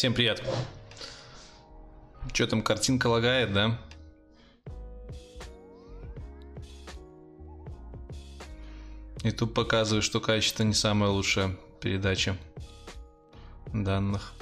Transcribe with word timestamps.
Всем 0.00 0.14
привет. 0.14 0.42
Что 2.32 2.46
там, 2.46 2.62
картинка 2.62 3.08
лагает, 3.08 3.52
да? 3.52 3.78
И 9.22 9.30
тут 9.30 9.52
показывает, 9.52 10.02
что 10.02 10.22
качество 10.22 10.62
не 10.62 10.72
самая 10.72 11.10
лучшая 11.10 11.54
передача 11.82 12.34
данных. 13.74 14.32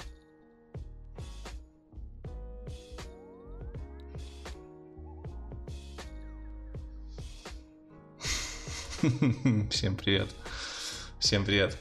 Всем 9.72 9.96
привет. 9.96 10.28
Всем 11.18 11.44
привет. 11.44 11.76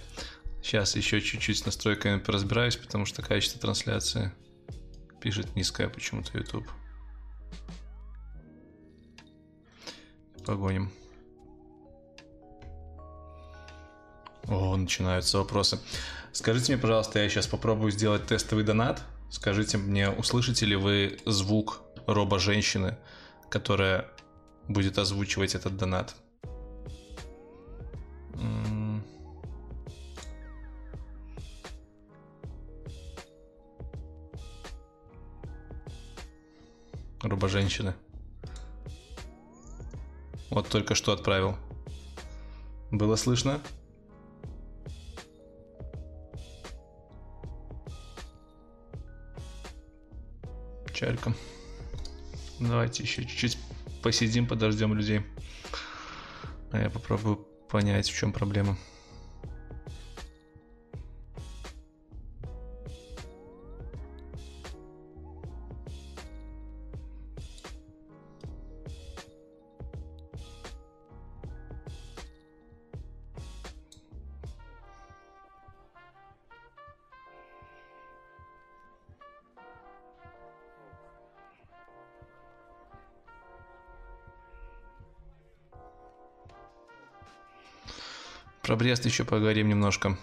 Сейчас 0.68 0.98
еще 0.98 1.22
чуть-чуть 1.22 1.60
с 1.60 1.66
настройками 1.66 2.20
поразбираюсь, 2.20 2.76
потому 2.76 3.06
что 3.06 3.22
качество 3.22 3.58
трансляции 3.58 4.34
пишет 5.22 5.56
низкое 5.56 5.88
почему-то 5.88 6.38
YouTube. 6.38 6.68
Погоним. 10.46 10.92
О, 14.50 14.76
начинаются 14.76 15.38
вопросы. 15.38 15.80
Скажите 16.34 16.74
мне, 16.74 16.82
пожалуйста, 16.82 17.20
я 17.20 17.30
сейчас 17.30 17.48
попробую 17.48 17.94
сделать 17.94 18.28
тестовый 18.28 18.66
донат. 18.66 19.02
Скажите 19.32 19.78
мне, 19.78 20.10
услышите 20.10 20.66
ли 20.66 20.76
вы 20.76 21.18
звук 21.26 21.80
робо-женщины, 22.08 22.98
которая 23.50 24.10
будет 24.68 24.98
озвучивать 24.98 25.56
этот 25.56 25.78
донат? 25.78 26.14
Робо-женщины. 37.28 37.94
Вот 40.50 40.70
только 40.70 40.96
что 40.96 41.12
отправил. 41.12 41.58
Было 42.90 43.16
слышно? 43.16 43.62
Чарьком. 50.94 51.36
Давайте 52.60 53.04
еще 53.04 53.24
чуть-чуть 53.24 53.58
посидим, 54.02 54.48
подождем 54.48 54.96
людей. 54.96 55.22
А 56.72 56.80
я 56.80 56.90
попробую 56.90 57.46
понять, 57.70 58.10
в 58.10 58.18
чем 58.18 58.34
проблема. 58.34 58.78
Про 88.68 88.76
Брест 88.76 89.06
еще 89.06 89.24
поговорим 89.24 89.70
немножко. 89.70 90.18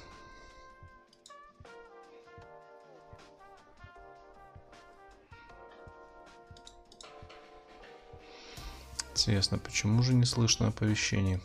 Интересно, 9.12 9.56
почему 9.56 10.02
же 10.02 10.12
не 10.12 10.26
слышно 10.26 10.68
оповещений? 10.68 11.40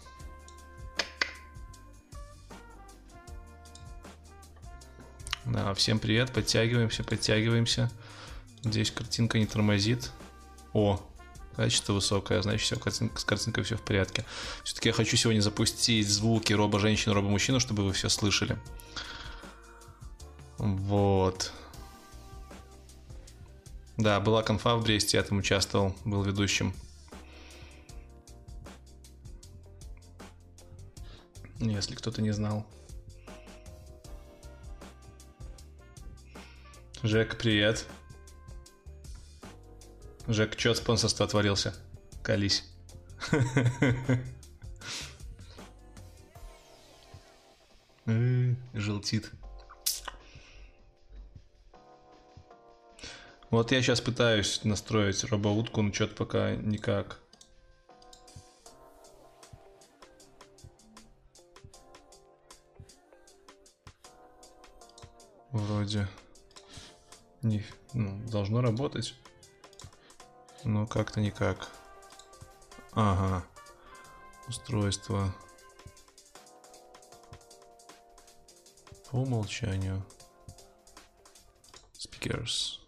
Да, 5.45 5.73
всем 5.75 5.99
привет, 5.99 6.33
подтягиваемся, 6.33 7.05
подтягиваемся. 7.05 7.89
Здесь 8.63 8.91
картинка 8.91 9.39
не 9.39 9.45
тормозит. 9.45 10.11
О, 10.73 10.99
Качество 11.59 11.91
высокое, 11.91 12.41
значит, 12.41 12.61
все, 12.61 12.77
с 12.77 13.25
картинкой 13.25 13.65
все 13.65 13.75
в 13.75 13.81
порядке. 13.81 14.23
Все-таки 14.63 14.87
я 14.87 14.93
хочу 14.93 15.17
сегодня 15.17 15.41
запустить 15.41 16.07
звуки 16.07 16.53
робо-женщины, 16.53 17.13
робо-мужчину, 17.13 17.59
чтобы 17.59 17.83
вы 17.83 17.91
все 17.91 18.07
слышали. 18.07 18.57
Вот. 20.57 21.51
Да, 23.97 24.21
была 24.21 24.41
конфа 24.41 24.77
в 24.77 24.83
Бресте, 24.85 25.17
я 25.17 25.23
там 25.23 25.39
участвовал, 25.39 25.93
был 26.05 26.23
ведущим. 26.23 26.73
Если 31.59 31.93
кто-то 31.93 32.21
не 32.21 32.31
знал. 32.31 32.65
Жек, 37.03 37.37
привет. 37.37 37.85
Жек, 40.29 40.59
что 40.59 40.69
от 40.69 40.77
спонсорства 40.77 41.25
отворился? 41.25 41.73
Колись. 42.21 42.63
Желтит. 48.75 49.31
Вот 53.49 53.71
я 53.71 53.81
сейчас 53.81 54.01
пытаюсь 54.01 54.63
настроить 54.63 55.23
робоутку, 55.23 55.81
но 55.81 55.91
что-то 55.91 56.13
пока 56.13 56.55
никак. 56.55 57.17
Вроде 65.51 66.07
не, 67.41 67.65
ну, 67.95 68.21
должно 68.29 68.61
работать. 68.61 69.15
Но 70.63 70.85
как-то 70.85 71.21
никак. 71.21 71.69
Ага. 72.93 73.43
Устройство. 74.47 75.33
По 79.09 79.17
умолчанию. 79.17 80.03
Speakers. 81.97 82.79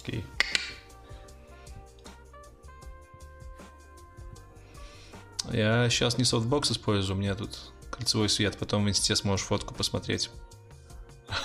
Окей. 0.00 0.24
Я 5.52 5.88
сейчас 5.90 6.18
не 6.18 6.24
софтбокс 6.24 6.72
использую, 6.72 7.16
у 7.16 7.20
меня 7.20 7.34
тут 7.34 7.72
кольцевой 7.90 8.28
свет, 8.28 8.58
потом 8.58 8.84
в 8.84 8.88
инсте 8.88 9.14
сможешь 9.14 9.46
фотку 9.46 9.74
посмотреть. 9.74 10.30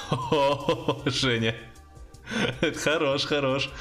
Женя. 1.06 1.56
Это 2.62 2.78
хорош, 2.80 3.26
хорош. 3.26 3.72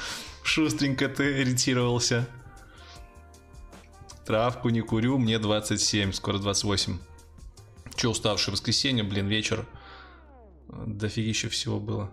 Шустренько 0.53 1.07
ты 1.07 1.33
ориентировался. 1.35 2.27
Травку 4.25 4.67
не 4.67 4.81
курю, 4.81 5.17
мне 5.17 5.39
27, 5.39 6.11
скоро 6.11 6.39
28. 6.39 6.99
Че 7.95 8.09
уставший 8.09 8.51
воскресенье, 8.51 9.05
блин, 9.05 9.27
вечер. 9.27 9.65
Дофигища 10.67 11.47
всего 11.47 11.79
было. 11.79 12.11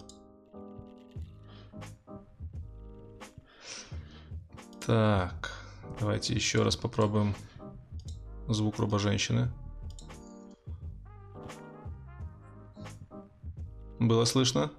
Так, 4.86 5.52
давайте 5.98 6.32
еще 6.32 6.62
раз 6.62 6.76
попробуем 6.76 7.34
звук 8.46 8.78
роба 8.78 9.00
женщины. 9.00 9.50
Было 13.98 14.24
слышно? 14.26 14.70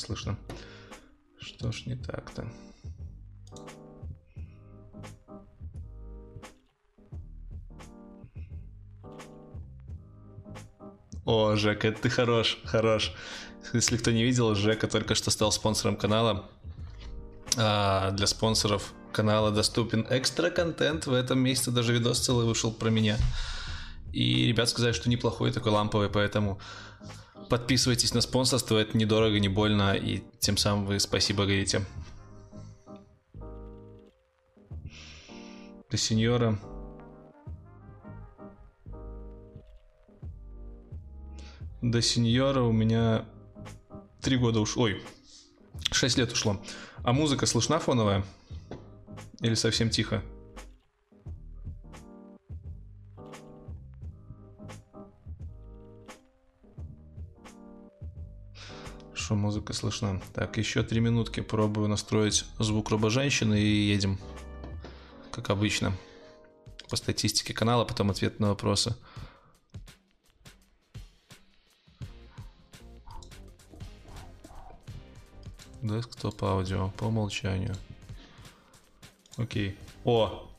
Слышно. 0.00 0.36
Что 1.38 1.72
ж 1.72 1.86
не 1.86 1.96
так-то? 1.96 2.50
О, 11.24 11.54
Жека, 11.54 11.92
ты 11.92 12.10
хорош, 12.10 12.58
хорош. 12.64 13.12
Если 13.72 13.96
кто 13.96 14.10
не 14.10 14.24
видел, 14.24 14.54
Жека 14.54 14.88
только 14.88 15.14
что 15.14 15.30
стал 15.30 15.52
спонсором 15.52 15.96
канала. 15.96 16.50
А 17.56 18.10
для 18.12 18.26
спонсоров 18.26 18.92
канала 19.12 19.50
доступен 19.50 20.06
экстра 20.10 20.50
контент. 20.50 21.06
В 21.06 21.12
этом 21.12 21.38
месяце 21.38 21.70
даже 21.70 21.92
видос 21.92 22.20
целый 22.20 22.46
вышел 22.46 22.72
про 22.72 22.90
меня. 22.90 23.16
И 24.12 24.46
ребят 24.46 24.68
сказали, 24.68 24.92
что 24.92 25.08
неплохой 25.08 25.52
такой 25.52 25.72
ламповый, 25.72 26.08
поэтому 26.08 26.58
подписывайтесь 27.50 28.14
на 28.14 28.22
спонсорство, 28.22 28.78
это 28.78 28.96
недорого, 28.96 29.38
не 29.38 29.48
больно, 29.48 29.94
и 29.94 30.22
тем 30.38 30.56
самым 30.56 30.86
вы 30.86 31.00
спасибо 31.00 31.44
говорите. 31.44 31.84
До 35.90 35.96
сеньора 35.96 36.58
до 41.82 42.02
сеньора 42.02 42.62
у 42.62 42.72
меня 42.72 43.24
три 44.20 44.36
года 44.36 44.60
ушло. 44.60 44.84
Ой, 44.84 45.02
шесть 45.90 46.18
лет 46.18 46.32
ушло. 46.32 46.62
А 47.02 47.12
музыка 47.12 47.46
слышна 47.46 47.78
фоновая? 47.78 48.24
Или 49.40 49.54
совсем 49.54 49.90
тихо? 49.90 50.22
Что 59.30 59.36
музыка 59.36 59.72
слышна. 59.74 60.20
Так, 60.34 60.58
еще 60.58 60.82
три 60.82 60.98
минутки 60.98 61.38
пробую 61.38 61.86
настроить 61.86 62.44
звук 62.58 62.90
робоженщины 62.90 63.60
и 63.60 63.64
едем. 63.64 64.18
Как 65.30 65.50
обычно. 65.50 65.92
По 66.88 66.96
статистике 66.96 67.54
канала, 67.54 67.84
потом 67.84 68.10
ответ 68.10 68.40
на 68.40 68.48
вопросы. 68.48 68.96
Десктоп 75.80 76.42
аудио 76.42 76.90
по 76.96 77.04
умолчанию. 77.04 77.76
Окей. 79.36 79.78
О! 80.02 80.50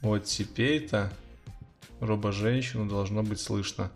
Вот 0.00 0.24
теперь-то 0.24 1.12
робо-женщину 2.00 2.88
должно 2.88 3.22
быть 3.22 3.38
слышно. 3.38 3.92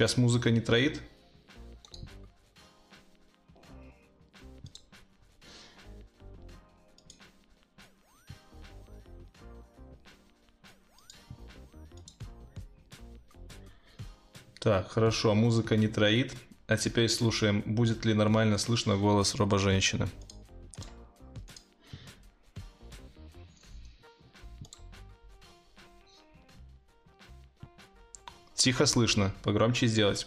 Сейчас 0.00 0.16
музыка 0.16 0.50
не 0.50 0.62
троит. 0.62 1.02
Так, 14.58 14.90
хорошо, 14.90 15.34
музыка 15.34 15.76
не 15.76 15.86
троит. 15.86 16.32
А 16.66 16.78
теперь 16.78 17.10
слушаем, 17.10 17.62
будет 17.66 18.06
ли 18.06 18.14
нормально 18.14 18.56
слышно 18.56 18.96
голос 18.96 19.34
робо-женщины. 19.34 20.08
Тихо 28.60 28.84
слышно, 28.84 29.32
погромче 29.42 29.86
сделать. 29.86 30.26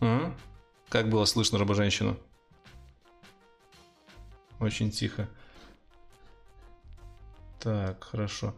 А? 0.00 0.32
Как 0.88 1.08
было 1.08 1.24
слышно 1.24 1.58
робо-женщину? 1.58 2.16
Очень 4.60 4.92
тихо. 4.92 5.28
Так, 7.58 8.04
хорошо. 8.04 8.54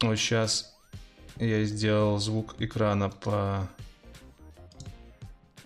Вот 0.00 0.16
сейчас 0.16 0.76
я 1.36 1.62
сделал 1.62 2.18
звук 2.18 2.56
экрана 2.60 3.08
по... 3.08 3.68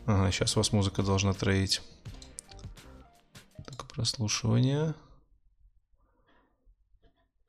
Ага, 0.08 0.32
сейчас 0.32 0.56
вас 0.56 0.72
музыка 0.72 1.02
должна 1.02 1.34
троить. 1.34 1.82
Так, 3.66 3.87
прослушивание. 3.88 4.94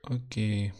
Окей. 0.03 0.73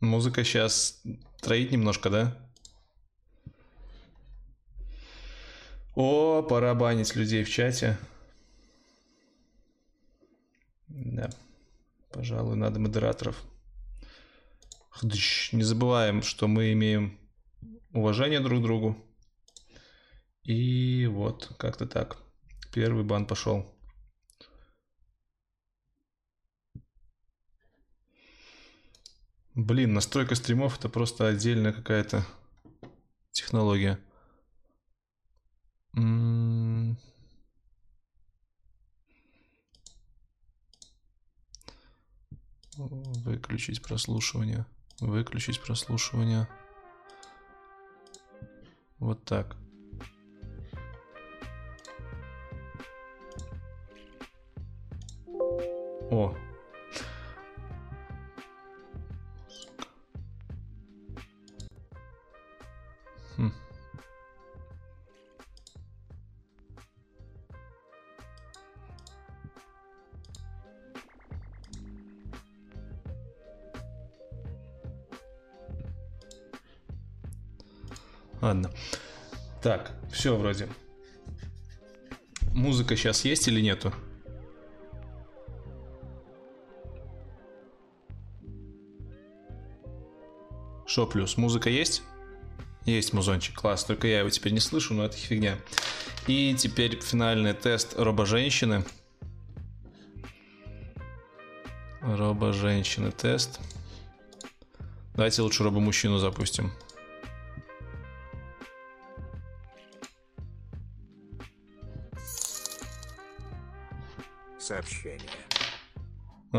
Музыка 0.00 0.44
сейчас 0.44 1.02
троит 1.42 1.72
немножко, 1.72 2.08
да? 2.08 2.38
О, 5.94 6.40
пора 6.42 6.74
банить 6.74 7.14
людей 7.14 7.44
в 7.44 7.50
чате. 7.50 7.98
Да. 10.88 11.28
Пожалуй, 12.10 12.56
надо 12.56 12.80
модераторов. 12.80 13.42
Не 15.02 15.62
забываем, 15.62 16.22
что 16.22 16.48
мы 16.48 16.72
имеем 16.72 17.18
уважение 17.92 18.40
друг 18.40 18.60
к 18.60 18.62
другу. 18.62 18.96
И 20.42 21.06
вот, 21.06 21.52
как-то 21.58 21.86
так. 21.86 22.18
Первый 22.72 23.04
бан 23.04 23.26
пошел. 23.26 23.66
Блин, 29.54 29.94
настройка 29.94 30.34
стримов 30.34 30.78
это 30.78 30.88
просто 30.88 31.28
отдельная 31.28 31.72
какая-то 31.72 32.24
технология. 33.32 33.98
Выключить 42.86 43.82
прослушивание. 43.82 44.66
Выключить 45.00 45.60
прослушивание. 45.60 46.48
Вот 48.98 49.24
так. 49.24 49.56
О, 56.10 56.34
все 80.20 80.36
вроде. 80.36 80.68
Музыка 82.52 82.94
сейчас 82.94 83.24
есть 83.24 83.48
или 83.48 83.62
нету? 83.62 83.90
Шо 90.86 91.06
плюс? 91.06 91.38
Музыка 91.38 91.70
есть? 91.70 92.02
Есть 92.84 93.14
музончик, 93.14 93.54
класс. 93.58 93.84
Только 93.84 94.08
я 94.08 94.18
его 94.18 94.28
теперь 94.28 94.52
не 94.52 94.60
слышу, 94.60 94.92
но 94.92 95.06
это 95.06 95.16
фигня. 95.16 95.56
И 96.26 96.54
теперь 96.54 97.00
финальный 97.00 97.54
тест 97.54 97.94
робо-женщины. 97.96 98.84
Робо-женщины 102.02 103.10
тест. 103.10 103.58
Давайте 105.14 105.40
лучше 105.40 105.64
робо-мужчину 105.64 106.18
запустим. 106.18 106.72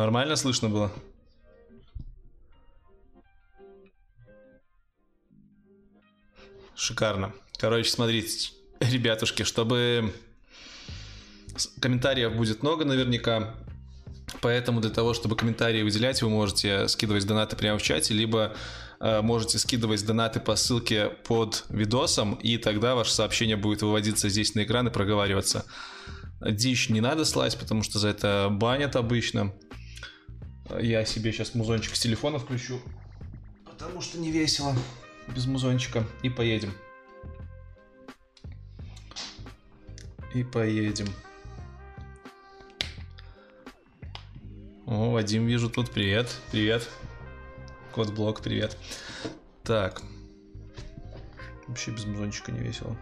Нормально 0.02 0.36
слышно 0.36 0.68
было? 0.68 0.92
Шикарно. 6.76 7.34
Короче, 7.60 7.92
смотрите, 7.92 8.50
ребятушки, 8.80 9.44
чтобы 9.44 10.12
комментариев 11.80 12.36
будет 12.36 12.64
много 12.64 12.84
наверняка, 12.84 13.54
поэтому 14.42 14.82
для 14.82 14.90
того, 14.90 15.14
чтобы 15.14 15.36
комментарии 15.36 15.84
выделять, 15.84 16.24
вы 16.24 16.30
можете 16.30 16.88
скидывать 16.88 17.28
донаты 17.28 17.56
прямо 17.56 17.78
в 17.78 17.84
чате, 17.84 18.16
либо 18.16 18.56
э, 19.00 19.22
можете 19.22 19.60
скидывать 19.60 20.04
донаты 20.04 20.40
по 20.40 20.56
ссылке 20.56 21.10
под 21.10 21.64
видосом, 21.70 22.34
и 22.34 22.58
тогда 22.58 22.96
ваше 22.96 23.14
сообщение 23.14 23.56
будет 23.56 23.84
выводиться 23.84 24.30
здесь 24.30 24.56
на 24.56 24.64
экран 24.64 24.88
и 24.88 24.92
проговариваться. 24.92 25.64
Дичь 26.42 26.90
не 26.90 27.02
надо 27.02 27.24
слать, 27.24 27.56
потому 27.60 27.84
что 27.84 28.00
за 28.00 28.08
это 28.08 28.48
банят 28.50 28.96
обычно. 28.96 29.54
Я 30.80 31.06
себе 31.06 31.32
сейчас 31.32 31.56
музончик 31.56 31.96
с 31.96 32.00
телефона 32.00 32.40
включу, 32.40 32.80
потому 33.66 34.02
что 34.02 34.18
не 34.18 34.32
весело 34.32 34.76
без 35.28 35.46
музончика. 35.46 36.06
И 36.24 36.30
поедем. 36.30 36.74
И 40.34 40.44
поедем. 40.44 41.08
О, 44.86 45.12
Вадим, 45.12 45.46
вижу 45.46 45.70
тут. 45.70 45.92
Привет, 45.92 46.36
привет. 46.52 46.88
Код 47.92 48.12
блок, 48.14 48.42
привет. 48.42 48.78
Так. 49.64 50.02
Вообще 51.68 51.92
без 51.92 52.06
музончика 52.06 52.52
не 52.52 52.60
весело. 52.60 52.98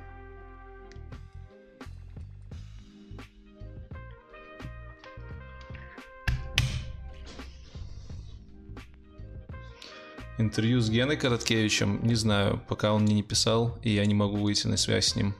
Интервью 10.39 10.79
с 10.79 10.89
Геной 10.89 11.17
Короткевичем, 11.17 11.99
не 12.01 12.15
знаю, 12.15 12.63
пока 12.69 12.93
он 12.93 13.01
мне 13.01 13.13
не 13.13 13.23
писал, 13.23 13.77
и 13.83 13.89
я 13.89 14.05
не 14.05 14.13
могу 14.13 14.37
выйти 14.37 14.67
на 14.67 14.77
связь 14.77 15.07
с 15.07 15.17
ним. 15.17 15.35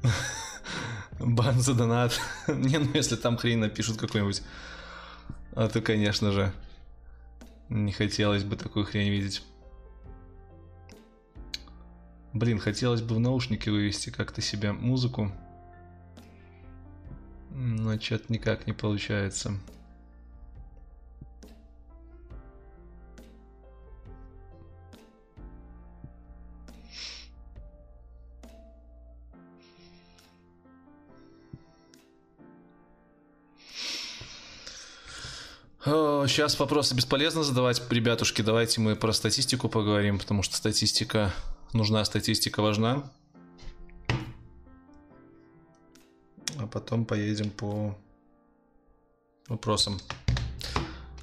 Бан 1.18 1.60
за 1.60 1.74
донат. 1.74 2.20
не, 2.46 2.78
ну 2.78 2.88
если 2.94 3.16
там 3.16 3.36
хрень 3.36 3.58
напишут 3.58 3.96
какой-нибудь. 3.98 4.44
А 5.56 5.68
то, 5.68 5.80
конечно 5.80 6.30
же, 6.30 6.52
не 7.68 7.90
хотелось 7.90 8.44
бы 8.44 8.54
такую 8.54 8.84
хрень 8.84 9.10
видеть. 9.10 9.42
Блин, 12.32 12.60
хотелось 12.60 13.02
бы 13.02 13.16
в 13.16 13.18
наушники 13.18 13.70
вывести 13.70 14.10
как-то 14.10 14.40
себе 14.40 14.70
музыку. 14.70 15.32
Но 17.54 17.98
что-то 18.00 18.32
никак 18.32 18.66
не 18.66 18.72
получается. 18.72 19.52
Сейчас 35.84 36.58
вопросы 36.58 36.94
бесполезно 36.94 37.42
задавать, 37.42 37.82
ребятушки. 37.90 38.40
Давайте 38.40 38.80
мы 38.80 38.96
про 38.96 39.12
статистику 39.12 39.68
поговорим, 39.68 40.18
потому 40.18 40.42
что 40.42 40.56
статистика 40.56 41.34
нужна, 41.74 42.04
статистика 42.04 42.62
важна. 42.62 43.10
А 46.62 46.66
потом 46.66 47.04
поедем 47.04 47.50
по 47.50 47.96
вопросам. 49.48 49.98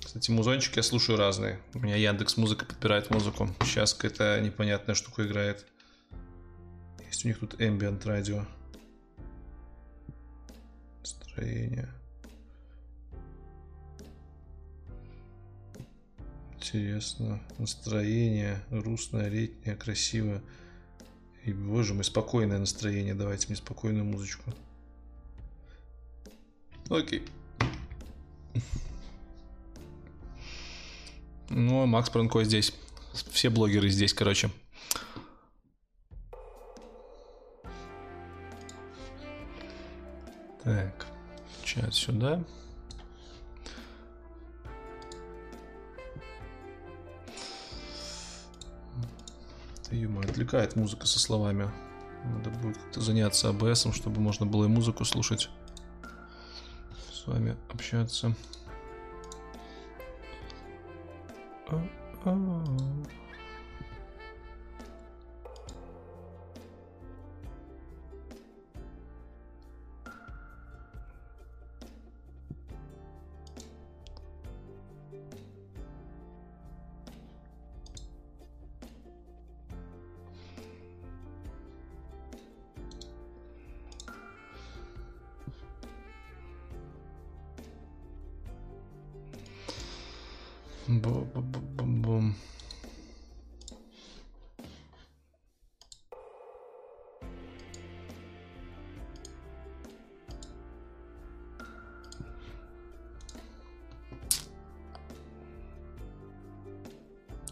Кстати, 0.03 0.31
музончики 0.31 0.77
я 0.77 0.83
слушаю 0.83 1.17
разные. 1.17 1.59
У 1.73 1.79
меня 1.79 1.95
Яндекс 1.95 2.35
Музыка 2.37 2.65
подбирает 2.65 3.09
музыку. 3.09 3.47
Сейчас 3.61 3.93
какая-то 3.93 4.41
непонятная 4.41 4.95
штука 4.95 5.25
играет. 5.25 5.65
Есть 7.05 7.25
у 7.25 7.27
них 7.27 7.39
тут 7.39 7.61
ambient 7.61 8.05
радио. 8.05 8.45
Настроение. 10.99 11.89
Интересно. 16.55 17.39
Настроение. 17.57 18.63
Грустное, 18.69 19.29
летнее, 19.29 19.75
красивое. 19.75 20.41
И, 21.45 21.53
боже 21.53 21.93
мой, 21.93 22.03
спокойное 22.03 22.57
настроение. 22.57 23.15
Давайте 23.15 23.47
мне 23.47 23.55
спокойную 23.55 24.05
музычку. 24.05 24.51
Окей. 26.89 27.23
Ну, 31.51 31.81
а 31.81 31.87
Макс 31.87 32.11
Пранко 32.11 32.43
здесь. 32.43 32.75
Все 33.31 33.49
блогеры 33.49 33.89
здесь, 33.89 34.13
короче. 34.13 34.51
Так, 40.63 41.07
чат 41.63 41.95
сюда. 41.95 42.35
Да 42.35 42.45
отвлекает 50.39 50.77
музыка 50.77 51.05
со 51.05 51.19
словами. 51.19 51.69
Надо 52.23 52.49
будет 52.49 52.77
как-то 52.77 53.01
заняться 53.01 53.49
АБСом, 53.49 53.91
чтобы 53.91 54.21
можно 54.21 54.45
было 54.45 54.65
и 54.65 54.67
музыку 54.67 55.03
слушать 55.03 55.49
вами 57.29 57.55
общаться. 57.71 58.33
Бум-бум-бум-бум. 90.89 92.35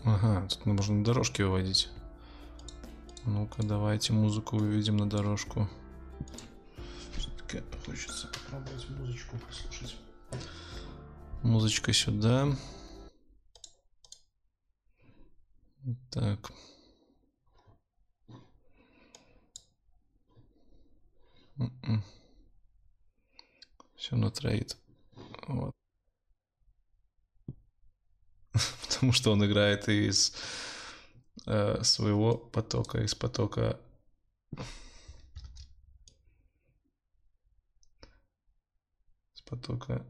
Ага, 0.04 0.48
тут 0.50 0.66
можно 0.66 0.96
на 0.96 1.04
дорожке 1.04 1.44
выводить. 1.46 1.90
Ну-ка, 3.26 3.62
давайте 3.62 4.14
музыку 4.14 4.58
выведем 4.58 4.98
на 4.98 5.08
дорожку. 5.08 5.70
Все-таки 7.16 7.62
хочется 7.86 8.30
попробовать 8.30 8.90
музычку 8.90 9.38
послушать. 9.38 9.96
Музычка 11.44 11.94
сюда. 11.94 12.48
Так. 16.12 16.52
М-м. 21.58 22.04
Все 23.96 24.12
равно 24.12 24.30
троит. 24.32 24.78
Вот. 25.48 25.74
Потому 28.82 29.07
что 29.18 29.32
он 29.32 29.44
играет 29.46 29.90
из 29.90 30.34
э, 31.46 31.84
своего 31.84 32.38
потока, 32.38 33.04
из 33.04 33.16
потока 33.16 33.80
с 39.34 39.42
потока 39.42 40.06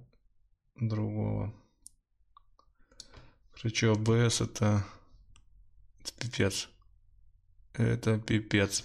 другого. 0.75 1.53
Короче, 3.55 3.89
ОБС 3.91 4.41
это... 4.41 4.85
Это 5.99 6.13
пипец. 6.19 6.69
Это 7.73 8.19
пипец. 8.19 8.83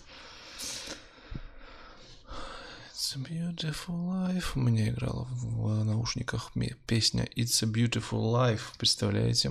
It's 2.93 3.17
a 3.17 3.19
beautiful 3.19 3.97
life. 4.09 4.59
Меня 4.59 4.89
играла 4.89 5.25
в 5.31 5.85
наушниках 5.85 6.53
песня 6.87 7.25
It's 7.37 7.63
a 7.63 7.67
beautiful 7.67 8.33
life. 8.33 8.79
Представляете? 8.79 9.51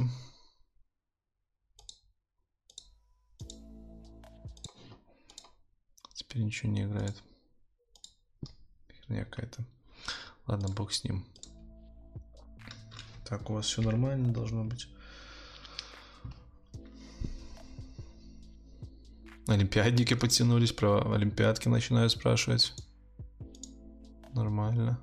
Теперь 6.31 6.45
ничего 6.45 6.71
не 6.71 6.83
играет. 6.83 7.21
Херня 9.01 9.25
какая-то. 9.25 9.65
Ладно, 10.47 10.69
бог 10.69 10.93
с 10.93 11.03
ним. 11.03 11.25
Так, 13.25 13.49
у 13.49 13.53
вас 13.53 13.65
все 13.65 13.81
нормально 13.81 14.31
должно 14.31 14.63
быть. 14.63 14.87
Олимпиадники 19.45 20.13
подтянулись, 20.13 20.71
про 20.71 21.13
олимпиадки 21.13 21.67
начинают 21.67 22.13
спрашивать. 22.13 22.73
Нормально. 24.33 25.01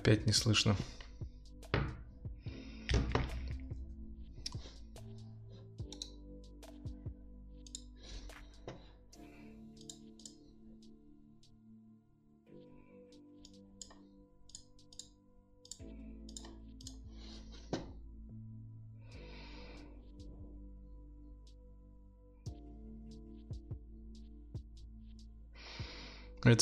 Опять 0.00 0.26
не 0.26 0.32
слышно. 0.32 0.76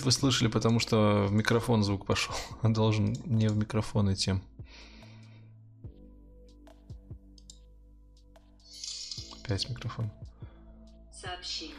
Вы 0.09 0.13
слышали, 0.13 0.49
потому 0.49 0.81
что 0.81 1.27
в 1.29 1.33
микрофон 1.33 1.83
звук 1.85 2.07
пошел. 2.07 2.35
Он 2.63 2.73
должен 2.73 3.13
не 3.27 3.47
в 3.49 3.59
микрофон 3.59 4.11
идти. 4.11 4.37
Опять 9.45 9.69
микрофон. 9.69 10.11
Сообщение. 11.13 11.77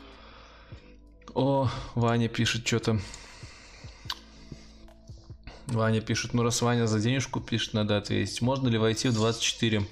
О, 1.34 1.72
Ваня 1.96 2.30
пишет 2.30 2.68
что-то. 2.68 3.00
Ваня 5.66 6.00
пишет, 6.00 6.36
ну 6.36 6.44
раз 6.44 6.62
Ваня 6.62 6.86
за 6.86 7.00
денежку 7.00 7.42
пишет, 7.42 7.74
надо 7.74 7.98
ответить. 7.98 8.42
Можно 8.44 8.68
ли 8.68 8.78
войти 8.78 9.08
в 9.08 9.14
24? 9.14 9.88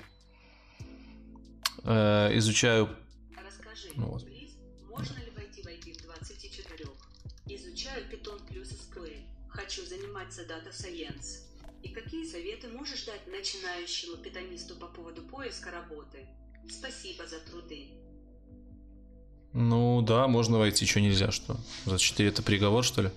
Э, 1.86 2.38
изучаю... 2.38 2.90
Расскажи, 3.44 3.90
ну, 3.96 4.06
вот. 4.12 4.37
Заниматься 10.38 10.44
Data 10.44 10.72
Science. 10.72 11.40
И 11.84 11.90
какие 11.90 12.26
советы 12.26 12.68
можешь 12.70 13.06
дать 13.06 13.28
начинающему 13.28 14.18
питонисту 14.18 14.76
по 14.76 14.88
поводу 14.88 15.22
поиска 15.22 15.72
работы? 15.72 16.26
Спасибо 16.70 17.26
за 17.28 17.40
труды. 17.40 17.88
Ну 19.54 20.02
да, 20.02 20.28
можно 20.28 20.58
войти, 20.58 20.86
что 20.86 21.02
нельзя, 21.02 21.32
что? 21.32 21.58
За 21.86 21.98
4 21.98 22.30
это 22.30 22.44
приговор, 22.44 22.84
что 22.84 23.04
ли? 23.04 23.10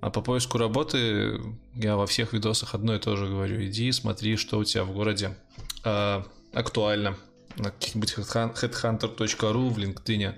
А 0.00 0.10
по 0.10 0.22
поиску 0.22 0.56
работы 0.56 1.40
я 1.74 1.96
во 1.96 2.06
всех 2.06 2.32
видосах 2.32 2.74
одно 2.74 2.94
и 2.94 2.98
то 2.98 3.16
же 3.16 3.26
говорю. 3.26 3.62
Иди, 3.62 3.92
смотри, 3.92 4.36
что 4.36 4.58
у 4.58 4.64
тебя 4.64 4.84
в 4.84 4.92
городе 4.92 5.36
э, 5.84 6.22
актуально. 6.52 7.16
На 7.56 7.70
каких-нибудь 7.70 8.14
headhunter.ru 8.14 9.68
в 9.68 9.78
LinkedIn. 9.78 10.34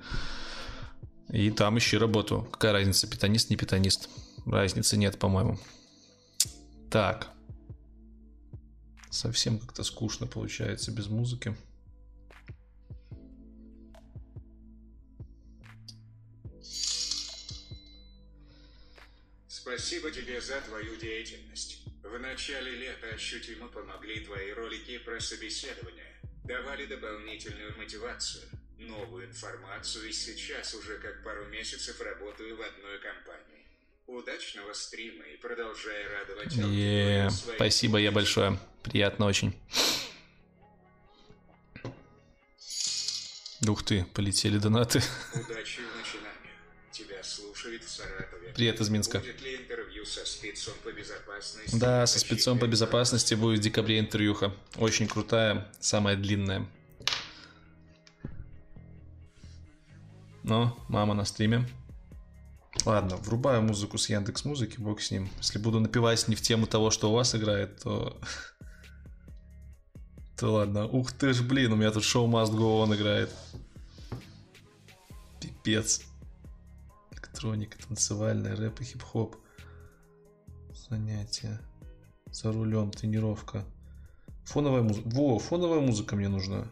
И 1.32 1.50
там 1.50 1.78
ищи 1.78 1.98
работу. 1.98 2.48
Какая 2.50 2.72
разница, 2.72 3.06
питанист, 3.06 3.50
не 3.50 3.56
питанист? 3.56 4.08
Разницы 4.46 4.96
нет, 4.96 5.18
по-моему. 5.18 5.58
Так. 6.92 7.30
Совсем 9.10 9.58
как-то 9.58 9.82
скучно 9.82 10.26
получается 10.26 10.92
без 10.92 11.06
музыки. 11.06 11.56
Спасибо 19.48 20.10
тебе 20.10 20.38
за 20.42 20.60
твою 20.60 20.96
деятельность. 20.96 21.82
В 22.02 22.18
начале 22.18 22.72
лета 22.72 23.06
ощутимо 23.14 23.68
помогли 23.68 24.20
твои 24.26 24.52
ролики 24.52 24.98
про 24.98 25.18
собеседование. 25.18 26.20
Давали 26.44 26.84
дополнительную 26.84 27.74
мотивацию, 27.78 28.44
новую 28.76 29.28
информацию 29.28 30.10
и 30.10 30.12
сейчас 30.12 30.74
уже 30.74 30.98
как 30.98 31.24
пару 31.24 31.46
месяцев 31.46 31.98
работаю 32.02 32.54
в 32.54 32.60
одной 32.60 32.98
компании. 32.98 33.51
Удачного 34.12 34.74
стрима 34.74 35.24
и 35.24 35.38
продолжай 35.38 36.04
радовать 36.06 36.54
yeah, 36.54 37.30
Спасибо 37.30 37.96
я 37.96 38.12
большое. 38.12 38.58
Приятно 38.82 39.24
очень. 39.24 39.58
Ух 43.66 43.82
ты, 43.82 44.04
полетели 44.12 44.58
донаты. 44.58 45.00
Удачи 45.32 45.80
в 45.80 45.96
начинании. 45.96 46.52
Тебя 46.90 47.22
слушает 47.22 47.84
в 47.84 47.88
Саратове. 47.88 48.52
Привет 48.54 48.80
из 48.82 48.90
Минска. 48.90 49.20
Будет 49.20 49.40
ли 49.40 49.56
интервью 49.56 50.04
со 50.04 50.26
спецом 50.26 50.74
по 50.84 50.92
безопасности? 50.92 51.74
Да, 51.74 52.06
со 52.06 52.18
спецом 52.18 52.58
по 52.58 52.66
безопасности 52.66 53.32
будет 53.32 53.60
в 53.60 53.62
декабре 53.62 53.98
интервьюха. 53.98 54.54
Очень 54.76 55.08
крутая, 55.08 55.72
самая 55.80 56.16
длинная. 56.16 56.68
Но 60.42 60.76
мама 60.90 61.14
на 61.14 61.24
стриме. 61.24 61.66
Ладно, 62.84 63.16
врубаю 63.16 63.62
музыку 63.62 63.96
с 63.96 64.08
Яндекс 64.08 64.44
Музыки, 64.44 64.80
бог 64.80 65.00
с 65.00 65.12
ним. 65.12 65.28
Если 65.38 65.58
буду 65.58 65.78
напевать 65.78 66.26
не 66.26 66.34
в 66.34 66.42
тему 66.42 66.66
того, 66.66 66.90
что 66.90 67.10
у 67.10 67.14
вас 67.14 67.34
играет, 67.34 67.80
то... 67.80 68.20
То 70.36 70.52
ладно. 70.52 70.86
Ух 70.86 71.12
ты 71.12 71.32
ж, 71.32 71.42
блин, 71.42 71.72
у 71.72 71.76
меня 71.76 71.92
тут 71.92 72.02
шоу 72.02 72.28
Must 72.28 72.50
Go 72.50 72.84
On 72.84 72.94
играет. 72.96 73.30
Пипец. 75.40 76.02
Электроника, 77.12 77.78
танцевальная, 77.86 78.56
рэп 78.56 78.80
и 78.80 78.84
хип-хоп. 78.84 79.36
Занятия. 80.90 81.60
За 82.32 82.50
рулем, 82.50 82.90
тренировка. 82.90 83.64
Фоновая 84.44 84.82
музыка. 84.82 85.08
Во, 85.08 85.38
фоновая 85.38 85.80
музыка 85.80 86.16
мне 86.16 86.28
нужна. 86.28 86.66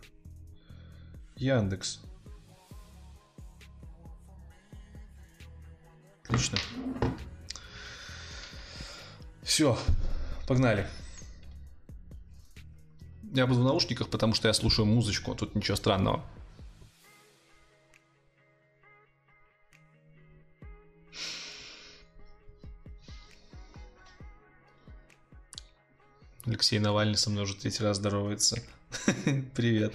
Яндекс. 1.36 2.00
Отлично. 6.30 6.58
Все, 9.42 9.76
погнали. 10.46 10.86
Я 13.34 13.48
буду 13.48 13.62
в 13.62 13.64
наушниках, 13.64 14.08
потому 14.08 14.34
что 14.34 14.46
я 14.46 14.54
слушаю 14.54 14.86
музычку, 14.86 15.34
тут 15.34 15.56
ничего 15.56 15.76
странного. 15.76 16.24
Алексей 26.46 26.78
Навальный 26.78 27.16
со 27.16 27.28
мной 27.30 27.42
уже 27.42 27.56
третий 27.56 27.82
раз 27.82 27.96
здоровается. 27.96 28.62
Привет. 29.56 29.94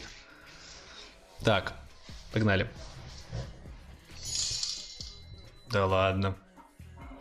Так, 1.45 1.75
погнали. 2.33 2.69
Да 5.71 5.85
ладно. 5.85 6.37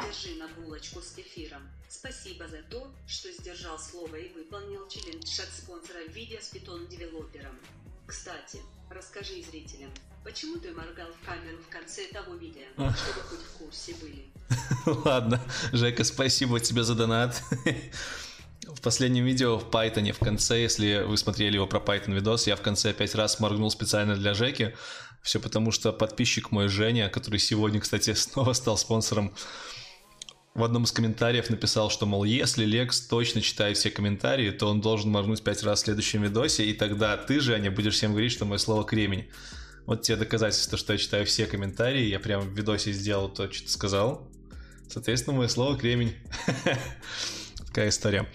Держи 0.01 0.37
на 0.37 0.49
булочку 0.49 1.01
с 1.01 1.13
кефиром. 1.13 1.63
Спасибо 1.89 2.47
за 2.49 2.63
то, 2.63 2.93
что 3.07 3.33
сдержал 3.33 3.79
слово 3.79 4.17
и 4.17 4.33
выполнил 4.35 4.87
челлендж 4.89 5.41
от 5.41 5.49
спонсора 5.49 6.05
видео 6.09 6.39
с 6.41 6.49
питон 6.49 6.87
девелопером. 6.89 7.57
Кстати, 8.07 8.61
расскажи 8.91 9.43
зрителям, 9.43 9.91
почему 10.23 10.57
ты 10.59 10.73
моргал 10.73 11.09
в 11.13 11.27
камеру 11.27 11.57
в 11.59 11.69
конце 11.73 12.03
того 12.13 12.35
видео, 12.35 12.67
чтобы 12.75 13.21
хоть 13.29 13.41
в 13.41 13.59
курсе 13.59 13.95
были. 13.95 14.27
Ладно, 15.05 15.41
Жека, 15.73 16.05
спасибо 16.05 16.61
тебе 16.61 16.83
за 16.83 16.95
донат. 16.95 17.43
В 18.67 18.81
последнем 18.81 19.25
видео 19.25 19.59
в 19.59 19.71
Python 19.71 20.11
в 20.13 20.19
конце, 20.19 20.61
если 20.63 21.03
вы 21.05 21.17
смотрели 21.17 21.55
его 21.55 21.67
про 21.67 21.81
Python 21.81 22.13
видос, 22.13 22.47
я 22.47 22.57
в 22.57 22.63
конце 22.63 22.93
пять 22.93 23.15
раз 23.15 23.39
моргнул 23.41 23.71
специально 23.71 24.17
для 24.17 24.35
Жеки. 24.35 24.75
Все 25.25 25.41
потому, 25.41 25.73
что 25.73 25.91
подписчик 25.91 26.51
мой 26.51 26.69
Женя, 26.69 27.09
который 27.09 27.39
сегодня, 27.39 27.81
кстати, 27.81 28.13
снова 28.15 28.53
стал 28.53 28.77
спонсором, 28.77 29.35
в 30.55 30.63
одном 30.63 30.85
из 30.85 30.93
комментариев 30.93 31.51
написал, 31.51 31.91
что, 31.91 32.07
мол, 32.07 32.23
если 32.23 32.65
Лекс 32.65 33.01
точно 33.01 33.41
читает 33.41 33.77
все 33.77 33.91
комментарии, 33.91 34.51
то 34.51 34.69
он 34.69 34.81
должен 34.81 35.11
моргнуть 35.11 35.43
пять 35.43 35.65
раз 35.65 35.81
в 35.81 35.85
следующем 35.87 36.23
видосе, 36.23 36.67
и 36.67 36.75
тогда 36.75 37.17
ты 37.17 37.41
же, 37.41 37.55
Аня, 37.55 37.73
будешь 37.73 37.95
всем 37.95 38.13
говорить, 38.13 38.31
что 38.31 38.45
мое 38.45 38.59
слово 38.59 38.85
кремень. 38.85 39.27
Вот 39.87 40.03
тебе 40.03 40.17
доказательство, 40.17 40.79
что 40.79 40.93
я 40.93 40.99
читаю 40.99 41.27
все 41.27 41.47
комментарии, 41.47 42.05
я 42.05 42.21
прям 42.21 42.43
в 42.43 42.57
видосе 42.57 42.93
сделал 42.93 43.29
то, 43.29 43.51
что 43.51 43.65
ты 43.65 43.71
сказал. 43.71 44.31
Соответственно, 44.89 45.39
мое 45.39 45.49
слово 45.49 45.77
кремень. 45.77 46.15
Такая 47.67 47.89
история. 47.89 48.31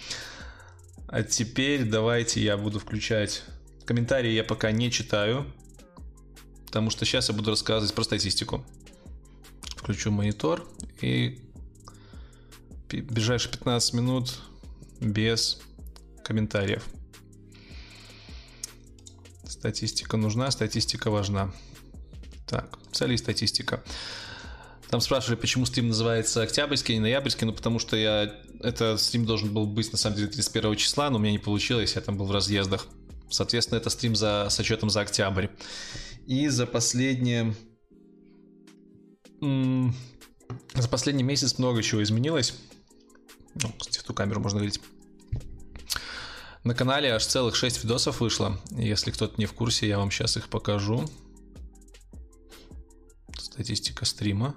А 1.08 1.23
теперь 1.23 1.84
давайте 1.84 2.41
я 2.41 2.58
буду 2.58 2.80
включать... 2.80 3.43
Комментарии 3.86 4.32
я 4.32 4.43
пока 4.43 4.71
не 4.71 4.91
читаю, 4.91 5.52
потому 6.69 6.91
что 6.91 7.03
сейчас 7.03 7.29
я 7.29 7.36
буду 7.36 7.49
рассказывать 7.49 7.95
про 7.95 8.03
статистику. 8.03 8.63
Включу 9.75 10.12
монитор 10.12 10.67
и 11.01 11.39
ближайшие 12.91 13.51
15 13.53 13.93
минут 13.95 14.39
без 15.01 15.60
комментариев. 16.23 16.86
Статистика 19.47 20.15
нужна, 20.15 20.51
статистика 20.51 21.10
важна. 21.10 21.51
Так, 22.45 22.77
цели 22.91 23.15
статистика. 23.15 23.84
Там 24.91 25.01
спрашивали, 25.01 25.38
почему 25.38 25.65
стрим 25.65 25.88
называется 25.88 26.43
октябрьский, 26.43 26.93
а 26.93 26.97
не 26.97 27.01
ноябрьский, 27.01 27.47
ну 27.47 27.53
потому 27.53 27.79
что 27.79 27.95
я... 27.97 28.32
Это 28.60 28.95
стрим 28.97 29.25
должен 29.25 29.51
был 29.51 29.65
быть 29.65 29.91
на 29.91 29.97
самом 29.97 30.17
деле 30.17 30.27
31 30.27 30.75
числа, 30.75 31.10
но 31.10 31.17
у 31.17 31.19
меня 31.19 31.32
не 31.32 31.39
получилось, 31.39 31.95
я 31.95 32.01
там 32.01 32.15
был 32.15 32.27
в 32.27 32.32
разъездах. 32.32 32.86
Соответственно, 33.32 33.79
это 33.79 33.89
стрим 33.89 34.15
за, 34.15 34.47
с 34.51 34.60
отчетом 34.60 34.91
за 34.91 35.01
октябрь. 35.01 35.47
И 36.30 36.48
за 36.48 36.68
последние... 36.68 37.56
За 39.42 40.88
последний 40.88 41.24
месяц 41.24 41.58
много 41.58 41.82
чего 41.82 42.04
изменилось. 42.04 42.54
Ну, 43.56 43.74
в 43.80 44.04
ту 44.04 44.13
камеру 44.13 44.39
можно 44.39 44.60
видеть. 44.60 44.80
На 46.63 46.76
канале 46.76 47.12
аж 47.12 47.26
целых 47.26 47.56
6 47.56 47.84
видосов 47.84 48.22
вышло. 48.22 48.62
Если 48.70 49.10
кто-то 49.10 49.39
не 49.39 49.48
в 49.48 49.54
курсе, 49.54 49.88
я 49.88 49.98
вам 49.98 50.12
сейчас 50.12 50.38
их 50.38 50.50
покажу. 50.50 51.10
Статистика 53.36 54.06
стрима. 54.06 54.54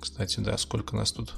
Кстати, 0.00 0.40
да, 0.40 0.58
сколько 0.58 0.96
нас 0.96 1.12
тут? 1.12 1.32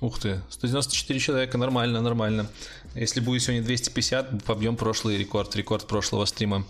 Ух 0.00 0.20
ты, 0.20 0.40
194 0.48 1.18
человека, 1.18 1.58
нормально, 1.58 2.00
нормально. 2.00 2.48
Если 2.94 3.20
будет 3.20 3.42
сегодня 3.42 3.62
250, 3.62 4.44
побьем 4.44 4.76
прошлый 4.76 5.16
рекорд, 5.16 5.54
рекорд 5.56 5.86
прошлого 5.86 6.24
стрима. 6.24 6.66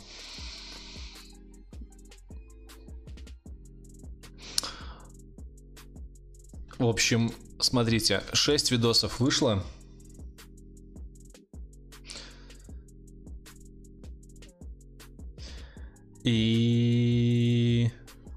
В 6.79 6.87
общем, 6.87 7.33
смотрите, 7.59 8.23
6 8.33 8.71
видосов 8.71 9.19
вышло. 9.21 9.65
И 16.23 17.91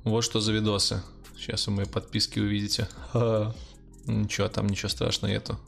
вот 0.03 0.23
что 0.23 0.39
за 0.39 0.53
видосы. 0.53 1.03
Сейчас 1.37 1.67
вы 1.67 1.73
мои 1.73 1.85
подписки 1.85 2.39
увидите. 2.39 2.87
Ничего, 4.05 4.47
там 4.47 4.67
ничего 4.67 4.89
страшного 4.89 5.31
нету. 5.31 5.59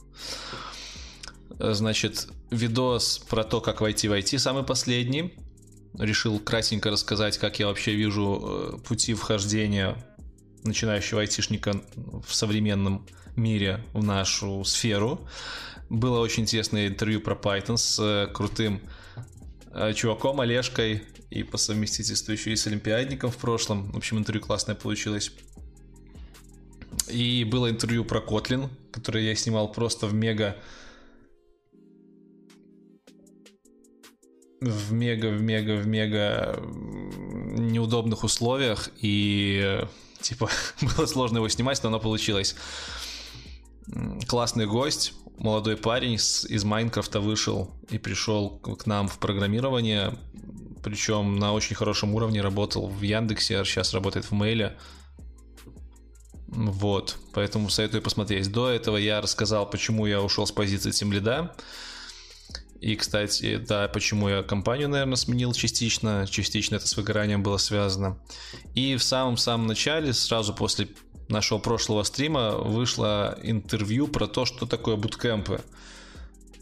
Значит, 1.58 2.28
видос 2.50 3.18
про 3.18 3.44
то, 3.44 3.60
как 3.60 3.80
войти 3.80 4.08
в 4.08 4.12
IT, 4.12 4.38
самый 4.38 4.62
последний. 4.62 5.34
Решил 5.98 6.38
кратенько 6.38 6.90
рассказать, 6.90 7.38
как 7.38 7.58
я 7.58 7.68
вообще 7.68 7.94
вижу 7.94 8.42
э, 8.42 8.78
пути 8.86 9.14
вхождения 9.14 9.96
начинающего 10.62 11.22
айтишника 11.22 11.82
в 11.96 12.34
современном 12.34 13.06
мире 13.36 13.82
в 13.94 14.02
нашу 14.02 14.62
сферу. 14.64 15.26
Было 15.88 16.20
очень 16.20 16.42
интересное 16.42 16.88
интервью 16.88 17.20
про 17.20 17.34
Python 17.34 17.78
с 17.78 17.98
э, 17.98 18.30
крутым 18.32 18.82
э, 19.72 19.94
чуваком 19.94 20.40
Олежкой 20.40 21.04
и 21.30 21.42
по 21.42 21.56
совместительству 21.56 22.32
еще 22.32 22.52
и 22.52 22.56
с 22.56 22.66
олимпиадником 22.66 23.30
в 23.30 23.36
прошлом. 23.36 23.90
В 23.92 23.96
общем, 23.96 24.18
интервью 24.18 24.44
классное 24.44 24.74
получилось. 24.74 25.32
И 27.08 27.44
было 27.44 27.70
интервью 27.70 28.04
про 28.04 28.20
Kotlin, 28.20 28.68
которое 28.90 29.24
я 29.24 29.34
снимал 29.34 29.70
просто 29.72 30.06
в 30.06 30.14
мега 30.14 30.56
в 34.60 34.92
мега, 34.92 35.26
в 35.26 35.42
мега, 35.42 35.76
в 35.76 35.86
мега 35.86 36.58
неудобных 36.62 38.24
условиях, 38.24 38.90
и 39.00 39.80
Типа, 40.20 40.50
было 40.96 41.06
сложно 41.06 41.38
его 41.38 41.48
снимать, 41.48 41.82
но 41.82 41.88
оно 41.88 42.00
получилось. 42.00 42.56
Классный 44.26 44.66
гость, 44.66 45.12
молодой 45.38 45.76
парень 45.76 46.14
из 46.14 46.64
Майнкрафта 46.64 47.20
вышел 47.20 47.70
и 47.90 47.98
пришел 47.98 48.58
к 48.58 48.86
нам 48.86 49.06
в 49.06 49.18
программирование. 49.18 50.18
Причем 50.82 51.38
на 51.38 51.52
очень 51.52 51.76
хорошем 51.76 52.14
уровне 52.14 52.40
работал 52.40 52.88
в 52.88 53.02
Яндексе, 53.02 53.60
а 53.60 53.64
сейчас 53.64 53.94
работает 53.94 54.26
в 54.26 54.32
Мейле. 54.32 54.76
Вот, 56.48 57.18
поэтому 57.32 57.70
советую 57.70 58.02
посмотреть. 58.02 58.50
До 58.50 58.68
этого 58.68 58.96
я 58.96 59.20
рассказал, 59.20 59.68
почему 59.68 60.06
я 60.06 60.22
ушел 60.22 60.46
с 60.46 60.52
позиции 60.52 60.90
Тимлида. 60.90 61.54
И, 62.80 62.94
кстати, 62.96 63.56
да, 63.56 63.88
почему 63.88 64.28
я 64.28 64.42
компанию, 64.42 64.88
наверное, 64.88 65.16
сменил 65.16 65.52
частично. 65.52 66.26
Частично 66.28 66.76
это 66.76 66.86
с 66.86 66.96
выгоранием 66.96 67.42
было 67.42 67.56
связано. 67.56 68.18
И 68.74 68.96
в 68.96 69.02
самом-самом 69.02 69.66
начале, 69.66 70.12
сразу 70.12 70.54
после 70.54 70.88
нашего 71.28 71.58
прошлого 71.58 72.02
стрима, 72.02 72.56
вышло 72.56 73.38
интервью 73.42 74.08
про 74.08 74.26
то, 74.26 74.44
что 74.44 74.66
такое 74.66 74.96
буткемпы. 74.96 75.60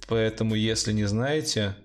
Поэтому, 0.06 0.54
если 0.54 0.92
не 0.92 1.04
знаете, 1.04 1.76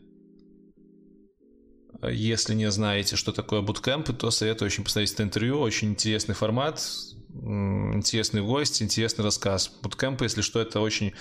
если 2.04 2.54
не 2.54 2.70
знаете, 2.72 3.16
что 3.16 3.32
такое 3.32 3.62
буткемпы, 3.62 4.14
то 4.14 4.32
советую 4.32 4.68
очень 4.68 4.84
посмотреть 4.84 5.14
это 5.14 5.24
интервью. 5.24 5.60
Очень 5.60 5.90
интересный 5.90 6.36
формат, 6.36 6.82
интересный 7.30 8.42
гость, 8.42 8.82
интересный 8.82 9.26
рассказ. 9.26 9.70
Буткемпы, 9.82 10.26
если 10.26 10.42
что, 10.42 10.62
это 10.62 10.80
очень 10.80 11.14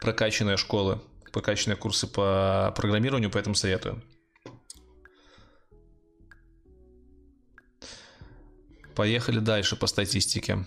прокачанная 0.00 0.56
школа 0.56 1.02
покачанные 1.32 1.76
курсы 1.76 2.06
по 2.06 2.72
программированию, 2.76 3.30
поэтому 3.30 3.54
советую. 3.54 4.02
Поехали 8.94 9.38
дальше 9.38 9.76
по 9.76 9.86
статистике. 9.86 10.66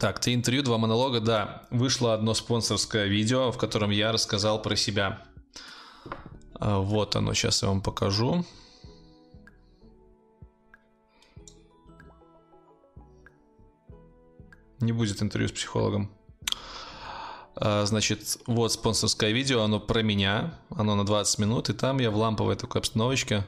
Так, 0.00 0.18
ты 0.18 0.34
интервью, 0.34 0.62
два 0.62 0.78
монолога, 0.78 1.20
да. 1.20 1.66
Вышло 1.70 2.12
одно 2.12 2.34
спонсорское 2.34 3.06
видео, 3.06 3.52
в 3.52 3.58
котором 3.58 3.90
я 3.90 4.10
рассказал 4.10 4.60
про 4.60 4.74
себя. 4.74 5.22
А, 6.54 6.78
вот 6.80 7.14
оно, 7.14 7.32
сейчас 7.34 7.62
я 7.62 7.68
вам 7.68 7.80
покажу. 7.80 8.44
Не 14.80 14.92
будет 14.92 15.22
интервью 15.22 15.48
с 15.48 15.52
психологом. 15.52 16.10
А, 17.62 17.84
значит, 17.84 18.38
вот 18.46 18.72
спонсорское 18.72 19.32
видео, 19.32 19.60
оно 19.60 19.80
про 19.80 20.00
меня, 20.00 20.58
оно 20.70 20.94
на 20.94 21.04
20 21.04 21.38
минут, 21.40 21.68
и 21.68 21.74
там 21.74 21.98
я 21.98 22.10
в 22.10 22.16
ламповой 22.16 22.56
такой 22.56 22.80
обстановочке 22.80 23.44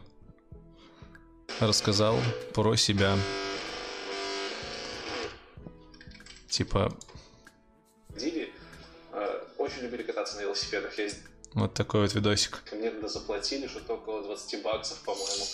рассказал 1.61 2.19
про 2.53 2.77
себя. 2.77 3.17
Типа... 6.51 6.95
Диви 8.11 8.53
э, 9.13 9.41
очень 9.57 9.81
любили 9.81 10.03
кататься 10.03 10.37
на 10.37 10.43
велосипедах. 10.43 10.99
Я... 10.99 11.09
Вот 11.55 11.73
такой 11.73 12.03
вот 12.03 12.13
видосик. 12.15 12.63
Мне 12.71 12.91
тогда 12.91 13.09
заплатили 13.09 13.67
что-то 13.67 13.95
около 13.95 14.23
20 14.25 14.63
баксов, 14.63 14.99
по-моему. 15.05 15.47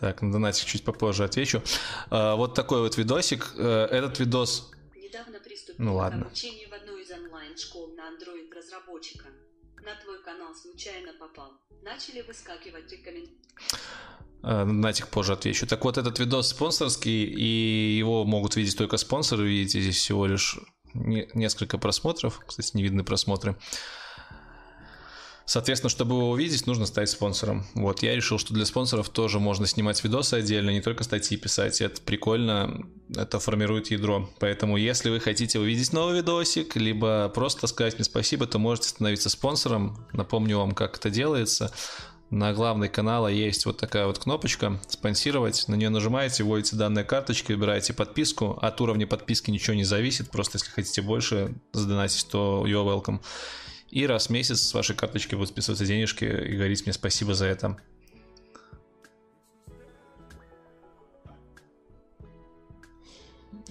Так, 0.00 0.20
на 0.22 0.32
донатик 0.32 0.66
чуть 0.66 0.84
попозже 0.84 1.24
отвечу. 1.24 1.62
А, 2.08 2.36
вот 2.36 2.54
такой 2.54 2.80
вот 2.80 2.96
видосик. 2.96 3.52
Э, 3.56 3.88
этот 3.90 4.18
видос 4.20 4.70
ну, 5.78 5.96
ладно. 5.96 6.24
к 6.24 6.26
обучению 6.26 6.68
в 6.68 6.72
одной 6.72 7.02
из 7.02 7.10
онлайн-школ 7.10 7.94
на 7.94 8.10
Android 8.10 8.52
разработчика. 8.54 9.26
На 9.82 9.94
твой 10.02 10.22
канал 10.22 10.54
случайно 10.54 11.12
попал. 11.18 11.52
Начали 11.82 12.22
выскакивать 12.22 12.90
рекомендации. 12.90 13.36
Натик 14.42 15.08
позже 15.08 15.32
отвечу. 15.32 15.66
Так 15.66 15.84
вот, 15.84 15.98
этот 15.98 16.18
видос 16.18 16.48
спонсорский, 16.48 17.24
и 17.24 17.96
его 17.96 18.24
могут 18.24 18.56
видеть 18.56 18.76
только 18.76 18.96
спонсоры. 18.96 19.48
Видите, 19.48 19.80
здесь 19.80 19.96
всего 19.96 20.26
лишь 20.26 20.58
несколько 20.94 21.78
просмотров. 21.78 22.40
Кстати, 22.46 22.76
не 22.76 22.82
видны 22.82 23.04
просмотры. 23.04 23.56
Соответственно, 25.48 25.90
чтобы 25.90 26.16
его 26.16 26.30
увидеть, 26.30 26.66
нужно 26.66 26.86
стать 26.86 27.08
спонсором. 27.08 27.64
Вот, 27.74 28.02
я 28.02 28.16
решил, 28.16 28.36
что 28.36 28.52
для 28.52 28.66
спонсоров 28.66 29.08
тоже 29.08 29.38
можно 29.38 29.68
снимать 29.68 30.02
видосы 30.02 30.34
отдельно, 30.34 30.70
не 30.70 30.80
только 30.80 31.04
статьи 31.04 31.36
писать. 31.36 31.80
Это 31.80 32.00
прикольно, 32.02 32.84
это 33.14 33.38
формирует 33.38 33.92
ядро. 33.92 34.28
Поэтому, 34.40 34.76
если 34.76 35.08
вы 35.08 35.20
хотите 35.20 35.60
увидеть 35.60 35.92
новый 35.92 36.16
видосик, 36.16 36.74
либо 36.74 37.28
просто 37.28 37.68
сказать 37.68 37.94
мне 37.94 38.04
спасибо, 38.04 38.46
то 38.46 38.58
можете 38.58 38.88
становиться 38.88 39.30
спонсором. 39.30 40.04
Напомню 40.12 40.58
вам, 40.58 40.72
как 40.72 40.96
это 40.96 41.10
делается. 41.10 41.72
на 42.30 42.52
главный 42.52 42.88
канала 42.88 43.28
есть 43.28 43.66
вот 43.66 43.78
такая 43.78 44.06
вот 44.06 44.18
кнопочка 44.18 44.80
«Спонсировать». 44.88 45.68
На 45.68 45.76
нее 45.76 45.90
нажимаете, 45.90 46.42
вводите 46.42 46.74
данные 46.74 47.04
карточки, 47.04 47.52
выбираете 47.52 47.92
подписку. 47.92 48.58
От 48.60 48.80
уровня 48.80 49.06
подписки 49.06 49.50
ничего 49.50 49.74
не 49.74 49.84
зависит. 49.84 50.30
Просто 50.30 50.58
если 50.58 50.70
хотите 50.70 51.02
больше 51.02 51.54
задонатить, 51.72 52.26
то 52.28 52.64
you're 52.66 52.84
welcome. 52.84 53.20
И 53.90 54.06
раз 54.06 54.26
в 54.26 54.30
месяц 54.30 54.60
с 54.60 54.74
вашей 54.74 54.96
карточки 54.96 55.34
будут 55.34 55.50
списываться 55.50 55.86
денежки 55.86 56.24
и 56.24 56.56
говорить 56.56 56.84
мне 56.84 56.92
спасибо 56.92 57.34
за 57.34 57.46
это. 57.46 57.76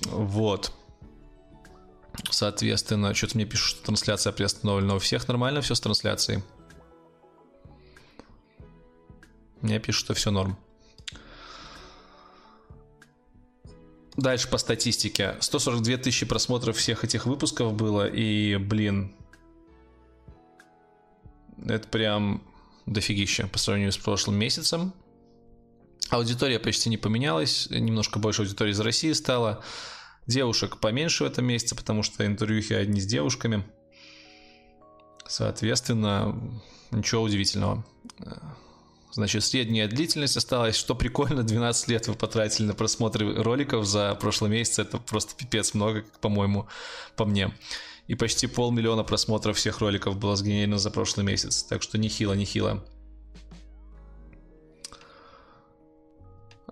Вот. 0.06 0.72
Соответственно, 2.30 3.14
что-то 3.14 3.38
мне 3.38 3.46
пишут, 3.46 3.78
что 3.78 3.86
трансляция 3.86 4.32
приостановлена. 4.34 4.96
У 4.96 5.00
всех 5.00 5.28
нормально 5.28 5.62
все 5.62 5.76
с 5.76 5.80
трансляцией. 5.80 6.44
Мне 9.62 9.80
пишут, 9.80 10.06
что 10.06 10.14
все 10.14 10.32
норм. 10.32 10.58
Дальше 14.16 14.50
по 14.50 14.58
статистике. 14.58 15.36
142 15.40 15.98
тысячи 15.98 16.26
просмотров 16.26 16.78
всех 16.78 17.04
этих 17.04 17.26
выпусков 17.26 17.74
было. 17.74 18.08
И, 18.08 18.56
блин, 18.58 19.14
это 21.64 21.88
прям 21.88 22.42
дофигища 22.86 23.48
по 23.48 23.58
сравнению 23.58 23.92
с 23.92 23.98
прошлым 23.98 24.38
месяцем. 24.38 24.94
Аудитория 26.10 26.60
почти 26.60 26.90
не 26.90 26.98
поменялась. 26.98 27.68
Немножко 27.70 28.20
больше 28.20 28.44
аудитории 28.44 28.72
из 28.72 28.80
России 28.80 29.12
стало. 29.14 29.64
Девушек 30.28 30.80
поменьше 30.80 31.24
в 31.24 31.28
этом 31.28 31.46
месяце, 31.46 31.76
потому 31.76 32.04
что 32.04 32.26
интервьюхи 32.26 32.74
одни 32.74 33.02
с 33.02 33.06
девушками. 33.06 33.64
Соответственно, 35.28 36.40
ничего 36.92 37.24
удивительного. 37.24 37.84
Значит, 39.12 39.46
средняя 39.46 39.88
длительность 39.88 40.36
осталась, 40.36 40.76
что 40.76 40.94
прикольно, 40.94 41.42
12 41.42 41.88
лет 41.88 42.08
вы 42.08 42.16
потратили 42.16 42.68
на 42.68 42.74
просмотры 42.74 43.42
роликов 43.42 43.86
за 43.86 44.14
прошлый 44.16 44.52
месяц, 44.52 44.80
это 44.80 44.98
просто 44.98 45.36
пипец 45.36 45.74
много, 45.74 46.04
по-моему, 46.20 46.68
по 47.16 47.24
мне. 47.24 47.54
И 48.08 48.16
почти 48.16 48.48
полмиллиона 48.48 49.04
просмотров 49.04 49.58
всех 49.58 49.80
роликов 49.80 50.18
было 50.18 50.36
сгенерено 50.36 50.78
за 50.78 50.92
прошлый 50.92 51.26
месяц, 51.26 51.64
так 51.64 51.82
что 51.82 51.98
нехило, 51.98 52.34
нехило. 52.34 52.84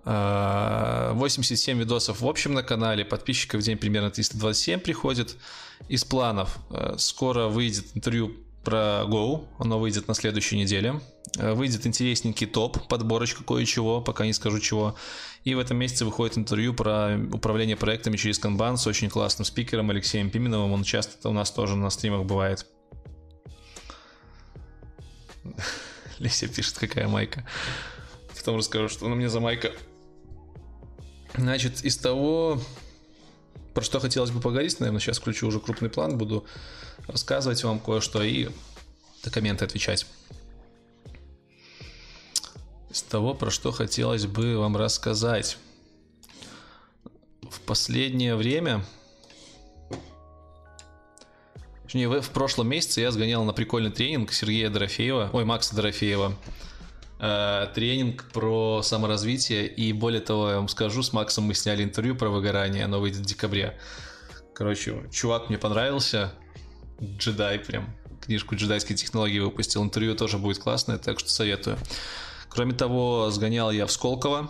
87 0.04 1.78
видосов 1.78 2.20
в 2.20 2.28
общем 2.28 2.52
на 2.52 2.62
канале, 2.62 3.04
подписчиков 3.04 3.60
в 3.62 3.64
день 3.64 3.78
примерно 3.78 4.10
327 4.10 4.80
приходит. 4.80 5.36
Из 5.88 6.04
планов 6.04 6.58
э, 6.70 6.96
скоро 6.98 7.48
выйдет 7.48 7.86
интервью 7.94 8.36
про 8.64 9.04
Go, 9.06 9.46
оно 9.58 9.78
выйдет 9.78 10.08
на 10.08 10.14
следующей 10.14 10.58
неделе. 10.58 11.00
Э, 11.38 11.54
выйдет 11.54 11.86
интересненький 11.86 12.46
топ, 12.46 12.86
подборочка 12.86 13.44
кое-чего, 13.44 14.02
пока 14.02 14.26
не 14.26 14.34
скажу 14.34 14.60
чего. 14.60 14.94
И 15.44 15.54
в 15.54 15.58
этом 15.58 15.76
месяце 15.76 16.06
выходит 16.06 16.38
интервью 16.38 16.72
про 16.72 17.18
управление 17.32 17.76
проектами 17.76 18.16
через 18.16 18.40
Kanban 18.40 18.78
с 18.78 18.86
очень 18.86 19.10
классным 19.10 19.44
спикером 19.44 19.90
Алексеем 19.90 20.30
Пименовым. 20.30 20.72
Он 20.72 20.84
часто 20.84 21.28
у 21.28 21.32
нас 21.32 21.50
тоже 21.50 21.76
на 21.76 21.90
стримах 21.90 22.24
бывает. 22.24 22.66
Леся 26.18 26.48
пишет, 26.48 26.78
какая 26.78 27.08
майка. 27.08 27.46
Потом 28.34 28.56
расскажу, 28.56 28.88
что 28.88 29.06
на 29.08 29.14
мне 29.14 29.28
за 29.28 29.40
майка. 29.40 29.72
Значит, 31.36 31.84
из 31.84 31.98
того, 31.98 32.58
про 33.74 33.82
что 33.82 34.00
хотелось 34.00 34.30
бы 34.30 34.40
поговорить, 34.40 34.80
наверное, 34.80 35.00
сейчас 35.00 35.18
включу 35.18 35.46
уже 35.48 35.60
крупный 35.60 35.90
план, 35.90 36.16
буду 36.16 36.46
рассказывать 37.06 37.62
вам 37.64 37.80
кое-что 37.80 38.22
и 38.22 38.48
на 39.24 39.30
комменты 39.30 39.64
отвечать. 39.64 40.06
Из 42.94 43.02
того, 43.02 43.34
про 43.34 43.50
что 43.50 43.72
хотелось 43.72 44.24
бы 44.26 44.56
вам 44.56 44.76
рассказать. 44.76 45.58
В 47.42 47.58
последнее 47.62 48.36
время, 48.36 48.84
точнее, 51.82 52.08
в 52.08 52.30
прошлом 52.30 52.68
месяце 52.68 53.00
я 53.00 53.10
сгонял 53.10 53.42
на 53.42 53.52
прикольный 53.52 53.90
тренинг 53.90 54.32
Сергея 54.32 54.70
Дорофеева, 54.70 55.30
ой, 55.32 55.44
Макса 55.44 55.74
Дорофеева, 55.74 56.36
э, 57.18 57.66
тренинг 57.74 58.30
про 58.32 58.80
саморазвитие. 58.84 59.66
И 59.66 59.92
более 59.92 60.20
того, 60.20 60.50
я 60.50 60.56
вам 60.58 60.68
скажу, 60.68 61.02
с 61.02 61.12
Максом 61.12 61.46
мы 61.46 61.54
сняли 61.54 61.82
интервью 61.82 62.14
про 62.14 62.28
выгорание, 62.28 62.84
оно 62.84 63.00
выйдет 63.00 63.22
в 63.22 63.26
декабре. 63.26 63.76
Короче, 64.54 65.02
чувак 65.10 65.48
мне 65.48 65.58
понравился, 65.58 66.32
джедай 67.02 67.58
прям, 67.58 67.92
книжку 68.20 68.54
джедайской 68.54 68.94
технологии 68.94 69.40
выпустил, 69.40 69.82
интервью 69.82 70.14
тоже 70.14 70.38
будет 70.38 70.58
классное, 70.58 70.98
так 70.98 71.18
что 71.18 71.28
советую. 71.28 71.76
Кроме 72.54 72.72
того, 72.72 73.30
сгонял 73.32 73.72
я 73.72 73.84
в 73.84 73.90
Сколково, 73.90 74.48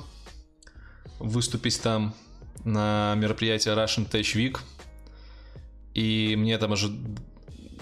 выступить 1.18 1.80
там 1.80 2.14
на 2.62 3.14
мероприятии 3.16 3.72
Russian 3.72 4.06
Tech 4.06 4.36
Week, 4.36 4.58
и 5.94 6.34
мне 6.36 6.58
там 6.58 6.72
уже 6.72 6.92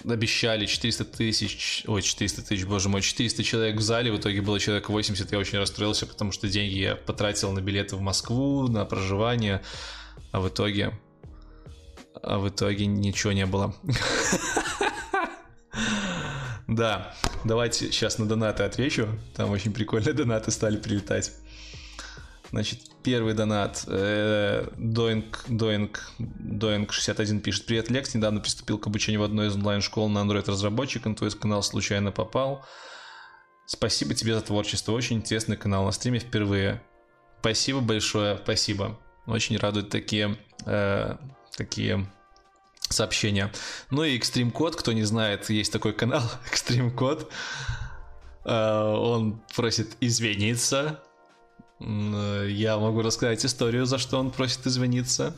обещали 0.05 0.67
400 0.67 1.05
тысяч, 1.07 1.83
ой, 1.89 2.03
400 2.03 2.43
тысяч, 2.43 2.65
боже 2.65 2.89
мой, 2.89 3.03
400 3.03 3.43
человек 3.43 3.77
в 3.77 3.81
зале, 3.81 4.13
в 4.13 4.17
итоге 4.17 4.43
было 4.43 4.61
человек 4.61 4.89
80, 4.89 5.33
я 5.33 5.39
очень 5.39 5.59
расстроился, 5.59 6.07
потому 6.07 6.31
что 6.31 6.49
деньги 6.49 6.79
я 6.79 6.95
потратил 6.95 7.51
на 7.51 7.61
билеты 7.61 7.97
в 7.97 8.01
Москву, 8.01 8.69
на 8.69 8.85
проживание, 8.85 9.61
а 10.31 10.41
в 10.41 10.49
итоге, 10.49 10.93
а 12.23 12.39
в 12.39 12.49
итоге 12.49 12.87
ничего 12.87 13.33
не 13.33 13.47
было. 13.47 13.75
Да, 16.75 17.15
давайте 17.45 17.93
сейчас 17.93 18.19
на 18.19 18.27
донаты 18.27 18.63
отвечу, 18.63 19.09
там 19.37 19.51
очень 19.51 19.73
прикольные 19.73 20.15
донаты 20.15 20.51
стали 20.51 20.79
прилетать. 20.79 21.33
Значит, 22.51 22.81
первый 23.03 23.33
донат. 23.33 23.85
Доинг, 23.87 25.45
Доинг, 25.49 26.13
Доинг 26.19 26.93
61 26.93 27.41
пишет. 27.41 27.65
Привет, 27.65 27.91
Лекс. 27.91 28.15
Недавно 28.15 28.41
приступил 28.41 28.79
к 28.79 28.87
обучению 28.87 29.23
в 29.23 29.25
одной 29.25 29.49
из 29.49 29.55
онлайн-школ 29.57 30.11
на 30.11 30.19
Android-разработчик. 30.19 31.07
На 31.07 31.15
твой 31.15 31.31
канал 31.31 31.63
случайно 31.63 32.13
попал. 32.13 32.65
Спасибо 33.65 34.13
тебе 34.13 34.35
за 34.35 34.43
творчество. 34.43 34.93
Очень 34.93 35.17
интересный 35.17 35.57
канал 35.57 35.87
на 35.87 35.93
стриме 35.93 36.19
впервые. 36.19 36.83
Спасибо 37.41 37.81
большое, 37.81 38.39
спасибо. 38.43 38.99
Очень 39.27 39.57
радуют 39.57 39.89
такие, 39.89 40.37
э, 40.67 41.17
такие 41.57 42.07
сообщения. 42.93 43.51
Ну 43.91 44.05
и 44.05 44.19
Extreme 44.19 44.53
Code, 44.53 44.77
кто 44.77 44.93
не 44.93 45.03
знает, 45.03 45.51
есть 45.51 45.73
такой 45.73 45.93
канал 45.93 46.23
Extreme 46.53 46.95
Code. 46.95 47.27
Э, 48.45 48.95
он 48.95 49.41
просит 49.55 49.97
извиниться 50.01 51.01
я 51.85 52.79
могу 52.79 53.03
рассказать 53.03 53.45
историю, 53.45 53.87
за 53.87 53.99
что 53.99 54.19
он 54.19 54.31
просит 54.31 54.67
извиниться. 54.67 55.37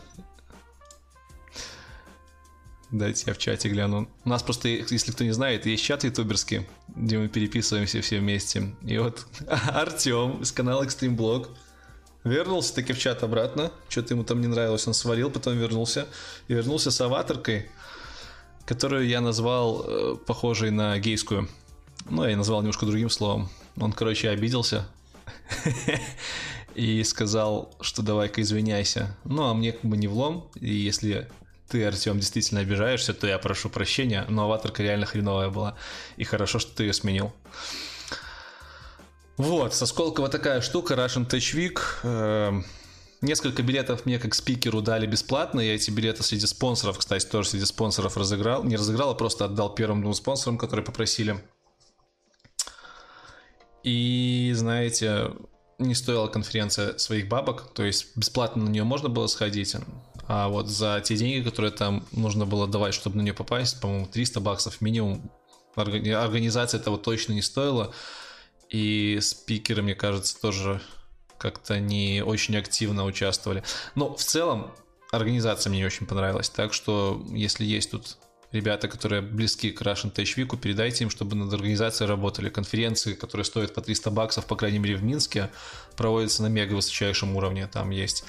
Дайте 2.91 3.25
я 3.27 3.35
в 3.35 3.39
чате 3.39 3.69
гляну. 3.69 4.09
У 4.25 4.29
нас 4.29 4.43
просто, 4.43 4.69
если 4.69 5.11
кто 5.11 5.25
не 5.25 5.33
знает, 5.33 5.67
есть 5.67 5.83
чат 5.83 6.05
ютуберский, 6.05 6.67
где 6.89 7.19
мы 7.19 7.29
переписываемся 7.29 8.01
все 8.03 8.21
вместе. 8.21 8.75
И 8.83 8.99
вот 8.99 9.27
Артем 9.49 10.43
из 10.43 10.53
канала 10.53 10.85
Extreme 10.85 11.17
Blog 11.17 11.49
вернулся 12.25 12.75
таки 12.75 12.93
в 12.93 12.99
чат 12.99 13.23
обратно. 13.23 13.71
Что-то 13.89 14.15
ему 14.15 14.25
там 14.25 14.41
не 14.41 14.47
нравилось, 14.47 14.87
он 14.87 14.95
сварил, 14.95 15.31
потом 15.31 15.57
вернулся. 15.57 16.07
И 16.49 16.55
вернулся 16.55 16.91
с 16.91 17.01
аватаркой, 17.01 17.71
которую 18.65 19.07
я 19.07 19.21
назвал 19.21 19.85
э, 19.87 20.17
похожей 20.27 20.71
на 20.71 20.99
гейскую. 20.99 21.49
Ну, 22.11 22.27
я 22.27 22.37
назвал 22.37 22.61
немножко 22.61 22.87
другим 22.87 23.11
словом. 23.11 23.49
Он, 23.77 23.93
короче, 23.93 24.29
обиделся, 24.29 24.87
и 26.75 27.03
сказал, 27.05 27.75
что 27.81 28.03
давай-ка 28.03 28.43
извиняйся. 28.43 29.17
Ну, 29.25 29.45
а 29.45 29.55
мне 29.55 29.73
как 29.73 29.85
бы 29.85 29.97
не 29.97 30.09
влом, 30.09 30.49
и 30.55 30.73
если 30.73 31.29
ты, 31.69 31.85
Артем, 31.85 32.19
действительно 32.19 32.61
обижаешься, 32.61 33.15
то 33.15 33.27
я 33.27 33.39
прошу 33.39 33.71
прощения, 33.71 34.27
но 34.29 34.45
аватарка 34.45 34.83
реально 34.83 35.07
хреновая 35.07 35.51
была, 35.51 35.77
и 36.17 36.25
хорошо, 36.25 36.59
что 36.59 36.75
ты 36.75 36.85
ее 36.85 36.93
сменил. 36.93 37.33
Вот, 39.37 39.75
со 39.75 39.87
Сколково 39.87 40.29
такая 40.29 40.61
штука, 40.61 40.95
Russian 40.95 41.29
Tech 41.29 41.55
Week. 41.57 41.81
Эм, 42.05 42.65
несколько 43.21 43.63
билетов 43.63 44.07
мне 44.07 44.21
как 44.21 44.35
спикеру 44.35 44.81
дали 44.81 45.07
бесплатно. 45.07 45.61
Я 45.61 45.75
эти 45.75 45.91
билеты 45.91 46.23
среди 46.23 46.47
спонсоров, 46.47 46.99
кстати, 46.99 47.27
тоже 47.27 47.49
среди 47.49 47.65
спонсоров 47.65 48.17
разыграл. 48.17 48.63
Не 48.63 48.77
разыграл, 48.77 49.11
а 49.11 49.15
просто 49.15 49.47
отдал 49.47 49.75
первым 49.75 50.03
двум 50.03 50.15
спонсорам, 50.15 50.57
которые 50.57 50.87
попросили. 50.87 51.43
И, 53.83 54.53
знаете, 54.55 55.33
не 55.79 55.97
стоила 55.97 56.29
конференция 56.29 56.97
своих 56.99 57.29
бабок, 57.29 57.75
то 57.75 57.85
есть 57.85 58.17
бесплатно 58.17 58.65
на 58.65 58.69
нее 58.69 58.85
можно 58.85 59.09
было 59.09 59.27
сходить, 59.27 59.77
а 60.27 60.49
вот 60.49 60.69
за 60.69 61.03
те 61.05 61.17
деньги, 61.17 61.47
которые 61.47 61.71
там 61.71 62.07
нужно 62.13 62.47
было 62.47 62.67
давать, 62.67 62.95
чтобы 62.95 63.17
на 63.17 63.23
нее 63.23 63.35
попасть, 63.35 63.81
по-моему, 63.81 64.07
300 64.07 64.41
баксов 64.41 64.81
минимум, 64.81 65.31
организация 65.75 66.81
этого 66.81 66.97
точно 66.97 67.33
не 67.33 67.43
стоила, 67.43 67.93
и 68.75 69.21
спикеры, 69.21 69.83
мне 69.83 69.95
кажется, 69.95 70.41
тоже 70.41 70.81
как-то 71.39 71.79
не 71.79 72.25
очень 72.27 72.57
активно 72.57 73.05
участвовали. 73.05 73.63
Но 73.95 74.17
в 74.17 74.25
целом 74.25 74.73
организация 75.13 75.71
мне 75.71 75.87
очень 75.87 76.07
понравилась, 76.07 76.51
так 76.51 76.73
что 76.73 77.25
если 77.31 77.65
есть 77.65 77.93
тут 77.93 78.17
ребята, 78.51 78.89
которые 78.89 79.23
близки 79.23 79.71
к 79.71 79.81
Russian 79.83 80.13
Tech 80.13 80.25
Week, 80.37 80.59
передайте 80.59 81.05
им, 81.05 81.11
чтобы 81.11 81.37
над 81.37 81.53
организацией 81.53 82.09
работали. 82.09 82.49
Конференции, 82.49 83.15
которые 83.15 83.45
стоят 83.45 83.75
по 83.75 83.81
300 83.81 84.11
баксов, 84.11 84.47
по 84.47 84.57
крайней 84.57 84.81
мере 84.81 84.97
в 84.97 85.05
Минске, 85.05 85.51
проводятся 85.97 86.43
на 86.43 86.49
мега 86.49 86.75
высочайшем 86.75 87.37
уровне. 87.37 87.69
Там 87.69 87.91
есть, 87.91 88.25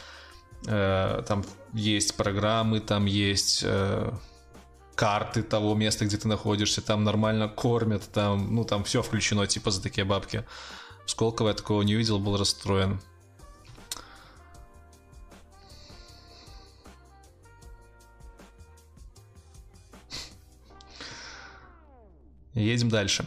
э, 0.67 1.23
там 1.27 1.43
есть 1.73 2.15
программы, 2.15 2.81
там 2.81 3.05
есть 3.05 3.63
э, 3.63 4.11
карты 4.95 5.43
того 5.43 5.75
места, 5.75 6.05
где 6.05 6.17
ты 6.17 6.27
находишься, 6.27 6.81
там 6.81 7.03
нормально 7.03 7.49
кормят, 7.49 8.09
там, 8.11 8.55
ну, 8.55 8.63
там 8.63 8.83
все 8.83 9.01
включено, 9.01 9.45
типа, 9.45 9.71
за 9.71 9.81
такие 9.81 10.05
бабки. 10.05 10.45
В 11.05 11.11
Сколково 11.11 11.49
я 11.49 11.53
такого 11.53 11.81
не 11.83 11.93
видел, 11.93 12.19
был 12.19 12.37
расстроен. 12.37 12.99
Едем 22.53 22.89
дальше. 22.89 23.25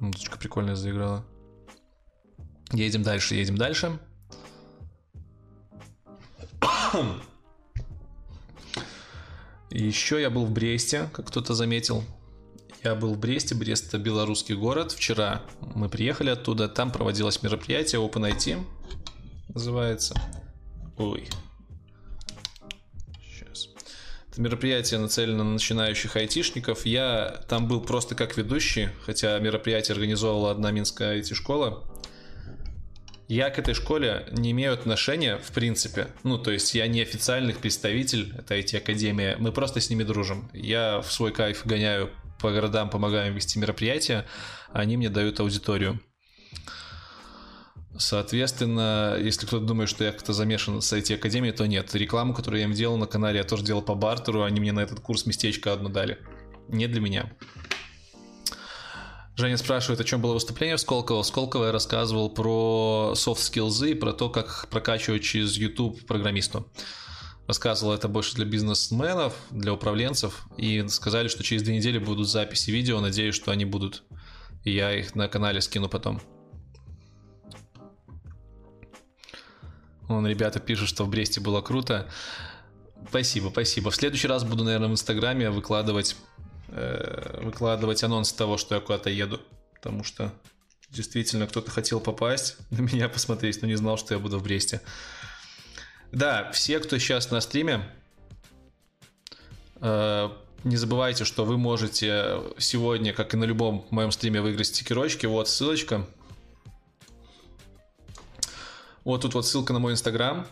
Музычка 0.00 0.36
прикольная 0.36 0.74
заиграла. 0.74 1.24
Едем 2.72 3.04
дальше, 3.04 3.36
едем 3.36 3.56
дальше. 3.56 3.98
Еще 9.70 10.20
я 10.20 10.30
был 10.30 10.46
в 10.46 10.50
Бресте, 10.50 11.08
как 11.12 11.28
кто-то 11.28 11.54
заметил. 11.54 12.04
Я 12.82 12.94
был 12.94 13.14
в 13.14 13.18
Бресте, 13.18 13.54
Брест 13.54 13.88
это 13.88 13.98
белорусский 13.98 14.54
город. 14.54 14.92
Вчера 14.92 15.42
мы 15.60 15.88
приехали 15.88 16.30
оттуда, 16.30 16.68
там 16.68 16.90
проводилось 16.90 17.42
мероприятие 17.42 18.00
OpenIT, 18.00 18.64
называется. 19.48 20.14
Ой. 20.96 21.28
Сейчас. 23.22 23.68
Это 24.30 24.40
мероприятие 24.40 24.98
нацелено 24.98 25.44
на 25.44 25.52
начинающих 25.52 26.16
айтишников. 26.16 26.84
Я 26.84 27.44
там 27.48 27.68
был 27.68 27.80
просто 27.80 28.14
как 28.14 28.36
ведущий, 28.36 28.88
хотя 29.04 29.38
мероприятие 29.38 29.94
организовала 29.94 30.50
одна 30.50 30.72
минская 30.72 31.20
IT-школа. 31.20 31.84
Я 33.30 33.48
к 33.50 33.60
этой 33.60 33.74
школе 33.74 34.26
не 34.32 34.50
имею 34.50 34.72
отношения, 34.72 35.38
в 35.38 35.52
принципе. 35.52 36.08
Ну, 36.24 36.36
то 36.36 36.50
есть 36.50 36.74
я 36.74 36.88
не 36.88 37.00
официальный 37.00 37.54
представитель 37.54 38.34
этой 38.36 38.60
IT-академии. 38.60 39.36
Мы 39.38 39.52
просто 39.52 39.78
с 39.80 39.88
ними 39.88 40.02
дружим. 40.02 40.50
Я 40.52 41.00
в 41.00 41.12
свой 41.12 41.30
кайф 41.30 41.64
гоняю 41.64 42.10
по 42.40 42.50
городам, 42.50 42.90
помогаю 42.90 43.32
вести 43.32 43.60
мероприятия, 43.60 44.26
они 44.72 44.96
мне 44.96 45.10
дают 45.10 45.38
аудиторию. 45.38 46.00
Соответственно, 47.96 49.16
если 49.20 49.46
кто-то 49.46 49.64
думает, 49.64 49.90
что 49.90 50.02
я 50.02 50.10
как-то 50.10 50.32
замешан 50.32 50.82
с 50.82 50.92
IT-академией, 50.92 51.54
то 51.54 51.68
нет. 51.68 51.94
Рекламу, 51.94 52.34
которую 52.34 52.58
я 52.58 52.66
им 52.66 52.72
делал 52.72 52.96
на 52.96 53.06
канале, 53.06 53.38
я 53.38 53.44
тоже 53.44 53.62
делал 53.62 53.82
по 53.82 53.94
бартеру, 53.94 54.42
они 54.42 54.58
мне 54.58 54.72
на 54.72 54.80
этот 54.80 54.98
курс 54.98 55.24
местечко 55.26 55.72
одно 55.72 55.88
дали. 55.88 56.18
Не 56.66 56.88
для 56.88 57.00
меня. 57.00 57.30
Женя 59.40 59.56
спрашивает, 59.56 60.00
о 60.00 60.04
чем 60.04 60.20
было 60.20 60.34
выступление 60.34 60.76
в 60.76 60.80
Сколково. 60.80 61.22
В 61.22 61.26
Сколково 61.26 61.66
я 61.66 61.72
рассказывал 61.72 62.28
про 62.28 63.14
soft 63.14 63.38
skills 63.38 63.90
и 63.90 63.94
про 63.94 64.12
то, 64.12 64.28
как 64.28 64.68
прокачивать 64.68 65.22
через 65.22 65.56
YouTube 65.56 66.06
программисту. 66.06 66.70
Рассказывал 67.46 67.94
это 67.94 68.06
больше 68.06 68.34
для 68.36 68.44
бизнесменов, 68.44 69.34
для 69.50 69.72
управленцев. 69.72 70.46
И 70.58 70.86
сказали, 70.88 71.28
что 71.28 71.42
через 71.42 71.62
две 71.62 71.76
недели 71.76 71.98
будут 71.98 72.28
записи 72.28 72.70
видео. 72.70 73.00
Надеюсь, 73.00 73.34
что 73.34 73.50
они 73.50 73.64
будут. 73.64 74.02
И 74.62 74.72
я 74.72 74.94
их 74.94 75.14
на 75.14 75.26
канале 75.26 75.62
скину 75.62 75.88
потом. 75.88 76.20
Вон 80.02 80.26
ребята 80.26 80.60
пишут, 80.60 80.88
что 80.88 81.04
в 81.04 81.08
Бресте 81.08 81.40
было 81.40 81.62
круто. 81.62 82.10
Спасибо, 83.08 83.48
спасибо. 83.48 83.90
В 83.90 83.96
следующий 83.96 84.28
раз 84.28 84.44
буду, 84.44 84.64
наверное, 84.64 84.88
в 84.88 84.92
Инстаграме 84.92 85.50
выкладывать 85.50 86.14
Э, 86.80 87.40
выкладывать 87.42 88.02
анонс 88.04 88.32
того, 88.32 88.56
что 88.56 88.74
я 88.74 88.80
куда-то 88.80 89.10
еду. 89.10 89.38
Потому 89.74 90.02
что 90.02 90.32
действительно 90.88 91.46
кто-то 91.46 91.70
хотел 91.70 92.00
попасть 92.00 92.56
на 92.70 92.80
меня 92.80 93.08
посмотреть, 93.08 93.60
но 93.60 93.68
не 93.68 93.74
знал, 93.74 93.98
что 93.98 94.14
я 94.14 94.20
буду 94.20 94.38
в 94.38 94.42
Бресте. 94.42 94.80
Да, 96.10 96.50
все, 96.52 96.80
кто 96.80 96.98
сейчас 96.98 97.30
на 97.30 97.40
стриме, 97.42 97.82
э, 99.82 100.30
не 100.64 100.76
забывайте, 100.76 101.24
что 101.24 101.44
вы 101.44 101.58
можете 101.58 102.40
сегодня, 102.56 103.12
как 103.12 103.34
и 103.34 103.36
на 103.36 103.44
любом 103.44 103.86
моем 103.90 104.10
стриме, 104.10 104.40
выиграть 104.40 104.68
стикерочки. 104.68 105.26
Вот 105.26 105.48
ссылочка. 105.48 106.06
Вот 109.04 109.20
тут 109.20 109.34
вот 109.34 109.46
ссылка 109.46 109.74
на 109.74 109.80
мой 109.80 109.92
инстаграм. 109.92 110.46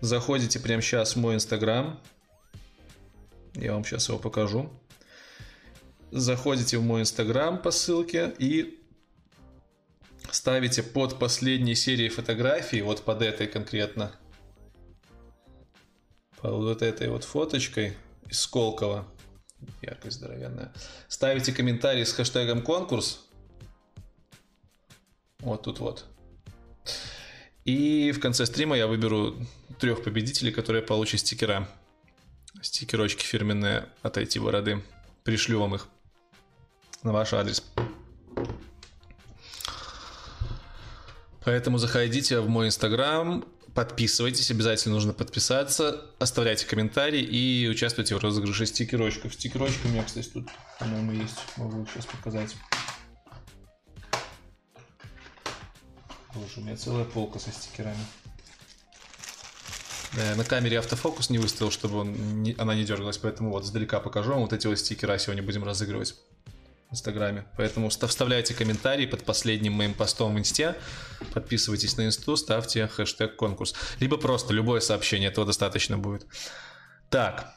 Заходите 0.00 0.58
прямо 0.58 0.82
сейчас 0.82 1.14
в 1.14 1.20
мой 1.20 1.36
инстаграм. 1.36 2.00
Я 3.54 3.72
вам 3.72 3.84
сейчас 3.84 4.08
его 4.08 4.18
покажу 4.18 4.70
заходите 6.14 6.78
в 6.78 6.82
мой 6.82 7.00
инстаграм 7.00 7.60
по 7.60 7.72
ссылке 7.72 8.32
и 8.38 8.80
ставите 10.30 10.84
под 10.84 11.18
последней 11.18 11.74
серией 11.74 12.08
фотографий, 12.08 12.82
вот 12.82 13.02
под 13.02 13.22
этой 13.22 13.48
конкретно, 13.48 14.12
под 16.40 16.52
вот 16.52 16.82
этой 16.82 17.08
вот 17.08 17.24
фоточкой 17.24 17.96
из 18.30 18.40
Сколково, 18.40 19.08
яркость 19.82 20.18
здоровенная, 20.18 20.72
ставите 21.08 21.52
комментарий 21.52 22.06
с 22.06 22.12
хэштегом 22.12 22.62
конкурс, 22.62 23.26
вот 25.40 25.62
тут 25.62 25.80
вот. 25.80 26.06
И 27.64 28.12
в 28.12 28.20
конце 28.20 28.46
стрима 28.46 28.76
я 28.76 28.86
выберу 28.86 29.34
трех 29.80 30.04
победителей, 30.04 30.52
которые 30.52 30.82
получат 30.82 31.20
стикера. 31.20 31.68
Стикерочки 32.62 33.24
фирменные 33.24 33.88
от 34.02 34.16
IT 34.16 34.40
бороды. 34.40 34.82
Пришлю 35.24 35.60
вам 35.60 35.74
их 35.74 35.88
на 37.04 37.12
ваш 37.12 37.32
адрес. 37.32 37.62
Поэтому 41.44 41.76
заходите 41.76 42.40
в 42.40 42.48
мой 42.48 42.68
инстаграм, 42.68 43.44
подписывайтесь, 43.74 44.50
обязательно 44.50 44.94
нужно 44.94 45.12
подписаться, 45.12 46.06
оставляйте 46.18 46.66
комментарии 46.66 47.20
и 47.20 47.68
участвуйте 47.68 48.16
в 48.16 48.18
розыгрыше 48.18 48.64
стикерочков. 48.64 49.34
Стикерочки 49.34 49.86
у 49.86 49.90
меня, 49.90 50.02
кстати, 50.04 50.28
тут, 50.28 50.48
по-моему, 50.78 51.12
есть. 51.12 51.36
Могу 51.56 51.86
сейчас 51.86 52.06
показать. 52.06 52.56
Боже, 56.34 56.52
у 56.56 56.60
меня 56.62 56.76
целая 56.76 57.04
полка 57.04 57.38
со 57.38 57.52
стикерами. 57.52 58.04
Да, 60.14 60.30
я 60.30 60.36
на 60.36 60.44
камере 60.44 60.78
автофокус 60.78 61.28
не 61.28 61.38
выставил, 61.38 61.70
чтобы 61.70 61.98
он 61.98 62.42
не, 62.42 62.54
она 62.56 62.74
не 62.74 62.84
дергалась, 62.84 63.18
поэтому 63.18 63.50
вот 63.50 63.66
сдалека 63.66 64.00
покажу 64.00 64.30
вам. 64.30 64.42
Вот 64.42 64.52
эти 64.52 64.66
вот 64.66 64.78
стикера 64.78 65.18
сегодня 65.18 65.42
будем 65.42 65.64
разыгрывать. 65.64 66.14
Инстаграме. 66.90 67.46
Поэтому 67.56 67.88
вставляйте 67.88 68.54
комментарии 68.54 69.06
под 69.06 69.24
последним 69.24 69.72
моим 69.72 69.94
постом 69.94 70.34
в 70.34 70.38
Инсте, 70.38 70.76
подписывайтесь 71.32 71.96
на 71.96 72.06
Инсту, 72.06 72.36
ставьте 72.36 72.86
хэштег 72.86 73.36
конкурс. 73.36 73.74
Либо 74.00 74.16
просто 74.16 74.54
любое 74.54 74.80
сообщение, 74.80 75.30
этого 75.30 75.46
достаточно 75.46 75.98
будет. 75.98 76.26
Так. 77.10 77.54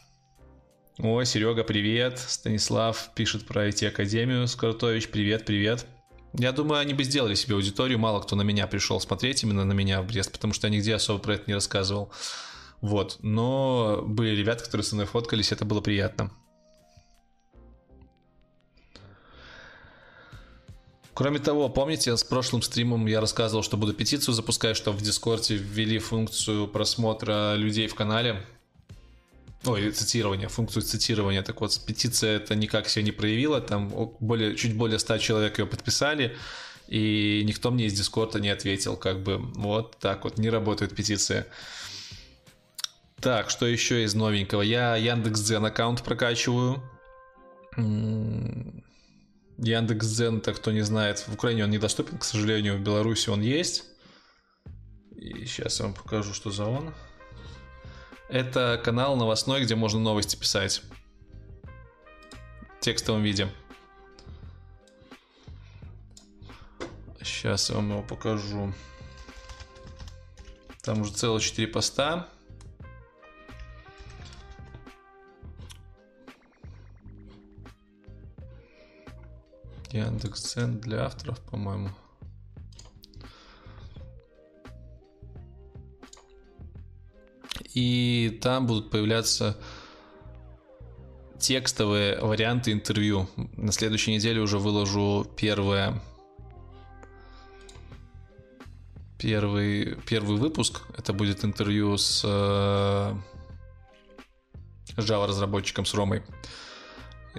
Ой, 1.00 1.26
Серега, 1.26 1.64
привет. 1.64 2.18
Станислав 2.18 3.12
пишет 3.14 3.46
про 3.46 3.68
IT-академию. 3.68 4.48
Скоротович, 4.48 5.10
привет, 5.10 5.46
привет. 5.46 5.86
Я 6.34 6.52
думаю, 6.52 6.80
они 6.80 6.94
бы 6.94 7.04
сделали 7.04 7.36
себе 7.36 7.56
аудиторию. 7.56 8.00
Мало 8.00 8.20
кто 8.22 8.36
на 8.36 8.42
меня 8.42 8.66
пришел 8.68 9.00
смотреть 9.00 9.44
именно 9.44 9.64
на 9.64 9.74
меня 9.74 10.02
в 10.02 10.08
Брест, 10.08 10.32
потому 10.32 10.54
что 10.54 10.68
я 10.68 10.74
нигде 10.74 10.96
особо 10.96 11.20
про 11.20 11.36
это 11.36 11.44
не 11.48 11.54
рассказывал. 11.54 12.12
Вот. 12.82 13.18
Но 13.22 14.04
были 14.06 14.36
ребята, 14.36 14.64
которые 14.64 14.84
со 14.86 14.96
мной 14.96 15.08
фоткались, 15.08 15.52
это 15.52 15.66
было 15.66 15.82
приятно. 15.82 16.32
Кроме 21.18 21.40
того, 21.40 21.68
помните, 21.68 22.16
с 22.16 22.24
прошлым 22.24 22.62
стримом 22.62 23.08
я 23.08 23.20
рассказывал, 23.20 23.64
что 23.64 23.76
буду 23.76 23.92
петицию 23.92 24.36
запускать, 24.36 24.78
что 24.78 24.92
в 24.92 25.02
Дискорде 25.02 25.56
ввели 25.56 25.98
функцию 25.98 26.68
просмотра 26.68 27.56
людей 27.56 27.88
в 27.88 27.96
канале. 27.96 28.46
Ой, 29.66 29.90
цитирование, 29.90 30.48
функцию 30.48 30.84
цитирования. 30.84 31.42
Так 31.42 31.60
вот, 31.60 31.82
петиция 31.88 32.36
это 32.36 32.54
никак 32.54 32.88
себя 32.88 33.04
не 33.04 33.12
проявила. 33.12 33.60
Там 33.62 33.90
более, 34.20 34.56
чуть 34.56 34.78
более 34.78 35.00
100 35.00 35.18
человек 35.18 35.58
ее 35.58 35.66
подписали. 35.66 36.38
И 36.88 37.42
никто 37.48 37.72
мне 37.72 37.88
из 37.88 37.94
Дискорда 37.94 38.40
не 38.40 38.50
ответил. 38.50 38.96
Как 38.96 39.24
бы 39.24 39.40
вот 39.40 39.98
так 39.98 40.24
вот 40.24 40.38
не 40.38 40.52
работает 40.52 40.96
петиция. 40.96 41.48
Так, 43.20 43.50
что 43.50 43.66
еще 43.66 44.04
из 44.04 44.14
новенького? 44.14 44.62
Я 44.62 44.96
Яндекс.Дзен 44.96 45.66
аккаунт 45.66 46.04
прокачиваю. 46.04 46.84
Яндекс.Дзен, 49.58 50.42
так 50.42 50.58
кто 50.58 50.72
не 50.72 50.82
знает, 50.82 51.20
в 51.28 51.34
Украине 51.34 51.64
он 51.64 51.72
недоступен, 51.72 52.18
к 52.18 52.24
сожалению, 52.24 52.78
в 52.78 52.82
Беларуси 52.82 53.30
он 53.30 53.42
есть. 53.42 53.86
И 55.16 55.46
сейчас 55.46 55.80
я 55.80 55.86
вам 55.86 55.96
покажу, 55.96 56.34
что 56.34 56.52
за 56.52 56.66
он. 56.66 56.94
Это 58.30 58.80
канал 58.84 59.16
новостной, 59.16 59.64
где 59.64 59.76
можно 59.76 60.00
новости 60.00 60.36
писать. 60.36 60.82
В 62.78 62.80
текстовом 62.82 63.24
виде. 63.24 63.50
Сейчас 67.22 67.70
я 67.70 67.78
вам 67.78 67.90
его 67.90 68.04
покажу. 68.04 68.74
Там 70.84 71.02
уже 71.02 71.14
целых 71.14 71.42
4 71.42 71.68
поста. 71.68 72.30
Яндекс.Дзен 79.92 80.80
для 80.80 81.06
авторов, 81.06 81.40
по-моему. 81.42 81.90
И 87.74 88.40
там 88.42 88.66
будут 88.66 88.90
появляться 88.90 89.58
текстовые 91.40 92.20
варианты 92.20 92.72
интервью. 92.72 93.30
На 93.56 93.72
следующей 93.72 94.14
неделе 94.14 94.42
уже 94.42 94.58
выложу 94.58 95.28
первое 95.36 96.02
первый, 99.18 99.96
первый 100.08 100.38
выпуск. 100.38 100.82
Это 100.98 101.14
будет 101.14 101.44
интервью 101.44 101.98
с 101.98 102.24
э, 102.26 103.16
Java 104.98 105.28
разработчиком 105.28 105.86
с 105.86 105.94
Ромой. 105.94 106.24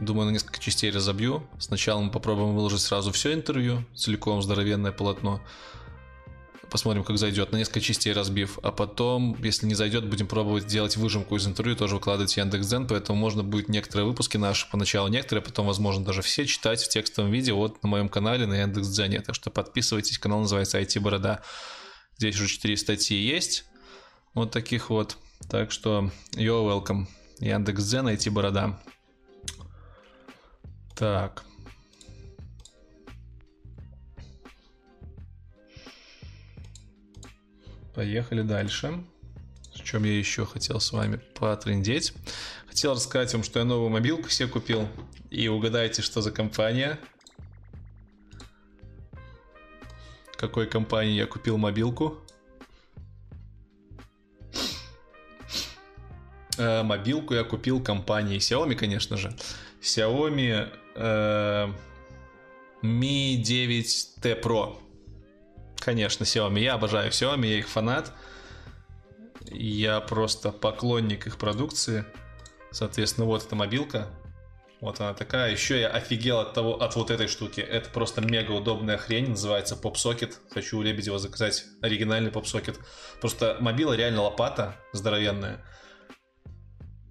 Думаю, 0.01 0.27
на 0.27 0.31
несколько 0.31 0.61
частей 0.61 0.91
разобью. 0.91 1.49
Сначала 1.59 2.01
мы 2.01 2.11
попробуем 2.11 2.55
выложить 2.55 2.81
сразу 2.81 3.13
все 3.13 3.33
интервью, 3.33 3.85
целиком 3.95 4.43
здоровенное 4.43 4.93
полотно. 4.93 5.41
Посмотрим, 6.71 7.03
как 7.03 7.17
зайдет, 7.17 7.51
на 7.51 7.57
несколько 7.57 7.81
частей 7.81 8.13
разбив. 8.13 8.59
А 8.63 8.71
потом, 8.71 9.37
если 9.43 9.67
не 9.67 9.75
зайдет, 9.75 10.07
будем 10.07 10.27
пробовать 10.27 10.67
делать 10.67 10.99
выжимку 10.99 11.37
из 11.37 11.47
интервью, 11.47 11.77
тоже 11.77 11.95
выкладывать 11.95 12.35
в 12.35 12.37
Яндекс.Дзен, 12.37 12.87
поэтому 12.87 13.19
можно 13.19 13.43
будет 13.43 13.71
некоторые 13.71 14.07
выпуски 14.07 14.37
наши, 14.37 14.71
поначалу 14.71 15.09
некоторые, 15.09 15.43
потом, 15.43 15.67
возможно, 15.67 16.05
даже 16.05 16.21
все 16.21 16.45
читать 16.47 16.83
в 16.83 16.89
текстовом 16.89 17.31
виде 17.31 17.55
вот 17.55 17.83
на 17.83 17.89
моем 17.89 18.11
канале 18.11 18.47
на 18.47 18.55
Яндекс.Дзене. 18.61 19.23
Так 19.23 19.35
что 19.35 19.51
подписывайтесь, 19.51 20.19
канал 20.19 20.41
называется 20.41 20.79
IT 20.79 21.01
Борода. 21.01 21.43
Здесь 22.19 22.37
уже 22.37 22.49
4 22.49 22.77
статьи 22.77 23.17
есть, 23.17 23.65
вот 24.35 24.51
таких 24.51 24.91
вот. 24.91 25.17
Так 25.49 25.73
что, 25.73 26.11
you're 26.35 26.67
welcome. 26.67 27.07
Яндекс.Дзен, 27.41 28.09
IT 28.09 28.31
Борода. 28.31 28.79
Так. 30.99 31.45
Поехали 37.95 38.43
дальше. 38.43 39.05
С 39.73 39.81
чем 39.81 40.03
я 40.03 40.19
еще 40.19 40.45
хотел 40.45 40.81
с 40.81 40.91
вами 40.91 41.21
потрендеть. 41.37 42.15
Хотел 42.67 42.95
рассказать 42.95 43.33
вам, 43.33 43.45
что 43.45 43.61
я 43.61 43.65
новую 43.65 43.91
мобилку 43.91 44.29
себе 44.29 44.49
купил. 44.49 44.89
И 45.31 45.47
угадайте, 45.47 46.03
что 46.03 46.21
за 46.21 46.33
компания. 46.33 46.99
Какой 50.37 50.67
компании 50.67 51.15
я 51.15 51.27
купил 51.27 51.59
мобилку? 51.59 52.19
Э, 56.59 56.83
мобилку 56.83 57.35
я 57.35 57.45
купил 57.45 57.83
компании 57.83 58.39
Xiaomi, 58.39 58.75
конечно 58.75 59.17
же. 59.17 59.35
Xiaomi 59.81 60.69
э, 60.97 61.69
Mi 62.83 63.43
9T 63.43 64.43
Pro. 64.43 64.77
Конечно, 65.79 66.25
Xiaomi. 66.25 66.61
Я 66.61 66.75
обожаю 66.75 67.11
Xiaomi, 67.11 67.47
я 67.47 67.59
их 67.59 67.69
фанат. 67.69 68.13
Я 69.51 70.01
просто 70.01 70.51
поклонник 70.51 71.27
их 71.27 71.39
продукции. 71.39 72.05
Соответственно, 72.73 73.27
вот 73.27 73.45
эта 73.45 73.55
мобилка. 73.55 74.09
Вот 74.81 75.01
она 75.01 75.15
такая. 75.15 75.51
Еще 75.51 75.81
я 75.81 75.89
офигел 75.89 76.41
от 76.41 76.55
того, 76.55 76.81
от 76.83 76.95
вот 76.97 77.11
этой 77.11 77.29
штуки. 77.29 77.61
Это 77.61 77.89
просто 77.91 78.21
мега 78.21 78.51
удобная 78.53 78.99
хрень. 78.99 79.31
Называется 79.31 79.79
PopSocket. 79.81 80.35
Хочу 80.51 80.79
у 80.79 80.83
Лебедева 80.83 81.19
заказать 81.19 81.65
оригинальный 81.83 82.31
PopSocket. 82.31 82.79
Просто 83.21 83.57
мобила 83.61 83.95
реально 83.95 84.23
лопата 84.23 84.77
здоровенная. 84.93 85.65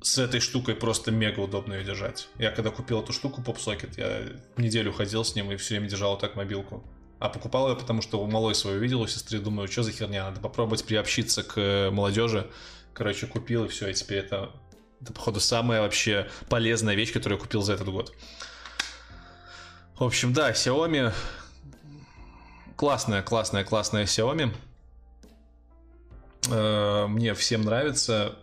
С 0.01 0.17
этой 0.19 0.39
штукой 0.39 0.75
просто 0.75 1.11
мега 1.11 1.39
удобно 1.39 1.73
ее 1.73 1.83
держать. 1.83 2.29
Я 2.37 2.51
когда 2.51 2.69
купил 2.69 3.01
эту 3.01 3.13
штуку 3.13 3.41
PopSocket, 3.41 3.93
я 3.97 4.61
неделю 4.61 4.93
ходил 4.93 5.23
с 5.23 5.35
ним 5.35 5.51
и 5.51 5.55
все 5.55 5.75
время 5.75 5.89
держал 5.89 6.11
вот 6.11 6.19
так 6.19 6.35
мобилку. 6.35 6.83
А 7.19 7.29
покупал 7.29 7.69
я, 7.69 7.75
потому 7.75 8.01
что 8.03 8.19
у 8.21 8.27
малой 8.27 8.53
свою 8.53 8.79
видел, 8.79 9.01
у 9.01 9.07
сестры, 9.07 9.39
думаю, 9.39 9.67
что 9.67 9.81
за 9.81 9.91
херня, 9.91 10.25
надо 10.25 10.39
попробовать 10.39 10.85
приобщиться 10.85 11.43
к 11.43 11.57
э, 11.57 11.89
молодежи. 11.89 12.47
Короче, 12.93 13.25
купил 13.25 13.65
и 13.65 13.67
все, 13.69 13.87
и 13.87 13.93
теперь 13.93 14.19
это, 14.19 14.51
это 15.01 15.13
походу, 15.13 15.39
самая 15.39 15.81
вообще 15.81 16.29
полезная 16.47 16.93
вещь, 16.93 17.11
которую 17.11 17.39
я 17.39 17.43
купил 17.43 17.63
за 17.63 17.73
этот 17.73 17.89
год. 17.89 18.13
В 19.97 20.03
общем, 20.03 20.31
да, 20.31 20.51
Xiaomi 20.51 21.11
классная, 22.77 23.23
классная, 23.23 23.63
классная 23.65 24.05
Xiaomi. 24.05 24.53
Э, 26.49 27.07
мне 27.07 27.33
всем 27.33 27.63
нравится. 27.63 28.35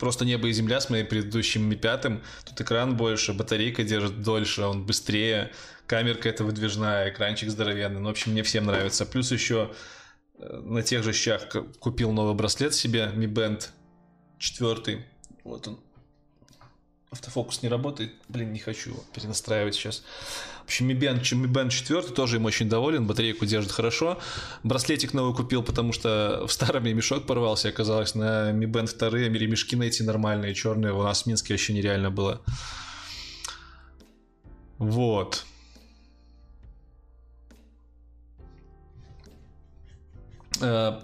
Просто 0.00 0.24
небо 0.24 0.48
и 0.48 0.52
земля 0.52 0.80
с 0.80 0.88
моим 0.88 1.06
предыдущим 1.06 1.70
Mi 1.70 1.76
5. 1.76 2.22
Тут 2.46 2.60
экран 2.60 2.96
больше, 2.96 3.34
батарейка 3.34 3.84
держит 3.84 4.22
дольше, 4.22 4.62
он 4.62 4.86
быстрее 4.86 5.52
камерка 5.86 6.30
эта 6.30 6.42
выдвижная, 6.42 7.10
экранчик 7.10 7.50
здоровенный. 7.50 8.00
Ну, 8.00 8.08
в 8.08 8.10
общем, 8.10 8.32
мне 8.32 8.42
всем 8.42 8.64
нравится. 8.64 9.04
Плюс 9.04 9.30
еще 9.30 9.70
э, 10.38 10.62
на 10.64 10.82
тех 10.82 11.04
же 11.04 11.12
щах 11.12 11.42
купил 11.80 12.12
новый 12.12 12.34
браслет 12.34 12.74
себе, 12.74 13.12
Mi 13.14 13.26
Band 13.26 13.68
4. 14.38 15.06
Вот 15.44 15.68
он. 15.68 15.78
Автофокус 17.10 17.62
не 17.62 17.68
работает. 17.68 18.14
Блин, 18.28 18.54
не 18.54 18.58
хочу 18.58 18.94
перенастраивать 19.14 19.74
сейчас. 19.74 20.02
Mi 20.78 20.94
Band, 20.94 21.20
Mi 21.22 21.46
Band 21.46 21.70
4 21.70 22.02
тоже 22.14 22.36
им 22.36 22.44
очень 22.44 22.68
доволен. 22.68 23.06
Батарейку 23.06 23.46
держит 23.46 23.72
хорошо. 23.72 24.18
Браслетик 24.62 25.14
новый 25.14 25.34
купил, 25.34 25.62
потому 25.62 25.92
что 25.92 26.44
в 26.46 26.52
старом 26.52 26.82
мне 26.82 26.94
мешок 26.94 27.26
порвался. 27.26 27.68
Оказалось, 27.68 28.14
на 28.14 28.52
Mi 28.52 28.66
Band 28.66 28.96
2 28.96 29.10
ремешки 29.10 29.76
найти 29.76 30.02
нормальные, 30.02 30.54
черные. 30.54 30.92
У 30.92 31.02
нас 31.02 31.22
в 31.22 31.26
Минске 31.26 31.54
вообще 31.54 31.72
нереально 31.72 32.10
было. 32.10 32.40
Вот. 34.78 35.44
Э, 40.60 41.00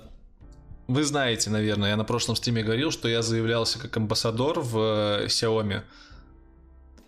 вы 0.89 1.03
знаете, 1.03 1.51
наверное, 1.51 1.91
я 1.91 1.97
на 1.97 2.05
прошлом 2.05 2.37
стриме 2.37 2.63
говорил, 2.63 2.91
что 2.91 3.09
я 3.09 3.23
заявлялся 3.23 3.79
как 3.79 3.97
амбассадор 3.97 4.61
в 4.61 4.79
э, 4.79 5.27
Xiaomi. 5.27 5.83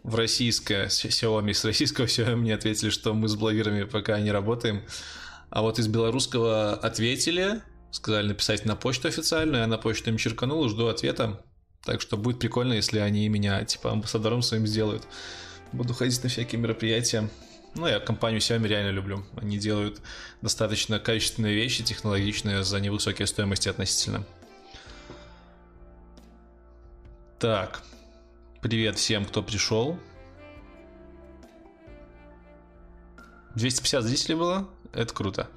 В 0.03 0.15
российское 0.15 0.87
Xiaomi. 0.87 1.53
С 1.53 1.65
российского 1.65 2.07
Xiaomi 2.07 2.37
мне 2.37 2.55
ответили, 2.55 2.91
что 2.91 3.15
мы 3.15 3.29
с 3.29 3.37
блогерами 3.37 3.85
пока 3.85 4.19
не 4.21 4.31
работаем. 4.31 4.83
А 5.51 5.63
вот 5.63 5.79
из 5.79 5.89
белорусского 5.89 6.75
ответили, 6.75 7.63
сказали 7.91 8.29
написать 8.29 8.65
на 8.65 8.77
почту 8.77 9.09
официальную, 9.09 9.63
я 9.63 9.67
на 9.67 9.79
почту 9.79 10.11
им 10.11 10.19
черканул 10.19 10.69
жду 10.69 10.89
ответа. 10.89 11.43
Так 11.85 12.01
что 12.01 12.17
будет 12.17 12.39
прикольно, 12.39 12.75
если 12.75 12.99
они 12.99 13.29
меня 13.29 13.65
типа 13.65 13.93
амбассадором 13.93 14.43
своим 14.43 14.67
сделают. 14.67 15.05
Буду 15.73 15.95
ходить 15.95 16.23
на 16.23 16.29
всякие 16.29 16.61
мероприятия. 16.61 17.29
Ну, 17.75 17.87
я 17.87 18.01
компанию 18.01 18.41
Xiaomi 18.41 18.67
реально 18.67 18.91
люблю. 18.91 19.25
Они 19.37 19.59
делают 19.59 20.01
достаточно 20.43 20.99
качественные 20.99 21.55
вещи, 21.55 21.85
технологичные, 21.85 22.65
за 22.65 22.81
невысокие 22.81 23.27
стоимости 23.27 23.69
относительно. 23.69 24.25
Так. 27.39 27.83
Привет 28.61 28.99
всем, 28.99 29.25
кто 29.25 29.41
пришел. 29.43 29.99
250 33.55 34.03
зрителей 34.03 34.35
было? 34.35 34.69
Это 34.93 35.15
круто. 35.15 35.49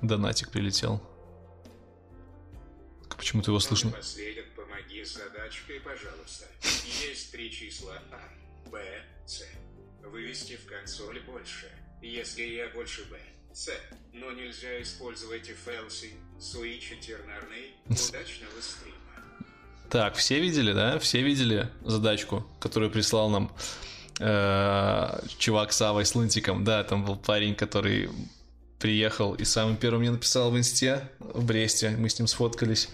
Донатик 0.00 0.50
прилетел. 0.50 1.02
Почему-то 3.16 3.50
его 3.50 3.58
слышно. 3.58 3.90
Последний 3.90 4.44
с 5.04 5.14
задачкой, 5.14 5.80
пожалуйста. 5.80 6.46
Есть 7.06 7.32
три 7.32 7.50
числа 7.50 8.00
А, 8.10 8.70
Б, 8.70 8.80
С. 9.26 9.44
Вывести 10.02 10.56
в 10.56 10.66
консоль 10.66 11.20
больше. 11.20 11.70
Если 12.00 12.42
я 12.42 12.68
больше 12.68 13.04
Б, 13.10 13.18
С. 13.54 13.70
Но 14.12 14.32
нельзя 14.32 14.82
использовать 14.82 15.48
FLC, 15.48 16.10
Switch 16.40 16.92
и 16.92 17.00
тернарный. 17.00 17.76
Удачного 17.86 18.60
стрима. 18.60 18.96
Так, 19.88 20.16
все 20.16 20.40
видели, 20.40 20.72
да? 20.72 20.98
Все 20.98 21.22
видели 21.22 21.68
задачку, 21.84 22.44
которую 22.58 22.90
прислал 22.90 23.30
нам 23.30 23.54
э, 24.18 25.20
чувак 25.38 25.72
с 25.72 25.80
Авой 25.82 26.04
с 26.04 26.16
Лунтиком. 26.16 26.64
Да, 26.64 26.82
там 26.82 27.04
был 27.04 27.16
парень, 27.16 27.54
который 27.54 28.10
приехал 28.80 29.34
и 29.34 29.44
самым 29.44 29.76
первым 29.76 30.00
мне 30.00 30.10
написал 30.10 30.50
в 30.50 30.58
инсте 30.58 31.08
в 31.20 31.44
Бресте. 31.44 31.90
Мы 31.90 32.08
с 32.08 32.18
ним 32.18 32.26
сфоткались. 32.26 32.88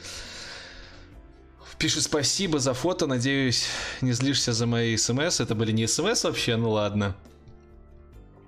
Пишет 1.79 2.03
спасибо 2.03 2.59
за 2.59 2.75
фото, 2.75 3.07
надеюсь, 3.07 3.65
не 4.03 4.13
злишься 4.13 4.53
за 4.53 4.67
мои 4.67 4.95
смс. 4.99 5.41
Это 5.41 5.55
были 5.55 5.73
не 5.73 5.87
смс 5.87 6.25
вообще, 6.25 6.57
ну 6.57 6.73
ладно. 6.73 7.17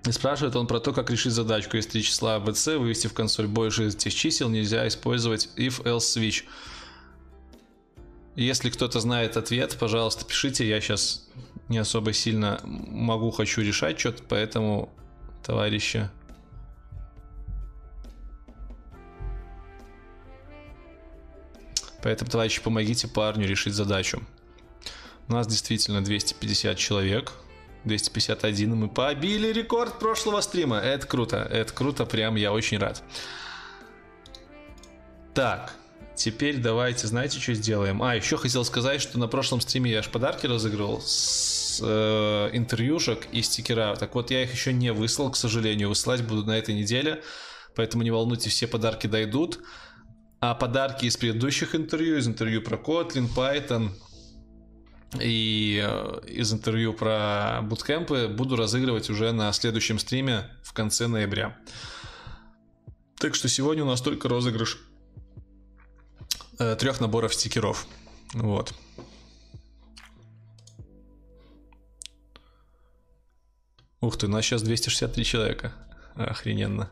И 0.07 0.11
спрашивает 0.11 0.57
он 0.57 0.67
про 0.67 0.81
то, 0.81 0.93
как 0.93 1.11
решить 1.11 1.33
задачку. 1.33 1.77
Из 1.77 1.87
три 1.87 2.03
числа 2.03 2.39
ABC 2.39 2.77
вывести 2.77 3.07
в 3.07 3.15
консоль 3.15 3.47
больше 3.47 3.87
этих 3.87 4.13
чисел 4.15 4.49
нельзя 4.49 4.87
использовать 4.89 5.49
if-else 5.57 5.99
switch. 5.99 6.45
Если 8.35 8.71
кто-то 8.71 8.99
знает 8.99 9.37
ответ, 9.37 9.77
пожалуйста, 9.79 10.25
пишите. 10.25 10.69
Я 10.69 10.81
сейчас 10.81 11.29
не 11.69 11.79
особо 11.79 12.13
сильно 12.13 12.61
могу, 12.65 13.31
хочу 13.31 13.61
решать 13.61 14.01
что-то, 14.01 14.23
поэтому, 14.29 14.93
товарищи, 15.45 16.11
Поэтому, 22.03 22.29
товарищи, 22.29 22.61
помогите 22.61 23.07
парню 23.07 23.47
решить 23.47 23.75
задачу. 23.75 24.21
У 25.29 25.33
нас 25.33 25.47
действительно 25.47 26.03
250 26.03 26.77
человек. 26.77 27.33
251, 27.85 28.73
и 28.73 28.77
мы 28.77 28.89
побили 28.89 29.53
рекорд 29.53 29.99
прошлого 29.99 30.41
стрима. 30.41 30.79
Это 30.79 31.07
круто, 31.07 31.37
это 31.37 31.73
круто, 31.73 32.05
прям 32.07 32.37
я 32.37 32.53
очень 32.53 32.79
рад. 32.79 33.03
Так, 35.35 35.75
теперь 36.15 36.59
давайте, 36.59 37.07
знаете, 37.07 37.41
что 37.41 37.55
сделаем? 37.55 38.03
А, 38.03 38.15
еще 38.15 38.37
хотел 38.37 38.65
сказать, 38.65 39.01
что 39.01 39.19
на 39.19 39.29
прошлом 39.29 39.61
стриме 39.61 39.91
я 39.91 40.01
аж 40.01 40.09
подарки 40.09 40.47
разыгрывал 40.47 41.01
с 41.01 41.81
э, 41.83 42.51
интервьюшек 42.53 43.27
и 43.33 43.43
стикера. 43.43 43.97
Так 43.97 44.15
вот, 44.15 44.31
я 44.31 44.43
их 44.43 44.53
еще 44.53 44.73
не 44.73 44.93
выслал, 44.93 45.31
к 45.31 45.37
сожалению. 45.37 45.89
Высылать 45.89 46.23
буду 46.23 46.45
на 46.45 46.59
этой 46.59 46.75
неделе. 46.75 47.23
Поэтому 47.75 48.03
не 48.03 48.11
волнуйтесь, 48.11 48.53
все 48.53 48.67
подарки 48.67 49.07
дойдут. 49.07 49.61
А 50.41 50.55
подарки 50.55 51.07
из 51.07 51.17
предыдущих 51.17 51.75
интервью, 51.75 52.19
из 52.19 52.27
интервью 52.27 52.63
про 52.63 52.77
Kotlin, 52.77 53.29
Python, 53.35 53.91
и 55.21 55.83
э, 55.85 56.21
из 56.27 56.53
интервью 56.53 56.95
про 56.95 57.61
буткемпы 57.63 58.29
буду 58.29 58.57
разыгрывать 58.57 59.11
уже 59.11 59.33
на 59.33 59.53
следующем 59.53 59.99
стриме 59.99 60.51
в 60.63 60.73
конце 60.73 61.07
ноября. 61.07 61.57
Так 63.17 63.35
что 63.35 63.49
сегодня 63.49 63.85
у 63.85 63.87
нас 63.87 64.01
только 64.01 64.29
розыгрыш 64.29 64.79
э, 66.59 66.77
трех 66.77 67.01
наборов 67.01 67.35
стикеров. 67.35 67.87
Вот. 68.35 68.75
Ух 74.01 74.17
ты, 74.17 74.27
у 74.27 74.29
нас 74.31 74.45
сейчас 74.45 74.63
263 74.63 75.25
человека. 75.25 75.73
Охрененно. 76.15 76.91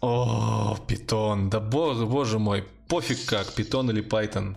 О, 0.00 0.78
питон. 0.88 1.50
Да 1.50 1.60
боже, 1.60 2.06
боже 2.06 2.38
мой. 2.38 2.64
Пофиг 2.88 3.26
как, 3.26 3.54
питон 3.54 3.90
или 3.90 4.02
Python. 4.02 4.56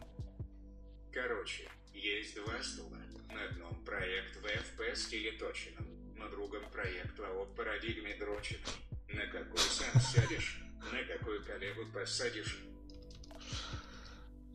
Короче, 1.12 1.68
есть 1.94 2.36
два 2.36 2.54
стула. 2.62 2.98
На 3.30 3.44
одном 3.50 3.76
проект 3.84 4.38
VFP 4.38 4.96
стиле 4.96 5.32
точенном, 5.34 5.86
на 6.18 6.30
другом 6.30 6.62
проект 6.72 7.20
АО 7.20 7.46
парадигме 7.58 8.16
дроченный. 8.18 8.62
На 9.10 9.26
какой 9.28 9.60
сам 9.60 10.02
сядешь, 10.02 10.64
на 10.92 11.04
какой 11.14 11.44
коллегу 11.44 11.82
посадишь. 11.94 12.60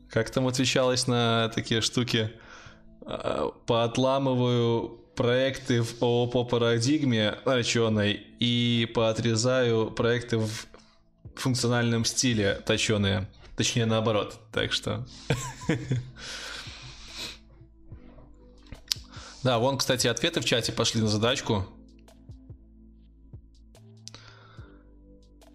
Как 0.09 0.30
там 0.30 0.47
отвечалось 0.49 1.07
на 1.07 1.51
такие 1.55 1.82
штуки? 1.82 2.32
А, 3.03 3.51
Поотламываю 3.66 5.05
проекты 5.14 5.82
в 5.82 6.03
ООО 6.03 6.28
по 6.28 6.45
парадигме 6.45 7.32
точеной 7.45 8.26
и 8.41 8.91
поотрезаю 8.95 9.91
проекты 9.91 10.39
в 10.39 10.66
функциональном 11.41 12.05
стиле 12.05 12.62
точеные. 12.66 13.28
Точнее, 13.57 13.86
наоборот. 13.86 14.39
Так 14.53 14.72
что... 14.72 15.07
Да, 19.45 19.59
вон, 19.61 19.78
кстати, 19.78 20.09
ответы 20.09 20.41
в 20.41 20.45
чате 20.45 20.72
пошли 20.72 21.01
на 21.01 21.07
задачку. 21.07 21.64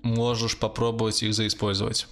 Можешь 0.02 0.58
попробовать 0.58 1.22
их 1.22 1.34
заиспользовать. 1.34 2.08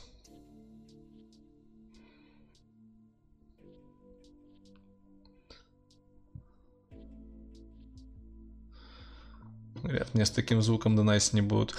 Говорят, 9.82 10.14
мне 10.14 10.26
с 10.26 10.32
таким 10.32 10.62
звуком 10.62 10.96
донайс 10.96 11.34
не 11.34 11.42
будут. 11.42 11.76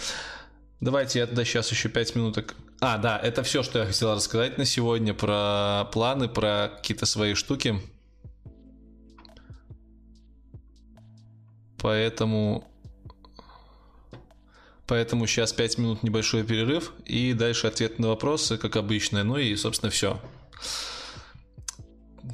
Давайте 0.82 1.20
я 1.20 1.28
тогда 1.28 1.44
сейчас 1.44 1.70
еще 1.70 1.88
5 1.88 2.16
минуток. 2.16 2.56
А, 2.80 2.98
да, 2.98 3.16
это 3.16 3.44
все, 3.44 3.62
что 3.62 3.78
я 3.78 3.86
хотел 3.86 4.16
рассказать 4.16 4.58
на 4.58 4.64
сегодня 4.64 5.14
про 5.14 5.88
планы, 5.92 6.28
про 6.28 6.72
какие-то 6.76 7.06
свои 7.06 7.34
штуки. 7.34 7.80
Поэтому... 11.78 12.68
Поэтому 14.88 15.28
сейчас 15.28 15.52
5 15.52 15.78
минут 15.78 16.02
небольшой 16.02 16.42
перерыв 16.42 16.92
и 17.04 17.32
дальше 17.32 17.68
ответ 17.68 18.00
на 18.00 18.08
вопросы, 18.08 18.58
как 18.58 18.74
обычно. 18.74 19.22
Ну 19.22 19.36
и, 19.36 19.54
собственно, 19.54 19.90
все. 19.90 20.20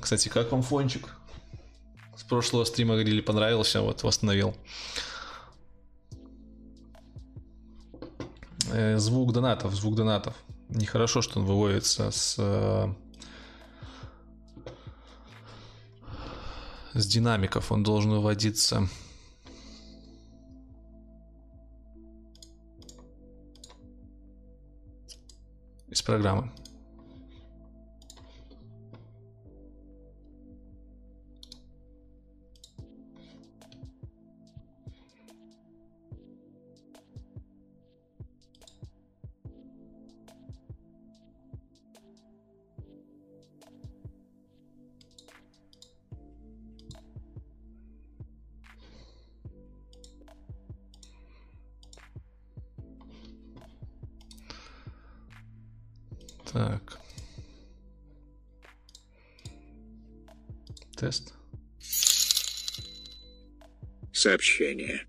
Кстати, 0.01 0.30
как 0.30 0.53
вам 0.53 0.62
фончик? 0.62 1.14
С 2.16 2.22
прошлого 2.22 2.64
стрима 2.64 2.94
говорили, 2.94 3.20
понравился, 3.20 3.82
вот 3.82 4.03
восстановил. 4.05 4.57
Звук 8.97 9.33
донатов, 9.33 9.75
звук 9.75 9.95
донатов. 9.95 10.35
Нехорошо, 10.69 11.23
что 11.23 11.41
он 11.41 11.47
выводится 11.47 12.11
с 12.11 12.37
э, 12.39 12.89
с 16.95 17.07
динамиков. 17.07 17.71
Он 17.73 17.83
должен 17.83 18.11
выводиться 18.11 18.89
из 25.89 26.03
программы. 26.03 26.51
Так. 56.59 56.98
Тест. 60.96 61.32
Сообщение. 64.12 65.06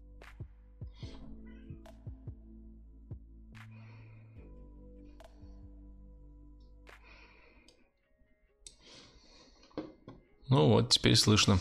Ну 10.50 10.68
вот, 10.68 10.92
теперь 10.92 11.16
слышно. 11.16 11.58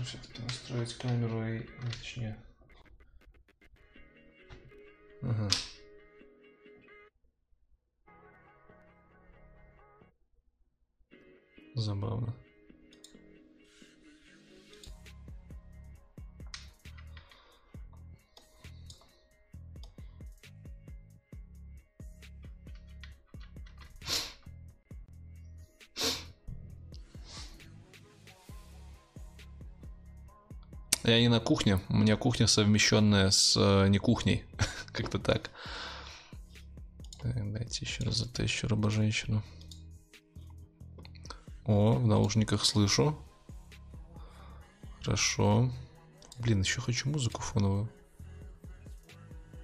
Же 0.00 0.04
все-таки 0.04 0.42
настроить 0.42 0.94
камеру 0.94 1.46
и... 1.46 1.58
ну, 1.82 1.90
Точнее... 1.90 2.36
Ага. 5.22 5.48
Забавно. 11.74 12.34
Я 31.04 31.18
не 31.18 31.28
на 31.28 31.40
кухне, 31.40 31.80
у 31.88 31.96
меня 31.96 32.16
кухня 32.16 32.46
совмещенная 32.46 33.30
с 33.30 33.56
э, 33.56 33.88
не 33.88 33.98
кухней, 33.98 34.44
как-то 34.92 35.18
так. 35.18 35.50
Дайте 37.22 37.84
еще 37.84 38.04
раз 38.04 38.16
затещу 38.16 38.68
робо-женщину. 38.68 39.42
О, 41.64 41.92
в 41.94 42.06
наушниках 42.06 42.64
слышу. 42.64 43.18
Хорошо. 45.00 45.70
Блин, 46.38 46.60
еще 46.60 46.80
хочу 46.80 47.08
музыку 47.08 47.40
фоновую. 47.42 47.90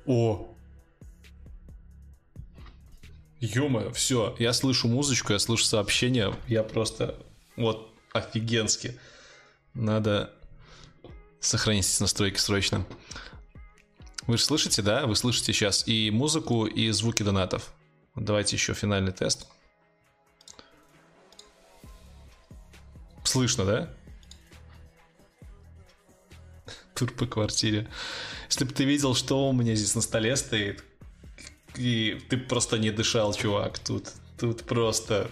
О! 0.06 0.52
ё 3.40 3.92
все, 3.92 4.34
я 4.38 4.52
слышу 4.52 4.88
музычку, 4.88 5.32
я 5.32 5.38
слышу 5.38 5.64
сообщения, 5.64 6.34
я 6.48 6.62
просто 6.62 7.18
вот 7.56 7.92
офигенски. 8.12 8.98
Надо 9.74 10.32
сохранить 11.40 11.86
эти 11.86 12.02
настройки 12.02 12.38
срочно. 12.38 12.86
Вы 14.26 14.38
же 14.38 14.44
слышите, 14.44 14.82
да? 14.82 15.06
Вы 15.06 15.14
слышите 15.14 15.52
сейчас 15.52 15.86
и 15.86 16.10
музыку, 16.10 16.66
и 16.66 16.90
звуки 16.90 17.22
донатов. 17.22 17.72
Давайте 18.16 18.56
еще 18.56 18.74
финальный 18.74 19.12
тест. 19.12 19.46
Слышно, 23.24 23.64
да? 23.64 23.94
Тур 26.94 27.12
по 27.12 27.26
квартире. 27.26 27.88
Если 28.48 28.64
бы 28.64 28.72
ты 28.72 28.84
видел, 28.84 29.14
что 29.14 29.48
у 29.48 29.52
меня 29.52 29.74
здесь 29.74 29.94
на 29.94 30.00
столе 30.00 30.34
стоит, 30.36 30.82
и 31.76 32.20
ты 32.28 32.36
просто 32.36 32.78
не 32.78 32.90
дышал, 32.90 33.34
чувак. 33.34 33.78
Тут, 33.78 34.12
тут 34.38 34.64
просто... 34.64 35.30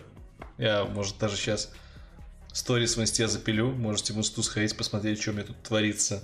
Я, 0.58 0.84
может, 0.84 1.18
даже 1.18 1.36
сейчас 1.36 1.72
сторис 2.54 2.96
в 2.96 3.02
инсте 3.02 3.28
запилю. 3.28 3.72
Можете 3.72 4.14
в 4.14 4.18
инсту 4.18 4.42
сходить, 4.42 4.76
посмотреть, 4.76 5.20
что 5.20 5.32
у 5.32 5.34
меня 5.34 5.44
тут 5.44 5.62
творится. 5.62 6.22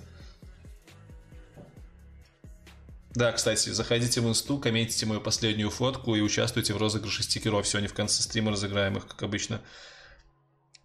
Да, 3.15 3.33
кстати, 3.33 3.71
заходите 3.71 4.21
в 4.21 4.29
инсту, 4.29 4.59
комментите 4.59 5.05
мою 5.05 5.21
последнюю 5.21 5.69
фотку 5.69 6.15
и 6.15 6.21
участвуйте 6.21 6.73
в 6.73 6.77
розыгрыше 6.77 7.25
стикеров. 7.25 7.67
Сегодня 7.67 7.89
в 7.89 7.95
конце 7.95 8.23
стрима 8.23 8.53
разыграем 8.53 8.97
их, 8.97 9.07
как 9.07 9.23
обычно. 9.25 9.61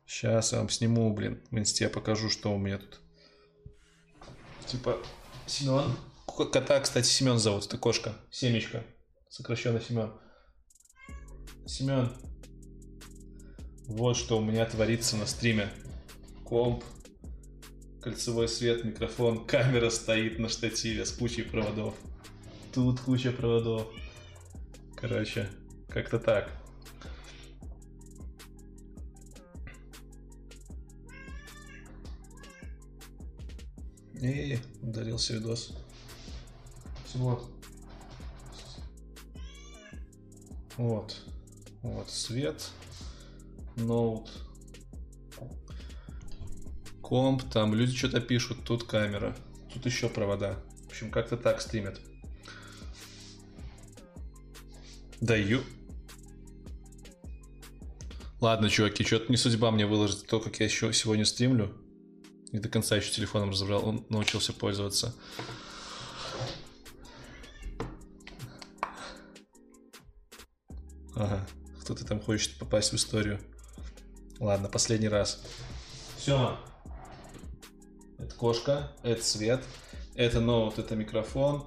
Сейчас 0.08 0.52
я 0.52 0.58
вам 0.58 0.70
сниму, 0.70 1.14
блин, 1.14 1.42
в 1.52 1.58
инсте 1.58 1.88
покажу, 1.88 2.30
что 2.30 2.54
у 2.54 2.58
меня 2.58 2.80
тут. 2.80 3.00
Типа, 4.66 4.98
Семен. 5.46 5.96
Кота, 6.26 6.80
кстати, 6.80 7.08
Семен 7.08 7.38
зовут, 7.38 7.68
это 7.68 7.78
кошка. 7.78 8.16
Семечка. 8.32 8.84
Сокращенно 9.30 9.80
Семен. 9.80 10.12
Семен. 11.68 12.12
Вот 13.88 14.18
что 14.18 14.40
у 14.40 14.42
меня 14.42 14.66
творится 14.66 15.16
на 15.16 15.28
стриме. 15.28 15.70
Комп, 16.44 16.84
кольцевой 18.02 18.48
свет, 18.48 18.84
микрофон, 18.84 19.46
камера 19.46 19.90
стоит 19.90 20.40
на 20.40 20.50
штативе 20.50 21.06
с 21.06 21.12
кучей 21.12 21.44
проводов. 21.44 21.96
Тут 22.74 23.00
куча 23.00 23.32
проводов. 23.32 23.88
Короче, 24.96 25.50
как-то 25.88 26.20
так. 26.20 26.52
И 34.20 34.58
ударился 34.82 35.36
видос. 35.36 35.78
Вот. 37.14 37.50
Вот. 40.78 41.22
Вот 41.84 42.10
свет. 42.10 42.72
Ноут. 43.76 44.30
Комп, 47.02 47.44
там 47.52 47.76
люди 47.76 47.96
что-то 47.96 48.20
пишут, 48.22 48.64
тут 48.64 48.84
камера. 48.84 49.36
Тут 49.74 49.86
еще 49.86 50.10
провода. 50.10 50.64
В 50.86 50.88
общем, 50.88 51.12
как-то 51.12 51.38
так 51.38 51.62
стримят. 51.62 52.00
Даю. 55.22 55.62
Ладно, 58.42 58.70
чуваки, 58.70 59.04
что-то 59.04 59.32
не 59.32 59.38
судьба 59.38 59.72
мне 59.72 59.86
выложить 59.86 60.28
то, 60.28 60.40
как 60.40 60.60
я 60.60 60.66
еще 60.66 60.92
сегодня 60.94 61.26
стримлю. 61.26 61.76
Не 62.52 62.60
до 62.60 62.70
конца 62.70 62.96
еще 62.96 63.12
телефоном 63.12 63.50
разобрал, 63.50 63.86
он 63.86 64.06
научился 64.10 64.54
пользоваться. 64.54 65.14
Ага, 71.16 71.48
кто-то 71.82 72.06
там 72.06 72.20
хочет 72.20 72.58
попасть 72.58 72.92
в 72.92 72.96
историю. 72.96 73.40
Ладно, 74.40 74.68
последний 74.68 75.08
раз. 75.08 75.44
Все. 76.18 76.58
Это 78.18 78.36
кошка, 78.36 78.92
это 79.04 79.24
свет, 79.24 79.64
это 80.16 80.40
ноут, 80.40 80.80
это 80.80 80.96
микрофон. 80.96 81.66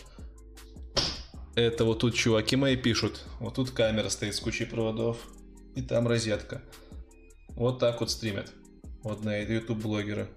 Это 1.55 1.85
вот 1.85 2.01
тут 2.01 2.15
чуваки 2.15 2.57
мои 2.57 2.77
пишут. 2.77 3.25
Вот 3.41 3.55
тут 3.55 3.71
камера 3.71 4.09
стоит 4.09 4.35
с 4.35 4.41
кучей 4.41 4.65
проводов. 4.65 5.19
И 5.75 5.83
там 5.83 6.07
розетка. 6.07 6.63
Вот 7.49 7.79
так 7.79 8.01
вот 8.01 8.11
стримят. 8.11 8.53
Вот 9.03 9.25
на 9.25 9.37
YouTube 9.37 9.79
блогеры. 9.79 10.29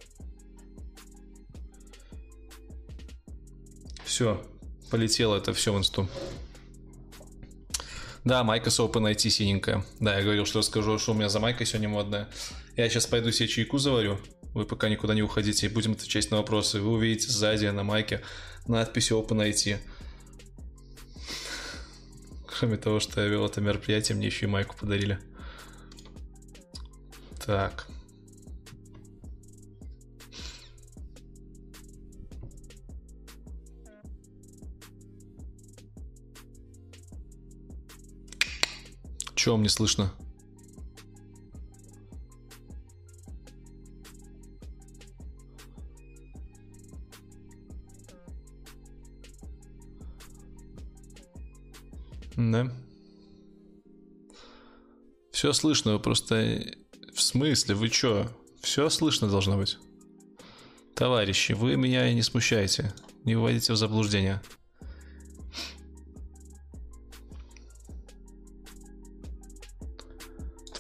Все, 4.04 4.44
полетело 4.90 5.36
это 5.36 5.54
все 5.54 5.74
в 5.74 5.78
инсту. 5.78 6.08
Да, 8.24 8.43
майка 8.43 8.69
с 8.69 8.80
OpenIT 8.80 9.30
синенькая. 9.30 9.84
Да, 9.99 10.17
я 10.17 10.24
говорил, 10.24 10.45
что 10.45 10.59
расскажу, 10.59 10.99
что 10.99 11.11
у 11.11 11.15
меня 11.15 11.30
за 11.30 11.39
майка 11.39 11.65
сегодня 11.65 11.89
модная. 11.89 12.30
Я 12.78 12.88
сейчас 12.89 13.07
пойду 13.07 13.32
себе 13.32 13.47
чайку 13.47 13.80
заварю. 13.80 14.19
Вы 14.53 14.65
пока 14.65 14.89
никуда 14.89 15.15
не 15.15 15.24
уходите 15.24 15.69
будем 15.69 15.93
отвечать 15.93 16.30
на 16.30 16.38
вопросы. 16.38 16.80
Вы 16.80 16.91
увидите 16.91 17.30
сзади 17.30 17.65
на 17.67 17.84
майке 17.84 18.22
надпись 18.67 19.11
OpenIT. 19.11 19.78
Кроме 22.45 22.78
того, 22.78 22.99
что 22.99 23.22
я 23.22 23.28
вел 23.28 23.45
это 23.45 23.59
мероприятие, 23.59 24.15
мне 24.15 24.28
еще 24.28 24.45
и 24.45 24.49
майку 24.49 24.76
подарили. 24.78 25.19
Так. 27.43 27.88
Чего 39.42 39.58
мне 39.58 39.70
слышно? 39.70 40.14
Да. 52.38 52.72
Все 55.32 55.54
слышно, 55.54 55.94
вы 55.94 56.00
просто... 56.00 56.64
В 57.12 57.20
смысле, 57.20 57.74
вы 57.74 57.89
чё? 57.89 58.30
Все 58.62 58.92
слышно 58.92 59.28
должно 59.28 59.58
быть. 59.58 59.80
Товарищи, 60.94 61.54
вы 61.54 61.78
меня 61.78 62.14
не 62.14 62.22
смущаете. 62.22 62.94
Не 63.24 63.34
вводите 63.34 63.74
в 63.74 63.76
заблуждение. 63.76 64.39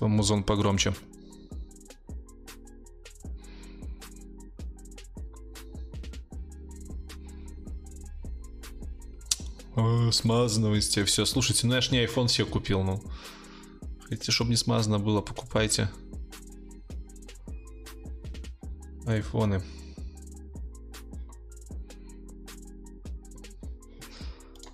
Музон 0.07 0.43
погромче. 0.43 0.93
В 9.75 10.75
инсте. 10.75 11.05
Все, 11.05 11.25
слушайте, 11.25 11.65
ну 11.65 11.75
я 11.75 11.81
ж 11.81 11.91
не 11.91 12.03
iPhone 12.03 12.27
себе 12.27 12.45
купил, 12.45 12.83
ну. 12.83 13.01
Хотите, 14.03 14.31
чтобы 14.31 14.49
не 14.49 14.57
смазано 14.57 14.99
было, 14.99 15.21
покупайте. 15.21 15.89
Айфоны. 19.05 19.63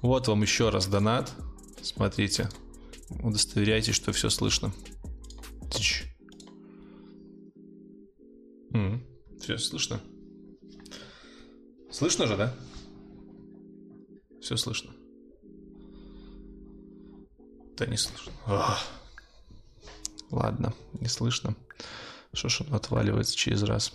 Вот 0.01 0.27
вам 0.27 0.41
еще 0.41 0.69
раз 0.69 0.87
донат. 0.87 1.31
Смотрите. 1.81 2.49
Удостоверяйтесь, 3.21 3.95
что 3.95 4.11
все 4.11 4.29
слышно. 4.29 4.73
Слышно. 9.57 9.99
Слышно 11.91 12.27
же, 12.27 12.37
да? 12.37 12.55
Все 14.41 14.55
слышно. 14.55 14.93
Да 17.75 17.85
не 17.85 17.97
слышно. 17.97 18.31
Ах. 18.45 18.85
Ладно, 20.29 20.73
не 20.93 21.07
слышно. 21.07 21.55
Что 22.33 22.49
ж 22.49 22.61
оно 22.61 22.75
отваливается 22.77 23.35
через 23.35 23.63
раз. 23.63 23.93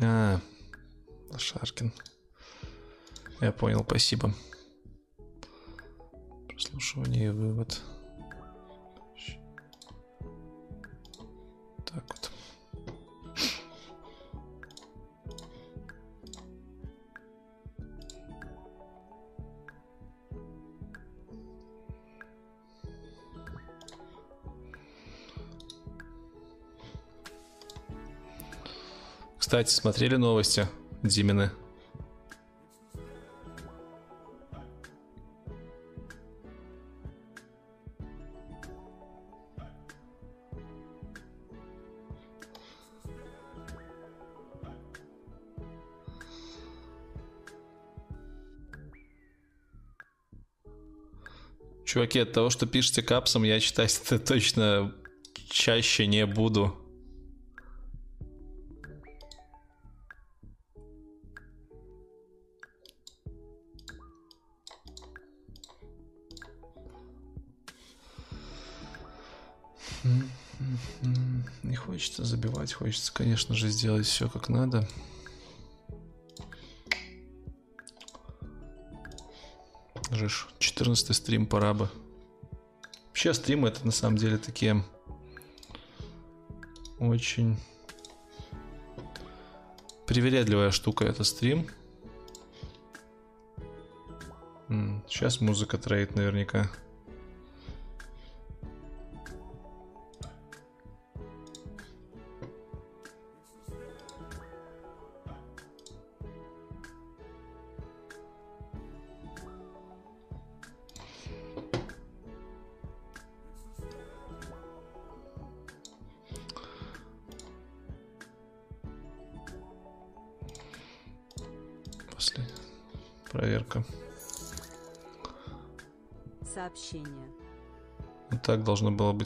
А, 0.00 0.40
Лошаркин. 1.30 1.92
Я 3.40 3.52
понял, 3.52 3.84
спасибо. 3.84 4.34
Прослушивание 6.48 7.26
и 7.26 7.30
вывод. 7.30 7.82
Кстати, 29.56 29.72
смотрели 29.72 30.16
новости 30.16 30.68
Димины? 31.02 31.50
Чуваки, 51.86 52.18
от 52.18 52.32
того, 52.34 52.50
что 52.50 52.66
пишете 52.66 53.00
капсом, 53.00 53.44
я 53.44 53.58
читать 53.60 54.02
это 54.04 54.18
точно 54.18 54.94
чаще 55.48 56.06
не 56.06 56.26
буду. 56.26 56.76
Не 71.62 71.76
хочется 71.76 72.24
забивать, 72.24 72.72
хочется, 72.72 73.12
конечно 73.12 73.54
же, 73.54 73.68
сделать 73.68 74.06
все 74.06 74.28
как 74.28 74.48
надо. 74.48 74.88
Жиж, 80.10 80.48
14 80.58 81.14
стрим, 81.14 81.46
пора 81.46 81.74
бы. 81.74 81.90
Вообще 83.08 83.34
стримы 83.34 83.68
это 83.68 83.84
на 83.84 83.92
самом 83.92 84.16
деле 84.16 84.38
такие 84.38 84.84
очень 86.98 87.58
привередливая 90.06 90.70
штука 90.70 91.04
это 91.04 91.24
стрим. 91.24 91.68
Сейчас 95.08 95.40
музыка 95.40 95.78
троит 95.78 96.14
наверняка. 96.14 96.70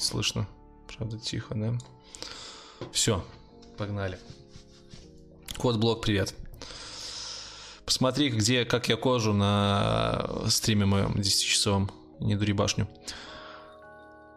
Быть 0.00 0.06
слышно. 0.06 0.48
Правда, 0.96 1.18
тихо, 1.18 1.54
да? 1.54 1.78
Все, 2.90 3.24
погнали. 3.76 4.18
Код-блок, 5.58 6.02
привет. 6.02 6.34
Посмотри, 7.84 8.30
где, 8.30 8.64
как 8.64 8.88
я 8.88 8.96
кожу 8.96 9.32
на 9.34 10.26
стриме 10.48 10.86
моем 10.86 11.12
10-часовом. 11.12 11.90
Не 12.20 12.34
дури 12.36 12.52
башню. 12.52 12.88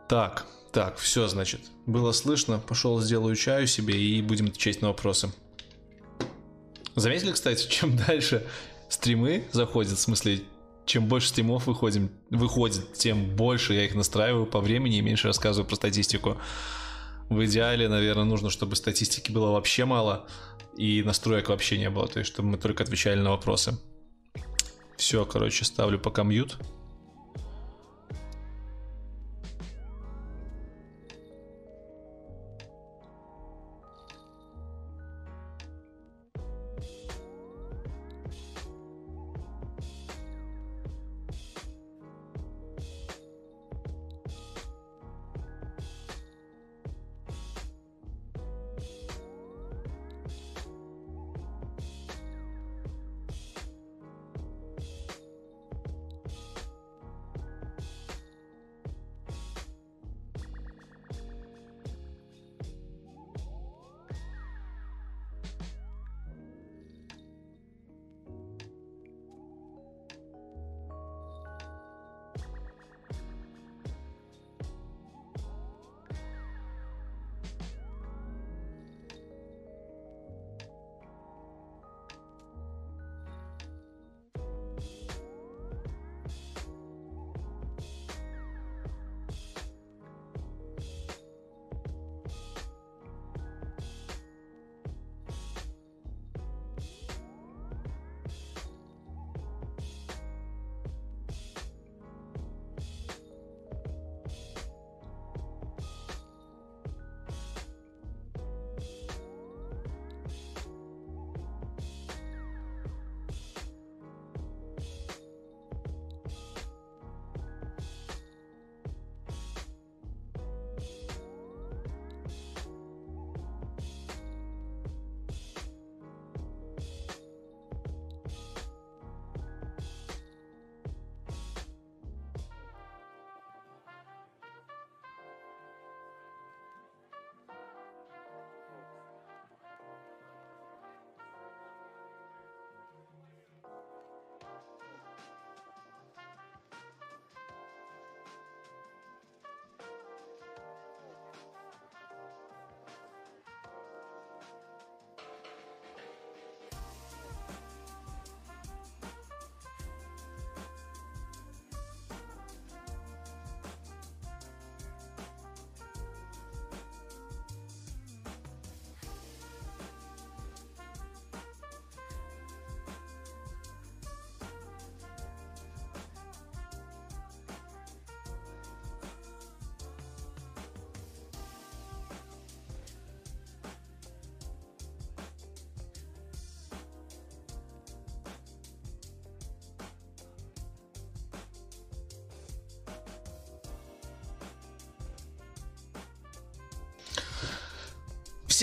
Так, 0.10 0.46
так, 0.74 0.98
все, 0.98 1.28
значит. 1.28 1.62
Было 1.86 2.12
слышно. 2.12 2.60
Пошел, 2.60 3.00
сделаю 3.00 3.36
чаю 3.36 3.68
себе 3.68 3.98
и 3.98 4.22
будем 4.22 4.48
отвечать 4.48 4.82
на 4.82 4.90
вопросы. 4.90 5.32
Заметили, 6.96 7.32
кстати, 7.32 7.70
чем 7.70 7.96
дальше 8.08 8.46
стримы 8.90 9.46
заходят, 9.52 9.98
в 9.98 10.02
смысле, 10.02 10.44
чем 10.86 11.08
больше 11.08 11.30
стримов 11.30 11.68
выходим, 11.68 12.12
выходит, 12.30 12.94
тем 12.94 13.36
больше 13.36 13.74
я 13.74 13.86
их 13.86 13.96
настраиваю 13.96 14.46
по 14.46 14.60
времени 14.60 14.98
и 14.98 15.02
меньше 15.02 15.28
рассказываю 15.28 15.68
про 15.68 15.76
статистику. 15.76 16.38
В 17.30 17.46
идеале, 17.46 17.88
наверное, 17.88 18.26
нужно, 18.26 18.50
чтобы 18.50 18.76
статистики 18.76 19.32
было 19.32 19.52
вообще 19.52 19.86
мало 19.86 20.28
и 20.78 21.04
настроек 21.04 21.50
вообще 21.50 21.78
не 21.78 21.90
было, 21.90 22.08
то 22.08 22.20
есть 22.20 22.32
чтобы 22.32 22.50
мы 22.50 22.58
только 22.58 22.84
отвечали 22.84 23.20
на 23.20 23.32
вопросы. 23.32 23.78
Все, 24.98 25.26
короче, 25.26 25.66
ставлю 25.66 26.00
пока 26.00 26.24
мьют. 26.24 26.58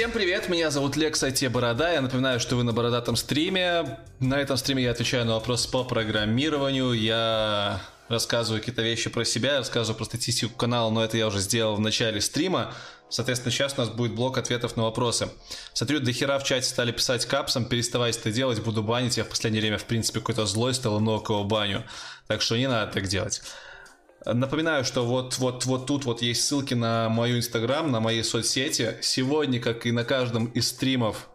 Всем 0.01 0.13
привет, 0.13 0.49
меня 0.49 0.71
зовут 0.71 0.97
Лекс 0.97 1.23
IT 1.23 1.51
Борода. 1.51 1.93
Я 1.93 2.01
напоминаю, 2.01 2.41
что 2.41 2.57
вы 2.57 2.63
на 2.63 2.73
бородатом 2.73 3.17
стриме. 3.17 3.99
На 4.19 4.41
этом 4.41 4.57
стриме 4.57 4.85
я 4.85 4.93
отвечаю 4.93 5.27
на 5.27 5.35
вопросы 5.35 5.71
по 5.71 5.85
программированию. 5.85 6.95
Я 6.95 7.83
рассказываю 8.09 8.63
какие-то 8.63 8.81
вещи 8.81 9.11
про 9.11 9.27
себя, 9.27 9.59
рассказываю 9.59 9.99
про 9.99 10.07
статистику 10.07 10.57
канала, 10.57 10.89
но 10.89 11.05
это 11.05 11.19
я 11.19 11.27
уже 11.27 11.41
сделал 11.41 11.77
в 11.77 11.81
начале 11.81 12.23
стрима. 12.23 12.73
Соответственно, 13.11 13.53
сейчас 13.53 13.75
у 13.77 13.83
нас 13.83 13.91
будет 13.91 14.15
блок 14.15 14.39
ответов 14.39 14.75
на 14.75 14.85
вопросы. 14.85 15.29
Смотрю, 15.75 16.01
до 16.01 16.15
хера 16.15 16.39
в 16.39 16.45
чате 16.45 16.67
стали 16.67 16.93
писать 16.93 17.27
капсом, 17.27 17.67
переставайте 17.67 18.21
это 18.21 18.33
делать, 18.33 18.59
буду 18.61 18.83
банить. 18.83 19.19
Я 19.19 19.25
в 19.25 19.29
последнее 19.29 19.61
время, 19.61 19.77
в 19.77 19.85
принципе, 19.85 20.21
какой-то 20.21 20.47
злой 20.47 20.73
стал, 20.73 20.99
много 21.01 21.25
кого 21.25 21.45
баню. 21.45 21.85
Так 22.27 22.41
что 22.41 22.57
не 22.57 22.69
надо 22.71 22.91
так 22.91 23.07
делать. 23.07 23.43
Напоминаю, 24.27 24.85
что 24.85 25.07
вот, 25.07 25.39
вот, 25.39 25.65
вот 25.65 25.87
тут 25.87 26.05
вот 26.05 26.21
есть 26.21 26.45
ссылки 26.45 26.75
на 26.75 27.09
мою 27.09 27.39
инстаграм, 27.39 27.91
на 27.91 28.01
мои 28.01 28.23
соцсети. 28.23 28.99
Сегодня, 29.01 29.61
как 29.61 29.87
и 29.87 29.93
на 29.93 30.05
каждом 30.05 30.47
из 30.47 30.69
стримов, 30.69 31.29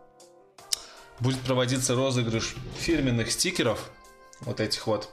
будет 1.20 1.40
проводиться 1.40 1.96
розыгрыш 1.96 2.56
фирменных 2.78 3.32
стикеров. 3.32 3.90
Вот 4.42 4.60
этих 4.60 4.86
вот. 4.86 5.10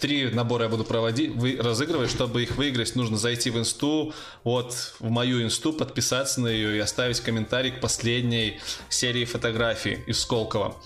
Три 0.00 0.28
набора 0.30 0.64
я 0.64 0.68
буду 0.68 0.84
проводить, 0.84 1.30
вы, 1.30 1.56
разыгрывать. 1.56 2.10
Чтобы 2.10 2.42
их 2.42 2.56
выиграть, 2.56 2.94
нужно 2.94 3.16
зайти 3.16 3.48
в 3.48 3.58
инсту, 3.58 4.12
вот 4.42 4.74
в 4.98 5.08
мою 5.08 5.42
инсту, 5.42 5.72
подписаться 5.72 6.42
на 6.42 6.48
ее 6.48 6.76
и 6.76 6.78
оставить 6.78 7.20
комментарий 7.20 7.70
к 7.70 7.80
последней 7.80 8.60
серии 8.90 9.24
фотографий 9.24 10.04
из 10.06 10.20
Сколково. 10.20 10.76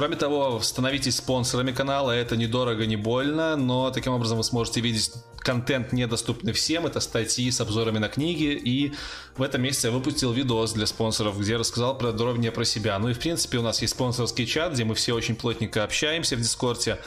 Кроме 0.00 0.16
того, 0.16 0.60
становитесь 0.60 1.16
спонсорами 1.16 1.72
канала, 1.72 2.12
это 2.12 2.34
недорого, 2.34 2.86
не 2.86 2.96
больно, 2.96 3.54
но 3.56 3.90
таким 3.90 4.14
образом 4.14 4.38
вы 4.38 4.44
сможете 4.44 4.80
видеть 4.80 5.12
контент, 5.40 5.92
недоступный 5.92 6.54
всем, 6.54 6.86
это 6.86 7.00
статьи 7.00 7.50
с 7.50 7.60
обзорами 7.60 7.98
на 7.98 8.08
книги, 8.08 8.44
и 8.44 8.94
в 9.36 9.42
этом 9.42 9.60
месяце 9.60 9.88
я 9.88 9.92
выпустил 9.92 10.32
видос 10.32 10.72
для 10.72 10.86
спонсоров, 10.86 11.38
где 11.38 11.56
рассказал 11.56 11.98
подробнее 11.98 12.50
про 12.50 12.64
себя. 12.64 12.98
Ну 12.98 13.10
и 13.10 13.12
в 13.12 13.18
принципе 13.18 13.58
у 13.58 13.62
нас 13.62 13.82
есть 13.82 13.92
спонсорский 13.92 14.46
чат, 14.46 14.72
где 14.72 14.84
мы 14.84 14.94
все 14.94 15.12
очень 15.12 15.36
плотненько 15.36 15.84
общаемся 15.84 16.34
в 16.34 16.40
Дискорде, 16.40 16.98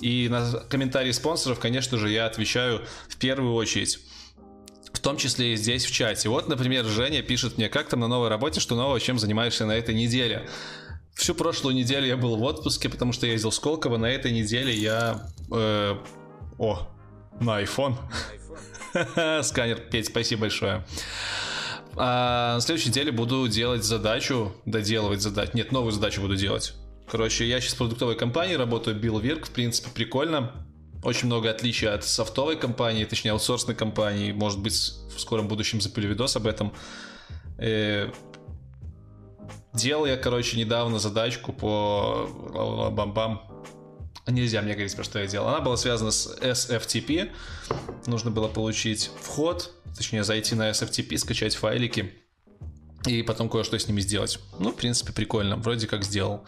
и 0.00 0.26
на 0.28 0.64
комментарии 0.68 1.12
спонсоров, 1.12 1.60
конечно 1.60 1.98
же, 1.98 2.10
я 2.10 2.26
отвечаю 2.26 2.84
в 3.08 3.16
первую 3.18 3.54
очередь. 3.54 4.00
В 4.92 4.98
том 4.98 5.18
числе 5.18 5.52
и 5.52 5.56
здесь 5.56 5.84
в 5.84 5.92
чате. 5.92 6.28
Вот, 6.28 6.48
например, 6.48 6.84
Женя 6.84 7.22
пишет 7.22 7.58
мне, 7.58 7.68
как 7.68 7.88
там 7.88 8.00
на 8.00 8.08
новой 8.08 8.28
работе, 8.28 8.58
что 8.58 8.74
нового, 8.74 8.98
чем 8.98 9.20
занимаешься 9.20 9.66
на 9.66 9.76
этой 9.76 9.94
неделе. 9.94 10.48
Всю 11.18 11.34
прошлую 11.34 11.74
неделю 11.74 12.06
я 12.06 12.16
был 12.16 12.36
в 12.36 12.42
отпуске, 12.44 12.88
потому 12.88 13.12
что 13.12 13.26
я 13.26 13.32
ездил 13.32 13.50
в 13.50 13.54
Сколково. 13.56 13.96
На 13.96 14.06
этой 14.06 14.30
неделе 14.30 14.72
я... 14.72 15.28
Э, 15.50 15.96
о, 16.58 16.88
на 17.40 17.60
iPhone. 17.60 17.96
Сканер, 19.42 19.80
Петь, 19.90 20.06
спасибо 20.06 20.42
большое. 20.42 20.86
А 21.96 22.54
на 22.54 22.60
следующей 22.60 22.90
неделе 22.90 23.10
буду 23.10 23.48
делать 23.48 23.82
задачу, 23.82 24.54
доделывать 24.64 25.20
задачу. 25.20 25.50
Нет, 25.54 25.72
новую 25.72 25.90
задачу 25.90 26.20
буду 26.20 26.36
делать. 26.36 26.74
Короче, 27.10 27.48
я 27.48 27.60
сейчас 27.60 27.74
в 27.74 27.78
продуктовой 27.78 28.14
компании 28.14 28.54
работаю, 28.54 28.96
Bill 28.96 29.20
Work, 29.20 29.46
в 29.46 29.50
принципе, 29.50 29.90
прикольно. 29.92 30.52
Очень 31.02 31.26
много 31.26 31.50
отличий 31.50 31.88
от 31.88 32.04
софтовой 32.04 32.54
компании, 32.56 33.04
точнее, 33.04 33.32
аутсорсной 33.32 33.74
компании. 33.74 34.30
Может 34.30 34.60
быть, 34.60 34.74
в 35.12 35.18
скором 35.18 35.48
будущем 35.48 35.80
запилю 35.80 36.10
видос 36.10 36.36
об 36.36 36.46
этом. 36.46 36.72
Э, 37.58 38.12
Делал 39.78 40.06
я, 40.06 40.16
короче, 40.16 40.58
недавно 40.58 40.98
задачку 40.98 41.52
по 41.52 42.90
бам-бам. 42.92 43.42
Нельзя 44.26 44.60
мне 44.60 44.72
говорить, 44.72 44.94
про 44.96 45.04
что 45.04 45.20
я 45.20 45.26
делал. 45.28 45.48
Она 45.48 45.60
была 45.60 45.76
связана 45.76 46.10
с 46.10 46.36
SFTP. 46.40 47.30
Нужно 48.06 48.32
было 48.32 48.48
получить 48.48 49.10
вход, 49.22 49.72
точнее, 49.96 50.24
зайти 50.24 50.56
на 50.56 50.70
SFTP, 50.70 51.16
скачать 51.16 51.54
файлики 51.54 52.12
и 53.06 53.22
потом 53.22 53.48
кое-что 53.48 53.78
с 53.78 53.86
ними 53.86 54.00
сделать. 54.00 54.40
Ну, 54.58 54.72
в 54.72 54.74
принципе, 54.74 55.12
прикольно. 55.12 55.56
Вроде 55.56 55.86
как 55.86 56.04
сделал. 56.04 56.44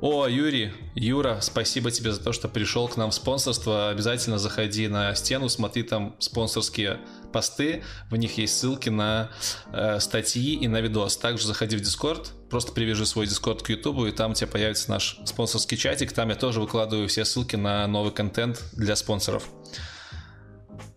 О, 0.00 0.26
Юрий, 0.26 0.72
Юра, 0.94 1.38
спасибо 1.40 1.90
тебе 1.90 2.12
за 2.12 2.22
то, 2.22 2.32
что 2.32 2.48
пришел 2.48 2.86
к 2.86 2.98
нам 2.98 3.10
в 3.10 3.14
спонсорство. 3.14 3.88
Обязательно 3.88 4.38
заходи 4.38 4.88
на 4.88 5.14
стену, 5.14 5.48
смотри 5.48 5.84
там 5.84 6.16
спонсорские 6.18 7.00
посты, 7.32 7.82
в 8.10 8.16
них 8.16 8.36
есть 8.36 8.58
ссылки 8.58 8.90
на 8.90 9.30
э, 9.72 9.98
статьи 10.00 10.54
и 10.54 10.68
на 10.68 10.82
видос. 10.82 11.16
Также 11.16 11.46
заходи 11.46 11.76
в 11.76 11.80
Discord, 11.80 12.28
просто 12.50 12.72
привяжи 12.72 13.06
свой 13.06 13.26
Discord 13.26 13.62
к 13.62 13.68
YouTube, 13.68 14.06
и 14.06 14.12
там 14.12 14.32
у 14.32 14.34
тебя 14.34 14.46
появится 14.46 14.90
наш 14.90 15.18
спонсорский 15.24 15.76
чатик. 15.76 16.12
Там 16.12 16.28
я 16.28 16.36
тоже 16.36 16.60
выкладываю 16.60 17.08
все 17.08 17.24
ссылки 17.24 17.56
на 17.56 17.86
новый 17.86 18.12
контент 18.12 18.62
для 18.72 18.96
спонсоров. 18.96 19.48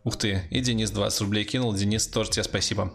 Ух 0.04 0.18
ты, 0.18 0.48
и 0.50 0.62
Денис 0.62 0.92
20 0.92 1.22
рублей 1.22 1.44
кинул. 1.44 1.74
Денис, 1.74 2.08
тоже 2.08 2.32
тебе 2.32 2.44
спасибо. 2.44 2.94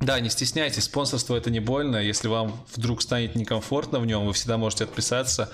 Да, 0.00 0.18
не 0.18 0.30
стесняйтесь, 0.30 0.84
спонсорство 0.84 1.36
это 1.36 1.50
не 1.50 1.60
больно. 1.60 1.96
Если 1.96 2.26
вам 2.26 2.64
вдруг 2.74 3.02
станет 3.02 3.36
некомфортно 3.36 4.00
в 4.00 4.06
нем, 4.06 4.26
вы 4.26 4.32
всегда 4.32 4.58
можете 4.58 4.84
отписаться. 4.84 5.50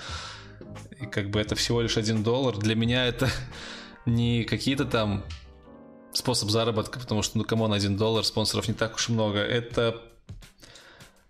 И 0.99 1.05
как 1.05 1.29
бы 1.29 1.39
это 1.39 1.55
всего 1.55 1.81
лишь 1.81 1.97
один 1.97 2.23
доллар. 2.23 2.57
Для 2.57 2.75
меня 2.75 3.05
это 3.05 3.29
не 4.05 4.43
какие-то 4.43 4.85
там 4.85 5.23
способ 6.13 6.49
заработка, 6.49 6.99
потому 6.99 7.21
что, 7.21 7.37
ну, 7.37 7.43
кому 7.43 7.67
на 7.67 7.75
один 7.75 7.95
доллар, 7.95 8.25
спонсоров 8.25 8.67
не 8.67 8.73
так 8.73 8.95
уж 8.95 9.09
и 9.09 9.11
много. 9.11 9.39
Это 9.39 10.01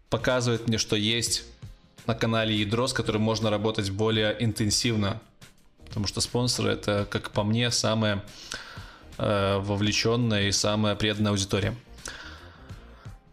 показывает 0.09 0.67
мне, 0.67 0.77
что 0.77 0.95
есть 0.95 1.43
на 2.07 2.15
канале 2.15 2.55
ядро, 2.55 2.87
с 2.87 2.93
которым 2.93 3.21
можно 3.21 3.49
работать 3.49 3.89
более 3.91 4.35
интенсивно. 4.39 5.21
Потому 5.87 6.07
что 6.07 6.21
спонсоры 6.21 6.71
это, 6.71 7.07
как 7.09 7.31
по 7.31 7.43
мне, 7.43 7.71
самая 7.71 8.23
э, 9.17 9.57
вовлеченная 9.59 10.47
и 10.47 10.51
самая 10.51 10.95
преданная 10.95 11.31
аудитория. 11.31 11.75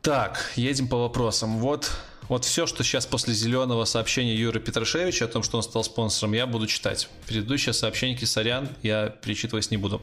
Так, 0.02 0.52
едем 0.56 0.88
по 0.88 0.98
вопросам. 0.98 1.58
Вот, 1.58 1.90
вот 2.28 2.44
все, 2.44 2.66
что 2.66 2.84
сейчас 2.84 3.06
после 3.06 3.34
зеленого 3.34 3.84
сообщения 3.84 4.34
Юры 4.34 4.60
Петрашевича 4.60 5.24
о 5.24 5.28
том, 5.28 5.42
что 5.42 5.56
он 5.56 5.62
стал 5.62 5.84
спонсором, 5.84 6.32
я 6.32 6.46
буду 6.46 6.66
читать. 6.66 7.08
Предыдущее 7.26 7.72
сообщение, 7.72 8.26
сорян, 8.26 8.68
я 8.82 9.08
перечитывать 9.08 9.70
не 9.70 9.76
буду. 9.76 10.00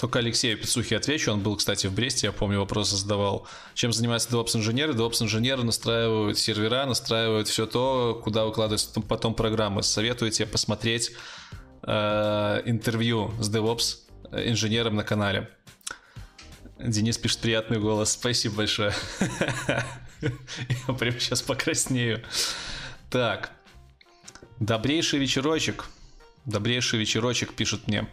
Только 0.00 0.20
Алексею 0.20 0.56
Пицухе 0.56 0.96
отвечу. 0.96 1.30
Он 1.30 1.40
был, 1.40 1.56
кстати, 1.56 1.86
в 1.86 1.92
Бресте, 1.92 2.28
я 2.28 2.32
помню, 2.32 2.58
вопросы 2.58 2.96
задавал. 2.96 3.46
Чем 3.74 3.92
занимаются 3.92 4.30
DevOps-инженеры? 4.30 4.94
DevOps-инженеры 4.94 5.62
настраивают 5.62 6.38
сервера, 6.38 6.86
настраивают 6.86 7.48
все 7.48 7.66
то, 7.66 8.18
куда 8.24 8.46
выкладываются 8.46 8.98
потом 9.02 9.34
программы. 9.34 9.82
Советую 9.82 10.30
тебе 10.30 10.46
посмотреть 10.46 11.12
э, 11.82 12.62
интервью 12.64 13.30
с 13.38 13.54
DevOps 13.54 13.98
инженером 14.32 14.96
на 14.96 15.04
канале. 15.04 15.50
Денис 16.78 17.18
пишет 17.18 17.40
приятный 17.40 17.78
голос. 17.78 18.12
Спасибо 18.12 18.56
большое. 18.56 18.94
Я 20.22 20.94
прям 20.94 21.20
сейчас 21.20 21.42
покраснею. 21.42 22.24
Так. 23.10 23.50
Добрейший 24.60 25.18
вечерочек. 25.18 25.84
Добрейший 26.46 26.98
вечерочек 26.98 27.52
пишет 27.52 27.86
мне. 27.86 28.08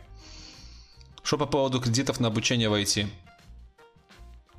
Что 1.28 1.38
по 1.38 1.45
поводу 1.45 1.82
кредитов 1.82 2.21
на 2.21 2.30
обучение 2.30 2.69
в 2.69 2.73
IT? 2.73 3.05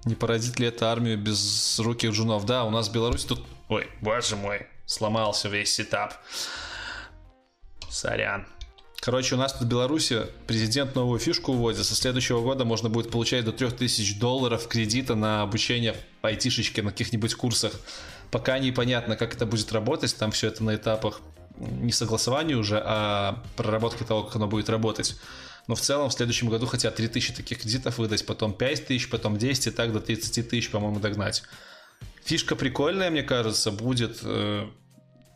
Не 0.05 0.15
породит 0.15 0.59
ли 0.59 0.67
это 0.67 0.93
армию 0.93 1.17
без 1.17 1.79
руки 1.79 2.07
джунов? 2.07 2.45
Да, 2.45 2.65
у 2.65 2.71
нас 2.71 2.91
в 2.91 2.93
Беларуси 2.93 3.27
тут... 3.27 3.41
Ой, 3.71 3.89
боже 4.03 4.37
мой, 4.37 4.67
сломался 4.85 5.49
весь 5.49 5.73
сетап. 5.73 6.13
Сорян. 7.89 8.47
Короче, 9.01 9.37
у 9.37 9.39
нас 9.39 9.55
тут 9.55 9.63
в 9.63 9.67
Беларуси 9.67 10.27
президент 10.47 10.95
новую 10.95 11.19
фишку 11.19 11.55
вводит. 11.55 11.87
Со 11.87 11.95
следующего 11.95 12.43
года 12.43 12.67
можно 12.67 12.91
будет 12.91 13.11
получать 13.11 13.47
до 13.47 13.53
3000 13.53 14.19
долларов 14.19 14.69
кредита 14.69 15.15
на 15.15 15.41
обучение 15.41 15.97
в 16.21 16.27
айтишечке 16.27 16.83
на 16.83 16.91
каких-нибудь 16.91 17.35
курсах. 17.35 17.73
Пока 18.31 18.59
непонятно, 18.59 19.17
как 19.17 19.35
это 19.35 19.47
будет 19.47 19.73
работать. 19.73 20.15
Там 20.19 20.33
все 20.33 20.49
это 20.49 20.63
на 20.63 20.75
этапах 20.75 21.23
не 21.57 21.93
согласования 21.93 22.57
уже, 22.57 22.79
а 22.85 23.43
проработки 23.57 24.03
того, 24.03 24.25
как 24.25 24.37
оно 24.37 24.49
будет 24.49 24.69
работать. 24.69 25.17
Но 25.69 25.75
в 25.75 25.81
целом 25.81 26.09
в 26.09 26.15
следующем 26.15 26.49
году 26.49 26.67
хотят 26.67 26.97
3000 26.97 27.35
таких 27.35 27.61
кредитов 27.61 27.99
выдать, 27.99 28.27
потом 28.27 28.55
5000, 28.55 29.11
потом 29.11 29.37
10 29.37 29.67
и 29.69 29.71
так 29.71 29.93
до 29.93 30.01
30 30.01 30.49
тысяч, 30.49 30.71
по-моему, 30.71 30.99
догнать. 30.99 31.43
Фишка 32.25 32.57
прикольная, 32.57 33.11
мне 33.11 33.23
кажется, 33.23 33.71
будет 33.71 34.19
э, 34.23 34.67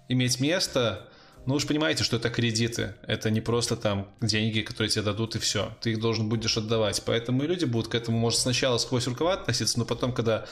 иметь 0.08 0.40
место. 0.40 1.08
Ну, 1.44 1.54
уж 1.54 1.66
понимаете, 1.66 2.02
что 2.02 2.16
это 2.16 2.30
кредиты. 2.30 2.94
Это 3.06 3.30
не 3.30 3.42
просто 3.42 3.76
там 3.76 4.08
деньги, 4.22 4.62
которые 4.62 4.90
тебе 4.90 5.02
дадут, 5.02 5.36
и 5.36 5.38
все. 5.38 5.76
Ты 5.82 5.92
их 5.92 6.00
должен 6.00 6.28
будешь 6.30 6.56
отдавать. 6.56 7.02
Поэтому 7.04 7.42
и 7.42 7.46
люди 7.46 7.66
будут 7.66 7.88
к 7.88 7.94
этому, 7.94 8.16
может, 8.16 8.40
сначала 8.40 8.78
сквозь 8.78 9.06
рукава 9.06 9.34
относиться, 9.34 9.78
но 9.78 9.84
потом, 9.84 10.14
когда 10.14 10.46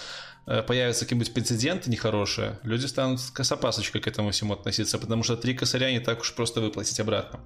э, 0.47 0.63
появятся 0.63 1.07
какие-нибудь 1.07 1.33
прецеденты 1.33 1.91
нехорошие, 1.91 2.59
люди 2.65 2.85
станут 2.85 3.21
с 3.21 3.53
опасочкой 3.53 4.03
к 4.03 4.07
этому 4.09 4.31
всему 4.31 4.53
относиться, 4.53 4.99
потому 4.99 5.23
что 5.23 5.37
три 5.39 5.55
косаря 5.55 5.91
не 5.91 6.01
так 6.01 6.21
уж 6.21 6.35
просто 6.35 6.61
выплатить 6.61 7.01
обратно. 7.01 7.41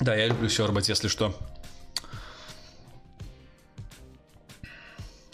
Да, 0.00 0.14
я 0.14 0.28
люблю 0.28 0.48
сербать, 0.48 0.88
если 0.88 1.08
что. 1.08 1.34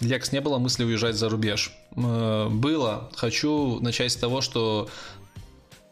Лекс, 0.00 0.32
не 0.32 0.40
было 0.40 0.58
мысли 0.58 0.84
уезжать 0.84 1.16
за 1.16 1.28
рубеж? 1.28 1.72
Э, 1.96 2.48
было. 2.48 3.10
Хочу 3.16 3.78
начать 3.80 4.12
с 4.12 4.16
того, 4.16 4.40
что 4.40 4.88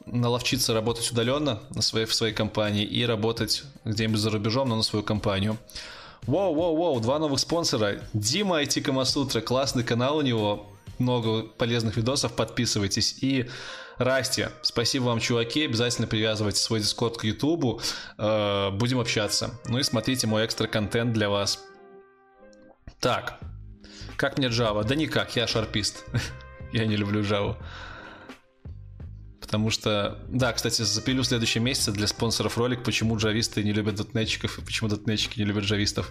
наловчиться 0.06 0.74
работать 0.74 1.10
удаленно 1.10 1.60
на 1.70 1.82
своей, 1.82 2.06
в 2.06 2.14
своей 2.14 2.34
компании 2.34 2.84
и 2.84 3.04
работать 3.04 3.64
где-нибудь 3.84 4.20
за 4.20 4.30
рубежом, 4.30 4.68
но 4.68 4.76
на 4.76 4.82
свою 4.82 5.04
компанию. 5.04 5.56
Воу, 6.26 6.54
воу, 6.54 6.76
воу, 6.76 7.00
два 7.00 7.18
новых 7.18 7.40
спонсора. 7.40 8.00
Дима 8.12 8.62
IT 8.62 8.80
Камасутра, 8.82 9.40
классный 9.40 9.84
канал 9.84 10.18
у 10.18 10.22
него, 10.22 10.66
много 10.98 11.42
полезных 11.42 11.96
видосов, 11.96 12.34
подписывайтесь. 12.34 13.22
И 13.22 13.48
Расти, 13.98 14.46
спасибо 14.62 15.04
вам, 15.04 15.20
чуваки, 15.20 15.66
обязательно 15.66 16.06
привязывайте 16.06 16.58
свой 16.58 16.80
дискорд 16.80 17.18
к 17.18 17.24
ютубу, 17.24 17.80
э, 18.18 18.70
будем 18.70 18.98
общаться. 18.98 19.60
Ну 19.66 19.78
и 19.78 19.82
смотрите 19.82 20.26
мой 20.26 20.46
экстра 20.46 20.66
контент 20.66 21.12
для 21.12 21.28
вас. 21.28 21.62
Так, 23.00 23.38
как 24.16 24.38
мне 24.38 24.48
Java? 24.48 24.84
Да 24.84 24.94
никак, 24.94 25.36
я 25.36 25.46
шарпист. 25.46 26.04
я 26.72 26.86
не 26.86 26.96
люблю 26.96 27.20
Java 27.22 27.56
потому 29.52 29.68
что... 29.68 30.18
Да, 30.28 30.50
кстати, 30.54 30.80
запилю 30.80 31.22
в 31.22 31.26
следующем 31.26 31.62
месяце 31.62 31.92
для 31.92 32.06
спонсоров 32.06 32.56
ролик, 32.56 32.82
почему 32.82 33.18
джависты 33.18 33.62
не 33.62 33.74
любят 33.74 33.96
дотнетчиков 33.96 34.58
и 34.58 34.62
почему 34.62 34.88
дотнетчики 34.88 35.38
не 35.38 35.44
любят 35.44 35.64
джавистов. 35.64 36.10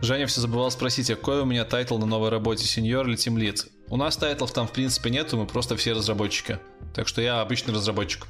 Женя 0.00 0.26
все 0.26 0.40
забывал 0.40 0.70
спросить, 0.70 1.10
а 1.10 1.16
какой 1.16 1.40
у 1.40 1.44
меня 1.44 1.64
title 1.64 1.98
на 1.98 2.06
новой 2.06 2.28
работе, 2.28 2.66
сеньор 2.66 3.08
или 3.08 3.16
тимлид? 3.16 3.66
У 3.88 3.96
нас 3.96 4.16
тайтлов 4.16 4.52
там 4.52 4.66
в 4.66 4.72
принципе 4.72 5.10
нету, 5.10 5.36
мы 5.36 5.46
просто 5.46 5.76
все 5.76 5.92
разработчики. 5.92 6.58
Так 6.94 7.08
что 7.08 7.20
я 7.22 7.40
обычный 7.40 7.74
разработчик. 7.74 8.26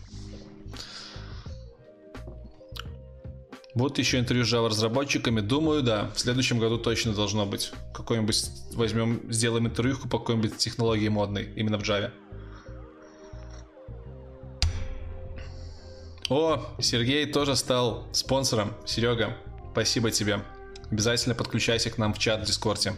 Будут 3.75 3.99
еще 3.99 4.21
интервью 4.21 4.45
с 4.45 4.53
Java 4.53 4.69
разработчиками? 4.69 5.41
Думаю, 5.41 5.83
да. 5.83 6.11
В 6.15 6.21
следующем 6.21 6.61
году 6.61 6.79
точно 6.79 7.13
должно 7.13 7.45
быть. 7.45 7.73
Какой-нибудь 7.93 8.45
возьмем, 8.75 9.33
сделаем 9.33 9.67
интервью 9.67 9.99
по 9.99 10.21
какой-нибудь 10.21 10.57
технологии 10.59 11.09
модной, 11.09 11.53
именно 11.57 11.79
в 11.79 11.83
Java. 11.83 12.13
О, 16.31 16.65
Сергей 16.79 17.27
тоже 17.27 17.57
стал 17.57 18.07
спонсором. 18.13 18.75
Серега, 18.87 19.37
спасибо 19.73 20.13
тебе. 20.13 20.41
Обязательно 20.95 21.35
подключайся 21.35 21.91
к 21.91 21.99
нам 21.99 22.15
в 22.15 22.21
чат 22.21 22.43
в 22.43 22.45
Дискорде. 22.45 22.95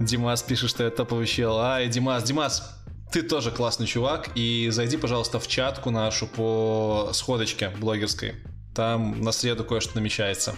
Димас 0.00 0.42
пишет, 0.42 0.70
что 0.70 0.82
я 0.82 0.88
топовый 0.90 1.26
чел. 1.26 1.58
Ай, 1.58 1.88
Димас, 1.88 2.24
Димас, 2.24 2.82
ты 3.12 3.20
тоже 3.20 3.50
классный 3.50 3.86
чувак. 3.86 4.30
И 4.34 4.70
зайди, 4.72 4.96
пожалуйста, 4.96 5.38
в 5.38 5.46
чатку 5.46 5.90
нашу 5.90 6.26
по 6.26 7.10
сходочке 7.12 7.68
блогерской. 7.68 8.36
Там 8.74 9.20
на 9.20 9.30
среду 9.30 9.62
кое-что 9.62 9.94
намечается. 9.96 10.54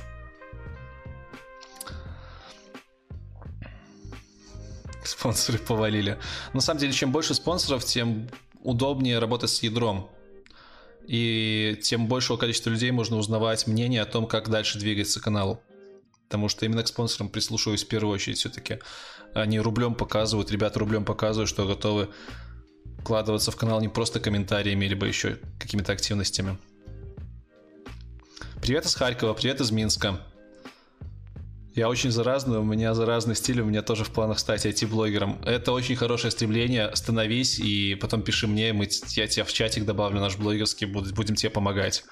Спонсоры 5.02 5.58
повалили. 5.58 6.20
На 6.52 6.60
самом 6.60 6.78
деле, 6.78 6.92
чем 6.92 7.10
больше 7.10 7.34
спонсоров, 7.34 7.84
тем 7.84 8.28
удобнее 8.62 9.18
работать 9.18 9.50
с 9.50 9.60
ядром. 9.64 10.08
И 11.06 11.78
тем 11.82 12.08
большего 12.08 12.36
количества 12.36 12.70
людей 12.70 12.90
можно 12.90 13.16
узнавать 13.16 13.66
мнение 13.66 14.02
о 14.02 14.06
том, 14.06 14.26
как 14.26 14.48
дальше 14.48 14.78
двигаться 14.78 15.20
каналу. 15.20 15.60
Потому 16.24 16.48
что 16.48 16.66
именно 16.66 16.82
к 16.82 16.88
спонсорам 16.88 17.28
прислушиваюсь 17.28 17.84
в 17.84 17.88
первую 17.88 18.14
очередь 18.14 18.38
все-таки. 18.38 18.80
Они 19.32 19.60
рублем 19.60 19.94
показывают, 19.94 20.50
ребята 20.50 20.80
рублем 20.80 21.04
показывают, 21.04 21.48
что 21.48 21.66
готовы 21.66 22.08
вкладываться 22.98 23.52
в 23.52 23.56
канал 23.56 23.80
не 23.80 23.88
просто 23.88 24.18
комментариями, 24.18 24.86
либо 24.86 25.06
еще 25.06 25.38
какими-то 25.60 25.92
активностями. 25.92 26.58
Привет 28.60 28.86
из 28.86 28.96
Харькова, 28.96 29.34
привет 29.34 29.60
из 29.60 29.70
Минска. 29.70 30.20
Я 31.76 31.90
очень 31.90 32.10
заразный, 32.10 32.56
у 32.56 32.62
меня 32.62 32.94
заразный 32.94 33.34
стиль, 33.34 33.60
у 33.60 33.66
меня 33.66 33.82
тоже 33.82 34.02
в 34.02 34.10
планах 34.10 34.38
стать 34.38 34.64
IT-блогером. 34.64 35.38
Это 35.44 35.72
очень 35.72 35.94
хорошее 35.94 36.30
стремление, 36.30 36.90
становись 36.96 37.58
и 37.58 37.94
потом 37.96 38.22
пиши 38.22 38.46
мне, 38.46 38.72
мы, 38.72 38.88
я 39.10 39.26
тебя 39.26 39.44
в 39.44 39.52
чатик 39.52 39.84
добавлю, 39.84 40.18
наш 40.18 40.38
блогерский, 40.38 40.86
будем 40.86 41.34
тебе 41.34 41.50
помогать. 41.50 42.04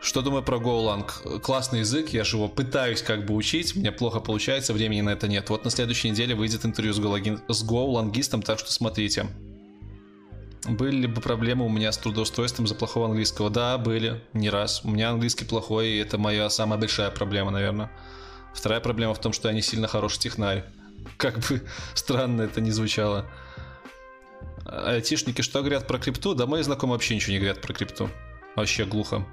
Что 0.00 0.22
думаю 0.22 0.42
про 0.42 0.58
GoLang? 0.58 1.38
Классный 1.38 1.80
язык, 1.80 2.08
я 2.08 2.24
же 2.24 2.36
его 2.36 2.48
пытаюсь 2.48 3.00
как 3.00 3.26
бы 3.26 3.34
учить, 3.34 3.76
мне 3.76 3.92
плохо 3.92 4.18
получается, 4.18 4.72
времени 4.72 5.02
на 5.02 5.10
это 5.10 5.28
нет. 5.28 5.50
Вот 5.50 5.64
на 5.64 5.70
следующей 5.70 6.10
неделе 6.10 6.34
выйдет 6.34 6.66
интервью 6.66 6.92
с, 6.92 6.98
GoLang... 6.98 7.42
с 7.46 7.64
GoLangистом, 7.64 8.42
так 8.42 8.58
что 8.58 8.72
смотрите. 8.72 9.28
Были 10.68 10.96
ли 10.96 11.06
бы 11.06 11.20
проблемы 11.20 11.64
у 11.64 11.68
меня 11.68 11.90
с 11.90 11.98
трудоустройством 11.98 12.66
за 12.66 12.74
плохого 12.74 13.06
английского? 13.06 13.48
Да, 13.48 13.78
были, 13.78 14.22
не 14.34 14.50
раз. 14.50 14.84
У 14.84 14.90
меня 14.90 15.10
английский 15.10 15.44
плохой, 15.46 15.88
и 15.88 15.98
это 15.98 16.18
моя 16.18 16.50
самая 16.50 16.78
большая 16.78 17.10
проблема, 17.10 17.50
наверное. 17.50 17.90
Вторая 18.54 18.80
проблема 18.80 19.14
в 19.14 19.20
том, 19.20 19.32
что 19.32 19.48
я 19.48 19.54
не 19.54 19.62
сильно 19.62 19.88
хороший 19.88 20.18
технарь. 20.18 20.64
Как 21.16 21.38
бы 21.38 21.62
странно 21.94 22.42
это 22.42 22.60
не 22.60 22.72
звучало. 22.72 23.26
Айтишники 24.66 25.40
что 25.42 25.60
говорят 25.60 25.86
про 25.86 25.98
крипту? 25.98 26.34
Да 26.34 26.46
мои 26.46 26.62
знакомые 26.62 26.94
вообще 26.94 27.14
ничего 27.14 27.32
не 27.32 27.38
говорят 27.38 27.62
про 27.62 27.72
крипту. 27.72 28.10
Вообще 28.54 28.84
глухо. 28.84 29.26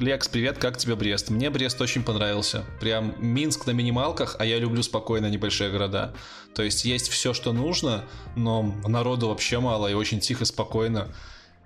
Лекс, 0.00 0.26
привет, 0.26 0.58
как 0.58 0.76
тебе 0.76 0.96
Брест? 0.96 1.30
Мне 1.30 1.50
Брест 1.50 1.80
очень 1.80 2.02
понравился. 2.02 2.64
Прям 2.80 3.14
Минск 3.20 3.66
на 3.66 3.70
минималках, 3.70 4.34
а 4.40 4.44
я 4.44 4.58
люблю 4.58 4.82
спокойно 4.82 5.30
небольшие 5.30 5.70
города. 5.70 6.12
То 6.54 6.64
есть 6.64 6.84
есть 6.84 7.08
все, 7.08 7.32
что 7.32 7.52
нужно, 7.52 8.04
но 8.34 8.74
народу 8.86 9.28
вообще 9.28 9.60
мало 9.60 9.86
и 9.86 9.94
очень 9.94 10.18
тихо, 10.18 10.46
спокойно. 10.46 11.08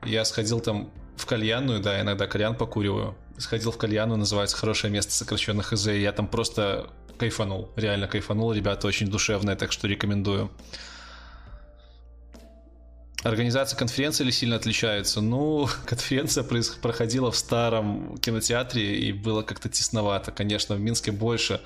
Я 0.04 0.26
сходил 0.26 0.60
там 0.60 0.90
в 1.16 1.24
кальянную, 1.24 1.80
да, 1.80 2.00
иногда 2.02 2.26
кальян 2.26 2.54
покуриваю. 2.54 3.16
Сходил 3.38 3.70
в 3.70 3.78
кальянную, 3.78 4.18
называется 4.18 4.58
«Хорошее 4.58 4.92
место 4.92 5.12
сокращенных 5.12 5.72
ИЗ», 5.72 5.88
и 5.88 6.00
я 6.02 6.12
там 6.12 6.28
просто 6.28 6.90
кайфанул, 7.16 7.70
реально 7.76 8.08
кайфанул. 8.08 8.52
Ребята 8.52 8.86
очень 8.86 9.08
душевные, 9.08 9.56
так 9.56 9.72
что 9.72 9.88
рекомендую. 9.88 10.50
Организация 13.24 13.76
конференции 13.76 14.22
или 14.22 14.30
сильно 14.30 14.56
отличается? 14.56 15.20
Ну, 15.20 15.68
конференция 15.86 16.44
проходила 16.44 17.32
в 17.32 17.36
старом 17.36 18.16
кинотеатре 18.18 18.96
и 18.96 19.12
было 19.12 19.42
как-то 19.42 19.68
тесновато. 19.68 20.30
Конечно, 20.30 20.76
в 20.76 20.80
Минске 20.80 21.10
больше, 21.10 21.60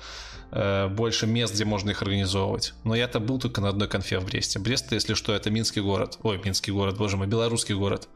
э, 0.51 0.87
больше 0.87 1.27
мест, 1.27 1.53
где 1.53 1.63
можно 1.63 1.91
их 1.91 2.01
организовывать. 2.01 2.73
Но 2.83 2.95
я-то 2.95 3.19
был 3.19 3.37
только 3.37 3.61
на 3.61 3.69
одной 3.69 3.87
конфе 3.87 4.17
в 4.17 4.25
Бресте. 4.25 4.57
Брест, 4.57 4.91
если 4.91 5.13
что, 5.13 5.33
это 5.33 5.51
Минский 5.51 5.81
город. 5.81 6.17
Ой, 6.23 6.41
Минский 6.43 6.71
город, 6.71 6.97
боже 6.97 7.17
мой, 7.17 7.27
белорусский 7.27 7.75
город. 7.75 8.07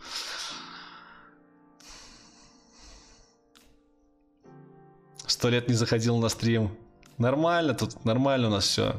Сто 5.28 5.50
лет 5.50 5.68
не 5.68 5.76
заходил 5.76 6.18
на 6.18 6.30
стрим. 6.30 6.76
Нормально 7.20 7.76
тут, 7.76 8.04
нормально 8.04 8.48
у 8.48 8.52
нас 8.52 8.66
все. 8.66 8.96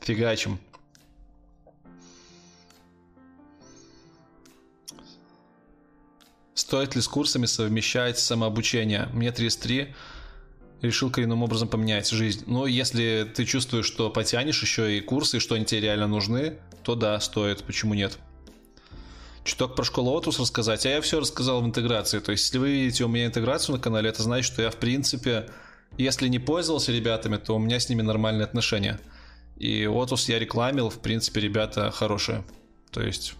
Фигачим. 0.00 0.60
Стоит 6.56 6.94
ли 6.94 7.02
с 7.02 7.06
курсами 7.06 7.44
совмещать 7.44 8.18
самообучение? 8.18 9.10
Мне 9.12 9.30
33, 9.30 9.94
решил 10.80 11.10
коренным 11.10 11.42
образом 11.42 11.68
поменять 11.68 12.08
жизнь. 12.08 12.44
Но 12.46 12.66
если 12.66 13.30
ты 13.34 13.44
чувствуешь, 13.44 13.84
что 13.84 14.08
потянешь 14.08 14.62
еще 14.62 14.96
и 14.96 15.02
курсы, 15.02 15.38
что 15.38 15.54
они 15.54 15.66
тебе 15.66 15.82
реально 15.82 16.06
нужны, 16.06 16.56
то 16.82 16.94
да, 16.94 17.20
стоит, 17.20 17.62
почему 17.62 17.92
нет? 17.92 18.18
Чуток 19.44 19.76
про 19.76 19.84
школу 19.84 20.12
Отус 20.12 20.40
рассказать, 20.40 20.86
а 20.86 20.88
я 20.88 21.02
все 21.02 21.20
рассказал 21.20 21.60
в 21.60 21.66
интеграции. 21.66 22.20
То 22.20 22.32
есть, 22.32 22.44
если 22.44 22.56
вы 22.56 22.70
видите 22.70 23.04
у 23.04 23.08
меня 23.08 23.26
интеграцию 23.26 23.76
на 23.76 23.82
канале, 23.82 24.08
это 24.08 24.22
значит, 24.22 24.50
что 24.50 24.62
я, 24.62 24.70
в 24.70 24.76
принципе, 24.76 25.50
если 25.98 26.26
не 26.26 26.38
пользовался 26.38 26.90
ребятами, 26.90 27.36
то 27.36 27.54
у 27.54 27.58
меня 27.58 27.78
с 27.78 27.90
ними 27.90 28.00
нормальные 28.00 28.44
отношения. 28.44 28.98
И 29.58 29.86
Отус 29.86 30.26
я 30.30 30.38
рекламил, 30.38 30.88
в 30.88 31.00
принципе, 31.00 31.42
ребята 31.42 31.90
хорошие. 31.90 32.44
То 32.90 33.02
есть, 33.02 33.34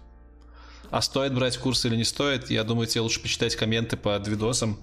а 0.90 1.02
стоит 1.02 1.34
брать 1.34 1.58
курс 1.58 1.84
или 1.84 1.96
не 1.96 2.04
стоит, 2.04 2.50
я 2.50 2.64
думаю, 2.64 2.86
тебе 2.86 3.02
лучше 3.02 3.20
почитать 3.20 3.56
комменты 3.56 3.96
под 3.96 4.26
видосом, 4.28 4.78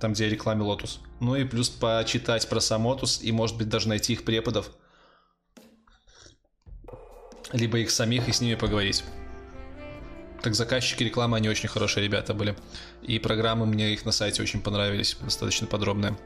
там, 0.00 0.12
где 0.12 0.24
я 0.24 0.30
рекламе 0.30 0.64
Lotus. 0.64 0.98
Ну 1.20 1.34
и 1.34 1.44
плюс 1.44 1.68
почитать 1.68 2.48
про 2.48 2.60
сам 2.60 2.86
Lotus 2.86 3.22
и, 3.22 3.32
может 3.32 3.56
быть, 3.56 3.68
даже 3.68 3.88
найти 3.88 4.12
их 4.12 4.24
преподов. 4.24 4.70
Либо 7.52 7.78
их 7.78 7.90
самих 7.90 8.28
и 8.28 8.32
с 8.32 8.40
ними 8.40 8.54
поговорить. 8.54 9.04
Так 10.42 10.54
заказчики 10.54 11.02
рекламы, 11.02 11.36
они 11.36 11.48
очень 11.48 11.68
хорошие 11.68 12.04
ребята 12.04 12.32
были. 12.32 12.56
И 13.02 13.18
программы 13.18 13.66
мне 13.66 13.92
их 13.92 14.04
на 14.04 14.12
сайте 14.12 14.42
очень 14.42 14.60
понравились, 14.60 15.16
достаточно 15.20 15.66
подробные. 15.66 16.16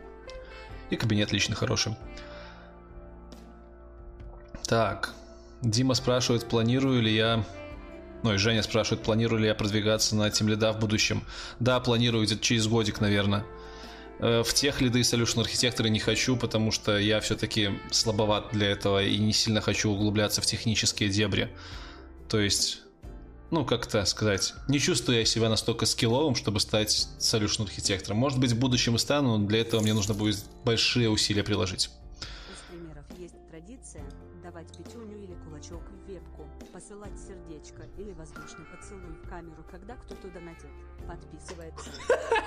И 0.90 0.96
кабинет 0.96 1.32
лично 1.32 1.54
хороший. 1.54 1.96
Так, 4.66 5.14
Дима 5.62 5.94
спрашивает, 5.94 6.46
планирую 6.46 7.00
ли 7.00 7.14
я 7.14 7.44
ну 8.22 8.34
и 8.34 8.36
Женя 8.36 8.62
спрашивает, 8.62 9.04
планирую 9.04 9.40
ли 9.40 9.48
я 9.48 9.54
продвигаться 9.54 10.16
на 10.16 10.28
Team 10.28 10.46
Lead 10.46 10.72
в 10.72 10.78
будущем. 10.78 11.24
Да, 11.60 11.80
планирую 11.80 12.24
где-то 12.24 12.42
через 12.42 12.66
годик, 12.66 13.00
наверное. 13.00 13.44
Э, 14.20 14.42
в 14.44 14.54
тех 14.54 14.80
лиды 14.80 15.00
Solution 15.00 15.40
архитекторы 15.40 15.90
не 15.90 15.98
хочу, 15.98 16.36
потому 16.36 16.70
что 16.70 16.98
я 16.98 17.20
все-таки 17.20 17.70
слабоват 17.90 18.50
для 18.52 18.68
этого 18.68 19.02
и 19.02 19.18
не 19.18 19.32
сильно 19.32 19.60
хочу 19.60 19.90
углубляться 19.90 20.40
в 20.40 20.46
технические 20.46 21.08
дебри. 21.08 21.50
То 22.28 22.38
есть, 22.38 22.80
ну, 23.50 23.64
как-то 23.64 24.04
сказать, 24.04 24.54
не 24.68 24.78
чувствую 24.78 25.18
я 25.18 25.24
себя 25.24 25.48
настолько 25.48 25.86
скилловым, 25.86 26.36
чтобы 26.36 26.60
стать 26.60 27.08
Solution 27.18 27.64
архитектором. 27.64 28.18
Может 28.18 28.38
быть, 28.38 28.52
в 28.52 28.58
будущем 28.58 28.94
и 28.94 28.98
стану, 28.98 29.36
но 29.36 29.46
для 29.46 29.60
этого 29.60 29.80
мне 29.80 29.94
нужно 29.94 30.14
будет 30.14 30.38
большие 30.64 31.10
усилия 31.10 31.42
приложить. 31.42 31.90
Когда 39.92 39.96
кто-то 39.96 40.28
донатит. 40.28 40.70
Подписывается. 41.06 41.90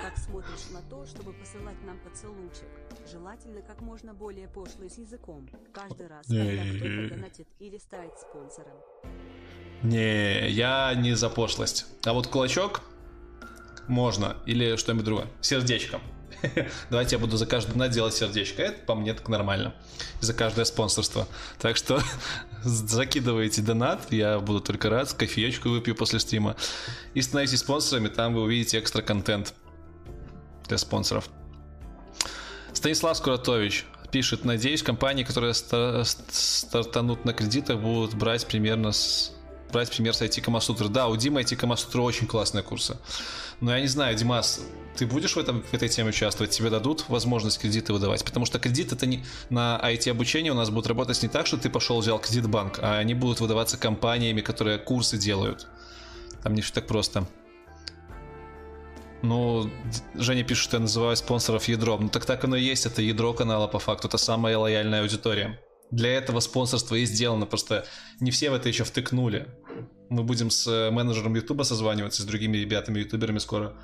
Как 0.02 0.16
смотришь 0.16 0.70
на 0.72 0.80
то, 0.82 1.04
чтобы 1.06 1.32
посылать 1.34 1.76
нам 1.84 1.98
поцелуйчик? 1.98 2.68
Желательно 3.10 3.60
как 3.62 3.80
можно 3.82 4.14
более 4.14 4.48
пошлый 4.48 4.88
с 4.88 4.98
языком. 4.98 5.48
Каждый 5.72 6.06
раз, 6.06 6.26
когда 6.26 6.62
кто-то 6.64 7.14
донатит 7.14 7.48
или 7.58 7.78
станет 7.78 8.18
спонсором. 8.18 8.76
Не, 9.82 10.48
я 10.48 10.94
не 10.94 11.14
за 11.14 11.28
пошлость. 11.28 11.86
А 12.06 12.12
вот 12.12 12.28
кулачок 12.28 12.82
можно 13.88 14.36
или 14.46 14.76
что-нибудь 14.76 15.04
другое. 15.04 15.26
Сердечком. 15.40 16.00
Давайте 16.90 17.16
я 17.16 17.18
буду 17.18 17.36
за 17.36 17.46
каждый 17.46 17.72
донат 17.72 17.90
делать 17.90 18.14
сердечко. 18.14 18.62
Это 18.62 18.84
по 18.84 18.94
мне 18.94 19.14
так 19.14 19.28
нормально. 19.28 19.74
За 20.20 20.34
каждое 20.34 20.64
спонсорство. 20.64 21.26
Так 21.58 21.76
что 21.76 22.00
закидывайте 22.64 23.62
донат, 23.62 24.12
я 24.12 24.38
буду 24.38 24.60
только 24.60 24.90
рад. 24.90 25.12
Кофеечку 25.12 25.68
выпью 25.68 25.94
после 25.94 26.18
стрима. 26.18 26.56
И 27.14 27.22
становитесь 27.22 27.60
спонсорами, 27.60 28.08
там 28.08 28.34
вы 28.34 28.42
увидите 28.42 28.78
экстра 28.78 29.02
контент 29.02 29.54
для 30.68 30.78
спонсоров. 30.78 31.28
Станислав 32.72 33.16
Скуратович 33.16 33.86
пишет, 34.10 34.44
надеюсь, 34.44 34.82
компании, 34.82 35.24
которые 35.24 35.54
стартанут 35.54 37.24
на 37.24 37.32
кредитах, 37.32 37.78
будут 37.78 38.14
брать 38.14 38.46
примерно 38.46 38.92
с 38.92 39.35
брать 39.72 39.90
пример 39.90 40.14
с 40.14 40.22
IT 40.22 40.40
Камасутры. 40.40 40.88
Да, 40.88 41.08
у 41.08 41.16
Димы 41.16 41.40
IT 41.40 41.56
Камасутры 41.56 42.02
очень 42.02 42.26
классные 42.26 42.62
курсы. 42.62 42.96
Но 43.60 43.74
я 43.74 43.80
не 43.80 43.86
знаю, 43.86 44.14
Димас, 44.16 44.60
ты 44.96 45.06
будешь 45.06 45.34
в, 45.34 45.38
этом, 45.38 45.62
в 45.62 45.74
этой 45.74 45.88
теме 45.88 46.10
участвовать? 46.10 46.50
Тебе 46.50 46.70
дадут 46.70 47.08
возможность 47.08 47.58
кредиты 47.58 47.92
выдавать? 47.92 48.24
Потому 48.24 48.46
что 48.46 48.58
кредит 48.58 48.92
это 48.92 49.06
не 49.06 49.24
на 49.50 49.80
IT-обучение 49.82 50.52
у 50.52 50.56
нас 50.56 50.70
будут 50.70 50.86
работать 50.86 51.22
не 51.22 51.28
так, 51.28 51.46
что 51.46 51.56
ты 51.56 51.70
пошел 51.70 52.00
взял 52.00 52.18
кредит 52.18 52.48
банк, 52.48 52.78
а 52.82 52.98
они 52.98 53.14
будут 53.14 53.40
выдаваться 53.40 53.78
компаниями, 53.78 54.40
которые 54.40 54.78
курсы 54.78 55.16
делают. 55.16 55.66
Там 56.42 56.54
не 56.54 56.62
все 56.62 56.74
так 56.74 56.86
просто. 56.86 57.26
Ну, 59.22 59.70
Женя 60.14 60.44
пишет, 60.44 60.64
что 60.64 60.76
я 60.76 60.82
называю 60.82 61.16
спонсоров 61.16 61.66
ядром. 61.68 62.02
Ну 62.02 62.08
так 62.08 62.26
так 62.26 62.44
оно 62.44 62.56
и 62.56 62.62
есть, 62.62 62.86
это 62.86 63.02
ядро 63.02 63.32
канала 63.32 63.66
по 63.66 63.78
факту, 63.78 64.08
это 64.08 64.18
самая 64.18 64.58
лояльная 64.58 65.00
аудитория. 65.00 65.58
Для 65.90 66.12
этого 66.14 66.40
спонсорство 66.40 66.96
и 66.96 67.04
сделано, 67.04 67.46
просто 67.46 67.86
не 68.20 68.30
все 68.30 68.50
в 68.50 68.54
это 68.54 68.68
еще 68.68 68.84
втыкнули. 68.84 69.48
Мы 70.08 70.24
будем 70.24 70.50
с 70.50 70.66
э, 70.66 70.90
менеджером 70.90 71.34
Ютуба 71.34 71.62
созваниваться, 71.62 72.22
с 72.22 72.24
другими 72.24 72.56
ребятами, 72.56 73.00
ютуберами 73.00 73.38
скоро. 73.38 73.74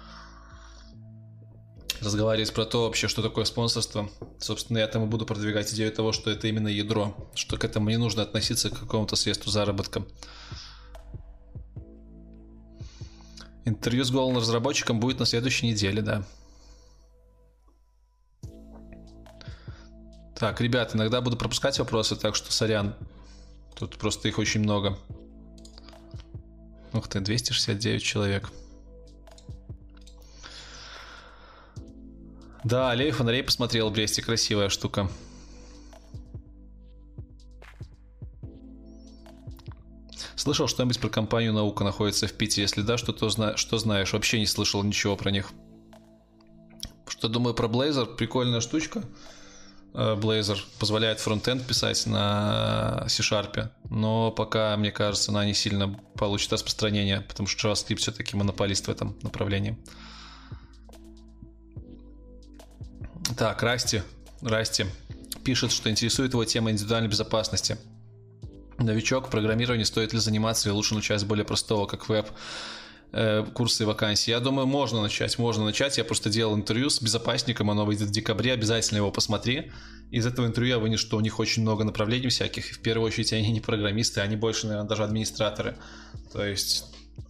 Разговаривать 2.01 2.53
про 2.53 2.65
то 2.65 2.85
вообще, 2.85 3.07
что 3.07 3.23
такое 3.23 3.45
спонсорство. 3.45 4.11
Собственно, 4.39 4.79
я 4.79 4.89
там 4.89 5.05
и 5.05 5.07
буду 5.07 5.25
продвигать 5.25 5.73
идею 5.73 5.93
того, 5.93 6.11
что 6.11 6.31
это 6.31 6.49
именно 6.49 6.67
ядро, 6.67 7.31
что 7.35 7.57
к 7.57 7.65
этому 7.65 7.91
не 7.91 7.97
нужно 7.97 8.23
относиться 8.23 8.71
к 8.71 8.81
какому-то 8.81 9.15
средству 9.15 9.53
заработка. 9.53 10.05
Интервью 13.65 14.03
с 14.03 14.11
голым 14.11 14.39
разработчиком 14.39 14.99
будет 14.99 15.21
на 15.21 15.27
следующей 15.27 15.69
неделе, 15.69 16.03
да. 16.03 16.25
Так, 20.43 20.61
ребят, 20.61 20.97
иногда 20.97 21.21
буду 21.21 21.37
пропускать 21.37 21.79
вопросы, 21.79 22.17
так 22.17 22.35
что 22.35 22.51
сорян. 22.51 22.97
Тут 23.77 23.97
просто 23.97 24.27
их 24.27 24.41
очень 24.41 24.61
много. 24.61 24.99
Ух 26.93 27.07
ты, 27.07 27.21
269 27.21 28.03
человек. 28.03 28.51
Да, 32.65 32.91
аллею 32.91 33.13
фонарей 33.13 33.45
посмотрел 33.45 33.89
в 33.89 33.93
Бресте, 33.93 34.21
красивая 34.21 34.69
штука. 34.69 35.09
Слышал 40.35 40.67
что-нибудь 40.67 40.99
про 40.99 41.09
компанию 41.09 41.53
«Наука» 41.53 41.85
находится 41.85 42.27
в 42.27 42.33
Пите? 42.33 42.63
Если 42.63 42.83
да, 42.83 42.99
что, 42.99 43.13
то 43.13 43.29
зна... 43.29 43.57
что 43.57 43.79
знаешь? 43.79 44.13
Вообще 44.13 44.41
не 44.41 44.47
слышал 44.47 44.83
ничего 44.83 45.15
про 45.15 45.31
них. 45.31 45.53
Что 47.07 47.29
думаю 47.29 47.55
про 47.55 47.69
Blazor? 47.69 48.17
Прикольная 48.17 48.61
штучка. 48.61 49.05
Э, 49.95 50.17
Blazor 50.19 50.59
позволяет 50.79 51.21
фронтенд 51.21 51.67
писать 51.67 52.07
на 52.07 53.05
C-Sharp, 53.09 53.71
но 53.91 54.31
пока, 54.31 54.77
мне 54.77 54.91
кажется, 54.91 55.31
она 55.31 55.45
не 55.45 55.55
сильно 55.55 55.99
получит 56.17 56.53
распространение, 56.53 57.21
потому 57.21 57.47
что 57.47 57.69
JavaScript 57.69 57.97
все-таки 57.97 58.37
монополист 58.37 58.87
в 58.87 58.91
этом 58.91 59.17
направлении. 59.23 59.79
Так, 63.37 63.63
Расти, 63.63 64.03
Расти 64.41 64.87
пишет, 65.45 65.73
что 65.73 65.91
интересует 65.91 66.33
его 66.33 66.45
тема 66.45 66.71
индивидуальной 66.71 67.09
безопасности– 67.09 67.77
новичок, 68.83 69.29
программированию 69.31 69.87
стоит 69.87 70.13
ли 70.13 70.19
заниматься 70.19 70.69
или 70.69 70.75
лучше 70.75 70.95
начать 70.95 71.21
с 71.21 71.25
более 71.25 71.45
простого, 71.45 71.87
как 71.87 72.09
веб, 72.09 72.29
э, 73.13 73.45
курсы 73.55 73.83
и 73.83 73.87
вакансии. 73.87 74.31
Я 74.31 74.41
думаю, 74.41 74.67
можно 74.67 75.03
начать, 75.03 75.39
можно 75.39 75.65
начать. 75.65 75.99
Я 75.99 76.05
просто 76.05 76.31
делал 76.31 76.55
интервью 76.57 76.91
с 76.91 77.01
безопасником, 77.01 77.71
оно 77.71 77.85
выйдет 77.85 78.09
в 78.09 78.13
декабре, 78.13 78.53
обязательно 78.53 78.99
его 78.99 79.11
посмотри. 79.11 79.71
Из 80.11 80.27
этого 80.27 80.47
интервью 80.47 80.75
я 80.75 80.79
вынес, 80.79 81.01
что 81.01 81.17
у 81.17 81.21
них 81.21 81.39
очень 81.39 81.63
много 81.63 81.85
направлений 81.85 82.29
всяких. 82.29 82.67
В 82.73 82.81
первую 82.81 83.07
очередь 83.07 83.33
они 83.33 83.51
не 83.51 83.61
программисты, 83.61 84.21
они 84.21 84.37
больше, 84.37 84.67
наверное, 84.67 84.89
даже 84.89 85.05
администраторы. 85.05 85.77
То 86.33 86.45
есть 86.45 86.85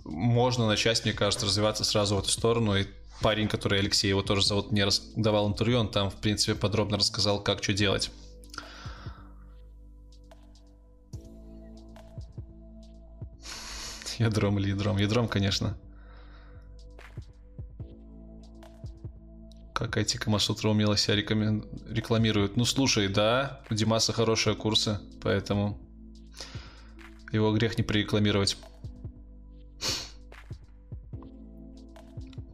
можно 0.05 0.67
начать, 0.67 1.05
мне 1.05 1.13
кажется, 1.13 1.47
развиваться 1.47 1.85
сразу 1.85 2.17
в 2.17 2.19
эту 2.19 2.29
сторону. 2.29 2.77
И 2.77 2.87
парень, 3.21 3.49
который 3.49 3.79
Алексей, 3.79 4.09
его 4.09 4.23
тоже 4.23 4.45
зовут, 4.45 4.73
мне 4.73 4.87
давал 5.17 5.49
интервью, 5.49 5.79
он 5.79 5.91
там, 5.91 6.11
в 6.11 6.17
принципе, 6.17 6.55
подробно 6.55 6.99
рассказал, 6.99 7.43
как 7.43 7.63
что 7.63 7.73
делать. 7.73 8.11
Ядром 14.19 14.59
или 14.59 14.71
ядром? 14.71 14.97
Ядром, 14.99 15.29
конечно. 15.29 15.77
Как 19.75 19.97
эти 19.97 20.17
Камасутра 20.17 20.69
умело 20.69 20.97
себя 20.97 21.17
рекомен... 21.17 21.67
рекламируют. 21.89 22.57
Ну, 22.57 22.65
слушай, 22.65 23.09
да, 23.09 23.63
у 23.71 23.75
Димаса 23.75 24.13
хорошие 24.13 24.55
курсы, 24.55 25.01
поэтому 25.21 25.81
его 27.33 27.53
грех 27.53 27.79
не 27.79 27.83
прорекламировать. 27.83 28.57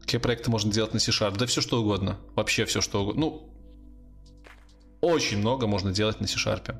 Какие 0.01 0.19
проекты 0.19 0.49
можно 0.49 0.71
делать 0.71 0.93
на 0.93 0.99
C-Sharp? 0.99 1.37
Да 1.37 1.45
все 1.45 1.61
что 1.61 1.81
угодно. 1.81 2.17
Вообще 2.35 2.65
все 2.65 2.81
что 2.81 3.03
угодно. 3.03 3.21
Ну, 3.21 3.53
очень 5.01 5.37
много 5.37 5.67
можно 5.67 5.91
делать 5.91 6.19
на 6.19 6.27
C-Sharp. 6.27 6.75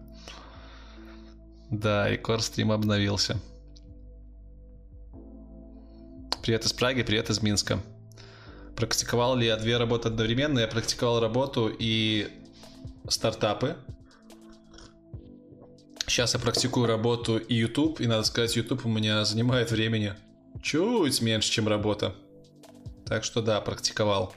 Да, 1.69 2.11
и 2.11 2.17
Core 2.17 2.73
обновился. 2.73 3.39
Привет 6.49 6.65
из 6.65 6.73
Праги, 6.73 7.03
привет 7.03 7.29
из 7.29 7.43
Минска. 7.43 7.79
Практиковал 8.75 9.35
ли 9.35 9.45
я 9.45 9.55
две 9.55 9.77
работы 9.77 10.07
одновременно? 10.07 10.57
Я 10.57 10.67
практиковал 10.67 11.19
работу 11.19 11.71
и 11.77 12.27
стартапы. 13.07 13.77
Сейчас 16.07 16.33
я 16.33 16.39
практикую 16.39 16.87
работу 16.87 17.37
и 17.37 17.53
YouTube, 17.53 18.01
и 18.01 18.07
надо 18.07 18.23
сказать, 18.23 18.55
YouTube 18.55 18.83
у 18.87 18.89
меня 18.89 19.25
занимает 19.25 19.69
времени 19.69 20.15
чуть 20.63 21.21
меньше, 21.21 21.51
чем 21.51 21.67
работа. 21.67 22.15
Так 23.05 23.23
что 23.23 23.43
да, 23.43 23.61
практиковал. 23.61 24.33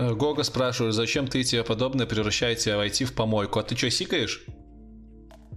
Гога 0.00 0.44
спрашивает, 0.44 0.94
зачем 0.94 1.28
ты 1.28 1.40
и 1.40 1.44
тебе 1.44 1.62
подобное 1.62 2.06
превращаете 2.06 2.76
войти 2.76 3.04
в 3.04 3.12
помойку? 3.12 3.58
А 3.58 3.62
ты 3.62 3.76
что, 3.76 3.90
сикаешь? 3.90 4.42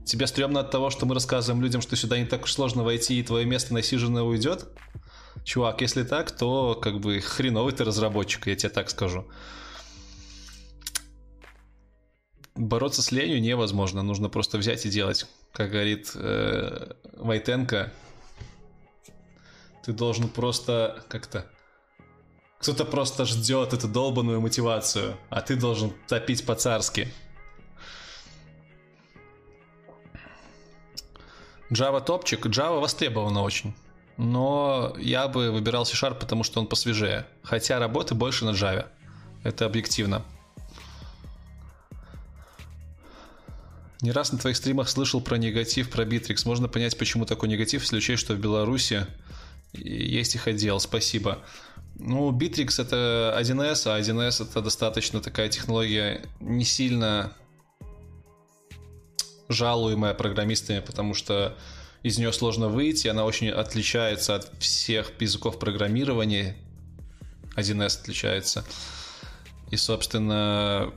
Тебе 0.05 0.27
стрёмно 0.27 0.59
от 0.59 0.71
того, 0.71 0.89
что 0.89 1.05
мы 1.05 1.13
рассказываем 1.13 1.63
людям, 1.63 1.81
что 1.81 1.95
сюда 1.95 2.19
не 2.19 2.25
так 2.25 2.43
уж 2.43 2.53
сложно 2.53 2.83
войти, 2.83 3.19
и 3.19 3.23
твое 3.23 3.45
место 3.45 3.73
насиженное 3.73 4.23
уйдет? 4.23 4.65
Чувак, 5.45 5.79
если 5.81 6.03
так, 6.03 6.31
то 6.31 6.75
как 6.75 6.99
бы 6.99 7.21
хреновый 7.21 7.73
ты 7.73 7.85
разработчик, 7.85 8.47
я 8.47 8.55
тебе 8.55 8.69
так 8.69 8.89
скажу. 8.89 9.25
Бороться 12.55 13.01
с 13.01 13.11
ленью 13.11 13.41
невозможно, 13.41 14.03
нужно 14.03 14.29
просто 14.29 14.57
взять 14.57 14.85
и 14.85 14.89
делать. 14.89 15.25
Как 15.53 15.71
говорит 15.71 16.11
э, 16.15 16.93
Войтенко, 17.13 17.91
ты 19.85 19.93
должен 19.93 20.27
просто 20.27 21.03
как-то 21.07 21.49
кто-то 22.63 22.85
просто 22.85 23.25
ждет 23.25 23.73
эту 23.73 23.89
долбанную 23.89 24.39
мотивацию, 24.39 25.17
а 25.29 25.41
ты 25.41 25.57
должен 25.57 25.91
топить 26.07 26.45
по-царски. 26.45 27.13
Java 31.69 32.01
топчик. 32.01 32.45
Java 32.45 32.79
востребована 32.79 33.41
очень. 33.41 33.75
Но 34.15 34.95
я 34.97 35.27
бы 35.27 35.51
выбирал 35.51 35.85
C-Sharp, 35.85 36.19
потому 36.19 36.45
что 36.45 36.61
он 36.61 36.67
посвежее. 36.67 37.27
Хотя 37.43 37.79
работы 37.79 38.15
больше 38.15 38.45
на 38.45 38.51
Java. 38.51 38.87
Это 39.43 39.65
объективно. 39.65 40.23
Не 43.99 44.13
раз 44.13 44.31
на 44.31 44.37
твоих 44.37 44.55
стримах 44.55 44.87
слышал 44.87 45.19
про 45.19 45.35
негатив, 45.35 45.89
про 45.89 46.05
Bittrex. 46.05 46.43
Можно 46.45 46.69
понять, 46.69 46.97
почему 46.97 47.25
такой 47.25 47.49
негатив, 47.49 47.81
если 47.81 47.97
учесть, 47.97 48.21
что 48.21 48.35
в 48.35 48.39
Беларуси 48.39 49.05
есть 49.73 50.35
их 50.35 50.47
отдел. 50.47 50.79
Спасибо. 50.79 51.39
Ну, 51.95 52.31
Bittrex 52.31 52.81
это 52.81 53.35
1С, 53.39 53.87
а 53.87 53.99
1С 53.99 54.49
это 54.49 54.61
достаточно 54.61 55.21
такая 55.21 55.49
технология 55.49 56.25
не 56.39 56.65
сильно 56.65 57.33
жалуемая 59.47 60.13
программистами, 60.13 60.79
потому 60.79 61.13
что 61.13 61.55
из 62.01 62.17
нее 62.17 62.33
сложно 62.33 62.67
выйти, 62.67 63.07
она 63.07 63.25
очень 63.25 63.49
отличается 63.49 64.35
от 64.35 64.51
всех 64.59 65.11
языков 65.19 65.59
программирования. 65.59 66.57
1С 67.55 68.01
отличается. 68.01 68.65
И, 69.69 69.77
собственно, 69.77 70.91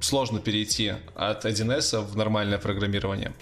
сложно 0.00 0.40
перейти 0.40 0.94
от 1.14 1.44
1С 1.44 2.00
в 2.00 2.16
нормальное 2.16 2.58
программирование. 2.58 3.32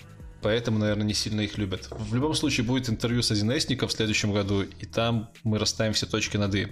Поэтому, 0.49 0.79
наверное, 0.79 1.05
не 1.05 1.13
сильно 1.13 1.43
их 1.43 1.59
любят. 1.59 1.89
В 1.91 2.15
любом 2.15 2.33
случае 2.33 2.65
будет 2.65 2.89
интервью 2.89 3.21
с 3.21 3.31
1 3.31 3.67
в 3.87 3.93
следующем 3.93 4.33
году, 4.33 4.63
и 4.63 4.87
там 4.87 5.29
мы 5.45 5.59
расставим 5.59 5.93
все 5.93 6.07
точки 6.07 6.39
над 6.39 6.55
«и». 6.55 6.69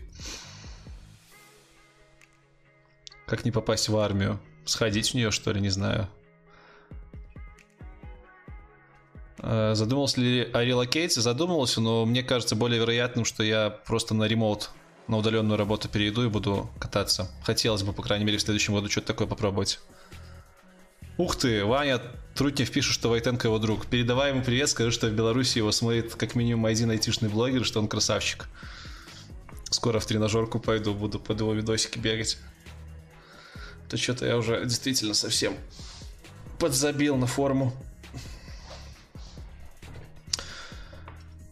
Как 3.27 3.45
не 3.45 3.51
попасть 3.51 3.91
в 3.91 3.97
армию? 3.99 4.41
Сходить 4.65 5.11
в 5.11 5.15
нее, 5.15 5.31
что 5.31 5.53
ли, 5.53 5.61
не 5.61 5.69
знаю. 5.69 6.09
Э, 9.41 9.75
задумался 9.75 10.23
ли 10.23 10.49
о 10.55 10.65
релокейте? 10.65 11.21
Задумывался, 11.21 11.83
но 11.83 12.07
мне 12.07 12.23
кажется 12.23 12.57
более 12.57 12.81
вероятным, 12.81 13.27
что 13.27 13.43
я 13.43 13.69
просто 13.69 14.15
на 14.15 14.25
ремоут, 14.25 14.71
на 15.07 15.19
удаленную 15.19 15.59
работу 15.59 15.91
перейду 15.91 16.25
и 16.25 16.29
буду 16.29 16.71
кататься. 16.79 17.31
Хотелось 17.45 17.83
бы, 17.83 17.93
по 17.93 18.01
крайней 18.01 18.25
мере, 18.25 18.39
в 18.39 18.41
следующем 18.41 18.73
году 18.73 18.89
что-то 18.89 19.09
такое 19.09 19.27
попробовать. 19.27 19.81
Ух 21.19 21.37
ты, 21.37 21.63
Ваня 21.63 22.01
Трутнев 22.37 22.71
пишет, 22.71 22.93
что 22.93 23.09
Войтенко 23.09 23.49
его 23.49 23.59
друг. 23.59 23.87
Передавай 23.87 24.31
ему 24.31 24.43
привет, 24.43 24.69
скажи, 24.69 24.91
что 24.91 25.09
в 25.09 25.13
Беларуси 25.13 25.57
его 25.59 25.73
смотрит 25.73 26.15
как 26.15 26.35
минимум 26.35 26.67
один 26.67 26.91
айтишный 26.91 27.31
блогер, 27.31 27.65
что 27.65 27.81
он 27.81 27.89
красавчик. 27.89 28.47
Скоро 29.71 29.99
в 30.01 30.07
тренажерку 30.07 30.61
пойду, 30.61 30.93
буду 30.93 31.19
под 31.19 31.41
его 31.41 31.55
видосики 31.55 31.99
бегать. 31.99 32.39
То 33.89 33.97
что-то 33.97 34.27
я 34.27 34.37
уже 34.37 34.63
действительно 34.65 35.15
совсем 35.15 35.57
подзабил 36.59 37.17
на 37.17 37.27
форму. 37.27 37.73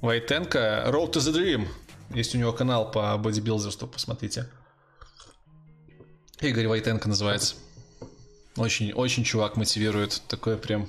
Войтенко 0.03 0.85
Road 0.89 1.13
to 1.13 1.21
the 1.21 1.33
Dream. 1.33 1.69
Есть 2.15 2.35
у 2.35 2.39
него 2.39 2.53
канал 2.53 2.91
по 2.91 3.17
бодибилдерству, 3.17 3.89
посмотрите. 3.89 4.51
Игорь 6.41 6.67
Войтенко 6.67 7.09
называется. 7.09 7.55
Очень, 8.57 8.93
очень 8.93 9.25
чувак 9.25 9.57
мотивирует. 9.57 10.23
Такое 10.29 10.57
прям... 10.57 10.89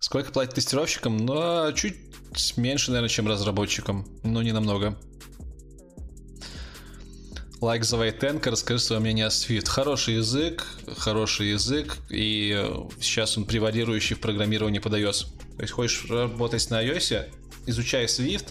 Сколько 0.00 0.32
платят 0.32 0.54
тестировщикам? 0.54 1.16
Ну, 1.18 1.72
чуть 1.72 1.96
меньше, 2.56 2.90
наверное, 2.90 3.08
чем 3.08 3.28
разработчикам. 3.28 4.06
Но 4.22 4.42
не 4.42 4.52
намного. 4.52 4.98
Лайк 7.60 7.84
за 7.84 7.98
Войтенко, 7.98 8.50
расскажи 8.50 8.80
свое 8.80 9.00
мнение 9.02 9.26
о 9.26 9.28
Swift. 9.28 9.68
Хороший 9.68 10.14
язык, 10.14 10.66
хороший 10.96 11.50
язык, 11.50 11.98
и 12.08 12.66
сейчас 12.98 13.36
он 13.36 13.44
превалирующий 13.44 14.16
в 14.16 14.20
программировании 14.20 14.78
под 14.78 14.94
iOS. 14.94 15.26
То 15.56 15.62
есть 15.62 15.74
хочешь 15.74 16.06
работать 16.08 16.70
на 16.70 16.82
iOS, 16.82 17.30
изучай 17.66 18.06
Swift. 18.06 18.50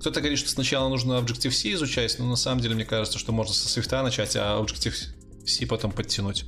Кто-то 0.00 0.20
говорит, 0.20 0.38
что 0.38 0.48
сначала 0.48 0.88
нужно 0.88 1.14
Objective-C 1.14 1.72
изучать, 1.72 2.18
но 2.18 2.26
на 2.26 2.36
самом 2.36 2.60
деле 2.60 2.74
мне 2.74 2.84
кажется, 2.84 3.18
что 3.18 3.32
можно 3.32 3.52
со 3.52 3.68
Swift 3.68 4.02
начать, 4.02 4.36
а 4.36 4.60
Objective-C 4.60 5.66
потом 5.66 5.90
подтянуть. 5.92 6.44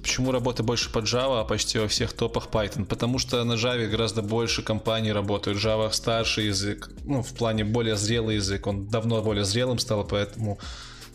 Почему 0.00 0.30
работы 0.30 0.62
больше 0.62 0.90
под 0.90 1.04
Java, 1.04 1.40
а 1.40 1.44
почти 1.44 1.78
во 1.78 1.88
всех 1.88 2.12
топах 2.12 2.46
Python? 2.46 2.86
Потому 2.86 3.18
что 3.18 3.42
на 3.44 3.54
Java 3.54 3.86
гораздо 3.86 4.22
больше 4.22 4.62
компаний 4.62 5.12
работают. 5.12 5.58
Java 5.58 5.92
старший 5.92 6.46
язык, 6.46 6.90
ну, 7.04 7.22
в 7.22 7.34
плане 7.34 7.64
более 7.64 7.96
зрелый 7.96 8.36
язык. 8.36 8.66
Он 8.66 8.86
давно 8.86 9.20
более 9.20 9.44
зрелым 9.44 9.78
стал, 9.78 10.06
поэтому 10.06 10.58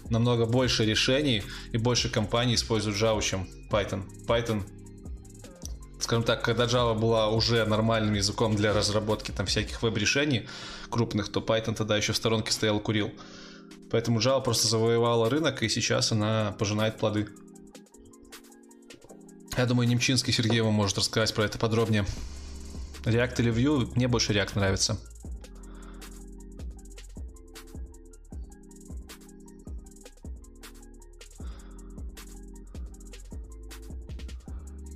намного 0.10 0.46
больше 0.46 0.86
решений 0.86 1.42
и 1.72 1.78
больше 1.78 2.10
компаний 2.10 2.56
используют 2.56 2.98
Java, 2.98 3.22
чем 3.22 3.48
Python. 3.72 4.04
Python 4.28 4.64
скажем 6.12 6.26
так, 6.26 6.44
когда 6.44 6.66
Java 6.66 6.94
была 6.94 7.30
уже 7.30 7.64
нормальным 7.64 8.16
языком 8.16 8.54
для 8.54 8.74
разработки 8.74 9.32
там 9.32 9.46
всяких 9.46 9.82
веб-решений 9.82 10.46
крупных, 10.90 11.32
то 11.32 11.40
Python 11.40 11.74
тогда 11.74 11.96
еще 11.96 12.12
в 12.12 12.18
сторонке 12.18 12.52
стоял 12.52 12.82
курил. 12.82 13.14
Поэтому 13.90 14.20
Java 14.20 14.44
просто 14.44 14.68
завоевала 14.68 15.30
рынок, 15.30 15.64
и 15.64 15.70
сейчас 15.70 16.12
она 16.12 16.54
пожинает 16.60 16.98
плоды. 16.98 17.30
Я 19.56 19.66
думаю, 19.66 19.88
Немчинский 19.88 20.34
Сергей 20.34 20.60
вам 20.60 20.74
может 20.74 20.98
рассказать 20.98 21.34
про 21.34 21.46
это 21.46 21.58
подробнее. 21.58 22.06
React 23.06 23.36
или 23.40 23.54
Vue? 23.54 23.90
Мне 23.96 24.10
больше 24.10 24.34
React 24.34 24.52
нравится. 24.56 25.00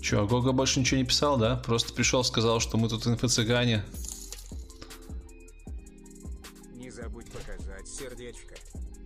Че, 0.05 0.27
Гога 0.27 0.51
больше 0.51 0.79
ничего 0.79 0.99
не 0.99 1.03
писал, 1.03 1.35
да? 1.35 1.55
Просто 1.55 1.91
пришел, 1.91 2.23
сказал, 2.23 2.59
что 2.59 2.77
мы 2.77 2.89
тут 2.89 3.07
инфо-цыгане. 3.07 3.83
Не 6.75 6.91
забудь 6.91 7.25
показать 7.31 7.87
сердечко. 7.87 8.53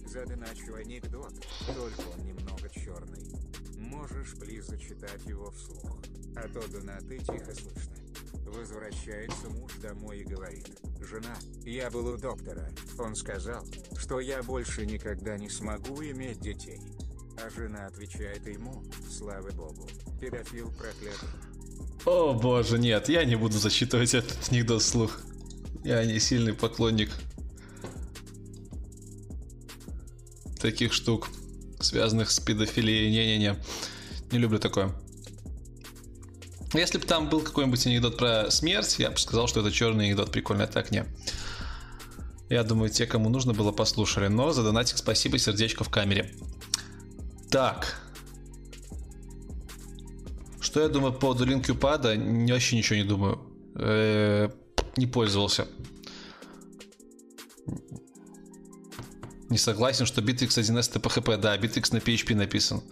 Задоначу 0.06 0.76
анекдот, 0.76 1.32
только 1.68 2.02
он 2.02 2.26
немного 2.26 2.68
черный. 2.76 3.32
Можешь, 3.78 4.38
плиз, 4.42 4.66
зачитать 4.66 5.26
его 5.26 5.50
вслух. 5.52 6.00
А 6.36 6.42
то 6.50 6.68
донаты 6.68 7.18
тихо 7.20 7.56
слышно. 7.56 7.96
Возвращается 8.48 9.50
муж 9.52 9.72
домой 9.82 10.20
и 10.20 10.26
говорит. 10.26 10.68
Жена, 11.00 11.38
я 11.64 11.90
был 11.90 12.08
у 12.08 12.18
доктора. 12.18 12.68
Он 12.98 13.16
сказал, 13.16 13.64
что 13.98 14.20
я 14.20 14.44
больше 14.44 14.86
никогда 14.86 15.38
не 15.38 15.50
смогу 15.50 16.04
иметь 16.04 16.42
детей. 16.42 16.82
А 17.42 17.50
жена 17.50 17.86
отвечает 17.86 18.46
ему, 18.46 18.84
слава 19.10 19.50
богу, 19.52 19.88
педофил 20.20 20.72
проклятый. 20.72 21.30
О 22.06 22.34
боже, 22.34 22.80
нет, 22.80 23.10
я 23.10 23.26
не 23.26 23.36
буду 23.36 23.58
зачитывать 23.58 24.14
этот 24.14 24.38
анекдот 24.50 24.82
вслух. 24.82 25.20
Я 25.84 26.04
не 26.06 26.20
сильный 26.20 26.54
поклонник 26.54 27.10
таких 30.60 30.94
штук, 30.94 31.30
связанных 31.80 32.32
с 32.32 32.40
педофилией. 32.40 33.10
Не-не-не, 33.10 33.56
не 34.32 34.38
люблю 34.38 34.60
такое. 34.60 34.94
Если 36.74 37.00
бы 37.00 37.06
там 37.06 37.30
был 37.30 37.42
какой-нибудь 37.42 37.86
анекдот 37.88 38.18
про 38.18 38.52
смерть, 38.52 38.98
я 39.00 39.10
бы 39.10 39.18
сказал, 39.18 39.48
что 39.48 39.62
это 39.62 39.72
черный 39.72 40.06
анекдот, 40.06 40.32
прикольно, 40.32 40.66
а 40.66 40.68
так 40.68 40.92
не. 40.92 41.06
Я 42.50 42.64
думаю, 42.64 42.90
те, 42.90 43.06
кому 43.06 43.30
нужно 43.30 43.54
было, 43.54 43.72
послушали. 43.72 44.28
Но 44.28 44.52
за 44.52 44.64
донатик 44.64 44.98
спасибо, 44.98 45.38
сердечко 45.38 45.84
в 45.84 45.90
камере. 45.90 46.34
Так. 47.50 48.09
Что 50.70 50.82
я 50.82 50.88
думаю 50.88 51.14
по 51.14 51.20
поводу 51.20 51.48
LinkUpad? 51.48 52.52
Вообще 52.52 52.78
ничего 52.78 52.98
не 52.98 53.04
думаю. 53.04 53.42
Э-э- 53.74 54.52
не 54.98 55.08
пользовался. 55.08 55.68
Не 59.50 59.58
согласен, 59.58 60.06
что 60.06 60.22
Bittrex 60.22 60.50
1С 60.60 60.92
это 60.92 61.00
PHP. 61.00 61.38
Да, 61.38 61.58
Bittrex 61.58 61.92
на 61.92 61.98
PHP 61.98 62.36
написан. 62.36 62.84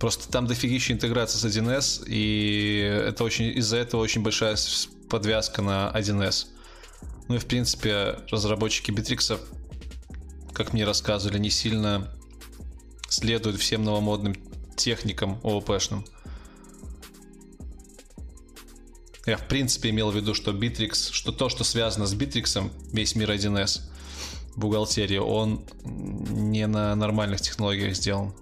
Просто 0.00 0.28
там 0.32 0.48
дофигища 0.48 0.94
интеграция 0.94 1.38
с 1.38 1.44
1С, 1.44 2.02
и 2.08 2.80
это 2.80 3.22
очень, 3.22 3.56
из-за 3.58 3.76
этого 3.76 4.00
очень 4.00 4.24
большая 4.24 4.56
подвязка 5.08 5.62
на 5.62 5.92
1С. 5.94 6.48
Ну 7.28 7.36
и 7.36 7.38
в 7.38 7.46
принципе 7.46 8.18
разработчики 8.32 8.90
Bittrex 8.90 9.38
как 10.54 10.72
мне 10.72 10.84
рассказывали, 10.84 11.38
не 11.38 11.50
сильно 11.50 12.12
следуют 13.08 13.58
всем 13.58 13.84
новомодным 13.84 14.34
техникам 14.76 15.40
ООПшным. 15.42 16.04
Я 19.26 19.36
в 19.36 19.46
принципе 19.46 19.90
имел 19.90 20.10
в 20.10 20.16
виду, 20.16 20.32
что 20.32 20.52
Bittrex, 20.52 21.12
что 21.12 21.32
то, 21.32 21.48
что 21.48 21.62
связано 21.64 22.06
с 22.06 22.14
Bittrex, 22.14 22.70
весь 22.92 23.14
мир 23.14 23.30
1С, 23.30 23.82
бухгалтерии, 24.56 25.18
он 25.18 25.66
не 25.84 26.66
на 26.66 26.94
нормальных 26.94 27.40
технологиях 27.40 27.94
сделан. 27.94 28.34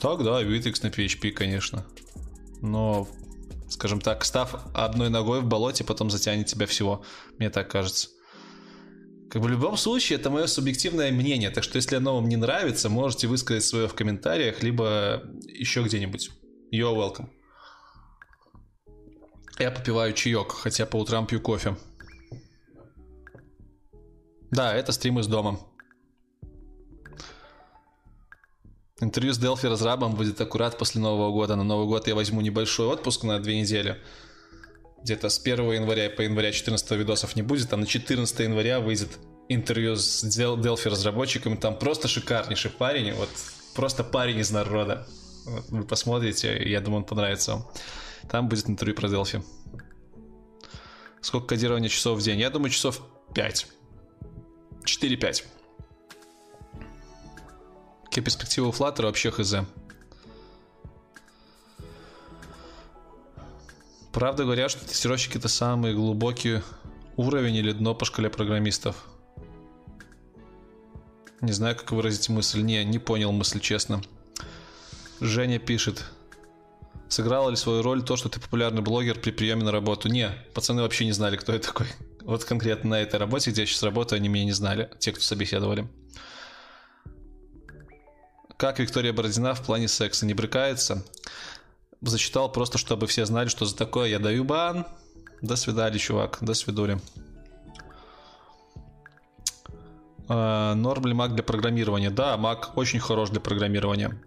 Так, 0.00 0.22
да, 0.22 0.42
Bittrex 0.42 0.80
на 0.82 0.88
PHP, 0.88 1.30
конечно. 1.30 1.86
Но, 2.60 3.08
скажем 3.70 4.00
так, 4.00 4.24
став 4.24 4.66
одной 4.74 5.08
ногой 5.08 5.40
в 5.40 5.46
болоте, 5.46 5.82
потом 5.84 6.10
затянет 6.10 6.46
тебя 6.46 6.66
всего. 6.66 7.02
Мне 7.38 7.48
так 7.48 7.70
кажется. 7.70 8.08
Как 9.30 9.40
бы 9.40 9.46
в 9.46 9.50
любом 9.50 9.76
случае, 9.76 10.18
это 10.18 10.28
мое 10.28 10.48
субъективное 10.48 11.12
мнение, 11.12 11.50
так 11.50 11.62
что 11.62 11.76
если 11.76 11.94
оно 11.94 12.16
вам 12.16 12.28
не 12.28 12.34
нравится, 12.36 12.88
можете 12.88 13.28
высказать 13.28 13.64
свое 13.64 13.86
в 13.86 13.94
комментариях, 13.94 14.60
либо 14.64 15.22
еще 15.46 15.84
где-нибудь. 15.84 16.30
You're 16.72 16.96
welcome. 16.96 17.28
Я 19.60 19.70
попиваю 19.70 20.14
чаек, 20.14 20.50
хотя 20.50 20.84
по 20.84 20.96
утрам 20.96 21.28
пью 21.28 21.40
кофе. 21.40 21.76
Да, 24.50 24.74
это 24.74 24.90
стрим 24.90 25.20
из 25.20 25.28
дома. 25.28 25.60
Интервью 29.00 29.32
с 29.32 29.38
Delphi 29.38 29.68
разрабом 29.68 30.16
будет 30.16 30.40
аккурат 30.40 30.76
после 30.76 31.00
Нового 31.00 31.30
года. 31.30 31.54
На 31.54 31.62
Новый 31.62 31.86
год 31.86 32.08
я 32.08 32.16
возьму 32.16 32.40
небольшой 32.40 32.88
отпуск 32.88 33.22
на 33.22 33.38
две 33.38 33.60
недели 33.60 34.02
где-то 35.02 35.28
с 35.28 35.38
1 35.38 35.72
января 35.72 36.10
по 36.10 36.22
января 36.22 36.52
14 36.52 36.90
видосов 36.92 37.36
не 37.36 37.42
будет, 37.42 37.72
а 37.72 37.76
на 37.76 37.86
14 37.86 38.40
января 38.40 38.80
выйдет 38.80 39.18
интервью 39.48 39.96
с 39.96 40.24
Delphi 40.24 40.88
разработчиком, 40.88 41.56
там 41.56 41.78
просто 41.78 42.08
шикарнейший 42.08 42.70
парень, 42.70 43.12
вот 43.12 43.28
просто 43.74 44.04
парень 44.04 44.38
из 44.38 44.50
народа. 44.50 45.06
Вы 45.68 45.84
посмотрите, 45.84 46.62
я 46.68 46.80
думаю, 46.80 47.00
он 47.00 47.04
понравится 47.04 47.52
вам. 47.52 47.66
Там 48.28 48.48
будет 48.48 48.68
интервью 48.68 48.94
про 48.94 49.08
Delphi. 49.08 49.42
Сколько 51.20 51.48
кодирования 51.48 51.88
часов 51.88 52.18
в 52.18 52.22
день? 52.22 52.38
Я 52.38 52.50
думаю, 52.50 52.70
часов 52.70 53.00
5. 53.34 53.66
4-5. 54.84 55.44
Тестировщики 58.10 58.20
перспективы 58.20 58.68
у 58.68 58.72
Flutter 58.72 59.02
вообще 59.02 59.30
хз. 59.30 59.54
Правда 64.12 64.44
говорят, 64.44 64.70
что 64.70 64.86
тестировщики 64.86 65.38
это 65.38 65.48
самый 65.48 65.94
глубокий 65.94 66.62
уровень 67.16 67.56
или 67.56 67.72
дно 67.72 67.94
по 67.94 68.04
шкале 68.04 68.28
программистов. 68.28 69.06
Не 71.40 71.52
знаю, 71.52 71.76
как 71.76 71.92
выразить 71.92 72.28
мысль. 72.28 72.60
Не, 72.60 72.84
не 72.84 72.98
понял 72.98 73.32
мысль, 73.32 73.60
честно. 73.60 74.02
Женя 75.20 75.58
пишет. 75.58 76.04
Сыграла 77.08 77.50
ли 77.50 77.56
свою 77.56 77.82
роль 77.82 78.02
то, 78.02 78.16
что 78.16 78.28
ты 78.28 78.40
популярный 78.40 78.82
блогер 78.82 79.18
при 79.18 79.30
приеме 79.30 79.64
на 79.64 79.72
работу? 79.72 80.08
Не, 80.08 80.30
пацаны 80.54 80.82
вообще 80.82 81.04
не 81.04 81.12
знали, 81.12 81.36
кто 81.36 81.52
я 81.52 81.58
такой. 81.58 81.86
Вот 82.20 82.44
конкретно 82.44 82.90
на 82.90 83.00
этой 83.00 83.18
работе, 83.18 83.50
где 83.50 83.62
я 83.62 83.66
сейчас 83.66 83.82
работаю, 83.82 84.18
они 84.18 84.28
меня 84.28 84.44
не 84.44 84.52
знали, 84.52 84.90
те, 84.98 85.10
кто 85.10 85.22
собеседовали. 85.22 85.88
Как 88.58 88.78
Виктория 88.78 89.14
Бородина 89.14 89.54
в 89.54 89.64
плане 89.64 89.88
секса 89.88 90.26
не 90.26 90.34
брыкается? 90.34 91.02
Зачитал 92.00 92.50
просто, 92.50 92.78
чтобы 92.78 93.06
все 93.06 93.26
знали, 93.26 93.48
что 93.48 93.66
за 93.66 93.76
такое 93.76 94.08
я 94.08 94.18
даю 94.18 94.44
бан. 94.44 94.86
До 95.42 95.56
свидания, 95.56 95.98
чувак. 95.98 96.38
До 96.40 96.54
свидули. 96.54 96.98
А, 100.28 100.74
норм 100.74 101.06
ли 101.06 101.14
Mac 101.14 101.28
для 101.30 101.42
программирования? 101.42 102.10
Да, 102.10 102.36
Mac 102.36 102.70
очень 102.76 103.00
хорош 103.00 103.30
для 103.30 103.40
программирования. 103.40 104.20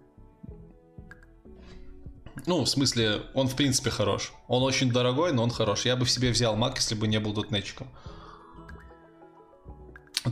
Ну, 2.46 2.62
в 2.62 2.68
смысле, 2.68 3.22
он 3.32 3.48
в 3.48 3.56
принципе 3.56 3.90
хорош. 3.90 4.32
Он 4.48 4.62
очень 4.62 4.92
дорогой, 4.92 5.32
но 5.32 5.42
он 5.42 5.50
хорош. 5.50 5.86
Я 5.86 5.96
бы 5.96 6.04
в 6.04 6.10
себе 6.10 6.30
взял 6.30 6.56
Mac, 6.56 6.74
если 6.76 6.94
бы 6.94 7.08
не 7.08 7.18
был 7.18 7.32
дотнетчиком. 7.32 7.88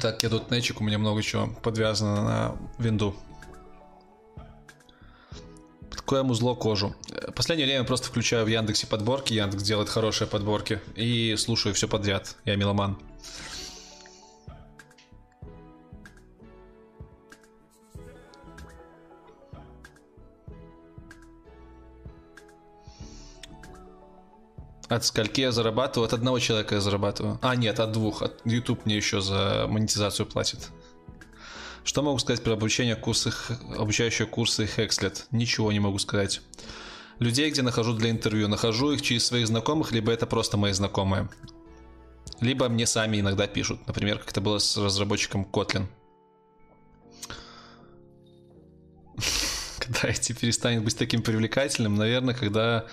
Так, 0.01 0.23
я 0.23 0.28
дотнетчик, 0.28 0.81
у 0.81 0.85
меня 0.85 0.98
много 0.98 1.23
чего 1.23 1.48
подвязано 1.62 2.23
на 2.23 2.56
винду. 2.78 3.14
Под 5.93 6.01
какое 6.01 6.23
музло 6.23 6.55
кожу? 6.55 6.94
Последнее 7.36 7.66
время 7.66 7.85
просто 7.85 8.06
включаю 8.06 8.47
в 8.47 8.48
Яндексе 8.48 8.86
подборки. 8.86 9.35
Яндекс 9.35 9.62
делает 9.62 9.90
хорошие 9.90 10.27
подборки. 10.27 10.81
И 10.97 11.36
слушаю 11.36 11.74
все 11.74 11.86
подряд. 11.86 12.36
Я 12.47 12.56
меломан. 12.56 12.98
От 24.89 25.05
скольки 25.05 25.43
я 25.43 25.52
зарабатываю? 25.52 26.06
От 26.06 26.14
одного 26.14 26.39
человека 26.39 26.77
я 26.77 26.81
зарабатываю. 26.81 27.39
А, 27.43 27.55
нет, 27.55 27.81
от 27.81 27.93
двух. 27.93 28.23
От 28.23 28.40
YouTube 28.47 28.86
мне 28.86 28.97
еще 28.97 29.20
за 29.20 29.66
монетизацию 29.69 30.24
платит. 30.24 30.70
Что 31.85 32.03
могу 32.03 32.19
сказать 32.19 32.43
про 32.45 32.53
обучение 32.53 32.97
курсы, 32.97 33.33
обучающие 33.77 34.27
курсы 34.27 34.65
Hexlet? 34.65 35.25
Ничего 35.31 35.73
не 35.73 35.81
могу 35.81 35.99
сказать. 35.99 36.41
Людей, 37.19 37.51
где 37.51 37.63
нахожу 37.63 37.95
для 37.95 38.11
интервью, 38.11 38.49
нахожу 38.49 38.93
их 38.93 39.03
через 39.03 39.27
своих 39.27 39.47
знакомых, 39.47 39.93
либо 39.93 40.13
это 40.13 40.27
просто 40.27 40.57
мои 40.57 40.73
знакомые. 40.73 41.29
Либо 42.41 42.69
мне 42.69 42.87
сами 42.87 43.21
иногда 43.21 43.47
пишут. 43.47 43.87
Например, 43.87 44.19
как 44.19 44.31
это 44.31 44.41
было 44.41 44.59
с 44.59 44.77
разработчиком 44.77 45.45
Kotlin. 45.51 45.87
Когда 49.79 50.09
IT 50.09 50.39
перестанет 50.41 50.85
быть 50.85 50.97
таким 50.97 51.23
привлекательным, 51.23 51.97
наверное, 51.97 52.35
когда 52.35 52.87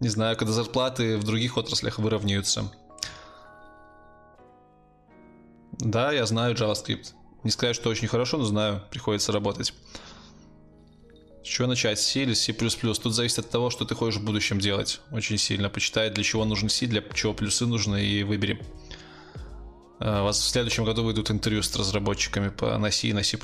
не 0.00 0.08
знаю, 0.08 0.36
когда 0.36 0.52
зарплаты 0.52 1.16
в 1.16 1.24
других 1.24 1.56
отраслях 1.56 1.98
выровняются. 1.98 2.72
Да, 5.78 6.12
я 6.12 6.26
знаю 6.26 6.54
JavaScript. 6.54 7.12
Не 7.44 7.50
сказать, 7.50 7.76
что 7.76 7.90
очень 7.90 8.08
хорошо, 8.08 8.38
но 8.38 8.44
знаю, 8.44 8.82
приходится 8.90 9.32
работать. 9.32 9.74
С 11.44 11.46
чего 11.46 11.66
начать? 11.66 11.98
C 11.98 12.22
или 12.22 12.34
C++? 12.34 12.52
Тут 12.52 13.14
зависит 13.14 13.40
от 13.40 13.50
того, 13.50 13.70
что 13.70 13.84
ты 13.84 13.94
хочешь 13.94 14.20
в 14.20 14.24
будущем 14.24 14.60
делать. 14.60 15.00
Очень 15.10 15.38
сильно. 15.38 15.68
Почитай, 15.68 16.10
для 16.10 16.22
чего 16.22 16.44
нужен 16.44 16.68
C, 16.68 16.86
для 16.86 17.02
чего 17.14 17.34
плюсы 17.34 17.66
нужны, 17.66 18.04
и 18.04 18.22
выбери. 18.22 18.60
А, 19.98 20.22
у 20.22 20.24
вас 20.24 20.38
в 20.38 20.48
следующем 20.48 20.84
году 20.84 21.02
выйдут 21.02 21.30
интервью 21.30 21.62
с 21.62 21.74
разработчиками 21.74 22.48
по, 22.48 22.78
на 22.78 22.90
C 22.90 23.08
и 23.08 23.12
на 23.12 23.22
C++ 23.24 23.36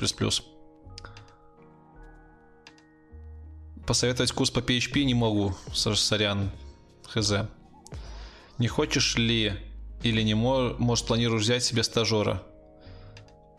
посоветовать 3.89 4.31
курс 4.33 4.51
по 4.51 4.59
PHP 4.59 5.03
не 5.03 5.15
могу, 5.15 5.55
сорян, 5.73 6.51
хз. 7.07 7.33
Не 8.59 8.67
хочешь 8.67 9.17
ли 9.17 9.53
или 10.03 10.21
не 10.21 10.35
мож, 10.35 10.75
может 10.77 11.07
планируешь 11.07 11.41
взять 11.41 11.63
себе 11.63 11.81
стажера? 11.81 12.43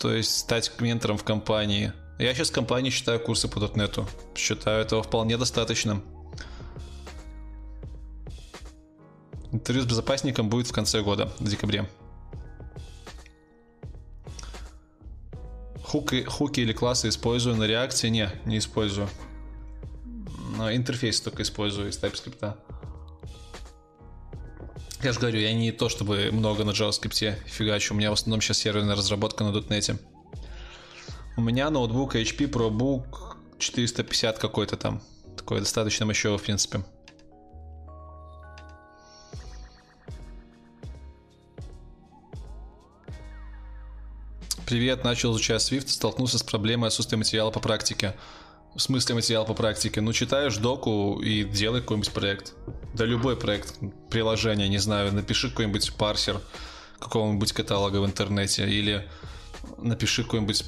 То 0.00 0.14
есть 0.14 0.38
стать 0.38 0.72
ментором 0.80 1.18
в 1.18 1.24
компании. 1.24 1.92
Я 2.18 2.34
сейчас 2.34 2.50
в 2.50 2.54
компании 2.54 2.90
считаю 2.90 3.20
курсы 3.20 3.48
по 3.48 3.58
.NET. 3.58 4.08
Считаю 4.34 4.82
этого 4.82 5.02
вполне 5.02 5.36
достаточно. 5.36 6.02
Интервью 9.52 9.82
с 9.82 9.86
безопасником 9.86 10.48
будет 10.48 10.68
в 10.68 10.72
конце 10.72 11.02
года, 11.02 11.30
в 11.38 11.48
декабре. 11.48 11.88
Хуки, 15.84 16.22
хуки 16.24 16.60
или 16.60 16.72
классы 16.72 17.08
использую 17.08 17.56
на 17.56 17.64
реакции? 17.64 18.08
Не, 18.08 18.30
не 18.44 18.58
использую 18.58 19.08
интерфейс 20.68 21.20
только 21.20 21.42
использую 21.42 21.88
из 21.88 21.98
TypeScript. 21.98 22.54
Я 25.02 25.12
же 25.14 25.20
говорю, 25.20 25.40
я 25.40 25.54
не 25.54 25.72
то 25.72 25.88
чтобы 25.88 26.28
много 26.30 26.62
на 26.64 26.72
JavaScript 26.72 27.36
фигачу, 27.46 27.94
у 27.94 27.96
меня 27.96 28.10
в 28.10 28.14
основном 28.14 28.42
сейчас 28.42 28.58
серверная 28.58 28.94
разработка 28.94 29.44
на 29.44 29.48
.NET. 29.48 29.98
У 31.38 31.40
меня 31.40 31.70
ноутбук 31.70 32.16
HP 32.16 32.50
ProBook 32.50 33.38
450 33.58 34.38
какой-то 34.38 34.76
там. 34.76 35.00
Такой 35.38 35.60
достаточно 35.60 36.04
мощевый, 36.04 36.36
в 36.36 36.42
принципе. 36.42 36.84
Привет, 44.66 45.02
начал 45.02 45.32
изучать 45.32 45.62
Swift, 45.62 45.88
столкнулся 45.88 46.36
с 46.36 46.42
проблемой 46.42 46.88
отсутствия 46.88 47.16
материала 47.16 47.50
по 47.50 47.58
практике. 47.58 48.14
В 48.74 48.80
смысле 48.80 49.16
материал 49.16 49.44
по 49.44 49.54
практике? 49.54 50.00
Ну, 50.00 50.12
читаешь 50.12 50.56
доку 50.56 51.20
и 51.20 51.44
делай 51.44 51.80
какой-нибудь 51.80 52.12
проект. 52.12 52.54
Да 52.94 53.04
любой 53.04 53.36
проект, 53.36 53.74
приложение, 54.10 54.68
не 54.68 54.78
знаю, 54.78 55.12
напиши 55.12 55.50
какой-нибудь 55.50 55.94
парсер 55.94 56.40
какого-нибудь 56.98 57.52
каталога 57.52 57.96
в 57.96 58.06
интернете 58.06 58.68
или 58.68 59.08
напиши 59.78 60.22
какую-нибудь 60.22 60.64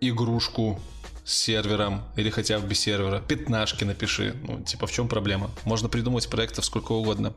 игрушку 0.00 0.80
с 1.24 1.34
сервером 1.34 2.02
или 2.16 2.30
хотя 2.30 2.58
бы 2.58 2.66
без 2.68 2.80
сервера. 2.80 3.20
Пятнашки 3.20 3.84
напиши. 3.84 4.34
Ну, 4.46 4.62
типа, 4.62 4.86
в 4.86 4.92
чем 4.92 5.08
проблема? 5.08 5.50
Можно 5.64 5.88
придумать 5.88 6.28
проектов 6.30 6.64
сколько 6.64 6.92
угодно. 6.92 7.34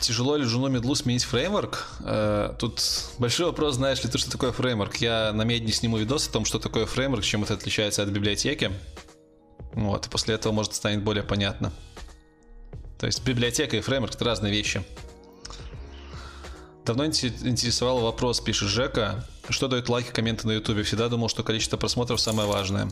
Тяжело 0.00 0.36
ли 0.36 0.44
жену 0.46 0.68
медлу 0.68 0.94
сменить 0.94 1.24
фреймворк? 1.24 1.86
Э, 2.00 2.54
тут 2.58 2.82
большой 3.18 3.46
вопрос, 3.46 3.74
знаешь 3.74 4.02
ли 4.02 4.08
ты, 4.08 4.16
что 4.16 4.30
такое 4.30 4.50
фреймворк? 4.50 4.96
Я 4.96 5.32
на 5.34 5.42
медне 5.42 5.72
сниму 5.72 5.98
видос 5.98 6.26
о 6.26 6.32
том, 6.32 6.46
что 6.46 6.58
такое 6.58 6.86
фреймворк, 6.86 7.22
чем 7.22 7.44
это 7.44 7.52
отличается 7.52 8.02
от 8.02 8.08
библиотеки. 8.08 8.72
Вот, 9.74 10.06
и 10.06 10.10
после 10.10 10.34
этого, 10.34 10.52
может, 10.52 10.74
станет 10.74 11.04
более 11.04 11.22
понятно. 11.22 11.70
То 12.98 13.06
есть 13.06 13.22
библиотека 13.24 13.76
и 13.76 13.80
фреймворк— 13.80 14.14
это 14.16 14.24
разные 14.24 14.50
вещи. 14.50 14.82
Давно 16.86 17.04
интересовал 17.04 18.00
вопрос, 18.00 18.40
пишет 18.40 18.68
Жека. 18.68 19.26
Что 19.50 19.68
дают 19.68 19.90
лайки, 19.90 20.10
комменты 20.10 20.46
на 20.46 20.52
ютубе? 20.52 20.82
Всегда 20.82 21.08
думал, 21.08 21.28
что 21.28 21.42
количество 21.42 21.76
просмотров 21.76 22.20
самое 22.20 22.48
важное. 22.48 22.90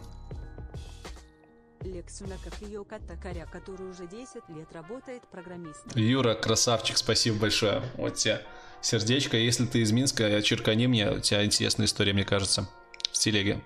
Сунаков 2.10 2.60
Йока 2.60 2.98
Токаря, 3.06 3.46
который 3.52 3.88
уже 3.90 4.06
10 4.06 4.48
лет 4.48 4.72
работает 4.72 5.22
программистом. 5.30 5.92
Юра, 5.94 6.34
красавчик, 6.34 6.96
спасибо 6.96 7.38
большое. 7.38 7.82
Вот 7.96 8.14
тебе 8.14 8.42
сердечко. 8.80 9.36
Если 9.36 9.66
ты 9.66 9.80
из 9.80 9.92
Минска, 9.92 10.42
черкани 10.42 10.86
мне. 10.86 11.10
У 11.10 11.20
тебя 11.20 11.44
интересная 11.44 11.86
история, 11.86 12.12
мне 12.12 12.24
кажется. 12.24 12.68
В 13.12 13.18
телеге. 13.18 13.62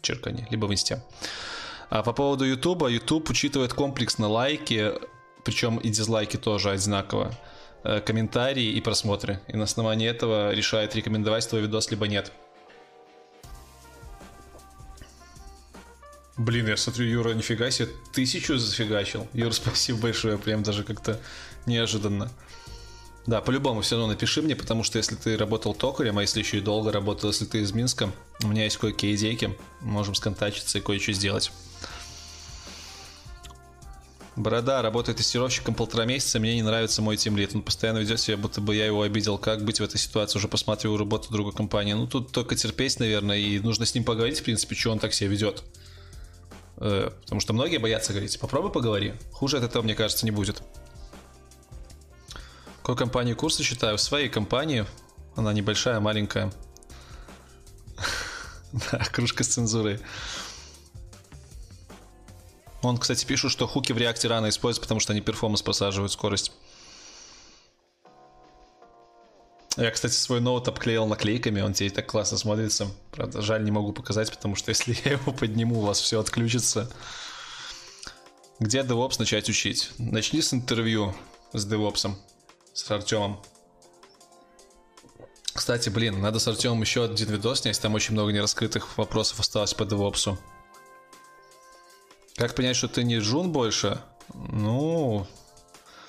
Черкани, 0.00 0.46
либо 0.50 0.66
в 0.66 0.72
инсте. 0.72 1.02
А 1.90 2.02
по 2.02 2.12
поводу 2.12 2.44
Ютуба, 2.44 2.88
YouTube 2.88 3.30
учитывает 3.30 3.72
комплексно 3.72 4.28
лайки, 4.28 4.92
причем 5.44 5.78
и 5.78 5.90
дизлайки 5.90 6.36
тоже 6.36 6.70
одинаково, 6.70 7.32
э, 7.84 8.00
комментарии 8.00 8.64
и 8.64 8.80
просмотры. 8.80 9.40
И 9.48 9.56
на 9.56 9.64
основании 9.64 10.08
этого 10.08 10.52
решает 10.52 10.94
рекомендовать 10.96 11.48
твой 11.48 11.62
видос, 11.62 11.90
либо 11.90 12.08
нет. 12.08 12.32
Блин, 16.36 16.66
я 16.66 16.76
смотрю, 16.76 17.06
Юра, 17.06 17.32
нифига 17.32 17.70
себе, 17.70 17.88
тысячу 18.12 18.58
зафигачил. 18.58 19.28
Юра, 19.32 19.50
спасибо 19.52 19.98
большое, 20.00 20.36
прям 20.36 20.62
даже 20.62 20.82
как-то 20.82 21.20
неожиданно. 21.66 22.30
Да, 23.26 23.40
по-любому 23.40 23.80
все 23.80 23.96
равно 23.96 24.12
напиши 24.12 24.42
мне, 24.42 24.54
потому 24.54 24.82
что 24.82 24.98
если 24.98 25.14
ты 25.14 25.38
работал 25.38 25.74
токарем, 25.74 26.18
а 26.18 26.22
если 26.22 26.40
еще 26.40 26.58
и 26.58 26.60
долго 26.60 26.92
работал, 26.92 27.30
если 27.30 27.46
ты 27.46 27.60
из 27.60 27.72
Минска, 27.72 28.12
у 28.42 28.48
меня 28.48 28.64
есть 28.64 28.76
кое-какие 28.76 29.14
идейки, 29.14 29.56
можем 29.80 30.14
сконтачиться 30.14 30.78
и 30.78 30.80
кое-что 30.82 31.12
сделать. 31.12 31.50
Борода 34.36 34.82
работает 34.82 35.18
тестировщиком 35.18 35.74
полтора 35.74 36.04
месяца, 36.04 36.40
мне 36.40 36.56
не 36.56 36.62
нравится 36.62 37.00
мой 37.00 37.16
тимлит. 37.16 37.54
Он 37.54 37.62
постоянно 37.62 37.98
ведет 37.98 38.18
себя, 38.18 38.36
будто 38.36 38.60
бы 38.60 38.74
я 38.74 38.84
его 38.84 39.02
обидел. 39.02 39.38
Как 39.38 39.64
быть 39.64 39.78
в 39.78 39.84
этой 39.84 39.96
ситуации? 39.96 40.38
Уже 40.38 40.48
посмотрел 40.48 40.96
работу 40.98 41.30
другой 41.30 41.52
компании. 41.52 41.92
Ну, 41.92 42.08
тут 42.08 42.32
только 42.32 42.56
терпеть, 42.56 42.98
наверное, 42.98 43.38
и 43.38 43.60
нужно 43.60 43.86
с 43.86 43.94
ним 43.94 44.02
поговорить, 44.02 44.40
в 44.40 44.42
принципе, 44.42 44.74
что 44.74 44.90
он 44.90 44.98
так 44.98 45.14
себя 45.14 45.30
ведет. 45.30 45.62
Э, 46.78 47.10
потому 47.22 47.40
что 47.40 47.52
многие 47.52 47.78
боятся 47.78 48.12
говорить. 48.12 48.38
Попробуй 48.38 48.72
поговори. 48.72 49.14
Хуже 49.32 49.58
от 49.58 49.64
этого, 49.64 49.82
мне 49.82 49.94
кажется, 49.94 50.24
не 50.24 50.30
будет. 50.30 50.62
Какой 52.78 52.96
компании 52.96 53.34
курсы 53.34 53.62
читаю? 53.62 53.96
В 53.96 54.00
своей 54.00 54.28
компании. 54.28 54.86
Она 55.36 55.52
небольшая, 55.52 56.00
маленькая. 56.00 56.52
Да, 58.90 58.98
кружка 59.12 59.44
с 59.44 59.48
цензурой. 59.48 60.00
Он, 62.82 62.98
кстати, 62.98 63.24
пишет, 63.24 63.52
что 63.52 63.68
хуки 63.68 63.92
в 63.92 63.98
реакте 63.98 64.26
рано 64.26 64.48
используют, 64.48 64.82
потому 64.82 64.98
что 64.98 65.12
они 65.12 65.20
перформанс 65.20 65.62
просаживают 65.62 66.10
скорость. 66.10 66.50
Я, 69.76 69.90
кстати, 69.90 70.12
свой 70.12 70.40
ноут 70.40 70.68
обклеил 70.68 71.06
наклейками, 71.06 71.60
он 71.60 71.72
теперь 71.72 71.90
так 71.90 72.06
классно 72.06 72.38
смотрится. 72.38 72.88
Правда, 73.10 73.42
жаль, 73.42 73.64
не 73.64 73.72
могу 73.72 73.92
показать, 73.92 74.30
потому 74.30 74.54
что 74.54 74.68
если 74.70 74.96
я 75.04 75.12
его 75.12 75.32
подниму, 75.32 75.80
у 75.80 75.86
вас 75.86 76.00
все 76.00 76.20
отключится. 76.20 76.90
Где 78.60 78.80
DevOps 78.80 79.16
начать 79.18 79.48
учить? 79.48 79.90
Начни 79.98 80.40
с 80.40 80.54
интервью 80.54 81.14
с 81.52 81.66
DevOps, 81.66 82.14
с 82.72 82.90
Артемом. 82.90 83.40
Кстати, 85.52 85.88
блин, 85.88 86.20
надо 86.20 86.38
с 86.38 86.46
Артемом 86.46 86.80
еще 86.80 87.04
один 87.04 87.30
видос 87.30 87.60
снять, 87.60 87.80
там 87.80 87.94
очень 87.94 88.12
много 88.12 88.32
нераскрытых 88.32 88.96
вопросов 88.96 89.40
осталось 89.40 89.74
по 89.74 89.82
DevOps. 89.82 90.36
Как 92.36 92.54
понять, 92.54 92.76
что 92.76 92.88
ты 92.88 93.04
не 93.04 93.18
джун 93.18 93.52
больше? 93.52 94.00
Ну, 94.34 95.26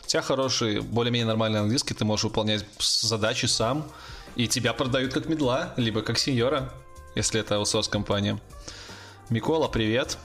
у 0.06 0.07
тебя 0.07 0.22
хороший, 0.22 0.82
более-менее 0.82 1.26
нормальный 1.26 1.60
английский, 1.60 1.95
ты 1.95 2.06
можешь 2.06 2.26
выполнять 2.26 2.64
задачи 2.80 3.48
сам, 3.48 3.91
и 4.36 4.48
тебя 4.48 4.73
продают 4.73 5.14
как 5.14 5.26
медла, 5.26 5.73
либо 5.77 6.02
как 6.02 6.19
сеньора, 6.19 6.72
если 7.15 7.40
это 7.40 7.56
аутсорс 7.56 7.88
компания. 7.88 8.40
Микола, 9.30 9.68
привет. 9.68 10.18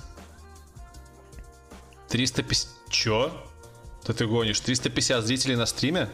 350... 2.09 2.69
Чё? 2.91 3.33
Да 4.07 4.13
ты 4.13 4.27
гонишь? 4.27 4.61
350 4.61 5.25
зрителей 5.25 5.57
на 5.57 5.65
стриме? 5.65 6.11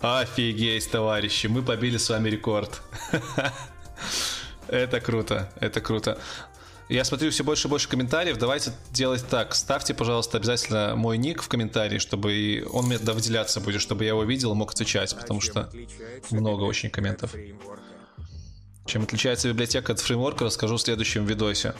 Офигеть, 0.00 0.90
товарищи, 0.90 1.46
мы 1.46 1.62
побили 1.62 1.98
с 1.98 2.10
вами 2.10 2.28
рекорд. 2.28 2.82
Это 4.68 5.00
круто, 5.00 5.52
это 5.60 5.82
круто. 5.82 6.18
Я 6.88 7.04
смотрю 7.04 7.30
все 7.30 7.44
больше 7.44 7.66
и 7.66 7.70
больше 7.70 7.88
комментариев. 7.88 8.36
Давайте 8.36 8.72
делать 8.90 9.26
так. 9.28 9.54
Ставьте, 9.54 9.94
пожалуйста, 9.94 10.36
обязательно 10.36 10.94
мой 10.96 11.16
ник 11.16 11.42
в 11.42 11.48
комментарии, 11.48 11.98
чтобы 11.98 12.66
он 12.70 12.86
мне 12.86 12.98
выделяться 12.98 13.60
будет, 13.60 13.80
чтобы 13.80 14.04
я 14.04 14.10
его 14.10 14.24
видел 14.24 14.52
и 14.52 14.54
мог 14.54 14.72
отвечать, 14.72 15.16
потому 15.16 15.40
что 15.40 15.70
много 16.30 16.64
очень 16.64 16.90
комментов. 16.90 17.34
Чем 18.84 19.04
отличается 19.04 19.48
библиотека 19.48 19.92
от 19.92 20.00
фреймворка, 20.00 20.44
расскажу 20.44 20.76
в 20.76 20.80
следующем 20.80 21.24
видосе. 21.24 21.74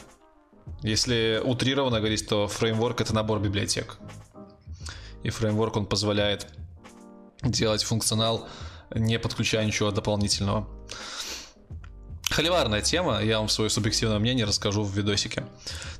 Если 0.81 1.39
утрированно 1.43 1.99
говорить, 1.99 2.27
то 2.27 2.47
фреймворк 2.47 3.01
это 3.01 3.13
набор 3.13 3.39
библиотек. 3.39 3.97
И 5.21 5.29
фреймворк 5.29 5.77
он 5.77 5.85
позволяет 5.85 6.47
делать 7.43 7.83
функционал, 7.83 8.47
не 8.93 9.19
подключая 9.19 9.65
ничего 9.65 9.91
дополнительного. 9.91 10.67
Холиварная 12.29 12.81
тема, 12.81 13.21
я 13.23 13.39
вам 13.39 13.49
свое 13.49 13.69
субъективное 13.69 14.19
мнение 14.19 14.45
расскажу 14.45 14.83
в 14.83 14.95
видосике. 14.95 15.45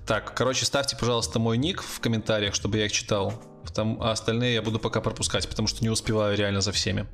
Так, 0.05 0.35
короче, 0.35 0.65
ставьте, 0.65 0.97
пожалуйста, 0.97 1.39
мой 1.39 1.57
ник 1.57 1.81
в 1.81 1.99
комментариях, 1.99 2.55
чтобы 2.55 2.77
я 2.77 2.85
их 2.85 2.91
читал. 2.91 3.33
Потому, 3.63 4.01
а 4.01 4.11
остальные 4.11 4.55
я 4.55 4.61
буду 4.61 4.79
пока 4.79 5.01
пропускать, 5.01 5.47
потому 5.47 5.67
что 5.67 5.83
не 5.83 5.89
успеваю 5.89 6.37
реально 6.37 6.61
за 6.61 6.71
всеми. 6.71 7.07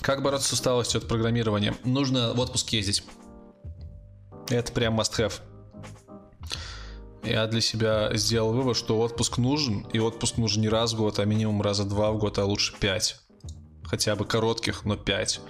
Как 0.00 0.22
бороться 0.22 0.48
с 0.48 0.52
усталостью 0.52 0.98
от 0.98 1.08
программирования? 1.08 1.76
Нужно 1.84 2.32
в 2.32 2.40
отпуск 2.40 2.70
ездить. 2.70 3.04
Это 4.48 4.72
прям 4.72 4.98
must 4.98 5.18
have. 5.18 5.34
Я 7.22 7.46
для 7.46 7.60
себя 7.60 8.10
сделал 8.14 8.52
вывод, 8.52 8.76
что 8.76 8.98
отпуск 8.98 9.38
нужен, 9.38 9.80
и 9.92 9.98
отпуск 9.98 10.38
нужен 10.38 10.62
не 10.62 10.68
раз 10.68 10.94
в 10.94 10.96
год, 10.96 11.18
а 11.18 11.24
минимум 11.24 11.60
раза 11.60 11.84
два 11.84 12.10
в 12.12 12.18
год, 12.18 12.38
а 12.38 12.44
лучше 12.44 12.74
пять. 12.80 13.20
Хотя 13.84 14.16
бы 14.16 14.24
коротких, 14.24 14.84
но 14.84 14.96
пять. 14.96 15.40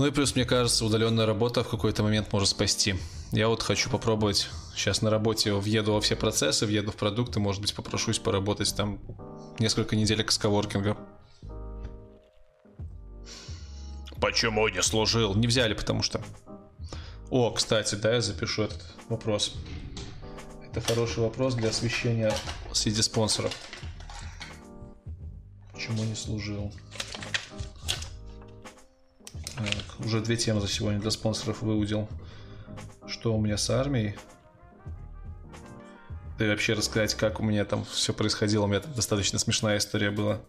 Ну 0.00 0.06
и 0.06 0.10
плюс, 0.10 0.34
мне 0.34 0.46
кажется, 0.46 0.86
удаленная 0.86 1.26
работа 1.26 1.62
в 1.62 1.68
какой-то 1.68 2.02
момент 2.02 2.32
может 2.32 2.48
спасти. 2.48 2.94
Я 3.32 3.48
вот 3.48 3.62
хочу 3.62 3.90
попробовать 3.90 4.48
сейчас 4.74 5.02
на 5.02 5.10
работе 5.10 5.52
въеду 5.52 5.92
во 5.92 6.00
все 6.00 6.16
процессы, 6.16 6.64
въеду 6.64 6.90
в 6.90 6.96
продукты, 6.96 7.38
может 7.38 7.60
быть, 7.60 7.74
попрошусь 7.74 8.18
поработать 8.18 8.74
там 8.74 8.98
несколько 9.58 9.96
недель 9.96 10.24
с 10.26 10.38
коворкинга. 10.38 10.96
Почему 14.22 14.68
не 14.68 14.80
служил? 14.80 15.34
Не 15.34 15.46
взяли, 15.46 15.74
потому 15.74 16.02
что... 16.02 16.22
О, 17.28 17.50
кстати, 17.50 17.94
да, 17.96 18.14
я 18.14 18.22
запишу 18.22 18.62
этот 18.62 18.82
вопрос. 19.10 19.52
Это 20.64 20.80
хороший 20.80 21.18
вопрос 21.18 21.56
для 21.56 21.68
освещения 21.68 22.32
среди 22.72 23.02
спонсоров. 23.02 23.54
Почему 25.74 26.04
не 26.04 26.14
служил? 26.14 26.72
Уже 29.98 30.20
две 30.20 30.36
темы 30.36 30.60
за 30.60 30.68
сегодня 30.68 31.00
для 31.00 31.10
спонсоров 31.10 31.62
выудил. 31.62 32.08
Что 33.06 33.34
у 33.34 33.40
меня 33.40 33.56
с 33.56 33.68
армией? 33.70 34.16
Да 36.38 36.46
и 36.46 36.48
вообще 36.48 36.72
рассказать, 36.72 37.14
как 37.14 37.40
у 37.40 37.42
меня 37.42 37.64
там 37.64 37.84
все 37.84 38.14
происходило. 38.14 38.64
У 38.64 38.66
меня 38.66 38.80
там 38.80 38.94
достаточно 38.94 39.38
смешная 39.38 39.78
история 39.78 40.10
была. 40.10 40.40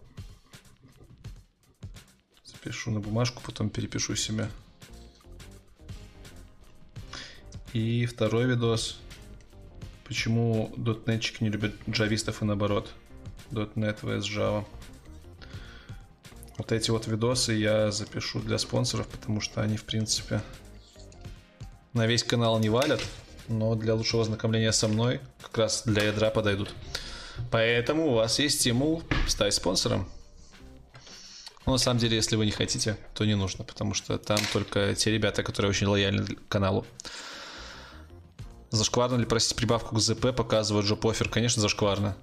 Запишу 2.44 2.90
на 2.90 3.00
бумажку, 3.00 3.42
потом 3.44 3.68
перепишу 3.68 4.16
себе. 4.16 4.48
И 7.72 8.06
второй 8.06 8.46
видос. 8.46 9.00
Почему 10.04 10.72
дотнетчики 10.76 11.42
не 11.42 11.50
любят 11.50 11.74
джавистов 11.88 12.42
и 12.42 12.44
наоборот. 12.44 12.92
.NET 13.50 14.00
vs 14.00 14.20
Java. 14.20 14.64
Вот 16.58 16.70
эти 16.70 16.90
вот 16.90 17.06
видосы 17.06 17.54
я 17.54 17.90
запишу 17.90 18.40
для 18.40 18.58
спонсоров, 18.58 19.08
потому 19.08 19.40
что 19.40 19.62
они, 19.62 19.76
в 19.76 19.84
принципе, 19.84 20.42
на 21.92 22.06
весь 22.06 22.22
канал 22.22 22.58
не 22.58 22.68
валят, 22.68 23.00
но 23.48 23.74
для 23.74 23.94
лучшего 23.94 24.22
ознакомления 24.22 24.72
со 24.72 24.88
мной 24.88 25.20
как 25.40 25.58
раз 25.58 25.82
для 25.84 26.04
ядра 26.04 26.30
подойдут. 26.30 26.70
Поэтому 27.50 28.08
у 28.08 28.14
вас 28.14 28.38
есть 28.38 28.60
стимул 28.60 29.02
стать 29.26 29.54
спонсором. 29.54 30.08
Но 31.64 31.72
на 31.72 31.78
самом 31.78 32.00
деле, 32.00 32.16
если 32.16 32.36
вы 32.36 32.44
не 32.44 32.50
хотите, 32.50 32.98
то 33.14 33.24
не 33.24 33.34
нужно, 33.34 33.64
потому 33.64 33.94
что 33.94 34.18
там 34.18 34.38
только 34.52 34.94
те 34.94 35.10
ребята, 35.10 35.42
которые 35.42 35.70
очень 35.70 35.86
лояльны 35.86 36.24
к 36.24 36.48
каналу. 36.48 36.84
Зашкварно 38.70 39.16
ли 39.16 39.26
просить 39.26 39.54
прибавку 39.54 39.94
к 39.94 40.00
ЗП, 40.00 40.34
показывает 40.34 40.86
Джо 40.86 40.96
Пофер? 40.96 41.28
Конечно, 41.28 41.62
зашкварно. 41.62 42.16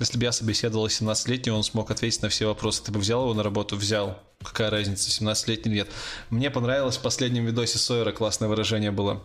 Если 0.00 0.16
бы 0.16 0.24
я 0.24 0.32
собеседовал 0.32 0.86
17-летнего, 0.86 1.56
он 1.56 1.64
смог 1.64 1.90
ответить 1.90 2.22
на 2.22 2.28
все 2.28 2.46
вопросы. 2.46 2.84
Ты 2.84 2.92
бы 2.92 3.00
взял 3.00 3.22
его 3.22 3.34
на 3.34 3.42
работу? 3.42 3.76
Взял. 3.76 4.22
Какая 4.42 4.70
разница, 4.70 5.10
17-летний 5.10 5.72
нет. 5.72 5.88
Мне 6.30 6.50
понравилось 6.50 6.96
в 6.96 7.02
последнем 7.02 7.44
видосе 7.44 7.78
Сойера, 7.78 8.12
классное 8.12 8.48
выражение 8.48 8.92
было. 8.92 9.22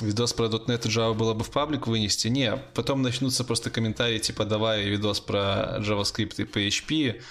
Видос 0.00 0.34
про 0.34 0.46
.NET 0.46 0.86
и 0.86 0.90
Java 0.90 1.14
было 1.14 1.32
бы 1.32 1.42
в 1.42 1.50
паблик 1.50 1.86
вынести? 1.86 2.28
Не, 2.28 2.56
потом 2.74 3.00
начнутся 3.00 3.44
просто 3.44 3.70
комментарии 3.70 4.18
типа 4.18 4.44
давай 4.44 4.84
видос 4.84 5.20
про 5.20 5.78
JavaScript 5.80 6.34
и 6.36 6.44
PHP, 6.44 7.22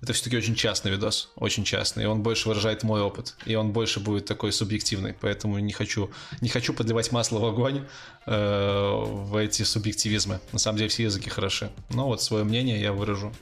это 0.00 0.12
все-таки 0.12 0.36
очень 0.36 0.54
частный 0.54 0.92
видос, 0.92 1.30
очень 1.34 1.64
частный, 1.64 2.04
и 2.04 2.06
он 2.06 2.22
больше 2.22 2.48
выражает 2.48 2.84
мой 2.84 3.00
опыт, 3.00 3.34
и 3.46 3.56
он 3.56 3.72
больше 3.72 3.98
будет 3.98 4.26
такой 4.26 4.52
субъективный, 4.52 5.12
поэтому 5.12 5.58
не 5.58 5.72
хочу, 5.72 6.10
не 6.40 6.48
хочу 6.48 6.72
подливать 6.72 7.10
масло 7.10 7.40
в 7.40 7.44
огонь 7.44 7.84
э, 8.26 9.04
в 9.04 9.36
эти 9.36 9.64
субъективизмы. 9.64 10.40
На 10.52 10.58
самом 10.58 10.78
деле 10.78 10.88
все 10.88 11.04
языки 11.04 11.28
хороши, 11.30 11.70
но 11.90 12.06
вот 12.06 12.22
свое 12.22 12.44
мнение 12.44 12.80
я 12.80 12.92
выражу 12.92 13.32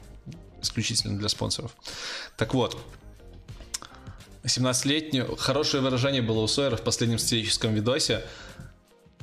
исключительно 0.62 1.18
для 1.18 1.28
спонсоров. 1.28 1.76
Так 2.38 2.54
вот, 2.54 2.78
17-летний, 4.44 5.24
хорошее 5.38 5.82
выражение 5.82 6.22
было 6.22 6.40
у 6.40 6.46
Сойера 6.46 6.76
в 6.76 6.82
последнем 6.82 7.18
статическом 7.18 7.74
видосе. 7.74 8.24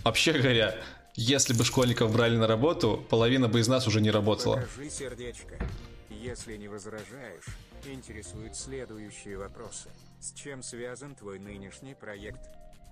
Вообще 0.03 0.33
говоря, 0.33 0.75
если 1.15 1.53
бы 1.53 1.63
школьников 1.63 2.11
брали 2.11 2.35
на 2.35 2.45
работу, 2.45 3.03
половина 3.09 3.47
бы 3.47 3.59
из 3.59 3.67
нас 3.67 3.87
уже 3.87 4.01
не 4.01 4.11
работала. 4.11 4.65
Если 6.23 6.55
не 6.55 6.69
возражаешь, 6.69 7.43
интересуют 7.85 8.55
следующие 8.55 9.37
вопросы. 9.37 9.89
С 10.21 10.31
чем 10.31 10.63
связан 10.63 11.15
твой 11.15 11.37
нынешний 11.37 11.95
проект? 11.95 12.39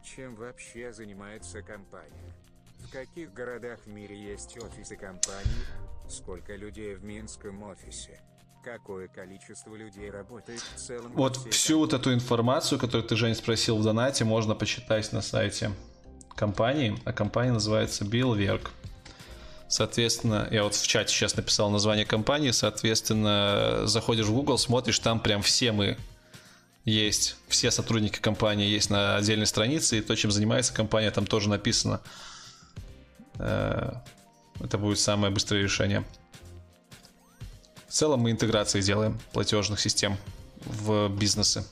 Чем 0.04 0.36
вообще 0.36 0.92
занимается 0.92 1.62
компания? 1.62 2.34
В 2.80 2.92
каких 2.92 3.32
городах 3.32 3.80
в 3.86 3.88
мире 3.88 4.22
есть 4.22 4.58
офисы 4.58 4.98
компании? 4.98 5.64
Сколько 6.10 6.58
людей 6.58 6.96
в 6.96 7.06
Минском 7.06 7.64
офисе? 7.64 8.20
какое 8.64 9.08
количество 9.08 9.74
людей 9.76 10.12
работает 10.12 10.60
в 10.60 10.80
целом. 10.80 11.14
Вот 11.14 11.36
всю 11.52 11.80
вот 11.80 11.94
эту 11.94 12.14
информацию, 12.14 12.78
которую 12.78 13.08
ты, 13.08 13.16
Жень, 13.16 13.34
спросил 13.34 13.76
в 13.78 13.84
донате, 13.84 14.24
можно 14.24 14.54
почитать 14.54 15.12
на 15.14 15.24
сайте 15.24 15.72
компании, 16.36 16.96
а 17.04 17.12
компания 17.12 17.54
называется 17.54 18.06
Billwerk. 18.06 18.68
Соответственно, 19.72 20.50
я 20.52 20.66
вот 20.66 20.76
в 20.76 20.86
чате 20.86 21.14
сейчас 21.14 21.38
написал 21.38 21.70
название 21.70 22.06
компании, 22.06 22.52
соответственно, 22.52 23.84
заходишь 23.86 24.26
в 24.26 24.34
Google, 24.34 24.58
смотришь, 24.58 25.00
там 25.00 25.22
прям 25.22 25.42
все 25.42 25.72
мы 25.72 25.98
есть, 26.84 27.38
все 27.48 27.72
сотрудники 27.72 28.20
компании 28.20 28.68
есть 28.68 28.90
на 28.90 29.16
отдельной 29.16 29.46
странице, 29.46 29.98
и 29.98 30.02
то, 30.02 30.14
чем 30.14 30.30
занимается 30.30 30.74
компания, 30.74 31.10
там 31.10 31.26
тоже 31.26 31.48
написано. 31.48 32.02
Э, 33.40 33.94
Это 34.60 34.78
будет 34.78 35.00
самое 35.00 35.34
быстрое 35.34 35.64
решение. 35.64 36.04
В 37.88 37.94
целом 37.94 38.20
мы 38.20 38.32
интеграции 38.32 38.82
делаем 38.82 39.22
платежных 39.32 39.80
систем 39.80 40.18
в 40.66 41.08
бизнесы. 41.08 41.66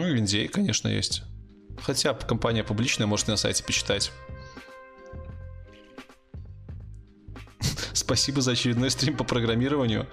Ну 0.00 0.08
и 0.08 0.14
Виндей, 0.14 0.48
конечно, 0.48 0.88
есть. 0.88 1.24
Хотя 1.82 2.14
компания 2.14 2.64
публичная, 2.64 3.06
можете 3.06 3.32
на 3.32 3.36
сайте 3.36 3.62
почитать. 3.62 4.12
Спасибо 7.92 8.40
за 8.40 8.52
очередной 8.52 8.90
стрим 8.90 9.14
по 9.14 9.24
программированию. 9.24 10.08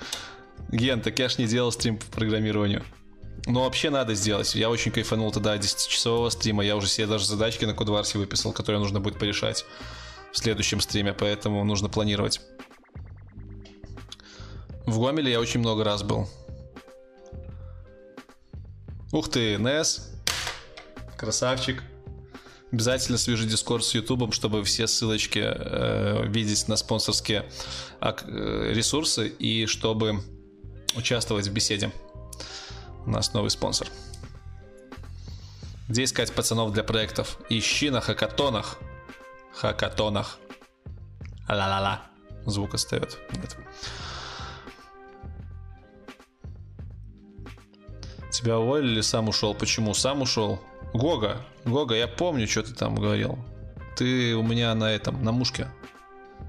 Ген, 0.71 0.99
так 0.99 1.17
я 1.19 1.29
ж 1.29 1.37
не 1.37 1.47
делал 1.47 1.71
стрим 1.71 1.97
по 1.99 2.05
программированию. 2.07 2.83
Но 3.45 3.63
вообще 3.63 3.89
надо 3.89 4.13
сделать. 4.13 4.55
Я 4.55 4.69
очень 4.69 4.91
кайфанул 4.91 5.31
тогда 5.31 5.55
10-часового 5.55 6.31
стрима. 6.31 6.65
Я 6.65 6.75
уже 6.75 6.89
себе 6.89 7.07
даже 7.07 7.25
задачки 7.25 7.63
на 7.63 7.73
Кодварсе 7.73 8.17
выписал, 8.17 8.51
которые 8.51 8.81
нужно 8.81 8.99
будет 8.99 9.17
порешать 9.17 9.63
в 10.33 10.37
следующем 10.37 10.81
стриме, 10.81 11.13
поэтому 11.13 11.63
нужно 11.63 11.87
планировать. 11.87 12.41
В 14.85 14.99
Гомеле 14.99 15.31
я 15.31 15.39
очень 15.39 15.61
много 15.61 15.85
раз 15.85 16.03
был. 16.03 16.27
Ух 19.11 19.29
ты, 19.29 19.57
Нес. 19.57 20.11
Красавчик. 21.17 21.81
Обязательно 22.71 23.17
свяжи 23.17 23.45
Дискорд 23.45 23.85
с 23.85 23.93
Ютубом, 23.93 24.33
чтобы 24.33 24.63
все 24.65 24.87
ссылочки 24.87 25.39
э, 25.41 26.27
видеть 26.27 26.67
на 26.67 26.75
спонсорские 26.75 27.49
ак- 28.01 28.25
э, 28.27 28.73
ресурсы 28.73 29.29
и 29.29 29.65
чтобы 29.67 30.19
участвовать 30.95 31.47
в 31.47 31.53
беседе. 31.53 31.91
У 33.05 33.09
нас 33.09 33.33
новый 33.33 33.49
спонсор. 33.49 33.87
Где 35.87 36.03
искать 36.03 36.33
пацанов 36.33 36.73
для 36.73 36.83
проектов? 36.83 37.39
Ищи 37.47 37.89
на 37.89 38.01
хакатонах. 38.01 38.77
Хакатонах. 39.53 40.37
Ла-ла-ла. 41.47 42.01
Звук 42.45 42.73
остается. 42.73 43.17
Тебя 48.37 48.59
уволили 48.59 48.91
или 48.91 49.01
сам 49.01 49.29
ушел? 49.29 49.55
Почему 49.55 49.95
сам 49.95 50.21
ушел? 50.21 50.59
Гога, 50.93 51.43
Гога, 51.65 51.95
я 51.95 52.07
помню, 52.07 52.47
что 52.47 52.61
ты 52.61 52.71
там 52.71 52.93
говорил. 52.93 53.39
Ты 53.95 54.35
у 54.35 54.43
меня 54.43 54.75
на 54.75 54.91
этом, 54.91 55.23
на 55.23 55.31
мушке. 55.31 55.71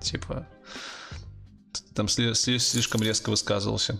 Типа, 0.03 0.47
ты 1.73 1.95
там 1.95 2.05
сли- 2.07 2.35
сли- 2.35 2.59
слишком 2.59 3.01
резко 3.03 3.31
высказывался. 3.31 3.99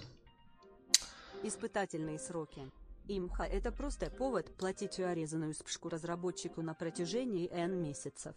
Испытательные 1.43 2.19
сроки. 2.19 2.61
Имха– 3.09 3.45
это 3.45 3.73
просто 3.73 4.11
повод 4.11 4.55
платить 4.59 4.99
урезанную 4.99 5.55
спшку 5.55 5.89
разработчику 5.89 6.61
на 6.61 6.75
протяжении 6.75 7.49
N 7.51 7.83
месяцев. 7.83 8.35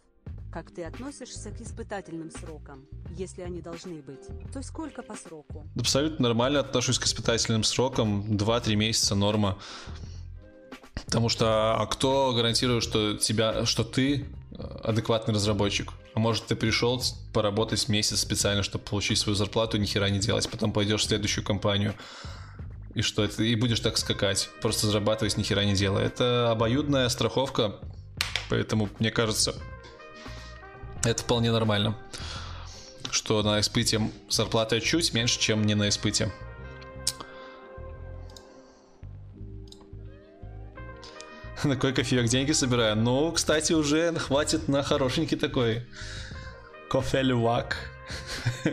Как 0.52 0.70
ты 0.70 0.84
относишься 0.84 1.50
к 1.50 1.60
испытательным 1.60 2.30
срокам? 2.30 2.86
Если 3.16 3.40
они 3.40 3.62
должны 3.62 4.02
быть, 4.02 4.26
то 4.52 4.62
сколько 4.62 5.02
по 5.02 5.16
сроку? 5.16 5.66
Абсолютно 5.78 6.28
нормально 6.28 6.60
отношусь 6.60 6.98
к 6.98 7.06
испытательным 7.06 7.64
срокам. 7.64 8.22
2-3 8.36 8.74
месяца 8.74 9.14
норма. 9.14 9.58
Потому 11.06 11.30
что 11.30 11.74
а 11.74 11.86
кто 11.86 12.32
гарантирует, 12.34 12.82
что 12.82 13.16
тебя, 13.16 13.64
что 13.64 13.82
ты 13.82 14.26
э, 14.50 14.62
адекватный 14.84 15.34
разработчик? 15.34 15.92
А 16.14 16.18
может 16.18 16.46
ты 16.46 16.54
пришел 16.54 17.02
поработать 17.32 17.88
месяц 17.88 18.20
специально, 18.20 18.62
чтобы 18.62 18.84
получить 18.84 19.18
свою 19.18 19.34
зарплату, 19.34 19.78
ни 19.78 19.86
хера 19.86 20.10
не 20.10 20.18
делать, 20.18 20.48
потом 20.50 20.72
пойдешь 20.72 21.00
в 21.00 21.04
следующую 21.04 21.44
компанию 21.44 21.94
и 22.94 23.02
что 23.02 23.24
это 23.24 23.42
и 23.42 23.54
будешь 23.54 23.80
так 23.80 23.96
скакать, 23.96 24.50
просто 24.60 24.86
зарабатывать 24.86 25.36
ни 25.36 25.42
хера 25.42 25.64
не 25.64 25.74
делая. 25.74 26.04
Это 26.04 26.50
обоюдная 26.50 27.08
страховка, 27.08 27.76
поэтому 28.50 28.90
мне 28.98 29.10
кажется, 29.10 29.54
это 31.04 31.22
вполне 31.22 31.50
нормально, 31.52 31.96
что 33.10 33.42
на 33.42 33.60
испыте 33.60 34.00
зарплата 34.28 34.80
чуть 34.80 35.12
меньше, 35.14 35.38
чем 35.40 35.64
не 35.64 35.74
на 35.74 35.88
испыте. 35.88 36.32
На 41.64 41.76
какой 41.76 41.92
кофеек 41.92 42.28
деньги 42.28 42.52
собираю? 42.52 42.96
Ну, 42.96 43.30
кстати, 43.30 43.72
уже 43.72 44.12
хватит 44.14 44.66
на 44.68 44.82
хорошенький 44.82 45.36
такой 45.36 45.86
кофе-лювак. 46.88 47.76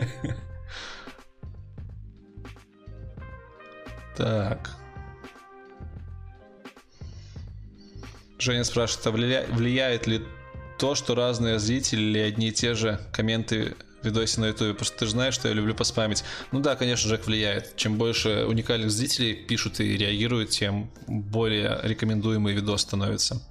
Так. 4.16 4.70
Женя 8.38 8.64
спрашивает, 8.64 9.06
а 9.06 9.10
влия- 9.10 9.54
влияет 9.54 10.06
ли 10.06 10.26
то, 10.80 10.94
что 10.94 11.14
разные 11.14 11.58
зрители 11.58 12.00
или 12.00 12.18
одни 12.20 12.48
и 12.48 12.52
те 12.52 12.72
же 12.72 12.98
комменты 13.12 13.76
видосе 14.02 14.40
на 14.40 14.46
ютубе? 14.46 14.72
Просто 14.72 14.96
ты 15.00 15.04
же 15.04 15.10
знаешь, 15.10 15.34
что 15.34 15.46
я 15.46 15.52
люблю 15.52 15.74
поспамить. 15.74 16.24
Ну 16.52 16.60
да, 16.60 16.74
конечно, 16.74 17.06
Жек 17.06 17.26
влияет. 17.26 17.76
Чем 17.76 17.98
больше 17.98 18.46
уникальных 18.46 18.90
зрителей 18.90 19.34
пишут 19.34 19.78
и 19.80 19.98
реагируют, 19.98 20.48
тем 20.50 20.90
более 21.06 21.78
рекомендуемый 21.82 22.54
видос 22.54 22.80
становится. 22.80 23.42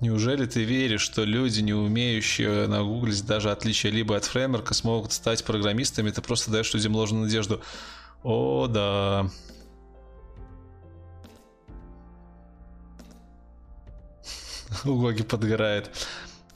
Неужели 0.00 0.46
ты 0.46 0.62
веришь, 0.62 1.00
что 1.00 1.24
люди, 1.24 1.62
не 1.62 1.74
умеющие 1.74 2.68
нагуглить 2.68 3.26
даже 3.26 3.50
отличия 3.50 3.90
либо 3.90 4.16
от 4.16 4.24
фреймворка, 4.24 4.72
смогут 4.72 5.12
стать 5.12 5.44
программистами? 5.44 6.10
Ты 6.10 6.22
просто 6.22 6.52
даешь 6.52 6.72
людям 6.74 6.94
ложную 6.94 7.24
надежду. 7.24 7.60
О, 8.22 8.68
да. 8.68 9.28
У 14.84 15.00
Гоги 15.00 15.22
подгорает. 15.22 15.90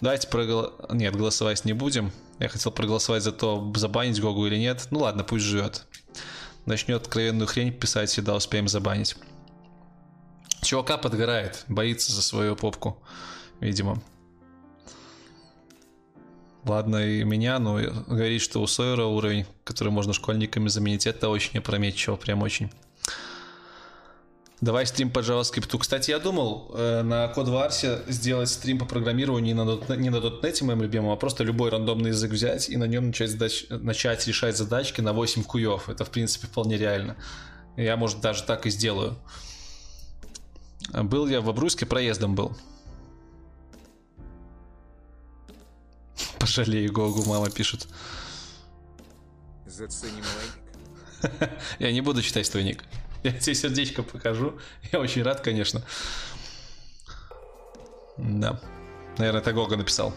Давайте 0.01 0.29
прогла... 0.29 0.73
Нет, 0.91 1.15
голосовать 1.15 1.65
не 1.65 1.73
будем. 1.73 2.11
Я 2.39 2.49
хотел 2.49 2.73
проголосовать 2.73 3.23
за 3.23 3.33
то, 3.33 3.73
забанить 3.77 4.21
Гогу 4.21 4.47
или 4.47 4.57
нет. 4.57 4.89
Ну 4.91 5.01
ладно, 5.01 5.25
пусть 5.25 5.45
живет. 5.45 5.87
Начнет 6.67 7.03
откровенную 7.03 7.47
хрень 7.47 7.73
писать, 7.73 8.11
всегда 8.11 8.35
успеем 8.35 8.69
забанить. 8.69 9.17
Чувака 10.63 10.99
подгорает, 10.99 11.65
боится 11.69 12.13
за 12.13 12.23
свою 12.23 12.55
попку, 12.55 13.03
видимо. 13.61 14.03
Ладно, 16.65 16.97
и 17.07 17.25
меня, 17.25 17.59
но 17.59 17.77
говорит, 18.07 18.43
что 18.43 18.61
у 18.61 18.67
Сойера 18.67 19.05
уровень, 19.05 19.47
который 19.65 19.89
можно 19.89 20.13
школьниками 20.13 20.69
заменить, 20.69 21.07
это 21.07 21.31
очень 21.31 21.59
опрометчиво, 21.59 22.17
прям 22.17 22.43
очень. 22.43 22.71
Давай 24.61 24.87
стрим 24.87 25.11
по 25.11 25.21
JavaScript. 25.21 25.79
Кстати, 25.79 26.11
я 26.11 26.19
думал 26.19 26.71
э, 26.75 27.01
на 27.03 27.29
Кодварсе 27.29 28.03
сделать 28.09 28.51
стрим 28.51 28.79
по 28.79 28.85
программированию 28.85 29.55
не 29.55 29.55
на, 29.55 29.63
.NET, 29.63 29.97
не 29.97 30.11
на 30.11 30.17
.NET, 30.17 30.65
моем 30.65 30.83
любимом, 30.83 31.11
а 31.13 31.17
просто 31.17 31.45
любой 31.45 31.71
рандомный 31.71 32.11
язык 32.11 32.31
взять 32.31 32.69
и 32.69 32.77
на 32.77 32.85
нем 32.85 33.07
начать, 33.07 33.31
задач, 33.31 33.67
начать 33.71 34.27
решать 34.27 34.59
задачки 34.59 35.01
на 35.01 35.15
8 35.15 35.45
куев. 35.45 35.89
Это, 35.89 36.05
в 36.05 36.11
принципе, 36.11 36.47
вполне 36.47 36.77
реально. 36.77 37.17
Я, 37.79 37.97
может, 37.97 38.21
даже 38.21 38.43
так 38.43 38.67
и 38.67 38.71
сделаю. 38.71 39.17
Был 40.93 41.27
я 41.27 41.41
в 41.41 41.49
Обруске, 41.49 41.87
проездом 41.87 42.35
был. 42.35 42.55
Пожалею 46.39 46.93
Гогу, 46.93 47.25
мама 47.25 47.51
пишет. 47.51 47.89
Заценим 49.67 50.25
лайк. 50.25 51.51
Я 51.79 51.93
не 51.93 52.01
буду 52.01 52.23
читать 52.23 52.51
твой 52.51 52.65
ник. 52.65 52.85
Я 53.23 53.33
тебе 53.33 53.55
сердечко 53.55 54.03
покажу. 54.03 54.59
Я 54.93 55.01
очень 55.01 55.23
рад, 55.23 55.41
конечно. 55.41 55.83
Да. 58.17 58.61
Наверное, 59.19 59.41
это 59.41 59.53
Гога 59.53 59.77
написал. 59.77 60.15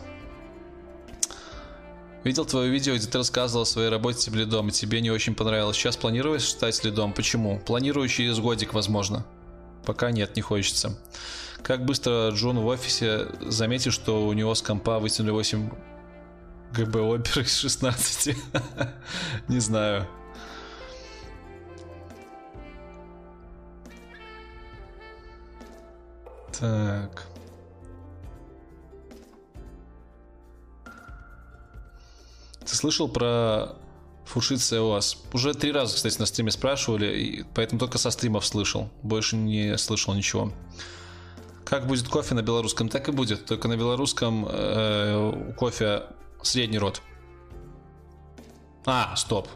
Видел 2.23 2.45
твое 2.45 2.71
видео, 2.71 2.95
где 2.95 3.05
ты 3.05 3.17
рассказывал 3.17 3.63
о 3.63 3.65
своей 3.65 3.89
работе 3.89 4.31
в 4.31 4.35
лидом, 4.35 4.69
и 4.69 4.71
тебе 4.71 5.01
не 5.01 5.11
очень 5.11 5.35
понравилось. 5.35 5.75
Сейчас 5.75 5.97
планируешь 5.97 6.47
стать 6.47 6.81
лидом? 6.85 7.11
Почему? 7.11 7.59
Планирую 7.59 8.07
через 8.07 8.39
годик, 8.39 8.73
возможно. 8.73 9.25
Пока 9.85 10.11
нет, 10.11 10.37
не 10.37 10.41
хочется. 10.41 10.97
Как 11.63 11.83
быстро 11.85 12.29
Джон 12.29 12.59
в 12.59 12.65
офисе 12.65 13.27
заметил, 13.41 13.91
что 13.91 14.25
у 14.25 14.33
него 14.33 14.55
с 14.55 14.61
компа 14.61 14.99
вытянули 14.99 15.31
8 15.31 15.69
ГБ 16.71 17.01
оперы 17.01 17.41
из 17.43 17.55
16? 17.57 18.37
Не 19.49 19.59
знаю. 19.59 20.07
Так. 26.59 27.27
Ты 32.65 32.75
слышал 32.75 33.07
про 33.07 33.75
Фушица 34.25 34.77
ОАС? 34.79 35.17
Уже 35.33 35.53
три 35.53 35.71
раза, 35.71 35.95
кстати, 35.95 36.17
на 36.17 36.25
стриме 36.25 36.51
спрашивали, 36.51 37.17
и 37.17 37.43
поэтому 37.53 37.79
только 37.79 37.97
со 37.97 38.09
стримов 38.09 38.45
слышал. 38.45 38.89
Больше 39.01 39.35
не 39.35 39.77
слышал 39.77 40.13
ничего. 40.13 40.51
Как 41.65 41.87
будет 41.87 42.07
кофе 42.07 42.35
на 42.35 42.41
белорусском, 42.41 42.89
так 42.89 43.09
и 43.09 43.11
будет. 43.11 43.45
Только 43.45 43.67
на 43.67 43.77
белорусском 43.77 44.47
э, 44.49 45.53
кофе 45.57 46.03
средний 46.41 46.77
род. 46.77 47.01
А, 48.85 49.15
стоп. 49.15 49.47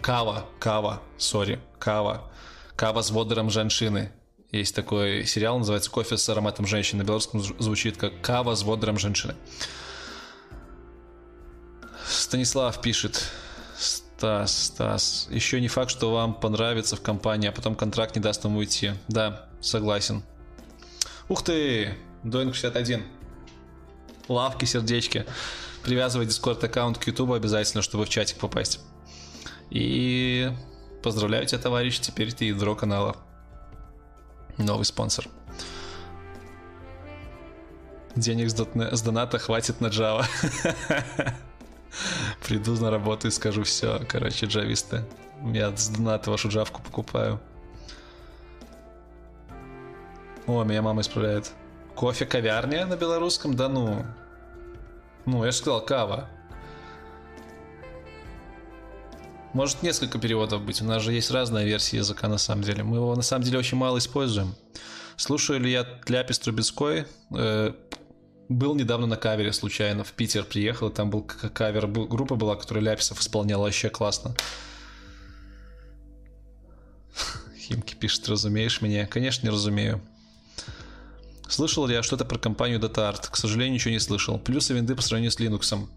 Кава, 0.00 0.46
кава, 0.58 1.02
сори, 1.16 1.60
кава. 1.78 2.30
Кава 2.76 3.02
с 3.02 3.10
водором 3.10 3.50
женщины. 3.50 4.12
Есть 4.56 4.74
такой 4.74 5.24
сериал, 5.26 5.58
называется 5.58 5.90
«Кофе 5.90 6.16
с 6.16 6.28
ароматом 6.28 6.66
женщины». 6.66 7.02
На 7.02 7.06
белорусском 7.06 7.40
звучит 7.40 7.96
как 7.96 8.20
«Кава 8.22 8.54
с 8.54 8.62
водором 8.62 8.98
женщины». 8.98 9.34
Станислав 12.08 12.80
пишет. 12.80 13.30
Стас, 13.78 14.64
Стас. 14.64 15.28
Еще 15.30 15.60
не 15.60 15.68
факт, 15.68 15.90
что 15.90 16.12
вам 16.12 16.32
понравится 16.32 16.96
в 16.96 17.02
компании, 17.02 17.48
а 17.48 17.52
потом 17.52 17.74
контракт 17.74 18.16
не 18.16 18.22
даст 18.22 18.44
вам 18.44 18.56
уйти. 18.56 18.92
Да, 19.08 19.48
согласен. 19.60 20.22
Ух 21.28 21.44
ты! 21.44 21.94
Доинг 22.22 22.54
61. 22.54 23.04
Лавки, 24.28 24.64
сердечки. 24.64 25.26
Привязывай 25.82 26.26
дискорд 26.26 26.64
аккаунт 26.64 26.98
к 26.98 27.06
YouTube 27.06 27.32
обязательно, 27.32 27.82
чтобы 27.82 28.06
в 28.06 28.08
чатик 28.08 28.38
попасть. 28.38 28.80
И 29.70 30.50
поздравляю 31.02 31.46
тебя, 31.46 31.58
товарищ, 31.58 32.00
теперь 32.00 32.32
ты 32.32 32.46
ядро 32.46 32.74
канала. 32.74 33.16
Новый 34.58 34.84
спонсор. 34.84 35.28
Денег 38.14 38.48
с, 38.48 39.02
доната 39.02 39.38
хватит 39.38 39.80
на 39.80 39.88
Java. 39.88 40.24
Приду 42.42 42.72
на 42.74 42.90
работу 42.90 43.28
и 43.28 43.30
скажу 43.30 43.62
все. 43.64 44.00
Короче, 44.08 44.46
джависты. 44.46 45.04
Я 45.52 45.76
с 45.76 45.88
доната 45.88 46.30
вашу 46.30 46.48
джавку 46.48 46.80
покупаю. 46.82 47.38
О, 50.46 50.64
меня 50.64 50.80
мама 50.80 51.02
исправляет. 51.02 51.52
Кофе 51.94 52.24
ковярня 52.24 52.86
на 52.86 52.96
белорусском? 52.96 53.54
Да 53.54 53.68
ну. 53.68 54.06
Ну, 55.26 55.44
я 55.44 55.50
же 55.50 55.58
сказал 55.58 55.84
кава. 55.84 56.28
Может 59.56 59.82
несколько 59.82 60.18
переводов 60.18 60.60
быть. 60.60 60.82
У 60.82 60.84
нас 60.84 61.02
же 61.02 61.14
есть 61.14 61.30
разная 61.30 61.64
версия 61.64 61.96
языка 61.96 62.28
на 62.28 62.36
самом 62.36 62.62
деле. 62.62 62.82
Мы 62.82 62.96
его 62.96 63.16
на 63.16 63.22
самом 63.22 63.42
деле 63.42 63.58
очень 63.58 63.78
мало 63.78 63.96
используем. 63.96 64.54
Слушаю 65.16 65.60
ли 65.60 65.72
я 65.72 65.86
Ляпис 66.06 66.38
Трубецкой? 66.40 67.06
Э, 67.34 67.72
был 68.50 68.74
недавно 68.74 69.06
на 69.06 69.16
кавере 69.16 69.54
случайно. 69.54 70.04
В 70.04 70.12
Питер 70.12 70.44
приехал, 70.44 70.90
там 70.90 71.08
был 71.08 71.22
кавер, 71.22 71.86
группа 71.86 72.36
была, 72.36 72.56
которая 72.56 72.84
Ляписов 72.84 73.18
исполняла 73.18 73.62
вообще 73.62 73.88
классно. 73.88 74.36
Химки 77.58 77.94
пишет, 77.94 78.28
разумеешь 78.28 78.82
меня? 78.82 79.06
Конечно, 79.06 79.46
не 79.46 79.50
разумею. 79.50 80.02
Слышал 81.48 81.86
ли 81.86 81.94
я 81.94 82.02
что-то 82.02 82.26
про 82.26 82.38
компанию 82.38 82.78
DataArt? 82.78 83.30
К 83.30 83.36
сожалению, 83.36 83.72
ничего 83.72 83.92
не 83.92 84.00
слышал. 84.00 84.38
Плюсы 84.38 84.74
винды 84.74 84.94
по 84.94 85.00
сравнению 85.00 85.30
с 85.30 85.40
Linux. 85.40 85.88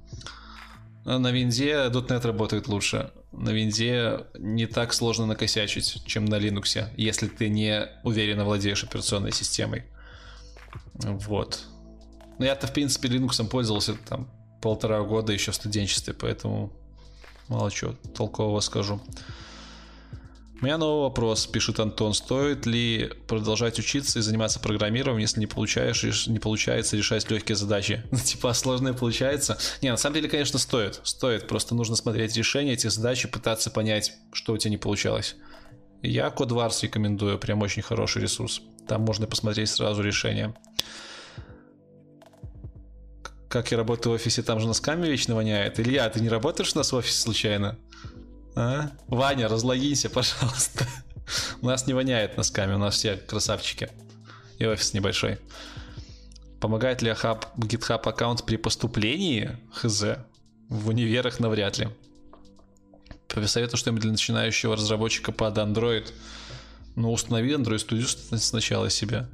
На 1.18 1.32
винде 1.32 1.88
.NET 1.88 2.28
работает 2.28 2.68
лучше. 2.68 3.12
На 3.32 3.50
винде 3.50 4.28
не 4.38 4.68
так 4.68 4.94
сложно 4.94 5.26
накосячить, 5.26 6.04
чем 6.06 6.26
на 6.26 6.36
Linux, 6.36 6.88
если 6.98 7.28
ты 7.28 7.50
не 7.50 7.88
уверенно 8.04 8.46
владеешь 8.46 8.84
операционной 8.84 9.32
системой. 9.32 9.86
Вот. 10.94 11.62
Но 12.38 12.46
я-то, 12.46 12.68
в 12.68 12.74
принципе, 12.74 13.08
Linux 13.08 13.44
пользовался 13.48 13.96
там 14.08 14.30
полтора 14.62 15.02
года 15.02 15.34
еще 15.34 15.52
в 15.52 15.56
студенчестве, 15.56 16.14
поэтому 16.14 16.72
мало 17.48 17.72
чего 17.72 17.96
толкового 18.16 18.60
скажу. 18.60 19.02
У 20.62 20.66
меня 20.66 20.78
новый 20.78 21.04
вопрос, 21.04 21.48
пишет 21.48 21.80
Антон. 21.80 22.14
Стоит 22.14 22.66
ли 22.66 23.14
продолжать 23.28 23.80
учиться 23.80 24.20
и 24.20 24.22
заниматься 24.22 24.60
программированием, 24.60 25.22
если 25.22 25.40
не, 25.40 25.48
получаешь, 25.48 26.28
не 26.28 26.40
получается 26.40 26.98
решать 26.98 27.32
легкие 27.32 27.56
задачи? 27.56 28.04
Ну, 28.12 28.18
типа, 28.18 28.50
а 28.50 28.54
сложное 28.54 28.92
получается? 28.92 29.58
Не, 29.82 29.90
на 29.90 29.96
самом 29.96 30.16
деле, 30.16 30.28
конечно, 30.28 30.60
стоит. 30.60 31.00
Стоит. 31.04 31.48
Просто 31.48 31.76
нужно 31.76 31.96
смотреть 31.96 32.36
решение 32.36 32.74
этих 32.74 32.92
задач 32.92 33.24
и 33.24 33.30
пытаться 33.30 33.72
понять, 33.72 34.14
что 34.34 34.52
у 34.52 34.58
тебя 34.58 34.72
не 34.72 34.78
получалось. 34.78 35.38
Я 36.02 36.28
CodeWars 36.28 36.80
рекомендую, 36.82 37.40
прям 37.40 37.62
очень 37.62 37.82
хороший 37.82 38.22
ресурс. 38.22 38.62
Там 38.86 39.04
можно 39.04 39.28
посмотреть 39.28 39.70
сразу 39.70 40.02
решение. 40.02 40.54
Как 43.48 43.72
я 43.72 43.78
работаю 43.78 44.12
в 44.12 44.16
офисе, 44.16 44.44
там 44.44 44.60
же 44.60 44.68
на 44.68 44.74
скаме 44.74 45.10
вечно 45.10 45.36
воняет. 45.36 45.80
Илья, 45.80 46.10
ты 46.10 46.20
не 46.20 46.30
работаешь 46.30 46.72
у 46.76 46.78
нас 46.78 46.92
в 46.92 46.96
офисе 46.96 47.22
случайно? 47.22 47.78
А? 48.56 48.92
Ваня, 49.08 49.48
разлогинься, 49.48 50.10
пожалуйста. 50.10 50.88
У 51.62 51.68
нас 51.68 51.88
не 51.88 51.94
воняет 51.94 52.38
носками, 52.38 52.74
у 52.74 52.78
нас 52.78 52.96
все 52.96 53.16
красавчики. 53.18 53.90
И 54.58 54.66
офис 54.66 54.94
небольшой. 54.94 55.40
Помогает 56.60 57.02
ли 57.02 57.14
хаб, 57.14 57.46
GitHub 57.58 58.02
аккаунт 58.08 58.46
при 58.46 58.58
поступлении? 58.58 59.58
Хз. 59.72 60.04
В 60.68 60.90
универах 60.90 61.40
навряд 61.40 61.78
ли. 61.78 61.90
Посоветую 63.28 63.78
что-нибудь 63.78 64.02
для 64.02 64.12
начинающего 64.12 64.76
разработчика 64.76 65.32
под 65.32 65.58
Android. 65.58 66.12
Ну, 66.96 67.12
установи 67.12 67.54
Android 67.54 67.78
Studio 67.78 68.38
сначала 68.38 68.90
себе. 68.90 69.28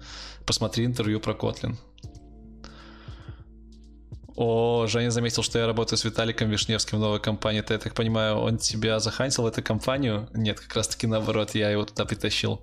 Посмотри 0.46 0.86
интервью 0.86 1.20
про 1.20 1.34
Kotlin. 1.34 1.76
О, 4.36 4.86
Женя 4.88 5.12
заметил, 5.12 5.44
что 5.44 5.60
я 5.60 5.66
работаю 5.66 5.98
с 5.98 6.04
Виталиком 6.04 6.50
Вишневским 6.50 6.98
в 6.98 7.02
новой 7.02 7.22
компании. 7.22 7.62
Ты, 7.62 7.74
я 7.74 7.80
так 7.80 7.94
понимаю, 7.94 8.36
он 8.38 8.58
тебя 8.58 9.00
захантил 9.00 9.48
эту 9.48 9.64
компанию? 9.64 10.28
Нет, 10.34 10.60
как 10.60 10.76
раз 10.76 10.90
таки 10.90 11.08
наоборот, 11.08 11.56
я 11.56 11.70
его 11.70 11.86
туда 11.86 12.04
притащил. 12.04 12.62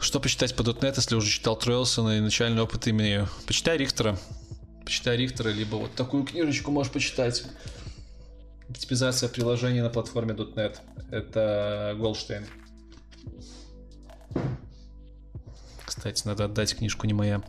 Что 0.00 0.20
почитать 0.20 0.54
по 0.54 0.62
.NET, 0.62 0.94
если 0.94 1.16
уже 1.16 1.28
читал 1.28 1.56
Тройлсона 1.56 2.18
и 2.18 2.20
начальный 2.20 2.62
опыт 2.62 2.86
имею? 2.86 3.28
Почитай 3.46 3.76
Рихтера. 3.76 4.16
Почитай 4.84 5.16
Рихтера, 5.16 5.48
либо 5.48 5.74
вот 5.74 5.92
такую 5.96 6.22
книжечку 6.22 6.70
можешь 6.70 6.92
почитать. 6.92 7.44
Оптимизация 8.68 9.28
приложений 9.28 9.80
на 9.80 9.90
платформе 9.90 10.34
.NET. 10.34 10.78
Это 11.10 11.96
Голдштейн. 11.98 12.46
Кстати, 15.98 16.26
надо 16.26 16.44
отдать 16.44 16.76
книжку 16.76 17.08
не 17.08 17.12
моя. 17.12 17.42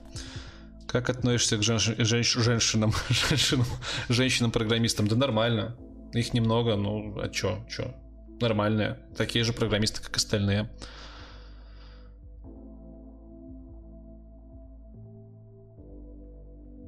Как 0.88 1.10
относишься 1.12 1.58
к 1.58 1.62
женщ... 1.62 1.92
Женщ... 2.00 2.34
женщинам, 2.34 2.94
женщинам, 3.10 3.66
женщинам-программистам? 4.10 5.08
Да 5.08 5.16
нормально. 5.16 5.78
Их 6.14 6.34
немного, 6.34 6.76
ну, 6.76 7.20
а 7.22 7.30
чё, 7.30 7.64
чё? 7.70 7.94
Нормальные. 8.42 8.98
Такие 9.16 9.46
же 9.46 9.54
программисты, 9.54 10.02
как 10.02 10.18
остальные. 10.18 10.68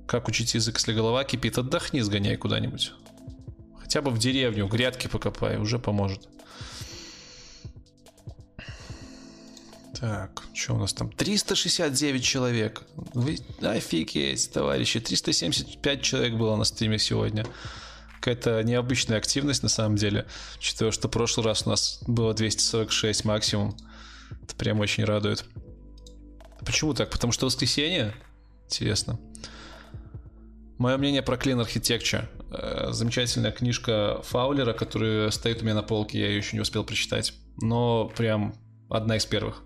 Как 0.08 0.28
учить 0.28 0.56
язык, 0.56 0.78
если 0.78 0.94
голова 0.94 1.24
кипит? 1.24 1.60
Отдохни, 1.60 2.00
сгоняй 2.00 2.38
куда-нибудь. 2.38 2.94
Хотя 3.80 4.02
бы 4.02 4.10
в 4.10 4.18
деревню, 4.18 4.68
грядки 4.68 5.06
покопай, 5.06 5.58
уже 5.58 5.78
поможет. 5.78 6.28
Так, 10.02 10.42
что 10.56 10.74
у 10.74 10.80
нас 10.80 10.94
там? 10.94 11.12
369 11.12 12.24
человек. 12.24 12.82
Вы 13.14 13.38
офигеть, 13.62 14.52
товарищи. 14.52 15.00
375 15.00 16.02
человек 16.02 16.34
было 16.34 16.56
на 16.56 16.64
стриме 16.64 16.98
сегодня. 16.98 17.46
Какая-то 18.16 18.64
необычная 18.64 19.20
активность 19.20 19.62
на 19.62 19.70
самом 19.70 19.98
деле. 19.98 20.26
Учитывая, 20.58 20.92
что 20.92 21.08
в 21.08 21.12
прошлый 21.12 21.46
раз 21.46 21.68
у 21.68 21.70
нас 21.70 22.00
было 22.08 22.34
246 22.34 23.26
максимум. 23.26 23.78
Это 24.42 24.56
прям 24.56 24.80
очень 24.80 25.04
радует. 25.04 25.46
Почему 26.66 26.96
так? 26.96 27.12
Потому 27.12 27.32
что 27.32 27.46
воскресенье? 27.46 28.16
Интересно. 28.66 29.20
Мое 30.80 30.98
мнение 30.98 31.22
про 31.22 31.36
Clean 31.36 31.64
Architecture. 31.64 32.28
Э, 32.52 32.92
замечательная 32.92 33.52
книжка 33.52 34.20
Фаулера, 34.24 34.74
которая 34.74 35.30
стоит 35.30 35.62
у 35.62 35.66
меня 35.66 35.76
на 35.76 35.84
полке, 35.84 36.20
я 36.20 36.28
ее 36.28 36.38
еще 36.38 36.56
не 36.56 36.62
успел 36.62 36.84
прочитать. 36.84 37.36
Но 37.62 38.12
прям 38.18 38.56
одна 38.90 39.18
из 39.18 39.28
первых. 39.28 39.62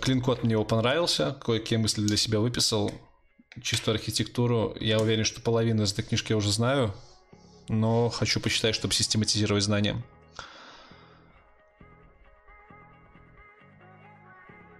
Клин-код 0.00 0.42
мне 0.42 0.52
его 0.52 0.64
понравился, 0.64 1.36
кое-какие 1.44 1.78
мысли 1.78 2.02
для 2.02 2.16
себя 2.16 2.40
выписал. 2.40 2.92
Чистую 3.62 3.94
архитектуру, 3.94 4.76
я 4.80 4.98
уверен, 4.98 5.24
что 5.24 5.40
половину 5.40 5.84
из 5.84 5.92
этой 5.92 6.04
книжки 6.04 6.32
я 6.32 6.36
уже 6.36 6.50
знаю, 6.50 6.92
но 7.68 8.08
хочу 8.08 8.40
почитать, 8.40 8.74
чтобы 8.74 8.94
систематизировать 8.94 9.62
знания. 9.62 10.02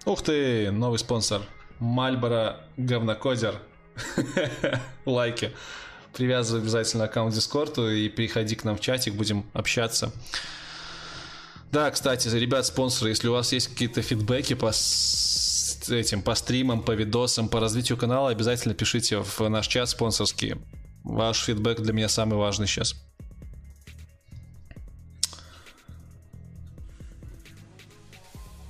Ух 0.05 0.23
ты, 0.23 0.71
новый 0.71 0.99
спонсор. 0.99 1.43
Мальборо 1.79 2.61
говнокодер. 2.77 3.61
Лайки. 5.07 5.53
Привязывай 6.12 6.61
обязательно 6.61 7.05
аккаунт 7.05 7.35
Дискорду 7.35 7.91
и 7.91 8.09
приходи 8.09 8.55
к 8.55 8.65
нам 8.65 8.77
в 8.77 8.81
чатик, 8.81 9.15
будем 9.15 9.47
общаться. 9.53 10.12
Да, 11.75 11.91
кстати, 11.91 12.29
ребят, 12.29 12.65
спонсоры, 12.67 13.11
если 13.11 13.27
у 13.27 13.33
вас 13.33 13.53
есть 13.53 13.67
какие-то 13.67 14.01
фидбэки 14.01 14.55
по 14.55 14.69
этим, 15.93 16.23
по 16.23 16.37
стримам, 16.37 16.85
по 16.85 16.93
видосам, 16.93 17.49
по 17.49 17.59
развитию 17.59 17.99
канала, 17.99 18.31
обязательно 18.31 18.75
пишите 18.75 19.19
в 19.19 19.41
наш 19.49 19.67
чат 19.67 19.89
спонсорский. 19.89 20.55
Ваш 21.03 21.43
фидбэк 21.43 21.81
для 21.81 21.93
меня 21.93 22.09
самый 22.09 22.37
важный 22.37 22.69
сейчас. 22.69 22.95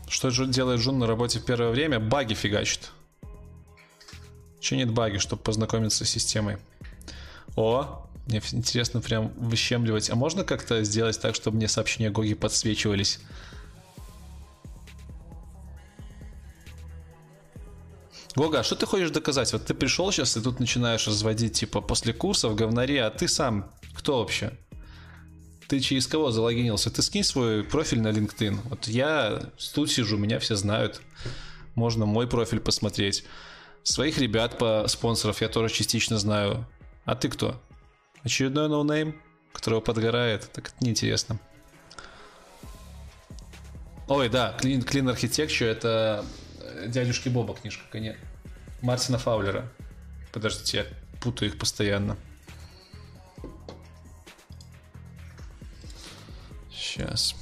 Что 0.08 0.30
делает 0.46 0.80
Джун 0.80 0.98
на 0.98 1.06
работе 1.06 1.40
в 1.40 1.44
первое 1.44 1.72
время? 1.72 2.00
Баги 2.00 2.32
фигачит. 2.32 2.90
Чинит 4.60 4.90
баги, 4.90 5.18
чтобы 5.18 5.42
познакомиться 5.42 6.06
с 6.06 6.08
системой. 6.08 6.56
О, 7.54 8.03
мне 8.26 8.40
интересно 8.52 9.00
прям 9.00 9.32
выщемливать. 9.36 10.10
А 10.10 10.14
можно 10.14 10.44
как-то 10.44 10.82
сделать 10.82 11.20
так, 11.20 11.34
чтобы 11.34 11.58
мне 11.58 11.68
сообщения 11.68 12.10
Гоги 12.10 12.34
подсвечивались? 12.34 13.20
Гога, 18.34 18.60
а 18.60 18.64
что 18.64 18.74
ты 18.74 18.86
хочешь 18.86 19.10
доказать? 19.10 19.52
Вот 19.52 19.66
ты 19.66 19.74
пришел 19.74 20.10
сейчас 20.10 20.36
и 20.36 20.40
тут 20.40 20.58
начинаешь 20.58 21.06
разводить, 21.06 21.52
типа, 21.52 21.80
после 21.80 22.12
курсов 22.12 22.56
говнари, 22.56 22.96
а 22.96 23.10
ты 23.10 23.28
сам 23.28 23.70
кто 23.94 24.18
вообще? 24.18 24.52
Ты 25.68 25.80
через 25.80 26.06
кого 26.06 26.30
залогинился? 26.30 26.90
Ты 26.90 27.00
скинь 27.02 27.24
свой 27.24 27.62
профиль 27.62 28.00
на 28.00 28.08
LinkedIn. 28.08 28.58
Вот 28.64 28.88
я 28.88 29.50
тут 29.74 29.90
сижу, 29.90 30.16
меня 30.18 30.38
все 30.40 30.56
знают. 30.56 31.00
Можно 31.74 32.06
мой 32.06 32.26
профиль 32.26 32.60
посмотреть. 32.60 33.24
Своих 33.82 34.18
ребят 34.18 34.58
по 34.58 34.86
спонсоров 34.88 35.40
я 35.40 35.48
тоже 35.48 35.72
частично 35.72 36.18
знаю. 36.18 36.66
А 37.04 37.14
ты 37.14 37.28
кто? 37.28 37.60
Очередной 38.24 38.68
ноунейм, 38.68 39.20
которого 39.52 39.80
подгорает? 39.80 40.50
Так 40.52 40.68
это 40.68 40.76
неинтересно. 40.80 41.38
Ой, 44.08 44.28
да, 44.28 44.56
Clean, 44.58 44.84
Clean 44.84 45.14
Architecture 45.14 45.66
это 45.66 46.24
э, 46.60 46.88
дядюшки 46.88 47.28
Боба 47.28 47.54
книжка, 47.54 47.84
конечно. 47.90 48.20
Мартина 48.82 49.18
Фаулера. 49.18 49.70
Подождите, 50.32 50.78
я 50.78 50.86
путаю 51.20 51.50
их 51.50 51.58
постоянно. 51.58 52.16
Сейчас. 56.70 57.34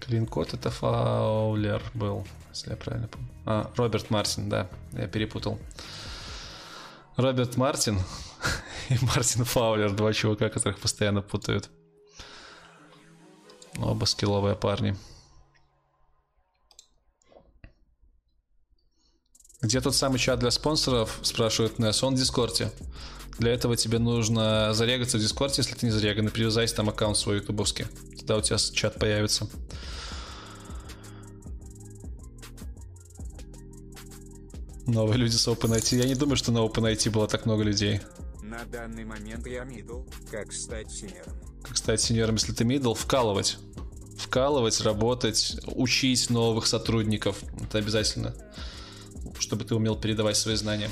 Клин-код 0.00 0.54
это 0.54 0.70
Фаулер 0.70 1.82
был, 1.92 2.26
если 2.58 2.70
я 2.70 2.76
правильно 2.76 3.06
помню. 3.06 3.28
А, 3.46 3.70
Роберт 3.76 4.10
Мартин, 4.10 4.48
да, 4.48 4.68
я 4.92 5.06
перепутал. 5.06 5.58
Роберт 7.16 7.56
Мартин 7.56 8.00
и 8.88 8.96
Мартин 9.02 9.44
Фаулер, 9.44 9.92
два 9.92 10.12
чувака, 10.12 10.48
которых 10.48 10.80
постоянно 10.80 11.22
путают. 11.22 11.70
Оба 13.76 14.06
скилловые 14.06 14.56
парни. 14.56 14.96
Где 19.60 19.80
тот 19.80 19.94
самый 19.94 20.18
чат 20.18 20.40
для 20.40 20.50
спонсоров, 20.50 21.18
спрашивает 21.22 21.78
Несс, 21.78 22.02
он 22.02 22.14
в 22.14 22.18
Дискорде. 22.18 22.72
Для 23.38 23.52
этого 23.52 23.76
тебе 23.76 24.00
нужно 24.00 24.72
зарегаться 24.74 25.18
в 25.18 25.20
Дискорде, 25.20 25.56
если 25.58 25.74
ты 25.74 25.86
не 25.86 25.92
зареган, 25.92 26.26
и 26.26 26.30
привязать 26.30 26.74
там 26.74 26.88
аккаунт 26.88 27.16
свой 27.16 27.36
ютубовский. 27.36 27.86
Тогда 28.18 28.36
у 28.36 28.40
тебя 28.40 28.56
чат 28.58 28.98
появится. 28.98 29.48
Новые 34.88 35.18
люди 35.18 35.36
с 35.36 35.46
OpenIT. 35.46 35.98
Я 35.98 36.06
не 36.06 36.14
думаю, 36.14 36.36
что 36.36 36.50
на 36.50 36.60
OpenIT 36.60 37.10
было 37.10 37.28
так 37.28 37.44
много 37.44 37.62
людей. 37.62 38.00
На 38.42 38.64
данный 38.64 39.04
момент 39.04 39.46
я 39.46 39.64
мидл, 39.64 40.04
как 40.30 40.50
стать 40.50 40.90
синером. 40.90 41.34
Как 41.62 41.76
стать 41.76 42.00
сеньором, 42.00 42.36
если 42.36 42.54
ты 42.54 42.64
middle, 42.64 42.94
вкалывать. 42.94 43.58
Вкалывать, 44.16 44.80
работать, 44.80 45.60
учить 45.66 46.30
новых 46.30 46.66
сотрудников. 46.66 47.42
Это 47.62 47.76
обязательно. 47.76 48.34
Чтобы 49.38 49.66
ты 49.66 49.74
умел 49.74 49.94
передавать 49.94 50.38
свои 50.38 50.56
знания. 50.56 50.88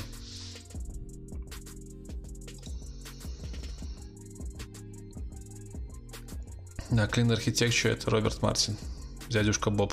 Да, 6.91 7.07
Clean 7.07 7.35
Architecture 7.35 7.89
это 7.89 8.11
Роберт 8.11 8.43
Мартин. 8.43 8.77
Дядюшка 9.27 9.71
Боб. 9.71 9.91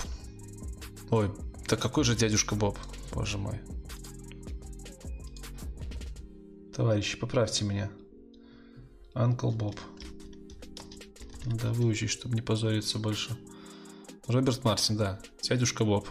Ой, 1.10 1.30
да 1.70 1.76
какой 1.76 2.04
же 2.04 2.14
дядюшка 2.14 2.54
Боб? 2.54 2.78
Боже 3.14 3.38
мой. 3.38 3.58
Товарищи, 6.74 7.16
поправьте 7.16 7.64
меня. 7.64 7.88
Анкл 9.14 9.50
Боб. 9.50 9.78
Надо 11.44 11.72
выучить, 11.72 12.10
чтобы 12.10 12.34
не 12.34 12.42
позориться 12.42 12.98
больше. 12.98 13.36
Роберт 14.26 14.64
Мартин, 14.64 14.96
да. 14.96 15.20
Дядюшка 15.42 15.84
Боб. 15.84 16.08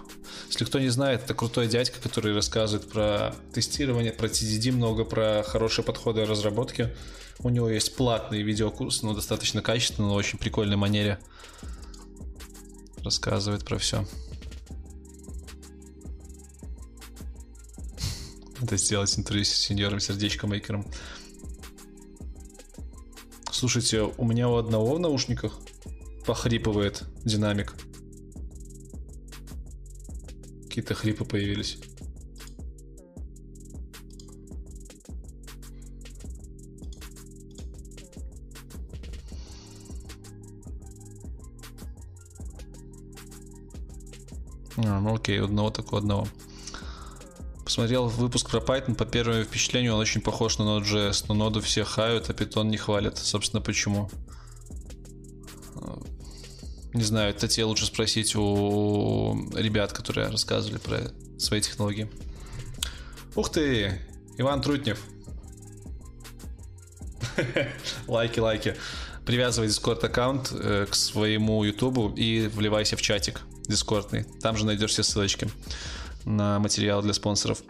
Если 0.47 0.63
кто 0.63 0.79
не 0.79 0.87
знает, 0.87 1.23
это 1.23 1.33
крутой 1.33 1.67
дядька, 1.67 1.99
который 1.99 2.33
рассказывает 2.33 2.89
про 2.89 3.35
тестирование, 3.53 4.13
про 4.13 4.27
TDD, 4.27 4.71
много 4.71 5.03
про 5.03 5.43
хорошие 5.45 5.83
подходы 5.83 6.23
разработки. 6.23 6.95
У 7.39 7.49
него 7.49 7.67
есть 7.67 7.97
платный 7.97 8.41
видеокурс, 8.41 9.01
но 9.01 9.13
достаточно 9.13 9.61
качественный, 9.61 10.07
но 10.07 10.15
очень 10.15 10.39
прикольной 10.39 10.77
манере. 10.77 11.19
Рассказывает 13.03 13.65
про 13.65 13.77
все. 13.79 14.05
Надо 18.73 18.77
сделать 18.77 19.19
интервью 19.19 19.43
с 19.43 19.49
сеньором 19.49 19.99
сердечко 19.99 20.47
мейкером. 20.47 20.85
Слушайте, 23.51 24.03
у 24.03 24.25
меня 24.25 24.47
у 24.47 24.55
одного 24.55 24.95
в 24.95 24.99
наушниках 25.01 25.59
похрипывает 26.25 27.03
динамик. 27.25 27.75
Какие-то 30.63 30.93
хрипы 30.93 31.25
появились. 31.25 31.77
А, 44.77 45.01
ну 45.01 45.15
окей, 45.15 45.41
у 45.41 45.45
одного 45.45 45.69
такого 45.69 45.99
одного. 45.99 46.27
Посмотрел 47.73 48.07
выпуск 48.07 48.51
про 48.51 48.59
Python, 48.59 48.93
по 48.93 49.03
первому 49.03 49.43
впечатлению 49.43 49.95
он 49.95 49.99
очень 49.99 50.21
похож 50.21 50.59
на 50.59 50.61
Node.js, 50.61 51.25
но 51.27 51.33
ноду 51.33 51.59
все 51.59 51.83
хают, 51.83 52.29
а 52.29 52.33
Python 52.33 52.65
не 52.65 52.77
хвалят. 52.77 53.17
Собственно, 53.17 53.63
почему? 53.63 54.11
А, 55.77 55.97
Не 56.93 57.01
знаю, 57.01 57.31
это 57.31 57.47
тебе 57.47 57.65
лучше 57.65 57.87
спросить 57.87 58.35
у 58.35 59.49
ребят, 59.55 59.91
которые 59.91 60.27
рассказывали 60.27 60.77
про 60.77 60.99
свои 61.39 61.61
технологии. 61.61 62.11
Ух 63.33 63.51
ты! 63.51 63.99
Иван 64.37 64.61
Трутнев. 64.61 65.01
Лайки, 68.07 68.39
лайки. 68.39 68.75
Привязывай 69.25 69.67
Discord 69.67 70.05
аккаунт 70.05 70.51
э, 70.51 70.85
к 70.87 70.93
своему 70.93 71.63
YouTube 71.63 72.15
и 72.19 72.47
вливайся 72.53 72.97
в 72.97 73.01
чатик 73.01 73.41
дискордный. 73.67 74.25
Там 74.43 74.57
же 74.57 74.67
найдешь 74.67 74.91
все 74.91 75.01
ссылочки 75.01 75.49
на 76.25 76.59
материал 76.59 77.01
для 77.01 77.13
спонсоров. 77.13 77.63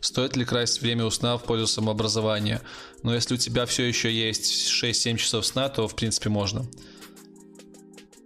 Стоит 0.00 0.34
ли 0.36 0.44
красть 0.44 0.80
время 0.80 1.04
у 1.04 1.10
сна 1.10 1.36
в 1.36 1.44
пользу 1.44 1.66
самообразования? 1.66 2.62
Но 3.02 3.14
если 3.14 3.34
у 3.34 3.36
тебя 3.36 3.66
все 3.66 3.84
еще 3.84 4.12
есть 4.12 4.70
6-7 4.70 5.16
часов 5.16 5.44
сна, 5.44 5.68
то 5.68 5.86
в 5.86 5.94
принципе 5.94 6.30
можно. 6.30 6.66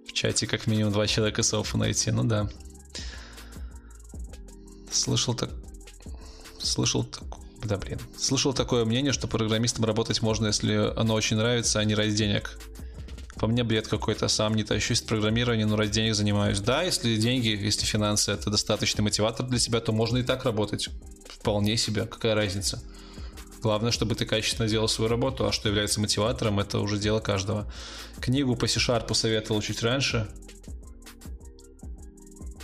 В 0.07 0.13
чате 0.13 0.47
как 0.47 0.69
минимум 0.69 0.93
два 0.93 1.07
человека 1.09 1.43
с 1.43 1.53
оффа 1.53 1.77
найти, 1.77 2.13
ну 2.13 2.23
да. 2.25 2.49
Слышал 4.91 5.35
так... 5.35 5.51
Слышал 6.61 7.03
так... 7.03 7.25
Да, 7.65 7.77
блин. 7.77 7.99
Слышал 8.17 8.55
такое 8.55 8.85
мнение, 8.85 9.13
что 9.13 9.27
программистом 9.27 9.85
работать 9.85 10.23
можно, 10.23 10.47
если 10.47 10.93
оно 10.97 11.15
очень 11.15 11.37
нравится, 11.37 11.81
а 11.81 11.85
не 11.85 11.95
ради 11.95 12.15
денег. 12.15 12.59
По 13.37 13.47
мне 13.47 13.65
бред 13.65 13.89
какой-то, 13.89 14.29
сам 14.29 14.55
не 14.55 14.65
тащусь 14.65 15.03
в 15.03 15.07
программирование, 15.07 15.67
но 15.67 15.77
ради 15.77 15.93
денег 15.93 16.15
занимаюсь. 16.15 16.61
Да, 16.61 16.83
если 16.83 17.17
деньги, 17.17 17.49
если 17.49 17.85
финансы 17.85 18.33
это 18.33 18.51
достаточный 18.51 19.03
мотиватор 19.03 19.47
для 19.47 19.59
тебя, 19.59 19.81
то 19.81 19.93
можно 19.93 20.19
и 20.19 20.23
так 20.23 20.45
работать. 20.45 20.89
Вполне 21.29 21.77
себе, 21.77 22.07
какая 22.07 22.35
разница. 22.35 22.83
Главное, 23.61 23.91
чтобы 23.93 24.15
ты 24.15 24.27
качественно 24.27 24.69
делал 24.69 24.89
свою 24.89 25.11
работу, 25.11 25.47
а 25.47 25.53
что 25.53 25.69
является 25.69 26.01
мотиватором, 26.01 26.61
это 26.61 26.79
уже 26.81 26.99
дело 26.99 27.21
каждого. 27.21 27.71
Книгу 28.21 28.57
по 28.57 28.67
C-Sharp 28.67 29.07
посоветовал 29.07 29.63
чуть 29.63 29.83
раньше. 29.83 30.29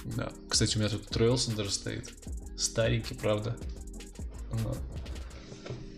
Да. 0.04 0.30
Кстати, 0.48 0.76
у 0.76 0.80
меня 0.80 0.90
тут 0.90 1.08
Троилсон 1.08 1.54
даже 1.54 1.70
стоит. 1.70 2.12
Старенький, 2.56 3.14
правда. 3.14 3.56
Но 4.52 4.76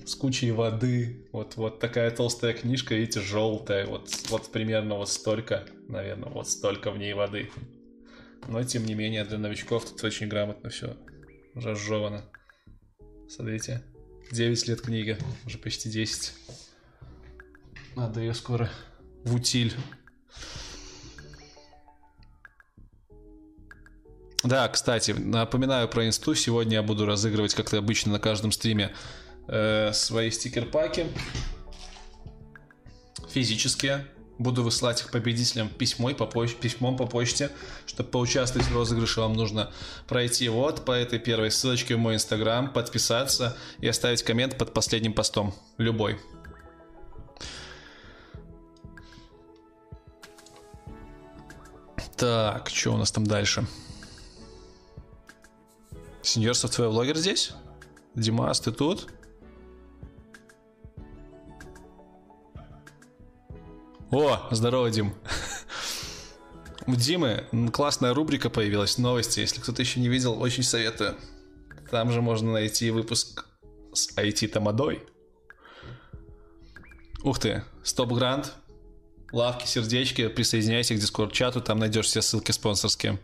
с 0.08 0.14
кучей 0.14 0.50
воды. 0.50 1.26
Вот, 1.32 1.56
вот 1.56 1.78
такая 1.78 2.10
толстая 2.10 2.52
книжка, 2.52 2.94
видите, 2.94 3.20
желтая. 3.20 3.86
Вот, 3.86 4.10
вот 4.28 4.50
примерно 4.52 4.96
вот 4.96 5.08
столько, 5.08 5.66
наверное, 5.88 6.30
вот 6.30 6.48
столько 6.48 6.90
в 6.90 6.98
ней 6.98 7.14
воды. 7.14 7.50
Но, 8.48 8.62
тем 8.64 8.84
не 8.84 8.94
менее, 8.94 9.24
для 9.24 9.38
новичков 9.38 9.88
тут 9.88 10.02
очень 10.04 10.28
грамотно 10.28 10.70
все 10.70 10.96
разжевано. 11.54 12.24
Смотрите. 13.28 13.82
9 14.30 14.68
лет 14.68 14.80
книга, 14.80 15.18
уже 15.44 15.58
почти 15.58 15.90
10. 15.90 16.32
Надо 17.96 18.20
ее 18.20 18.32
скоро 18.32 18.70
в 19.24 19.34
утиль. 19.34 19.74
Да, 24.42 24.66
кстати, 24.68 25.12
напоминаю 25.12 25.88
про 25.88 26.06
инсту. 26.06 26.34
Сегодня 26.34 26.74
я 26.76 26.82
буду 26.82 27.06
разыгрывать, 27.06 27.54
как 27.54 27.72
и 27.74 27.76
обычно, 27.76 28.12
на 28.12 28.18
каждом 28.18 28.50
стриме 28.50 28.92
э, 29.48 29.92
свои 29.92 30.30
стикер-паки. 30.30 31.06
Физические. 33.30 34.06
Буду 34.38 34.62
высылать 34.62 35.00
их 35.00 35.10
победителям 35.10 35.68
письмой 35.68 36.14
по 36.14 36.26
поч- 36.26 36.56
письмом 36.56 36.96
по 36.96 37.06
почте. 37.06 37.50
Чтобы 37.86 38.10
поучаствовать 38.10 38.66
в 38.68 38.74
розыгрыше, 38.74 39.20
вам 39.20 39.34
нужно 39.34 39.72
пройти 40.08 40.48
вот 40.48 40.84
по 40.84 40.92
этой 40.92 41.18
первой 41.18 41.50
ссылочке 41.50 41.94
в 41.94 41.98
мой 41.98 42.14
инстаграм, 42.14 42.72
подписаться 42.72 43.56
и 43.78 43.86
оставить 43.86 44.22
коммент 44.22 44.58
под 44.58 44.74
последним 44.74 45.12
постом. 45.12 45.54
Любой. 45.78 46.18
Так, 52.16 52.68
что 52.68 52.92
у 52.92 52.96
нас 52.96 53.10
там 53.10 53.26
дальше? 53.26 53.66
Сеньор 56.22 56.54
софтвер 56.54 56.88
блогер 56.88 57.16
здесь? 57.16 57.52
Димас, 58.14 58.60
ты 58.60 58.72
тут? 58.72 59.08
О, 64.12 64.46
здорово, 64.50 64.90
Дим. 64.90 65.14
У 66.86 66.94
Димы 66.94 67.46
классная 67.72 68.12
рубрика 68.12 68.50
появилась, 68.50 68.98
новости. 68.98 69.40
Если 69.40 69.58
кто-то 69.58 69.80
еще 69.80 70.00
не 70.00 70.10
видел, 70.10 70.38
очень 70.38 70.64
советую. 70.64 71.16
Там 71.90 72.12
же 72.12 72.20
можно 72.20 72.52
найти 72.52 72.90
выпуск 72.90 73.46
с 73.94 74.14
IT-тамадой. 74.18 75.00
Ух 77.22 77.38
ты, 77.38 77.64
стоп-грант, 77.82 78.52
лавки, 79.32 79.66
сердечки, 79.66 80.28
присоединяйся 80.28 80.94
к 80.94 80.98
дискорд-чату, 80.98 81.62
там 81.62 81.78
найдешь 81.78 82.04
все 82.04 82.20
ссылки 82.20 82.52
спонсорские. 82.52 83.18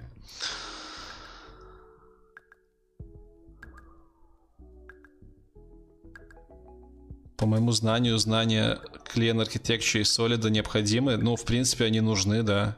По 7.39 7.47
моему 7.47 7.71
знанию, 7.71 8.19
знания 8.19 8.81
Clean 9.15 9.41
Architecture 9.41 10.01
и 10.01 10.03
Solid 10.03 10.51
необходимы. 10.51 11.17
Ну, 11.17 11.37
в 11.37 11.45
принципе, 11.45 11.85
они 11.85 12.01
нужны, 12.01 12.43
да. 12.43 12.77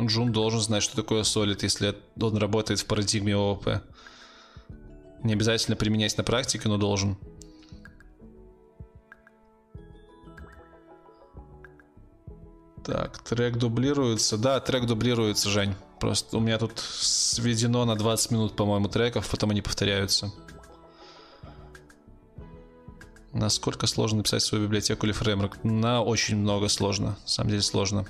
Джун 0.00 0.32
должен 0.32 0.60
знать, 0.60 0.82
что 0.82 0.96
такое 0.96 1.22
Solid, 1.22 1.58
если 1.60 1.94
он 2.18 2.38
работает 2.38 2.80
в 2.80 2.86
парадигме 2.86 3.34
ООП. 3.34 3.82
Не 5.22 5.34
обязательно 5.34 5.76
применять 5.76 6.16
на 6.16 6.24
практике, 6.24 6.70
но 6.70 6.78
должен. 6.78 7.18
Так, 12.82 13.18
трек 13.18 13.58
дублируется. 13.58 14.38
Да, 14.38 14.58
трек 14.60 14.86
дублируется, 14.86 15.50
Жень. 15.50 15.74
Просто 16.00 16.38
у 16.38 16.40
меня 16.40 16.56
тут 16.58 16.78
сведено 16.78 17.84
на 17.84 17.94
20 17.94 18.30
минут, 18.30 18.56
по-моему, 18.56 18.88
треков, 18.88 19.28
потом 19.30 19.50
они 19.50 19.60
повторяются. 19.60 20.32
Насколько 23.32 23.86
сложно 23.86 24.18
написать 24.18 24.42
свою 24.42 24.64
библиотеку 24.64 25.06
или 25.06 25.12
фреймворк? 25.12 25.64
На 25.64 26.02
очень 26.02 26.36
много 26.36 26.68
сложно. 26.68 27.18
На 27.22 27.28
самом 27.28 27.50
деле 27.50 27.62
сложно. 27.62 28.06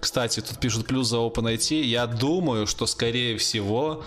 Кстати, 0.00 0.40
тут 0.40 0.58
пишут 0.58 0.86
плюс 0.86 1.08
за 1.08 1.18
OpenIT. 1.18 1.82
Я 1.82 2.06
думаю, 2.06 2.66
что 2.66 2.86
скорее 2.86 3.36
всего 3.36 4.02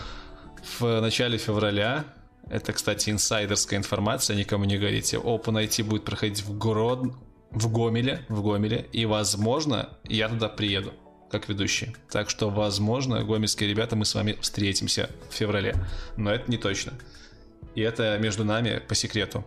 в 0.80 0.99
начале 1.02 1.38
февраля 1.38 2.06
это, 2.49 2.73
кстати, 2.73 3.10
инсайдерская 3.10 3.80
информация, 3.80 4.35
никому 4.35 4.65
не 4.65 4.77
говорите. 4.77 5.18
OpenIT 5.18 5.84
будет 5.84 6.03
проходить 6.03 6.43
в 6.43 6.57
город, 6.57 7.14
в 7.52 7.72
Гомеле, 7.72 8.26
в 8.30 8.41
Гомеле, 8.43 8.88
и, 8.91 9.06
возможно, 9.06 9.89
я 10.03 10.30
туда 10.30 10.49
приеду 10.49 10.93
как 11.31 11.49
ведущий. 11.49 11.95
Так 12.11 12.30
что, 12.30 12.49
возможно, 12.49 13.23
гомельские 13.23 13.69
ребята, 13.69 13.95
мы 13.95 14.06
с 14.06 14.14
вами 14.14 14.38
встретимся 14.41 15.10
в 15.30 15.34
феврале. 15.34 15.76
Но 16.18 16.31
это 16.31 16.49
не 16.52 16.57
точно. 16.57 16.93
И 17.76 17.81
это 17.81 18.18
между 18.18 18.43
нами 18.45 18.81
по 18.88 18.95
секрету. 18.95 19.45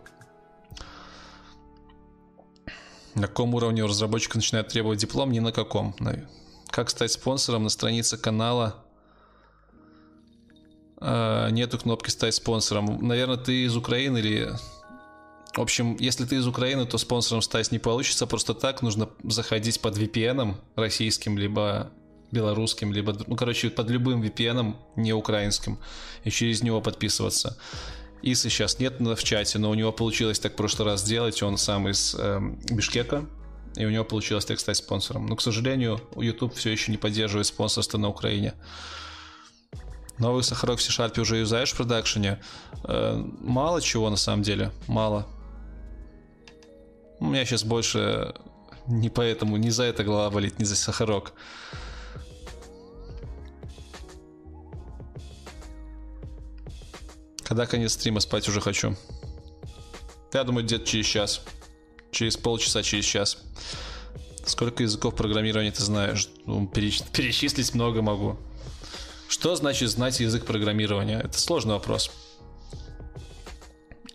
На 3.15 3.27
каком 3.27 3.55
уровне 3.55 3.83
разработчик 3.83 4.35
начинает 4.35 4.67
требовать 4.67 4.99
диплом? 4.99 5.31
Ни 5.31 5.39
на 5.39 5.51
каком. 5.51 5.95
Как 6.69 6.89
стать 6.91 7.11
спонсором 7.11 7.63
на 7.63 7.69
странице 7.69 8.17
канала? 8.17 8.85
А, 11.01 11.49
нету 11.49 11.79
кнопки 11.79 12.09
стать 12.11 12.35
спонсором. 12.35 13.05
Наверное, 13.05 13.37
ты 13.37 13.65
из 13.65 13.75
Украины 13.75 14.19
или... 14.19 14.49
В 15.55 15.61
общем, 15.61 15.97
если 15.99 16.25
ты 16.25 16.35
из 16.35 16.47
Украины, 16.47 16.85
то 16.85 16.99
спонсором 16.99 17.41
стать 17.41 17.71
не 17.71 17.79
получится 17.79 18.27
просто 18.27 18.53
так. 18.53 18.83
Нужно 18.83 19.09
заходить 19.23 19.81
под 19.81 19.97
VPN 19.97 20.55
российским, 20.75 21.37
либо 21.37 21.91
белорусским, 22.31 22.93
либо, 22.93 23.17
ну, 23.25 23.35
короче, 23.35 23.71
под 23.71 23.89
любым 23.89 24.21
VPN, 24.21 24.75
не 24.95 25.13
украинским, 25.13 25.79
и 26.23 26.29
через 26.29 26.61
него 26.61 26.79
подписываться. 26.79 27.57
Исы 28.21 28.49
сейчас 28.49 28.79
нет 28.79 28.99
в 28.99 29.23
чате, 29.23 29.59
но 29.59 29.69
у 29.69 29.73
него 29.73 29.91
получилось 29.91 30.39
так 30.39 30.53
в 30.53 30.55
прошлый 30.55 30.87
раз 30.87 31.01
сделать. 31.01 31.41
Он 31.41 31.57
сам 31.57 31.87
из 31.87 32.15
э, 32.17 32.39
Бишкека, 32.69 33.25
и 33.75 33.85
у 33.85 33.89
него 33.89 34.03
получилось 34.03 34.45
так 34.45 34.59
стать 34.59 34.77
спонсором. 34.77 35.25
Но, 35.27 35.35
к 35.35 35.41
сожалению, 35.41 36.01
YouTube 36.15 36.53
все 36.53 36.71
еще 36.71 36.91
не 36.91 36.97
поддерживает 36.97 37.47
спонсорство 37.47 37.97
на 37.97 38.09
Украине. 38.09 38.53
Новый 40.17 40.43
Сахарок 40.43 40.79
в 40.79 40.81
C-Sharp 40.81 41.17
уже 41.19 41.37
юзаешь 41.37 41.71
в 41.71 41.77
продакшене? 41.77 42.41
Э, 42.83 43.15
мало 43.39 43.81
чего 43.81 44.09
на 44.09 44.17
самом 44.17 44.43
деле, 44.43 44.71
мало. 44.87 45.27
У 47.19 47.25
меня 47.25 47.45
сейчас 47.45 47.63
больше 47.63 48.33
не 48.85 49.09
поэтому, 49.09 49.55
не 49.57 49.69
за 49.69 49.83
это 49.83 50.03
голова 50.03 50.29
болит, 50.29 50.59
не 50.59 50.65
за 50.65 50.75
Сахарок. 50.75 51.33
Когда 57.49 57.65
конец 57.65 57.93
стрима 57.93 58.19
спать 58.19 58.47
уже 58.47 58.61
хочу. 58.61 58.95
Я 60.33 60.43
думаю, 60.43 60.63
где-то 60.63 60.85
через 60.85 61.07
час. 61.07 61.41
Через 62.11 62.37
полчаса, 62.37 62.83
через 62.83 63.05
час. 63.05 63.39
Сколько 64.45 64.83
языков 64.83 65.15
программирования 65.15 65.71
ты 65.71 65.81
знаешь? 65.81 66.29
Ну, 66.45 66.67
переч... 66.67 67.01
Перечислить 67.11 67.73
много 67.73 68.03
могу. 68.03 68.37
Что 69.27 69.55
значит 69.55 69.89
знать 69.89 70.19
язык 70.19 70.45
программирования? 70.45 71.19
Это 71.19 71.39
сложный 71.39 71.73
вопрос. 71.73 72.11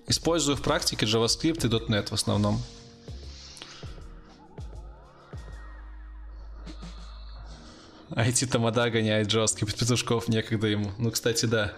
Использую 0.06 0.56
в 0.56 0.62
практике 0.62 1.04
JavaScript 1.04 1.66
и 1.66 1.68
.NET 1.90 2.10
в 2.10 2.12
основном. 2.12 2.62
IT-тамада 8.10 8.90
гоняет 8.90 9.26
JavaScript 9.26 9.76
петушков, 9.76 10.28
некогда 10.28 10.68
ему. 10.68 10.92
Ну, 10.98 11.10
кстати, 11.10 11.46
да. 11.46 11.74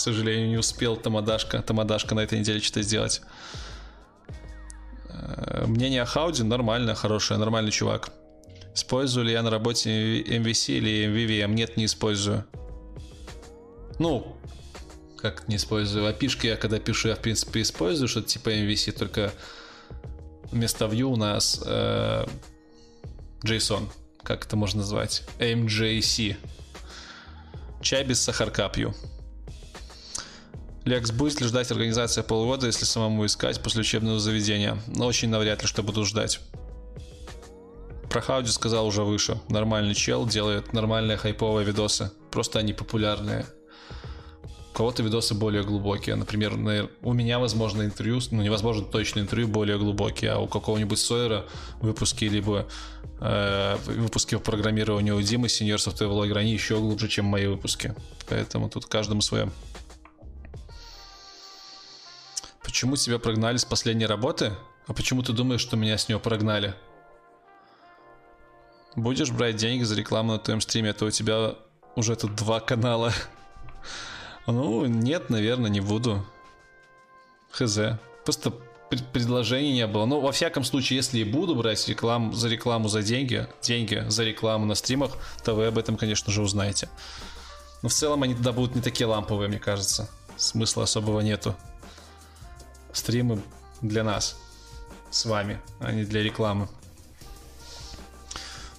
К 0.00 0.02
сожалению, 0.02 0.48
не 0.48 0.56
успел 0.56 0.96
Тамадашка, 0.96 1.60
Тамадашка 1.60 2.14
на 2.14 2.20
этой 2.20 2.38
неделе 2.38 2.58
что-то 2.60 2.80
сделать. 2.80 3.20
Э, 5.10 5.66
мнение 5.66 6.00
о 6.00 6.06
Хауде 6.06 6.42
нормально, 6.42 6.94
хорошее, 6.94 7.38
нормальный 7.38 7.70
чувак. 7.70 8.10
Использую 8.74 9.26
ли 9.26 9.32
я 9.32 9.42
на 9.42 9.50
работе 9.50 10.22
MVC 10.22 10.78
или 10.78 11.06
MVVM? 11.06 11.52
Нет, 11.52 11.76
не 11.76 11.84
использую. 11.84 12.46
Ну, 13.98 14.38
как 15.18 15.46
не 15.48 15.56
использую? 15.56 16.10
API 16.10 16.46
я 16.46 16.56
когда 16.56 16.78
пишу, 16.78 17.08
я 17.08 17.14
в 17.14 17.20
принципе 17.20 17.60
использую 17.60 18.08
что-то 18.08 18.28
типа 18.28 18.48
MVC, 18.48 18.92
только 18.92 19.34
вместо 20.50 20.86
view 20.86 21.12
у 21.12 21.16
нас 21.16 21.62
э, 21.62 22.24
JSON. 23.44 23.86
Как 24.22 24.46
это 24.46 24.56
можно 24.56 24.78
назвать? 24.78 25.24
MJC. 25.38 26.38
Чай 27.82 28.02
без 28.02 28.22
сахарка 28.22 28.66
пью. 28.70 28.94
Лекс, 30.84 31.10
будет 31.10 31.40
ли 31.40 31.46
ждать 31.46 31.70
организация 31.70 32.24
полгода, 32.24 32.66
если 32.66 32.84
самому 32.84 33.26
искать 33.26 33.62
после 33.62 33.82
учебного 33.82 34.18
заведения? 34.18 34.78
Но 34.86 35.06
очень 35.06 35.28
навряд 35.28 35.60
ли, 35.62 35.68
что 35.68 35.82
буду 35.82 36.04
ждать. 36.04 36.40
Про 38.08 38.22
Хауди 38.22 38.50
сказал 38.50 38.86
уже 38.86 39.02
выше. 39.02 39.38
Нормальный 39.48 39.94
чел 39.94 40.26
делает 40.26 40.72
нормальные 40.72 41.16
хайповые 41.16 41.66
видосы. 41.66 42.10
Просто 42.30 42.58
они 42.58 42.72
популярные. 42.72 43.46
У 44.72 44.76
кого-то 44.76 45.02
видосы 45.02 45.34
более 45.34 45.62
глубокие. 45.62 46.16
Например, 46.16 46.54
у 47.02 47.12
меня, 47.12 47.38
возможно, 47.38 47.82
интервью, 47.82 48.20
ну, 48.30 48.42
невозможно 48.42 48.84
точно 48.84 49.20
интервью 49.20 49.48
более 49.48 49.78
глубокие, 49.78 50.32
а 50.32 50.38
у 50.38 50.48
какого-нибудь 50.48 50.98
Сойера 50.98 51.44
выпуски, 51.80 52.24
либо 52.24 52.66
э, 53.20 53.76
выпуски 53.86 54.36
по 54.36 54.40
программированию 54.40 55.16
у 55.16 55.20
Димы, 55.20 55.48
сеньор 55.48 55.80
софтвер 55.80 56.10
они 56.36 56.52
еще 56.52 56.78
глубже, 56.78 57.08
чем 57.08 57.26
мои 57.26 57.46
выпуски. 57.46 57.94
Поэтому 58.28 58.70
тут 58.70 58.86
каждому 58.86 59.20
свое. 59.20 59.50
Почему 62.80 62.96
тебя 62.96 63.18
прогнали 63.18 63.58
с 63.58 63.66
последней 63.66 64.06
работы? 64.06 64.54
А 64.86 64.94
почему 64.94 65.22
ты 65.22 65.34
думаешь, 65.34 65.60
что 65.60 65.76
меня 65.76 65.98
с 65.98 66.08
нее 66.08 66.18
прогнали? 66.18 66.74
Будешь 68.96 69.30
брать 69.30 69.56
деньги 69.56 69.82
за 69.82 69.94
рекламу 69.96 70.32
на 70.32 70.38
твоем 70.38 70.62
стриме, 70.62 70.88
а 70.88 70.94
то 70.94 71.04
у 71.04 71.10
тебя 71.10 71.56
уже 71.94 72.16
тут 72.16 72.34
два 72.36 72.60
канала. 72.60 73.12
Ну, 74.46 74.86
нет, 74.86 75.28
наверное, 75.28 75.68
не 75.68 75.80
буду. 75.80 76.26
Хз. 77.50 77.78
Просто 78.24 78.50
пред- 78.88 79.12
предложений 79.12 79.74
не 79.74 79.86
было. 79.86 80.06
Ну, 80.06 80.20
во 80.20 80.32
всяком 80.32 80.64
случае, 80.64 80.96
если 80.96 81.18
и 81.18 81.24
буду 81.24 81.54
брать 81.54 81.86
рекламу 81.86 82.32
за 82.32 82.48
рекламу 82.48 82.88
за 82.88 83.02
деньги, 83.02 83.46
деньги 83.60 84.02
за 84.08 84.24
рекламу 84.24 84.64
на 84.64 84.74
стримах, 84.74 85.18
то 85.44 85.52
вы 85.52 85.66
об 85.66 85.76
этом, 85.76 85.98
конечно 85.98 86.32
же, 86.32 86.40
узнаете. 86.40 86.88
Но 87.82 87.90
в 87.90 87.92
целом 87.92 88.22
они 88.22 88.32
тогда 88.34 88.52
будут 88.52 88.74
не 88.74 88.80
такие 88.80 89.06
ламповые, 89.06 89.50
мне 89.50 89.58
кажется. 89.58 90.08
Смысла 90.38 90.84
особого 90.84 91.20
нету. 91.20 91.54
Стримы 92.92 93.40
для 93.82 94.04
нас. 94.04 94.36
С 95.10 95.24
вами, 95.24 95.60
а 95.80 95.92
не 95.92 96.04
для 96.04 96.22
рекламы. 96.22 96.68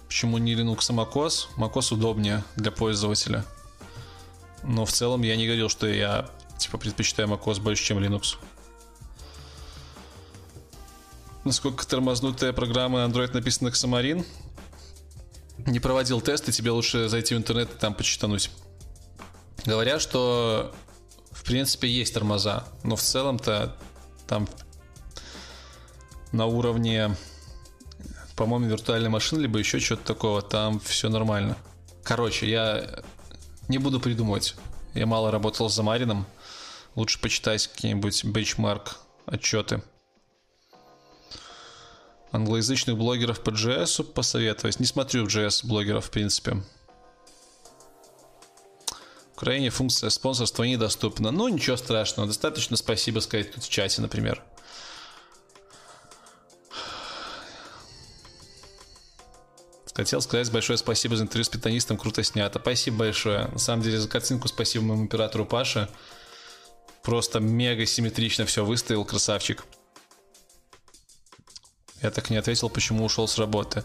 Почему 0.08 0.38
не 0.38 0.54
Linux, 0.54 0.86
а 0.90 0.94
macOS? 0.94 1.48
macOS 1.58 1.94
удобнее 1.94 2.44
для 2.56 2.72
пользователя. 2.72 3.46
Но 4.64 4.86
в 4.86 4.92
целом 4.92 5.22
я 5.22 5.36
не 5.36 5.46
говорил, 5.46 5.70
что 5.70 5.88
я 5.88 6.30
типа 6.58 6.78
предпочитаю 6.78 7.28
macOS 7.28 7.62
больше, 7.62 7.84
чем 7.84 7.98
Linux. 8.00 8.36
Насколько 11.44 11.88
тормознутая 11.88 12.54
программа 12.54 13.00
Android 13.00 13.34
написана 13.34 13.70
Xamarin? 13.70 14.26
Не 15.66 15.80
проводил 15.80 16.22
тесты, 16.22 16.52
тебе 16.52 16.72
лучше 16.72 17.08
зайти 17.10 17.34
в 17.34 17.38
интернет 17.38 17.74
и 17.74 17.78
там 17.78 17.94
почитануть. 17.94 18.52
Говорят, 19.66 20.02
что 20.02 20.74
в 21.32 21.44
принципе 21.44 21.88
есть 21.88 22.14
тормоза, 22.14 22.68
но 22.84 22.96
в 22.96 23.02
целом-то 23.02 23.76
там 24.32 24.48
на 26.32 26.46
уровне, 26.46 27.18
по-моему, 28.38 28.68
виртуальной 28.68 29.10
машины, 29.10 29.42
либо 29.42 29.60
еще 29.60 29.82
чего-то 29.82 30.06
такого, 30.06 30.42
там 30.42 30.80
все 30.80 31.10
нормально. 31.10 31.58
Короче, 32.02 32.50
я 32.50 33.04
не 33.68 33.78
буду 33.78 34.00
придумывать. 34.00 34.56
Я 34.94 35.06
мало 35.06 35.32
работал 35.32 35.70
с 35.70 35.76
Замарином. 35.76 36.26
Лучше 36.96 37.20
почитать 37.20 37.68
какие-нибудь 37.68 38.24
бенчмарк 38.24 39.00
отчеты. 39.26 39.84
Англоязычных 42.32 42.98
блогеров 42.98 43.44
по 43.44 43.50
JS 43.50 44.02
посоветовать. 44.02 44.80
Не 44.80 44.86
смотрю 44.86 45.26
JS 45.26 45.68
блогеров, 45.68 46.06
в 46.06 46.10
принципе. 46.10 46.64
Украине 49.42 49.72
функция 49.72 50.12
спонсорства 50.12 50.64
недоступна. 50.64 51.32
Ну, 51.32 51.48
ничего 51.48 51.76
страшного. 51.76 52.28
Достаточно 52.28 52.78
спасибо 52.78 53.22
сказать 53.22 53.52
тут 53.52 53.64
в 53.64 53.70
чате, 53.70 54.00
например. 54.00 54.44
Хотел 59.96 60.22
сказать 60.22 60.52
большое 60.52 60.78
спасибо 60.78 61.16
за 61.16 61.24
интервью 61.24 61.44
с 61.44 61.50
питанистом, 61.50 61.98
круто 61.98 62.24
снято. 62.24 62.60
Спасибо 62.60 62.98
большое. 62.98 63.48
На 63.48 63.58
самом 63.58 63.82
деле 63.82 64.00
за 64.00 64.08
картинку 64.08 64.48
спасибо 64.48 64.86
моему 64.86 65.06
оператору 65.06 65.46
Паше. 65.46 65.90
Просто 67.02 67.40
мега 67.40 67.88
симметрично 67.88 68.46
все 68.46 68.64
выставил, 68.64 69.06
красавчик. 69.06 69.64
Я 72.04 72.12
так 72.12 72.30
не 72.30 72.38
ответил, 72.38 72.70
почему 72.70 73.06
ушел 73.06 73.28
с 73.28 73.40
работы. 73.40 73.84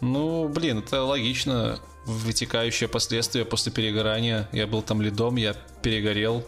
Ну, 0.00 0.48
блин, 0.48 0.78
это 0.78 1.02
логично. 1.02 1.78
Вытекающее 2.06 2.88
последствия 2.88 3.44
после 3.44 3.70
перегорания. 3.70 4.48
Я 4.52 4.66
был 4.66 4.80
там 4.80 5.02
лидом, 5.02 5.36
я 5.36 5.54
перегорел. 5.82 6.42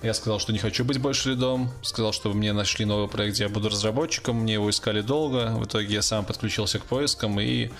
Я 0.00 0.14
сказал, 0.14 0.38
что 0.38 0.52
не 0.52 0.60
хочу 0.60 0.84
быть 0.84 1.00
больше 1.00 1.30
лидом. 1.30 1.70
Сказал, 1.82 2.12
что 2.12 2.32
мне 2.32 2.52
нашли 2.52 2.84
новый 2.84 3.08
проект, 3.08 3.34
где 3.34 3.44
я 3.44 3.48
буду 3.48 3.68
разработчиком. 3.68 4.36
Мне 4.36 4.54
его 4.54 4.70
искали 4.70 5.00
долго. 5.00 5.56
В 5.56 5.64
итоге 5.64 5.94
я 5.94 6.02
сам 6.02 6.24
подключился 6.24 6.78
к 6.78 6.84
поискам. 6.84 7.40
И 7.40 7.70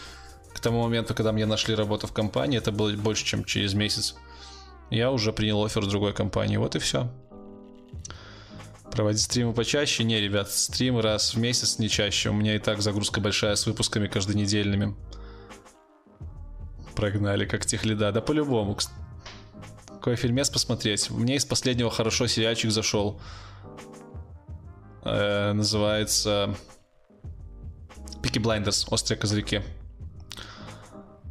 к 0.52 0.58
тому 0.58 0.82
моменту, 0.82 1.14
когда 1.14 1.30
мне 1.30 1.46
нашли 1.46 1.76
работу 1.76 2.08
в 2.08 2.12
компании, 2.12 2.58
это 2.58 2.72
было 2.72 2.90
больше, 2.90 3.24
чем 3.24 3.44
через 3.44 3.74
месяц. 3.74 4.16
Я 4.90 5.12
уже 5.12 5.32
принял 5.32 5.64
офер 5.64 5.86
другой 5.86 6.12
компании. 6.12 6.56
Вот 6.56 6.74
и 6.74 6.80
все. 6.80 7.08
Проводить 8.90 9.22
стримы 9.22 9.52
почаще? 9.52 10.04
Не, 10.04 10.20
ребят, 10.20 10.50
стримы 10.50 11.02
раз 11.02 11.34
в 11.34 11.38
месяц, 11.38 11.78
не 11.78 11.88
чаще. 11.88 12.30
У 12.30 12.32
меня 12.32 12.56
и 12.56 12.58
так 12.58 12.82
загрузка 12.82 13.20
большая 13.20 13.54
с 13.54 13.66
выпусками 13.66 14.08
каждонедельными. 14.08 14.96
Прогнали, 16.94 17.44
как 17.44 17.64
техлида. 17.64 18.10
Да 18.12 18.20
по-любому. 18.20 18.76
Какой 19.86 20.16
фильмец 20.16 20.50
посмотреть? 20.50 21.10
Мне 21.10 21.36
из 21.36 21.44
последнего 21.44 21.90
хорошо 21.90 22.26
сериальчик 22.26 22.70
зашел. 22.70 23.20
Э, 25.04 25.52
называется 25.52 26.56
Peaky 28.22 28.38
Blinders. 28.38 28.86
Острые 28.90 29.18
козырьки. 29.18 29.62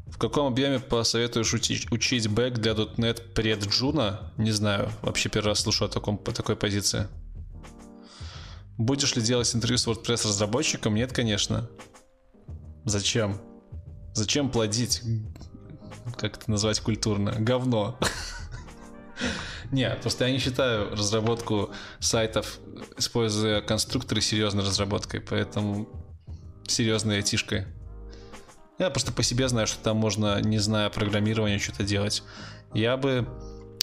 В 0.08 0.18
каком 0.18 0.48
объеме 0.48 0.80
посоветуешь 0.80 1.54
учить, 1.54 1.92
учить 1.92 2.28
бэк 2.28 2.56
для 2.56 2.72
.NET 2.72 3.34
пред 3.34 3.68
Джуна? 3.68 4.32
Не 4.38 4.52
знаю. 4.52 4.90
Вообще 5.02 5.30
первый 5.30 5.50
раз 5.50 5.60
слышу 5.60 5.86
о, 5.86 5.88
таком, 5.90 6.16
о 6.26 6.32
такой 6.32 6.56
позиции. 6.56 7.08
Будешь 8.78 9.16
ли 9.16 9.22
делать 9.22 9.54
интервью 9.56 9.78
с 9.78 9.88
WordPress 9.88 10.28
разработчиком? 10.28 10.96
Нет, 10.96 11.12
конечно. 11.12 11.70
Зачем? 12.86 13.42
Зачем 14.14 14.50
плодить? 14.50 15.02
Как 16.18 16.38
это 16.38 16.50
назвать 16.50 16.80
культурно? 16.80 17.34
Говно. 17.38 18.00
Нет, 19.72 20.00
просто 20.02 20.26
я 20.26 20.32
не 20.32 20.40
считаю 20.40 20.92
разработку 20.92 21.72
сайтов, 22.00 22.60
используя 22.98 23.62
конструкторы, 23.62 24.22
серьезной 24.22 24.64
разработкой, 24.64 25.20
поэтому 25.20 25.90
серьезной 26.68 27.18
айтишкой. 27.18 27.66
Я 28.80 28.90
просто 28.90 29.12
по 29.12 29.24
себе 29.24 29.50
знаю, 29.50 29.68
что 29.68 29.84
там 29.84 29.98
можно, 29.98 30.40
не 30.40 30.60
зная 30.60 30.90
программирования, 30.90 31.58
что-то 31.58 31.84
делать. 31.84 32.24
Я 32.74 32.96
бы 32.96 33.28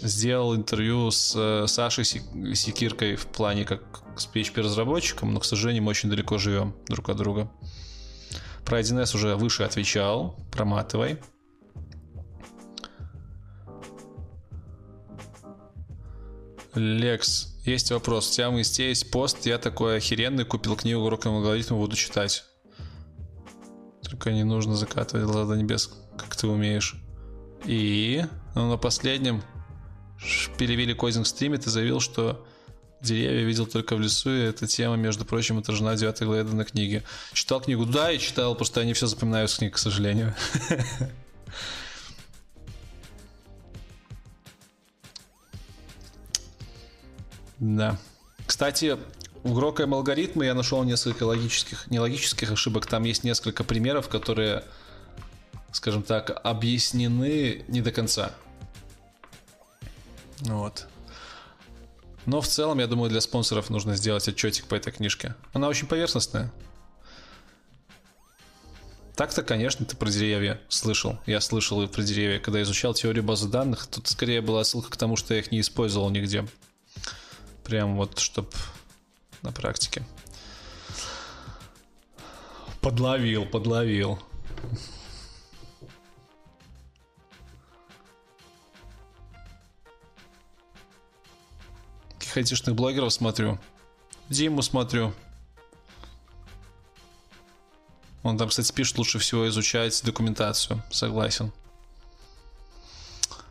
сделал 0.00 0.54
интервью 0.54 1.10
с 1.10 1.34
э, 1.36 1.66
Сашей 1.66 2.04
Сек- 2.04 2.54
Секиркой 2.54 3.16
в 3.16 3.26
плане 3.26 3.64
как 3.64 4.02
с 4.16 4.28
PHP-разработчиком, 4.32 5.32
но, 5.32 5.40
к 5.40 5.44
сожалению, 5.44 5.82
мы 5.82 5.90
очень 5.90 6.10
далеко 6.10 6.38
живем 6.38 6.74
друг 6.88 7.08
от 7.08 7.16
друга. 7.16 7.50
Про 8.64 8.80
1С 8.80 9.14
уже 9.14 9.36
выше 9.36 9.62
отвечал, 9.62 10.38
проматывай. 10.50 11.18
Лекс, 16.74 17.54
есть 17.64 17.90
вопрос. 17.92 18.30
У 18.30 18.34
тебя 18.34 18.50
в 18.50 18.58
инсте 18.58 18.88
есть 18.88 19.10
пост, 19.10 19.46
я 19.46 19.58
такой 19.58 19.98
охеренный, 19.98 20.44
купил 20.44 20.76
книгу 20.76 21.00
уроком 21.00 21.36
алгоритма, 21.36 21.76
буду 21.76 21.94
читать. 21.94 22.44
Только 24.02 24.32
не 24.32 24.44
нужно 24.44 24.74
закатывать 24.74 25.24
глаза 25.26 25.54
до 25.54 25.60
небес, 25.60 25.90
как 26.18 26.34
ты 26.36 26.46
умеешь. 26.46 26.96
И 27.64 28.24
ну, 28.54 28.70
на 28.70 28.76
последнем 28.76 29.42
перевели 30.58 30.94
кодинг 30.94 31.26
стриме, 31.26 31.58
ты 31.58 31.70
заявил, 31.70 32.00
что 32.00 32.44
деревья 33.00 33.44
видел 33.44 33.66
только 33.66 33.96
в 33.96 34.00
лесу, 34.00 34.30
и 34.30 34.40
эта 34.40 34.66
тема, 34.66 34.96
между 34.96 35.24
прочим, 35.24 35.58
отражена 35.58 35.92
в 35.92 35.96
9 35.96 36.22
главе 36.22 36.42
на 36.44 36.64
книге. 36.64 37.02
Читал 37.32 37.60
книгу? 37.60 37.84
Да, 37.84 38.10
я 38.10 38.18
читал, 38.18 38.54
просто 38.54 38.80
я 38.80 38.86
не 38.86 38.94
все 38.94 39.06
запоминаю 39.06 39.48
с 39.48 39.56
книг, 39.56 39.74
к 39.74 39.78
сожалению. 39.78 40.34
Да. 47.60 47.98
Кстати, 48.46 48.98
в 49.42 49.54
Грокаем 49.54 49.94
алгоритмы 49.94 50.44
я 50.44 50.54
нашел 50.54 50.82
несколько 50.84 51.24
логических, 51.24 51.90
нелогических 51.90 52.52
ошибок. 52.52 52.86
Там 52.86 53.04
есть 53.04 53.24
несколько 53.24 53.64
примеров, 53.64 54.08
которые, 54.08 54.64
скажем 55.72 56.02
так, 56.02 56.40
объяснены 56.44 57.64
не 57.68 57.80
до 57.80 57.90
конца. 57.90 58.32
Вот. 60.44 60.86
Но 62.26 62.40
в 62.40 62.48
целом, 62.48 62.78
я 62.78 62.86
думаю, 62.86 63.10
для 63.10 63.20
спонсоров 63.20 63.70
нужно 63.70 63.96
сделать 63.96 64.26
отчетик 64.28 64.66
по 64.66 64.74
этой 64.74 64.92
книжке. 64.92 65.34
Она 65.52 65.68
очень 65.68 65.86
поверхностная. 65.86 66.52
Так-то, 69.14 69.42
конечно, 69.42 69.86
ты 69.86 69.96
про 69.96 70.10
деревья 70.10 70.60
слышал. 70.68 71.18
Я 71.26 71.40
слышал 71.40 71.82
и 71.82 71.86
про 71.86 72.02
деревья. 72.02 72.40
Когда 72.40 72.60
изучал 72.62 72.94
теорию 72.94 73.22
базы 73.22 73.48
данных, 73.48 73.86
тут 73.86 74.08
скорее 74.08 74.40
была 74.40 74.64
ссылка 74.64 74.90
к 74.90 74.96
тому, 74.96 75.16
что 75.16 75.34
я 75.34 75.40
их 75.40 75.52
не 75.52 75.60
использовал 75.60 76.10
нигде. 76.10 76.46
Прям 77.62 77.96
вот, 77.96 78.18
чтоб 78.18 78.52
на 79.42 79.52
практике. 79.52 80.04
Подловил, 82.80 83.46
подловил. 83.46 84.18
Каких 92.34 92.50
айтишных 92.50 92.74
блогеров 92.74 93.12
смотрю? 93.12 93.60
Диму 94.28 94.60
смотрю. 94.62 95.14
Он 98.24 98.36
там, 98.36 98.48
кстати, 98.48 98.72
пишет, 98.72 98.98
лучше 98.98 99.20
всего 99.20 99.48
изучать 99.48 100.02
документацию. 100.04 100.82
Согласен. 100.90 101.52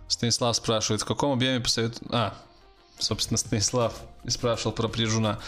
Станислав 0.10 0.58
спрашивает, 0.58 1.02
в 1.02 1.06
каком 1.06 1.32
объеме 1.32 1.62
посоветует... 1.62 2.12
А, 2.12 2.38
собственно, 3.00 3.38
Станислав 3.38 3.94
и 4.26 4.30
спрашивал 4.30 4.74
про 4.74 4.90
прижуна. 4.90 5.40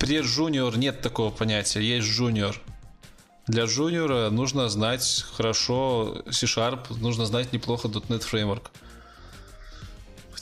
Прежуниор 0.00 0.76
нет 0.76 1.02
такого 1.02 1.30
понятия, 1.30 1.82
есть 1.82 2.08
жуниор. 2.08 2.60
Для 3.46 3.66
джуниора 3.66 4.30
нужно 4.30 4.68
знать 4.68 5.24
хорошо 5.36 6.24
C-Sharp, 6.28 6.98
нужно 6.98 7.26
знать 7.26 7.52
неплохо 7.52 7.86
.NET 7.86 8.28
Framework. 8.28 8.70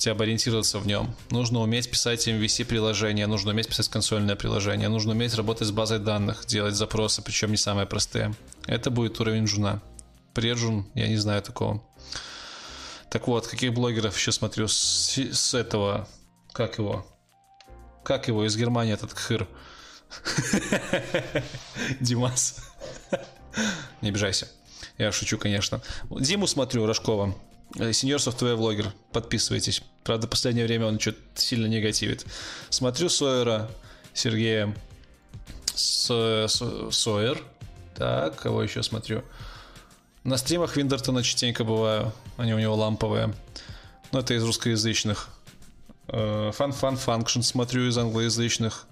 Хотя 0.03 0.17
бы 0.17 0.25
ориентироваться 0.25 0.81
в 0.81 0.87
нем. 0.89 1.15
Нужно 1.31 1.61
уметь 1.61 1.89
писать 1.89 2.27
MVC-приложение, 2.27 3.29
нужно 3.29 3.53
уметь 3.53 3.69
писать 3.69 3.89
консольное 3.89 4.35
приложение, 4.35 4.89
нужно 4.89 5.13
уметь 5.13 5.33
работать 5.37 5.69
с 5.69 5.71
базой 5.71 6.01
данных, 6.01 6.45
делать 6.45 6.75
запросы, 6.75 7.23
причем 7.23 7.53
не 7.53 7.57
самые 7.57 7.87
простые. 7.87 8.35
Это 8.67 8.91
будет 8.91 9.21
уровень 9.21 9.45
джуна. 9.45 9.81
Преджун, 10.35 10.89
я 10.95 11.07
не 11.07 11.19
знаю 11.19 11.41
такого. 11.41 11.85
Так 13.11 13.29
вот, 13.29 13.47
каких 13.47 13.75
блогеров 13.75 14.19
еще 14.19 14.33
смотрю 14.33 14.67
с, 14.67 15.17
с 15.17 15.55
этого, 15.55 16.09
как 16.51 16.79
его, 16.79 17.07
как 18.03 18.27
его 18.27 18.45
из 18.45 18.57
Германии 18.57 18.95
этот 18.95 19.13
хыр? 19.13 19.47
Димас. 22.01 22.57
Не 24.01 24.09
обижайся. 24.09 24.49
Я 24.99 25.13
шучу, 25.13 25.39
конечно. 25.39 25.81
Диму 26.11 26.49
смотрю, 26.49 26.87
Рожкова. 26.87 27.37
Сеньор 27.75 28.21
софтвер 28.21 28.57
влогер. 28.57 28.93
Подписывайтесь. 29.13 29.83
Правда, 30.05 30.27
в 30.27 30.31
последнее 30.31 30.67
время 30.67 30.87
он 30.87 31.01
что-то 31.01 31.19
сильно 31.35 31.67
негативит. 31.67 32.27
Смотрю 32.71 33.09
Сойера 33.09 33.71
Сергея 34.15 34.75
Со... 35.75 36.47
Со... 36.49 36.91
Сойер. 36.91 37.43
Так, 37.97 38.37
кого 38.37 38.63
еще 38.63 38.83
смотрю? 38.83 39.23
На 40.25 40.37
стримах 40.37 40.77
Виндертона 40.77 41.23
частенько 41.23 41.65
бываю. 41.65 42.13
Они 42.37 42.53
у 42.55 42.59
него 42.59 42.75
ламповые. 42.75 43.35
Но 44.13 44.21
это 44.21 44.35
из 44.35 44.45
русскоязычных. 44.45 45.31
Fun 46.09 46.79
Fun 46.79 46.99
Function 47.03 47.43
смотрю 47.43 47.89
из 47.89 47.97
англоязычных. 47.97 48.87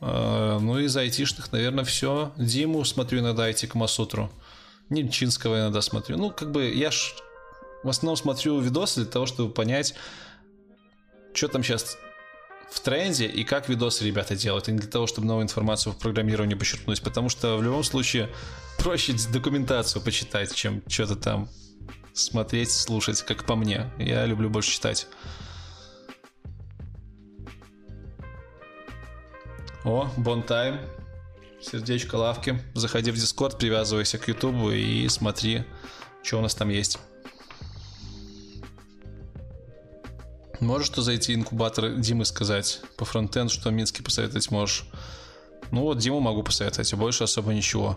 Э, 0.00 0.58
ну, 0.60 0.78
из 0.78 0.96
айтишных, 0.96 1.52
наверное, 1.52 1.84
все. 1.84 2.32
Диму 2.36 2.84
смотрю 2.84 3.20
иногда, 3.20 3.50
IT 3.50 3.66
Камасутру. 3.68 4.30
Немчинского 4.90 5.58
иногда 5.58 5.80
смотрю. 5.82 6.18
Ну, 6.18 6.30
как 6.30 6.50
бы 6.50 6.68
я 6.68 6.90
ж 6.90 7.14
в 7.82 7.88
основном 7.88 8.16
смотрю 8.16 8.60
видосы 8.60 9.02
для 9.02 9.10
того, 9.10 9.26
чтобы 9.26 9.52
понять, 9.52 9.94
что 11.34 11.48
там 11.48 11.62
сейчас 11.62 11.96
в 12.70 12.80
тренде 12.80 13.26
и 13.26 13.44
как 13.44 13.68
видосы 13.68 14.04
ребята 14.04 14.34
делают, 14.34 14.68
а 14.68 14.72
не 14.72 14.78
для 14.78 14.90
того, 14.90 15.06
чтобы 15.06 15.26
новую 15.26 15.44
информацию 15.44 15.92
в 15.92 15.98
программировании 15.98 16.54
почерпнуть, 16.54 17.02
потому 17.02 17.28
что 17.28 17.56
в 17.56 17.62
любом 17.62 17.84
случае 17.84 18.30
проще 18.78 19.14
документацию 19.32 20.02
почитать, 20.02 20.54
чем 20.54 20.82
что-то 20.88 21.16
там 21.16 21.48
смотреть, 22.14 22.70
слушать, 22.70 23.22
как 23.22 23.44
по 23.44 23.56
мне. 23.56 23.90
Я 23.98 24.24
люблю 24.26 24.48
больше 24.48 24.70
читать. 24.70 25.06
О, 29.84 30.08
Бонтайм. 30.16 30.78
Сердечко 31.62 32.16
лавки. 32.16 32.60
Заходи 32.74 33.12
в 33.12 33.14
Дискорд, 33.14 33.56
привязывайся 33.56 34.18
к 34.18 34.26
Ютубу 34.26 34.72
и 34.72 35.08
смотри, 35.08 35.62
что 36.22 36.38
у 36.38 36.42
нас 36.42 36.54
там 36.54 36.68
есть. 36.68 36.98
Можешь 40.58 40.88
что 40.88 41.02
зайти 41.02 41.34
инкубатор 41.34 41.94
Димы 41.94 42.24
сказать 42.24 42.80
по 42.96 43.04
фронтенд, 43.04 43.50
что 43.50 43.70
Минске 43.70 44.02
посоветовать 44.02 44.50
можешь? 44.50 44.86
Ну 45.70 45.82
вот 45.82 45.98
Диму 45.98 46.20
могу 46.20 46.42
посоветовать, 46.42 46.92
а 46.92 46.96
больше 46.96 47.24
особо 47.24 47.54
ничего. 47.54 47.96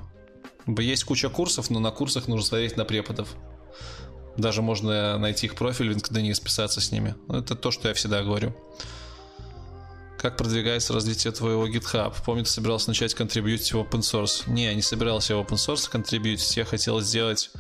Есть 0.68 1.04
куча 1.04 1.30
курсов, 1.30 1.70
но 1.70 1.80
на 1.80 1.92
курсах 1.92 2.28
нужно 2.28 2.46
смотреть 2.46 2.78
на 2.78 2.86
преподов. 2.86 3.30
Даже 4.38 4.62
можно 4.62 5.18
найти 5.18 5.48
их 5.48 5.56
профиль 5.56 5.92
в 5.92 5.98
LinkedIn 5.98 6.28
и 6.28 6.34
списаться 6.34 6.82
с 6.82 6.92
ними. 6.92 7.16
Это 7.30 7.56
то, 7.56 7.72
что 7.72 7.88
я 7.88 7.94
всегда 7.94 8.24
говорю. 8.24 8.56
Как 10.26 10.38
продвигается 10.38 10.91
развитие 10.91 11.31
твоего 11.31 11.68
GitHub? 11.68 12.15
Помню, 12.26 12.45
ты 12.45 12.49
собирался 12.49 12.89
начать 12.89 13.14
контрибьютить 13.14 13.73
в 13.73 13.77
open 13.77 13.99
source. 13.99 14.49
Не, 14.49 14.73
не 14.73 14.81
собирался 14.81 15.35
в 15.35 15.39
open 15.39 15.53
source 15.53 15.88
контрибьютить. 15.88 16.57
Я 16.57 16.65
хотел 16.65 16.99
сделать 16.99 17.52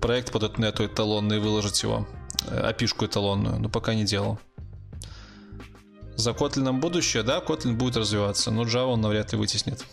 проект 0.00 0.32
под 0.32 0.58
.NET 0.58 0.84
эталонный 0.84 1.36
и 1.36 1.38
выложить 1.38 1.80
его. 1.84 2.08
опишку 2.50 3.06
эталонную, 3.06 3.60
но 3.60 3.68
пока 3.68 3.94
не 3.94 4.04
делал. 4.04 4.40
За 6.16 6.32
Kotlin 6.32 6.72
будущее, 6.72 7.22
да, 7.22 7.38
Kotlin 7.38 7.74
будет 7.74 7.96
развиваться, 7.96 8.50
но 8.50 8.64
Java 8.64 8.86
он 8.86 9.00
навряд 9.00 9.30
ли 9.30 9.38
вытеснит. 9.38 9.84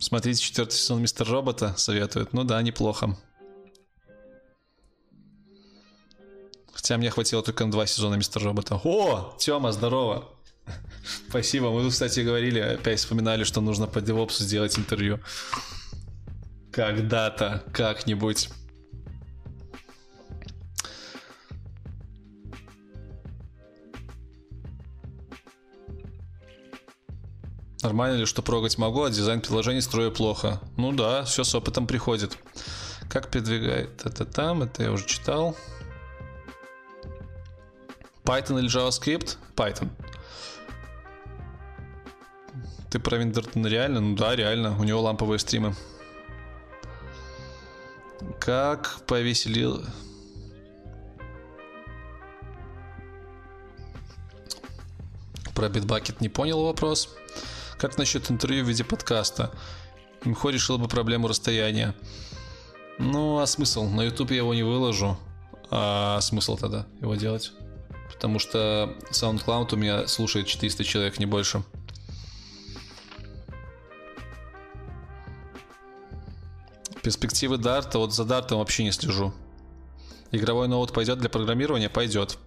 Смотрите 0.00 0.42
четвертый 0.42 0.74
сезон 0.74 1.02
Мистер 1.02 1.28
Робота, 1.28 1.72
советуют. 1.76 2.32
Ну 2.32 2.42
да, 2.42 2.60
неплохо. 2.62 3.16
Хотя 6.74 6.98
мне 6.98 7.10
хватило 7.10 7.42
только 7.42 7.64
на 7.64 7.70
два 7.70 7.86
сезона 7.86 8.16
Мистер 8.16 8.42
Робота. 8.42 8.80
О, 8.82 9.36
Тёма, 9.38 9.72
здорово! 9.72 10.28
Спасибо. 11.28 11.70
Мы, 11.70 11.88
кстати, 11.88 12.20
говорили, 12.20 12.58
опять 12.58 12.98
вспоминали, 12.98 13.44
что 13.44 13.60
нужно 13.60 13.86
по 13.86 13.98
DevOps 13.98 14.42
сделать 14.42 14.78
интервью. 14.78 15.20
Когда-то, 16.72 17.62
как-нибудь. 17.72 18.48
Нормально 27.82 28.16
ли, 28.16 28.24
что 28.24 28.42
прогать 28.42 28.78
могу, 28.78 29.04
а 29.04 29.10
дизайн 29.10 29.40
приложений 29.40 29.82
строю 29.82 30.10
плохо? 30.10 30.60
Ну 30.76 30.92
да, 30.92 31.24
все 31.24 31.44
с 31.44 31.54
опытом 31.54 31.86
приходит. 31.86 32.36
Как 33.10 33.30
передвигает 33.30 34.04
это 34.06 34.24
там, 34.24 34.62
это 34.62 34.82
я 34.82 34.90
уже 34.90 35.06
читал. 35.06 35.54
Python 38.24 38.58
или 38.58 38.68
JavaScript? 38.68 39.36
Python. 39.54 39.90
Ты 42.90 42.98
про 42.98 43.16
Виндертон 43.16 43.66
реально? 43.66 44.00
Ну 44.00 44.16
да, 44.16 44.34
реально. 44.34 44.78
У 44.78 44.84
него 44.84 45.02
ламповые 45.02 45.38
стримы. 45.38 45.74
Как 48.40 49.00
повеселил... 49.06 49.84
Про 55.54 55.66
Bitbucket 55.66 56.16
не 56.20 56.28
понял 56.28 56.64
вопрос. 56.64 57.14
Как 57.78 57.96
насчет 57.96 58.30
интервью 58.30 58.64
в 58.64 58.68
виде 58.68 58.82
подкаста? 58.82 59.52
Мхо 60.24 60.50
решил 60.50 60.78
бы 60.78 60.88
проблему 60.88 61.28
расстояния. 61.28 61.94
Ну, 62.98 63.38
а 63.38 63.46
смысл? 63.46 63.84
На 63.84 64.02
YouTube 64.02 64.30
я 64.30 64.38
его 64.38 64.54
не 64.54 64.62
выложу. 64.62 65.16
А 65.70 66.20
смысл 66.20 66.56
тогда 66.56 66.86
его 67.00 67.14
делать? 67.14 67.52
Потому 68.14 68.38
что 68.38 68.96
SoundCloud 69.10 69.74
у 69.74 69.76
меня 69.76 70.06
слушает 70.06 70.46
400 70.46 70.84
человек, 70.84 71.18
не 71.18 71.26
больше. 71.26 71.62
Перспективы 77.02 77.58
Дарта, 77.58 77.98
вот 77.98 78.14
за 78.14 78.24
Дартом 78.24 78.58
вообще 78.58 78.82
не 78.82 78.92
слежу. 78.92 79.34
Игровой 80.30 80.68
ноут 80.68 80.92
пойдет 80.92 81.18
для 81.18 81.28
программирования? 81.28 81.90
Пойдет. 81.90 82.38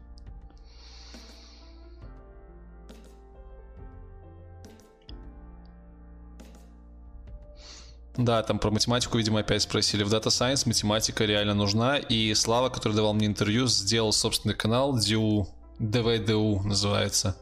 Да, 8.17 8.41
там 8.41 8.57
про 8.57 8.71
математику, 8.71 9.19
видимо, 9.19 9.41
опять 9.41 9.61
спросили. 9.61 10.03
В 10.03 10.11
Data 10.11 10.29
Science 10.29 10.67
математика 10.67 11.23
реально 11.23 11.53
нужна. 11.53 11.97
И 11.97 12.33
Слава, 12.33 12.69
который 12.69 12.93
давал 12.93 13.13
мне 13.13 13.27
интервью, 13.27 13.67
сделал 13.67 14.11
собственный 14.11 14.55
канал 14.55 14.97
DU, 14.97 15.45
DVDU 15.79 16.61
называется. 16.63 17.37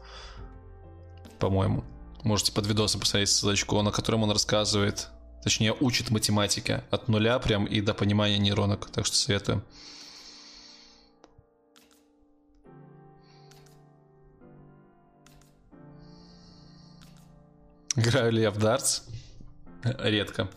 По-моему. 1.38 1.84
Можете 2.22 2.52
под 2.52 2.66
видосом 2.66 3.00
посмотреть 3.00 3.28
ссылочку, 3.28 3.80
на 3.82 3.92
котором 3.92 4.22
он 4.24 4.30
рассказывает, 4.30 5.08
точнее, 5.42 5.74
учит 5.78 6.10
математике 6.10 6.82
от 6.90 7.08
нуля 7.08 7.38
прям 7.38 7.66
и 7.66 7.80
до 7.80 7.94
понимания 7.94 8.38
нейронок. 8.38 8.90
Так 8.90 9.06
что 9.06 9.16
советую. 9.16 9.64
Играю 17.94 18.32
ли 18.32 18.42
я 18.42 18.50
в 18.50 18.58
дартс? 18.58 19.02
Редко. 19.82 20.50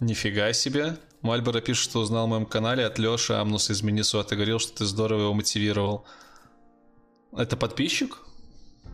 Нифига 0.00 0.52
себе. 0.52 0.96
Мальборо 1.24 1.62
пишет, 1.62 1.84
что 1.84 2.00
узнал 2.00 2.26
в 2.26 2.28
моем 2.28 2.44
канале 2.44 2.84
от 2.84 2.98
Леши 2.98 3.32
Амнуса 3.32 3.72
из 3.72 3.82
Миннесоты. 3.82 4.34
Говорил, 4.34 4.58
что 4.58 4.76
ты 4.76 4.84
здорово 4.84 5.22
его 5.22 5.32
мотивировал. 5.32 6.04
Это 7.32 7.56
подписчик? 7.56 8.18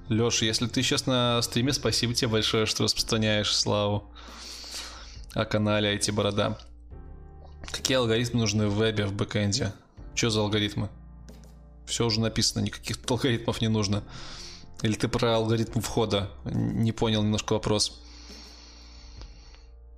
Леша, 0.08 0.46
если 0.46 0.68
ты 0.68 0.80
сейчас 0.84 1.06
на 1.06 1.42
стриме, 1.42 1.72
спасибо 1.72 2.14
тебе 2.14 2.28
большое, 2.28 2.66
что 2.66 2.84
распространяешь 2.84 3.52
славу 3.52 4.14
о 5.34 5.44
канале 5.44 5.92
IT 5.96 6.12
Борода. 6.12 6.56
Какие 7.72 7.96
алгоритмы 7.96 8.38
нужны 8.38 8.68
в 8.68 8.76
вебе, 8.76 9.06
в 9.06 9.12
бэкэнде? 9.12 9.72
Что 10.14 10.30
за 10.30 10.40
алгоритмы? 10.40 10.88
Все 11.84 12.06
уже 12.06 12.20
написано, 12.20 12.62
никаких 12.62 12.98
алгоритмов 13.08 13.60
не 13.60 13.68
нужно. 13.68 14.04
Или 14.82 14.94
ты 14.94 15.08
про 15.08 15.34
алгоритм 15.34 15.80
входа? 15.80 16.30
Не 16.44 16.92
понял 16.92 17.24
немножко 17.24 17.54
вопрос. 17.54 18.00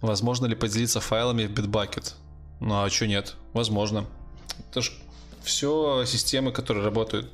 Возможно 0.00 0.46
ли 0.46 0.54
поделиться 0.54 0.98
файлами 0.98 1.44
в 1.44 1.52
Bitbucket? 1.52 2.14
Ну 2.62 2.80
а 2.80 2.88
что 2.88 3.08
нет? 3.08 3.34
Возможно. 3.54 4.06
Это 4.70 4.82
ж 4.82 4.92
все 5.42 6.04
системы, 6.06 6.52
которые 6.52 6.84
работают 6.84 7.28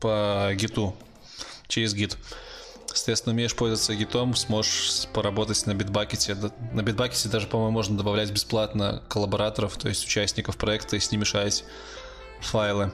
по 0.00 0.50
гиту, 0.54 0.96
через 1.68 1.92
гит. 1.92 2.16
Соответственно, 2.86 3.34
умеешь 3.34 3.54
пользоваться 3.54 3.94
гитом, 3.94 4.34
сможешь 4.34 5.06
поработать 5.12 5.66
на 5.66 5.74
битбакете. 5.74 6.34
На 6.72 6.82
битбакете 6.82 7.28
даже, 7.28 7.46
по-моему, 7.46 7.72
можно 7.72 7.98
добавлять 7.98 8.30
бесплатно 8.30 9.02
коллабораторов, 9.08 9.76
то 9.76 9.88
есть 9.88 10.04
участников 10.06 10.56
проекта, 10.56 10.96
и 10.96 11.00
с 11.00 11.12
ними 11.12 11.24
шарить 11.24 11.62
файлы. 12.40 12.90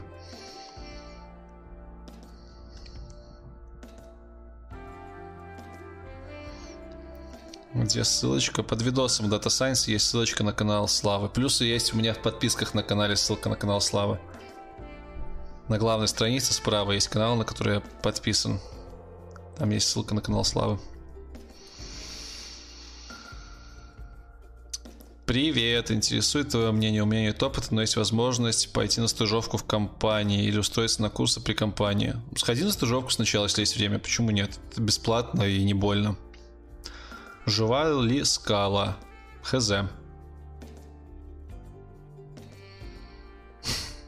Где 7.77 8.05
ссылочка? 8.05 8.63
Под 8.63 8.81
видосом 8.81 9.27
Data 9.27 9.49
Science 9.49 9.91
есть 9.91 10.07
ссылочка 10.07 10.43
на 10.43 10.55
канал 10.55 10.89
Славы. 10.89 11.29
Плюсы 11.29 11.65
есть 11.65 11.93
у 11.93 11.99
меня 11.99 12.15
в 12.15 12.23
подписках 12.23 12.73
на 12.73 12.83
канале 12.83 13.17
ссылка 13.17 13.51
на 13.51 13.57
канал 13.57 13.83
Славы. 13.83 14.19
На 15.69 15.77
главной 15.77 16.09
странице 16.09 16.55
справа 16.55 16.93
есть 16.93 17.09
канал, 17.09 17.37
на 17.37 17.45
который 17.45 17.75
я 17.75 17.81
подписан. 18.03 18.61
Там 19.59 19.69
есть 19.71 19.89
ссылка 19.89 20.15
на 20.15 20.23
канал 20.23 20.43
Славы. 20.43 20.81
Привет, 25.27 25.91
интересует 25.91 26.49
твое 26.49 26.73
мнение. 26.73 27.03
У 27.03 27.07
меня 27.07 27.25
нет 27.25 27.43
опыта, 27.43 27.75
но 27.75 27.83
есть 27.83 27.97
возможность 27.97 28.73
пойти 28.73 29.03
на 29.03 29.09
стажировку 29.09 29.59
в 29.59 29.65
компании 29.65 30.47
или 30.47 30.59
устроиться 30.59 31.03
на 31.03 31.11
курсы 31.11 31.43
при 31.43 31.53
компании. 31.53 32.15
Сходи 32.37 32.65
на 32.65 32.73
стажировку 32.73 33.11
сначала, 33.11 33.45
если 33.45 33.61
есть 33.61 33.77
время. 33.77 33.99
Почему 33.99 34.31
нет? 34.31 34.59
Это 34.73 34.81
бесплатно 34.81 35.43
и 35.43 35.63
не 35.63 35.75
больно. 35.75 36.17
Жива 37.47 38.03
ли 38.03 38.25
скала? 38.25 38.97
Хз. 39.43 39.71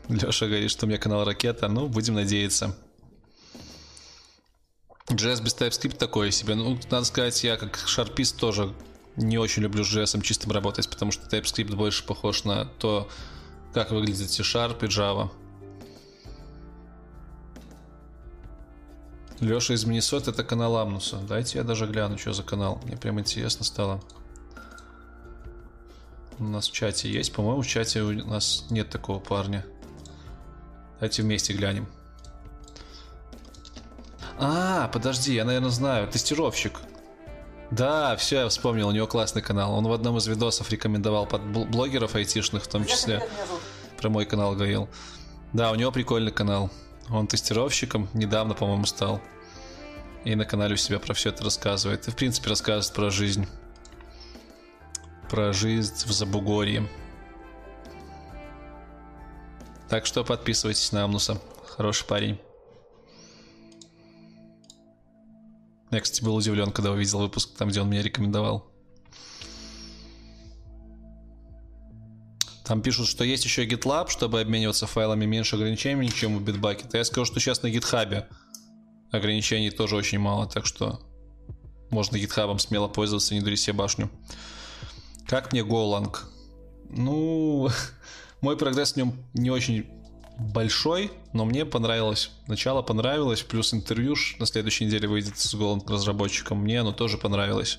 Леша 0.08 0.46
говорит, 0.46 0.70
что 0.70 0.86
у 0.86 0.88
меня 0.88 0.98
канал 0.98 1.24
Ракета. 1.24 1.68
Ну, 1.68 1.88
будем 1.88 2.14
надеяться. 2.14 2.74
JS 5.08 5.42
без 5.42 5.54
TypeScript 5.54 5.96
такое 5.96 6.32
себе. 6.32 6.56
Ну, 6.56 6.78
надо 6.90 7.04
сказать, 7.04 7.44
я 7.44 7.56
как 7.56 7.78
шарпист 7.78 8.36
тоже 8.36 8.74
не 9.16 9.38
очень 9.38 9.62
люблю 9.62 9.84
с 9.84 9.96
JS 9.96 10.20
чистым 10.22 10.52
работать, 10.52 10.90
потому 10.90 11.12
что 11.12 11.26
TypeScript 11.26 11.74
больше 11.74 12.04
похож 12.04 12.44
на 12.44 12.66
то, 12.66 13.08
как 13.72 13.90
выглядит 13.90 14.30
C-Sharp 14.30 14.84
и 14.84 14.88
Java. 14.88 15.30
Леша 19.40 19.74
из 19.74 19.84
Миннесоты 19.84 20.30
это 20.30 20.42
канал 20.42 20.76
Амнуса. 20.76 21.16
Дайте 21.28 21.58
я 21.58 21.64
даже 21.64 21.86
гляну, 21.86 22.18
что 22.18 22.32
за 22.32 22.42
канал. 22.42 22.80
Мне 22.84 22.96
прям 22.96 23.20
интересно 23.20 23.64
стало. 23.64 24.00
У 26.38 26.44
нас 26.44 26.68
в 26.68 26.72
чате 26.72 27.10
есть. 27.10 27.32
По-моему, 27.32 27.62
в 27.62 27.66
чате 27.66 28.02
у 28.02 28.12
нас 28.26 28.66
нет 28.70 28.90
такого 28.90 29.20
парня. 29.20 29.64
Давайте 30.94 31.22
вместе 31.22 31.52
глянем. 31.52 31.86
А, 34.38 34.88
подожди, 34.88 35.34
я, 35.34 35.44
наверное, 35.44 35.70
знаю. 35.70 36.08
Тестировщик. 36.08 36.80
Да, 37.70 38.16
все, 38.16 38.40
я 38.40 38.48
вспомнил, 38.48 38.88
у 38.88 38.92
него 38.92 39.06
классный 39.06 39.42
канал. 39.42 39.74
Он 39.74 39.86
в 39.86 39.92
одном 39.92 40.16
из 40.16 40.26
видосов 40.26 40.70
рекомендовал 40.70 41.26
под 41.26 41.42
блогеров 41.44 42.14
айтишных, 42.14 42.64
в 42.64 42.68
том 42.68 42.86
числе 42.86 43.22
про 43.98 44.08
мой 44.08 44.24
канал 44.24 44.54
говорил. 44.54 44.88
Да, 45.52 45.70
у 45.70 45.74
него 45.74 45.92
прикольный 45.92 46.32
канал. 46.32 46.70
Он 47.10 47.26
тестировщиком 47.26 48.08
недавно, 48.12 48.54
по-моему, 48.54 48.84
стал. 48.84 49.20
И 50.24 50.34
на 50.34 50.44
канале 50.44 50.74
у 50.74 50.76
себя 50.76 50.98
про 50.98 51.14
все 51.14 51.30
это 51.30 51.44
рассказывает. 51.44 52.06
И, 52.06 52.10
в 52.10 52.16
принципе, 52.16 52.50
рассказывает 52.50 52.94
про 52.94 53.10
жизнь. 53.10 53.46
Про 55.30 55.52
жизнь 55.52 55.94
в 56.06 56.12
Забугорье. 56.12 56.88
Так 59.88 60.04
что 60.04 60.24
подписывайтесь 60.24 60.92
на 60.92 61.04
Амнуса. 61.04 61.40
Хороший 61.66 62.06
парень. 62.06 62.38
Я, 65.90 66.00
кстати, 66.00 66.22
был 66.22 66.36
удивлен, 66.36 66.70
когда 66.70 66.90
увидел 66.90 67.20
выпуск, 67.20 67.56
там, 67.56 67.68
где 67.68 67.80
он 67.80 67.88
меня 67.88 68.02
рекомендовал. 68.02 68.67
Там 72.68 72.82
пишут, 72.82 73.08
что 73.08 73.24
есть 73.24 73.46
еще 73.46 73.64
GitLab, 73.64 74.10
чтобы 74.10 74.42
обмениваться 74.42 74.86
файлами 74.86 75.24
меньше 75.24 75.56
ограничений, 75.56 76.10
чем 76.10 76.36
у 76.36 76.40
Bitbucket. 76.40 76.90
Я 76.92 77.02
скажу, 77.04 77.24
что 77.24 77.40
сейчас 77.40 77.62
на 77.62 77.68
GitHub 77.68 78.26
ограничений 79.10 79.70
тоже 79.70 79.96
очень 79.96 80.18
мало, 80.18 80.46
так 80.46 80.66
что 80.66 81.00
можно 81.88 82.16
GitHub 82.16 82.58
смело 82.58 82.86
пользоваться, 82.86 83.32
не 83.32 83.40
дури 83.40 83.54
себе 83.54 83.72
башню. 83.72 84.10
Как 85.26 85.50
мне 85.50 85.62
Golang? 85.62 86.14
Ну, 86.90 87.70
мой 88.42 88.58
прогресс 88.58 88.92
в 88.92 88.96
нем 88.96 89.14
не 89.32 89.50
очень 89.50 89.86
большой, 90.38 91.10
но 91.32 91.46
мне 91.46 91.64
понравилось. 91.64 92.32
Начало 92.48 92.82
понравилось, 92.82 93.40
плюс 93.40 93.72
интервью 93.72 94.14
на 94.38 94.44
следующей 94.44 94.84
неделе 94.84 95.08
выйдет 95.08 95.38
с 95.38 95.54
Golang 95.54 95.90
разработчиком. 95.90 96.58
Мне 96.58 96.82
оно 96.82 96.92
тоже 96.92 97.16
понравилось. 97.16 97.78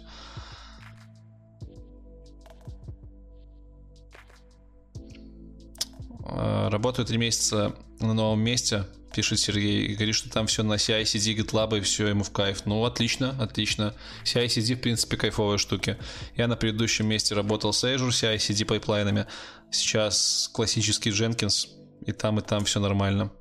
Работаю 6.70 7.06
три 7.06 7.18
месяца 7.18 7.76
на 8.00 8.14
новом 8.14 8.42
месте, 8.42 8.86
пишет 9.14 9.40
Сергей, 9.40 9.88
и 9.88 9.96
говорит, 9.96 10.16
что 10.16 10.30
там 10.30 10.48
все 10.48 10.64
на 10.64 10.74
CI-CD, 10.74 11.36
GitLab, 11.36 11.78
и 11.78 11.82
все 11.82 12.08
ему 12.08 12.24
в 12.24 12.32
кайф. 12.32 12.66
Ну, 12.66 12.86
отлично, 12.86 13.36
отлично. 13.40 13.96
CI-CD, 14.24 14.76
в 14.76 14.82
принципе, 14.82 15.18
кайфовые 15.18 15.58
штуки. 15.58 15.98
Я 16.36 16.48
на 16.48 16.56
предыдущем 16.56 17.08
месте 17.08 17.36
работал 17.36 17.74
с 17.74 17.84
Azure 17.84 18.10
CI-CD 18.10 18.66
пайплайнами. 18.66 19.26
Сейчас 19.72 20.50
классический 20.54 21.10
Jenkins, 21.10 21.68
и 22.06 22.12
там, 22.12 22.40
и 22.40 22.42
там 22.42 22.66
все 22.66 22.80
нормально. 22.80 23.32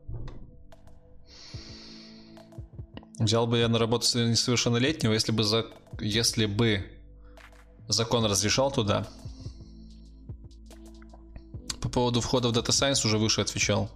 Взял 3.18 3.46
бы 3.46 3.58
я 3.58 3.68
на 3.68 3.78
работу 3.78 4.06
несовершеннолетнего, 4.18 5.12
если 5.12 5.32
бы, 5.32 5.42
за... 5.42 5.66
если 6.00 6.46
бы 6.46 6.86
закон 7.88 8.24
разрешал 8.24 8.70
туда, 8.70 9.08
по 11.80 11.88
поводу 11.88 12.20
входа 12.20 12.48
в 12.48 12.52
Data 12.52 12.68
Science 12.68 13.06
уже 13.06 13.18
выше 13.18 13.40
отвечал. 13.40 13.90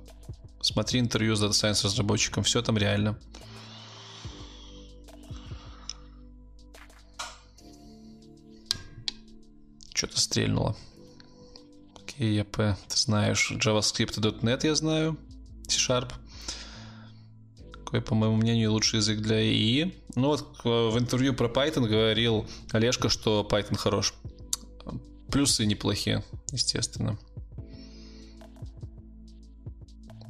Смотри 0.61 1.01
интервью 1.01 1.35
с 1.35 1.43
Data 1.43 1.51
Science 1.51 1.85
разработчиком, 1.85 2.45
все 2.45 2.63
там 2.63 2.77
реально. 2.79 3.19
Что-то 9.95 10.21
стрельнуло. 10.21 10.77
КЕП, 12.07 12.57
ты 12.89 12.97
знаешь. 12.97 13.53
JavaScript 13.53 14.19
и 14.19 14.45
.NET 14.45 14.67
я 14.67 14.75
знаю. 14.75 15.17
C-Sharp. 15.69 16.13
Какой, 17.85 18.01
по 18.01 18.15
моему 18.15 18.37
мнению, 18.37 18.73
лучший 18.73 18.99
язык 18.99 19.21
для 19.21 19.43
ИИ. 19.43 19.95
Ну 20.15 20.29
вот 20.29 20.65
в 20.65 20.99
интервью 20.99 21.35
про 21.35 21.49
Python 21.49 21.87
говорил 21.87 22.47
Олежка, 22.73 23.09
что 23.09 23.47
Python 23.49 23.77
хорош. 23.77 24.15
Плюсы 25.31 25.65
неплохие, 25.67 26.25
естественно. 26.51 27.19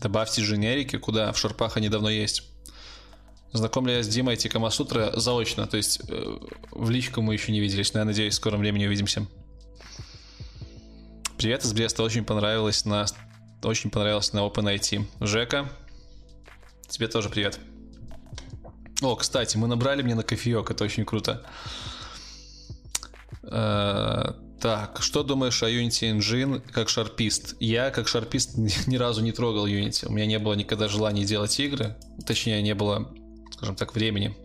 Добавьте 0.03 0.43
дженерики, 0.43 0.99
куда 0.99 1.33
в 1.33 1.39
шарпах 1.39 1.77
они 1.77 1.89
давно 1.89 2.11
есть. 2.11 2.43
Знаком 3.53 3.87
ли 3.87 3.95
я 3.95 4.03
с 4.03 4.09
Димой 4.09 4.37
Тикамасутра 4.37 5.13
заочно, 5.15 5.69
то 5.69 5.77
есть 5.77 6.01
э, 6.09 6.39
в 6.73 6.91
личку 6.91 7.23
мы 7.23 7.35
еще 7.35 7.53
не 7.53 7.61
виделись, 7.61 7.95
но 7.95 8.01
я 8.01 8.05
надеюсь, 8.05 8.35
в 8.35 8.37
скором 8.37 8.61
времени 8.61 8.87
увидимся. 8.87 9.29
Привет 11.39 11.65
из 11.65 11.73
Бреста, 11.73 12.03
очень 12.03 12.25
понравилось 12.25 12.85
на 12.85 13.07
очень 13.63 13.91
понравилось 13.91 14.33
на 14.33 14.41
OpenIT. 14.41 15.05
Жека, 15.21 15.71
тебе 16.89 17.07
тоже 17.07 17.29
привет. 17.29 17.61
О, 19.03 19.15
кстати, 19.15 19.57
мы 19.57 19.69
набрали 19.69 20.03
мне 20.03 20.17
на 20.17 20.25
кофеек, 20.25 20.69
это 20.69 20.83
очень 20.83 21.05
круто. 21.05 21.47
Э, 23.45 24.33
так, 24.63 25.03
что 25.03 25.25
думаешь 25.25 25.61
о 25.65 25.69
Unity 25.69 26.17
Engine 26.17 26.63
как 26.73 26.89
шарпист? 26.89 27.57
Я 27.59 27.91
как 27.91 28.07
шарпист 28.07 28.57
ни 28.87 28.97
разу 28.97 29.21
не 29.21 29.33
трогал 29.33 29.67
Unity. 29.67 30.07
У 30.07 30.13
меня 30.13 30.25
не 30.25 30.39
было 30.39 30.55
никогда 30.55 30.87
желания 30.87 31.25
делать 31.25 31.59
игры. 31.59 31.97
Точнее, 32.25 32.63
не 32.63 32.73
было, 32.73 33.13
скажем 33.51 33.75
так, 33.75 33.93
времени. 33.93 34.37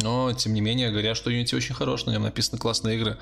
Но, 0.00 0.32
тем 0.32 0.54
не 0.54 0.60
менее, 0.60 0.92
говорят, 0.92 1.16
что 1.16 1.28
Unity 1.28 1.56
очень 1.56 1.74
хорош, 1.74 2.06
на 2.06 2.12
нем 2.12 2.22
написаны 2.22 2.60
классные 2.60 2.98
игры. 2.98 3.18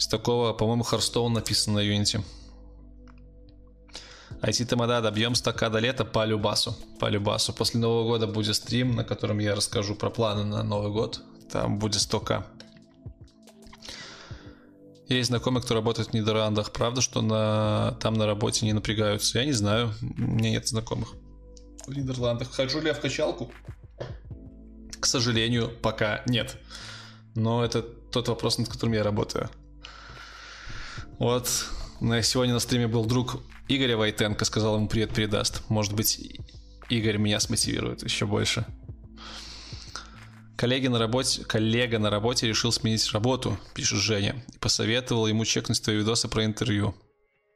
Из 0.00 0.08
такого, 0.08 0.52
по-моему, 0.52 0.82
Hearthstone 0.82 1.28
написан 1.28 1.74
на 1.74 1.78
Unity. 1.78 2.24
IT 4.42 4.64
Тамада 4.64 5.00
добьем 5.00 5.36
стака 5.36 5.70
до 5.70 5.78
лета 5.78 6.04
по 6.04 6.24
любасу. 6.24 6.76
По 6.98 7.06
любасу. 7.06 7.52
После 7.52 7.78
Нового 7.78 8.04
года 8.08 8.26
будет 8.26 8.56
стрим, 8.56 8.96
на 8.96 9.04
котором 9.04 9.38
я 9.38 9.54
расскажу 9.54 9.94
про 9.94 10.10
планы 10.10 10.42
на 10.42 10.64
Новый 10.64 10.90
год. 10.90 11.20
Там 11.52 11.78
будет 11.78 12.00
столько. 12.00 12.44
Есть 15.08 15.28
знакомые, 15.28 15.62
кто 15.62 15.74
работает 15.74 16.10
в 16.10 16.12
Нидерландах. 16.12 16.72
Правда, 16.72 17.00
что 17.00 17.22
на... 17.22 17.96
там 18.00 18.14
на 18.14 18.26
работе 18.26 18.66
не 18.66 18.72
напрягаются? 18.72 19.38
Я 19.38 19.44
не 19.44 19.52
знаю. 19.52 19.94
У 20.02 20.20
меня 20.20 20.50
нет 20.50 20.68
знакомых 20.68 21.14
в 21.86 21.96
Нидерландах. 21.96 22.50
Хожу 22.52 22.80
ли 22.80 22.88
я 22.88 22.94
в 22.94 23.00
качалку? 23.00 23.50
К 25.00 25.06
сожалению, 25.06 25.72
пока 25.82 26.22
нет. 26.26 26.56
Но 27.34 27.64
это 27.64 27.82
тот 27.82 28.28
вопрос, 28.28 28.58
над 28.58 28.68
которым 28.68 28.94
я 28.94 29.02
работаю. 29.02 29.48
Вот 31.18 31.48
Сегодня 32.22 32.54
на 32.54 32.60
стриме 32.60 32.86
был 32.86 33.04
друг 33.04 33.42
Игоря 33.66 33.96
Войтенко, 33.96 34.44
сказал 34.44 34.76
ему 34.76 34.86
привет 34.86 35.12
передаст. 35.12 35.62
Может 35.68 35.94
быть, 35.94 36.20
Игорь 36.88 37.16
меня 37.18 37.40
смотивирует 37.40 38.04
еще 38.04 38.24
больше. 38.24 38.64
Коллеги 40.58 40.88
на 40.88 40.98
работе, 40.98 41.44
коллега 41.44 42.00
на 42.00 42.10
работе 42.10 42.48
решил 42.48 42.72
сменить 42.72 43.12
работу, 43.12 43.56
пишет 43.74 44.00
Женя, 44.00 44.34
и 44.52 44.58
посоветовал 44.58 45.28
ему 45.28 45.44
чекнуть 45.44 45.80
твои 45.80 45.98
видосы 45.98 46.26
про 46.26 46.44
интервью. 46.44 46.96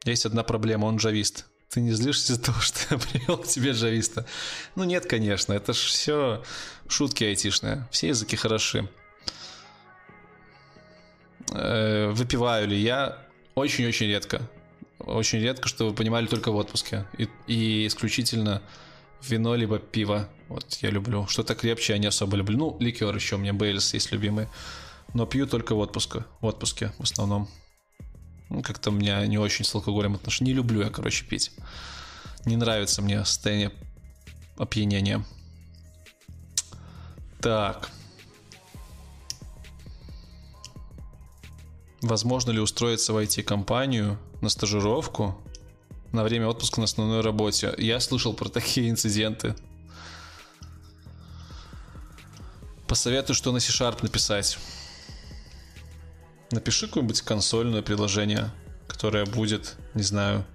Есть 0.05 0.25
одна 0.25 0.43
проблема, 0.43 0.85
он 0.85 0.95
джавист. 0.95 1.47
Ты 1.67 1.81
не 1.81 1.91
злишься 1.91 2.31
из-за 2.31 2.41
того, 2.41 2.61
что 2.61 2.95
я 2.95 2.97
привел 2.97 3.39
к 3.39 3.45
тебе 3.45 3.71
джависта? 3.71 4.25
Ну 4.75 4.85
нет, 4.85 5.05
конечно, 5.05 5.51
это 5.51 5.73
ж 5.73 5.79
все 5.79 6.43
шутки 6.87 7.25
айтишные. 7.25 7.85
Все 7.91 8.07
языки 8.07 8.37
хороши. 8.37 8.87
Э, 11.51 12.09
Выпиваю 12.09 12.69
ли 12.69 12.77
я? 12.79 13.17
Очень-очень 13.55 14.07
редко. 14.07 14.49
Очень 14.99 15.39
редко, 15.39 15.67
что 15.67 15.89
вы 15.89 15.93
понимали 15.93 16.25
только 16.27 16.53
в 16.53 16.55
отпуске. 16.55 17.05
И, 17.17 17.27
и 17.47 17.85
исключительно 17.85 18.61
вино 19.21 19.55
либо 19.55 19.77
пиво. 19.77 20.29
Вот 20.53 20.71
я 20.81 20.91
люблю. 20.91 21.25
Что-то 21.27 21.55
крепче 21.55 21.93
я 21.93 21.99
не 21.99 22.05
особо 22.05 22.37
люблю. 22.37 22.55
Ну, 22.55 22.77
ликер 22.79 23.15
еще 23.15 23.37
у 23.37 23.39
меня 23.39 23.53
Бейлс 23.53 23.95
есть 23.95 24.11
любимый. 24.11 24.47
Но 25.15 25.25
пью 25.25 25.47
только 25.47 25.73
в 25.73 25.79
отпуске. 25.79 26.25
В 26.41 26.45
отпуске 26.45 26.93
в 26.99 27.03
основном. 27.03 27.49
Ну, 28.49 28.61
как-то 28.61 28.91
у 28.91 28.93
меня 28.93 29.25
не 29.25 29.39
очень 29.39 29.65
с 29.65 29.73
алкоголем 29.73 30.13
отношения. 30.13 30.51
Не 30.51 30.57
люблю 30.57 30.81
я, 30.81 30.91
короче, 30.91 31.25
пить. 31.25 31.51
Не 32.45 32.55
нравится 32.55 33.01
мне 33.01 33.25
состояние 33.25 33.71
опьянения. 34.55 35.25
Так. 37.41 37.89
Возможно 42.03 42.51
ли 42.51 42.59
устроиться 42.59 43.11
в 43.11 43.17
IT-компанию 43.17 44.19
на 44.41 44.49
стажировку 44.49 45.35
на 46.11 46.23
время 46.23 46.47
отпуска 46.47 46.79
на 46.79 46.83
основной 46.83 47.21
работе? 47.21 47.73
Я 47.79 47.99
слышал 47.99 48.35
про 48.35 48.49
такие 48.49 48.87
инциденты. 48.91 49.55
Посоветую, 52.93 53.35
что 53.35 53.51
на 53.51 53.59
C-Sharp 53.59 54.03
написать. 54.03 54.59
Напиши 56.51 56.85
какое-нибудь 56.85 57.21
консольное 57.23 57.81
приложение, 57.81 58.51
которое 58.87 59.25
будет, 59.25 59.77
не 59.95 60.03
знаю, 60.03 60.45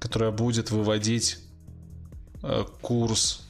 которое 0.00 0.32
будет 0.32 0.72
выводить 0.72 1.38
э, 2.42 2.64
курс, 2.80 3.46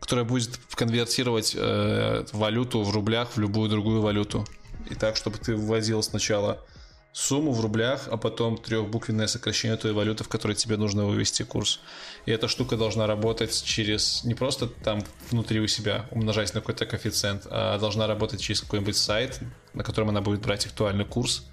которое 0.00 0.24
будет 0.24 0.58
конвертировать 0.74 1.54
э, 1.56 2.26
валюту 2.32 2.82
в 2.82 2.90
рублях 2.90 3.36
в 3.36 3.38
любую 3.38 3.70
другую 3.70 4.02
валюту. 4.02 4.44
И 4.90 4.96
так, 4.96 5.14
чтобы 5.14 5.38
ты 5.38 5.54
вводил 5.54 6.02
сначала 6.02 6.66
сумму 7.12 7.52
в 7.52 7.60
рублях, 7.60 8.08
а 8.10 8.16
потом 8.16 8.56
трехбуквенное 8.58 9.26
сокращение 9.26 9.76
той 9.76 9.92
валюты, 9.92 10.24
в 10.24 10.28
которой 10.28 10.54
тебе 10.54 10.76
нужно 10.76 11.04
вывести 11.04 11.42
курс. 11.42 11.80
И 12.26 12.30
эта 12.30 12.48
штука 12.48 12.76
должна 12.76 13.06
работать 13.06 13.62
через 13.64 14.24
не 14.24 14.34
просто 14.34 14.66
там 14.66 15.02
внутри 15.30 15.60
у 15.60 15.66
себя 15.66 16.06
умножать 16.10 16.54
на 16.54 16.60
какой-то 16.60 16.86
коэффициент, 16.86 17.46
а 17.50 17.78
должна 17.78 18.06
работать 18.06 18.40
через 18.40 18.60
какой-нибудь 18.60 18.96
сайт, 18.96 19.40
на 19.74 19.82
котором 19.82 20.10
она 20.10 20.20
будет 20.20 20.40
брать 20.40 20.66
актуальный 20.66 21.04
курс 21.04 21.44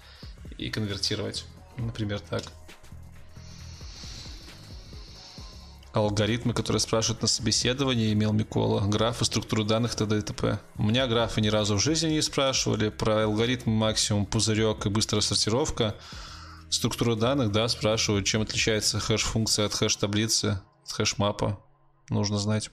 и 0.57 0.69
конвертировать. 0.69 1.45
Например, 1.77 2.19
так. 2.19 2.43
Алгоритмы, 5.95 6.53
которые 6.53 6.81
спрашивают 6.81 7.21
на 7.21 7.27
собеседовании, 7.29 8.11
имел 8.11 8.33
Микола. 8.33 8.81
Графы, 8.81 9.23
структуру 9.23 9.63
данных, 9.63 9.95
т.д. 9.95 10.17
и 10.17 10.21
т.п. 10.21 10.59
У 10.75 10.83
меня 10.83 11.07
графы 11.07 11.39
ни 11.39 11.47
разу 11.47 11.77
в 11.77 11.81
жизни 11.81 12.09
не 12.09 12.21
спрашивали. 12.21 12.89
Про 12.89 13.23
алгоритмы 13.23 13.73
максимум 13.73 14.25
пузырек 14.25 14.85
и 14.85 14.89
быстрая 14.89 15.21
сортировка. 15.21 15.95
Структура 16.69 17.15
данных, 17.15 17.53
да, 17.53 17.69
спрашивают, 17.69 18.25
чем 18.25 18.41
отличается 18.41 18.99
хэш-функция 18.99 19.67
от 19.67 19.73
хэш-таблицы, 19.73 20.61
от 20.83 20.91
хэш-мапа. 20.91 21.63
Нужно 22.09 22.39
знать. 22.39 22.71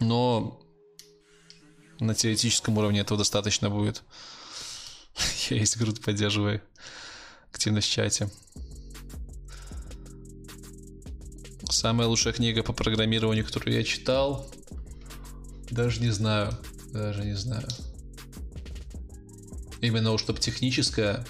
Но 0.00 0.60
на 1.98 2.14
теоретическом 2.14 2.76
уровне 2.76 3.00
этого 3.00 3.16
достаточно 3.16 3.70
будет. 3.70 4.02
Я 5.48 5.56
есть 5.56 5.78
груд 5.78 6.02
поддерживай 6.02 6.60
активность 7.50 7.88
в 7.88 7.90
чате. 7.90 8.30
Самая 11.70 12.08
лучшая 12.08 12.32
книга 12.32 12.64
по 12.64 12.72
программированию, 12.72 13.44
которую 13.44 13.76
я 13.76 13.84
читал. 13.84 14.46
Даже 15.70 16.00
не 16.00 16.10
знаю. 16.10 16.52
Даже 16.92 17.24
не 17.24 17.34
знаю. 17.36 17.66
Именно 19.80 20.12
уж 20.12 20.20
чтобы 20.20 20.40
техническая. 20.40 21.24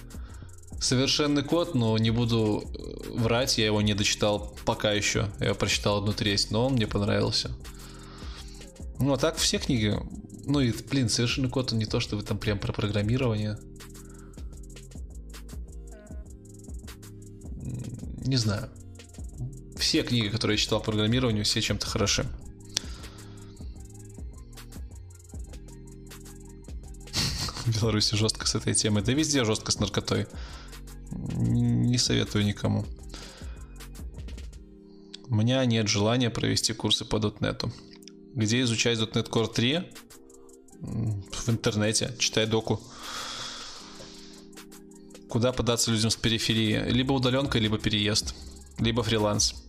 Совершенный 0.80 1.42
код, 1.42 1.74
но 1.74 1.98
не 1.98 2.10
буду 2.10 2.64
э, 2.64 3.10
врать, 3.10 3.58
я 3.58 3.66
его 3.66 3.82
не 3.82 3.92
дочитал 3.92 4.56
пока 4.64 4.92
еще. 4.92 5.28
Я 5.40 5.52
прочитал 5.52 5.98
одну 5.98 6.14
треть, 6.14 6.50
но 6.50 6.66
он 6.66 6.72
мне 6.72 6.86
понравился. 6.86 7.50
Ну, 8.98 9.12
а 9.12 9.18
так 9.18 9.36
все 9.36 9.58
книги. 9.58 9.94
Ну 10.46 10.60
и, 10.60 10.72
блин, 10.90 11.10
совершенный 11.10 11.50
код, 11.50 11.72
он 11.72 11.78
не 11.78 11.84
то, 11.84 12.00
что 12.00 12.16
вы 12.16 12.22
там 12.22 12.38
прям 12.38 12.58
про 12.58 12.72
программирование. 12.72 13.58
Не 18.24 18.36
знаю 18.36 18.70
все 19.80 20.02
книги, 20.02 20.28
которые 20.28 20.56
я 20.56 20.62
читал 20.62 20.78
по 20.78 20.86
программированию, 20.86 21.44
все 21.44 21.60
чем-то 21.60 21.86
хороши. 21.86 22.26
В 27.64 27.80
Беларуси 27.80 28.14
жестко 28.14 28.46
с 28.46 28.54
этой 28.54 28.74
темой. 28.74 29.02
Да 29.02 29.12
везде 29.12 29.44
жестко 29.44 29.72
с 29.72 29.78
наркотой. 29.78 30.26
Не 31.10 31.98
советую 31.98 32.44
никому. 32.44 32.84
У 35.28 35.34
меня 35.34 35.64
нет 35.64 35.88
желания 35.88 36.30
провести 36.30 36.72
курсы 36.72 37.04
по 37.04 37.16
.NET. 37.16 37.72
Где 38.34 38.62
изучать 38.62 38.98
.NET 38.98 39.28
Core 39.28 39.52
3? 39.52 39.88
В 40.80 41.48
интернете. 41.48 42.14
Читай 42.18 42.46
доку. 42.46 42.80
Куда 45.28 45.52
податься 45.52 45.92
людям 45.92 46.10
с 46.10 46.16
периферии? 46.16 46.90
Либо 46.90 47.12
удаленка, 47.12 47.58
либо 47.58 47.78
переезд. 47.78 48.34
Либо 48.78 49.02
фриланс. 49.02 49.59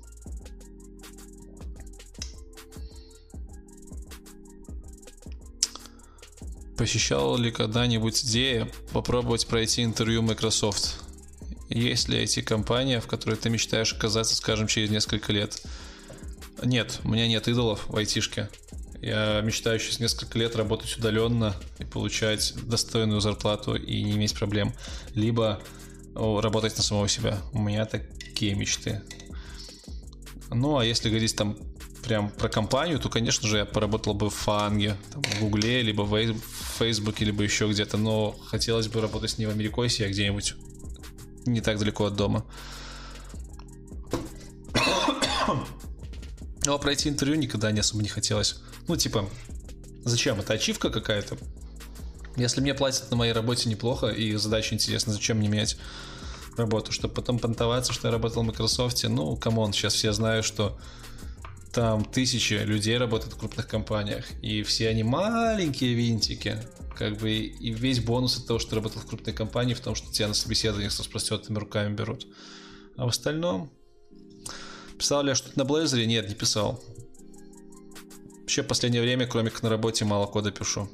Посещала 6.92 7.38
ли 7.38 7.52
когда-нибудь 7.52 8.22
идея 8.26 8.68
попробовать 8.92 9.48
пройти 9.48 9.82
интервью 9.82 10.24
Microsoft? 10.24 10.98
Есть 11.70 12.10
ли 12.10 12.22
IT-компания, 12.22 13.00
в 13.00 13.08
которой 13.08 13.38
ты 13.38 13.50
мечтаешь 13.50 13.94
оказаться, 13.94 14.36
скажем, 14.36 14.68
через 14.68 14.90
несколько 14.90 15.32
лет? 15.32 15.64
Нет, 16.62 17.00
у 17.06 17.08
меня 17.08 17.30
нет 17.30 17.48
идолов 17.48 17.88
в 17.88 17.96
айтишке. 17.96 18.50
Я 19.02 19.40
мечтаю 19.40 19.80
через 19.80 20.02
несколько 20.02 20.38
лет 20.38 20.58
работать 20.58 20.98
удаленно 20.98 21.56
и 21.80 21.86
получать 21.86 22.54
достойную 22.66 23.22
зарплату 23.22 23.76
и 23.76 24.04
не 24.04 24.12
иметь 24.12 24.34
проблем. 24.34 24.74
Либо 25.16 25.62
работать 26.14 26.76
на 26.76 26.84
самого 26.84 27.08
себя. 27.08 27.38
У 27.54 27.60
меня 27.62 27.86
такие 27.86 28.54
мечты. 28.54 29.02
Ну, 30.50 30.78
а 30.78 30.84
если 30.84 31.08
говорить 31.08 31.38
там 31.38 31.58
прям 32.04 32.32
про 32.32 32.50
компанию, 32.50 33.00
то, 33.00 33.08
конечно 33.08 33.48
же, 33.48 33.60
я 33.60 33.66
поработал 33.66 34.14
бы 34.14 34.30
в 34.30 34.34
Фанге, 34.34 34.98
там, 35.14 35.22
в 35.22 35.40
Гугле, 35.40 35.84
либо 35.84 36.02
в 36.02 36.14
Фейсбуке, 36.72 37.26
либо 37.26 37.44
еще 37.44 37.70
где-то, 37.70 37.98
но 37.98 38.32
хотелось 38.46 38.88
бы 38.88 39.02
работать 39.02 39.38
не 39.38 39.46
в 39.46 39.50
Америкосе, 39.50 40.06
а 40.06 40.10
где-нибудь 40.10 40.56
не 41.46 41.62
так 41.62 41.80
далеко 41.80 42.06
от 42.06 42.16
дома. 42.16 42.46
Но 46.66 46.78
пройти 46.78 47.10
интервью 47.10 47.38
никогда 47.38 47.72
не 47.72 47.80
особо 47.80 48.04
не 48.04 48.10
хотелось. 48.10 48.62
Ну, 48.88 48.96
типа, 48.96 49.28
зачем? 50.04 50.40
Это 50.40 50.54
ачивка 50.54 50.90
какая-то? 50.90 51.38
Если 52.38 52.62
мне 52.62 52.74
платят 52.74 53.10
на 53.12 53.18
моей 53.18 53.34
работе 53.34 53.70
неплохо 53.70 54.08
и 54.08 54.36
задача 54.36 54.76
интересна, 54.76 55.14
зачем 55.14 55.38
мне 55.38 55.50
менять 55.50 55.78
работу? 56.56 56.92
Чтобы 56.92 57.14
потом 57.16 57.40
понтоваться, 57.40 57.94
что 57.94 58.08
я 58.08 58.12
работал 58.12 58.44
в 58.44 58.46
Microsoft. 58.46 59.04
Ну, 59.04 59.36
come 59.36 59.57
on, 59.57 59.74
сейчас 59.74 59.94
все 59.96 60.14
знают, 60.14 60.46
что 60.46 60.80
там 61.72 62.06
тысячи 62.06 62.54
людей 62.54 62.98
работают 62.98 63.34
в 63.34 63.38
крупных 63.38 63.68
компаниях, 63.68 64.26
и 64.42 64.64
все 64.64 64.90
они 64.90 65.04
маленькие 65.04 65.94
винтики. 65.94 66.58
Как 66.98 67.18
бы 67.18 67.32
и 67.32 67.72
весь 67.72 68.00
бонус 68.00 68.38
от 68.38 68.46
того, 68.46 68.60
что 68.60 68.72
ты 68.72 68.76
работал 68.76 69.02
в 69.02 69.06
крупной 69.06 69.34
компании, 69.34 69.74
в 69.74 69.80
том, 69.80 69.96
что 69.96 70.12
тебя 70.12 70.28
на 70.28 70.34
собеседованиях 70.34 70.92
с 70.92 71.00
распростертыми 71.00 71.58
руками 71.58 71.94
берут. 71.94 72.28
А 72.98 73.06
в 73.06 73.10
остальном... 73.10 73.72
Писал 74.98 75.24
ли 75.24 75.30
я 75.30 75.36
что-то 75.36 75.58
на 75.58 75.64
Blazor? 75.64 76.06
Нет, 76.06 76.30
не 76.30 76.36
писал. 76.36 76.84
Вообще 78.42 78.62
в 78.62 78.68
последнее 78.68 79.02
время, 79.02 79.26
кроме 79.26 79.50
как 79.50 79.64
на 79.64 79.70
работе, 79.70 80.06
мало 80.06 80.28
кода 80.28 80.52
пишу. 80.52 80.90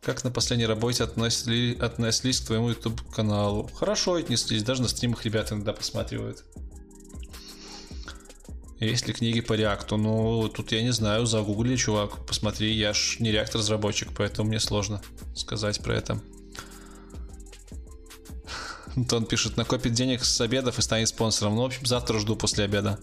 Как 0.00 0.24
на 0.24 0.30
последней 0.30 0.64
работе 0.64 1.04
относили, 1.04 1.76
относились 1.78 2.40
к 2.40 2.46
твоему 2.46 2.70
YouTube 2.70 3.02
каналу? 3.10 3.68
Хорошо 3.74 4.14
отнеслись, 4.14 4.62
даже 4.62 4.80
на 4.80 4.88
стримах 4.88 5.26
ребята 5.26 5.54
иногда 5.54 5.74
посматривают. 5.74 6.44
Есть 8.80 9.08
ли 9.08 9.12
книги 9.12 9.40
по 9.40 9.54
реакту? 9.54 9.96
Ну, 9.96 10.48
тут 10.48 10.70
я 10.70 10.82
не 10.82 10.92
знаю, 10.92 11.26
загугли, 11.26 11.74
чувак, 11.76 12.24
посмотри, 12.26 12.72
я 12.72 12.92
ж 12.92 13.16
не 13.18 13.32
реактор-разработчик, 13.32 14.10
поэтому 14.16 14.48
мне 14.48 14.60
сложно 14.60 15.02
сказать 15.34 15.82
про 15.82 15.96
это. 15.96 16.20
Антон 18.96 19.26
пишет, 19.26 19.56
накопит 19.56 19.94
денег 19.94 20.24
с 20.24 20.40
обедов 20.40 20.78
и 20.78 20.82
станет 20.82 21.08
спонсором. 21.08 21.56
Ну, 21.56 21.62
в 21.62 21.66
общем, 21.66 21.86
завтра 21.86 22.20
жду 22.20 22.36
после 22.36 22.64
обеда. 22.64 23.00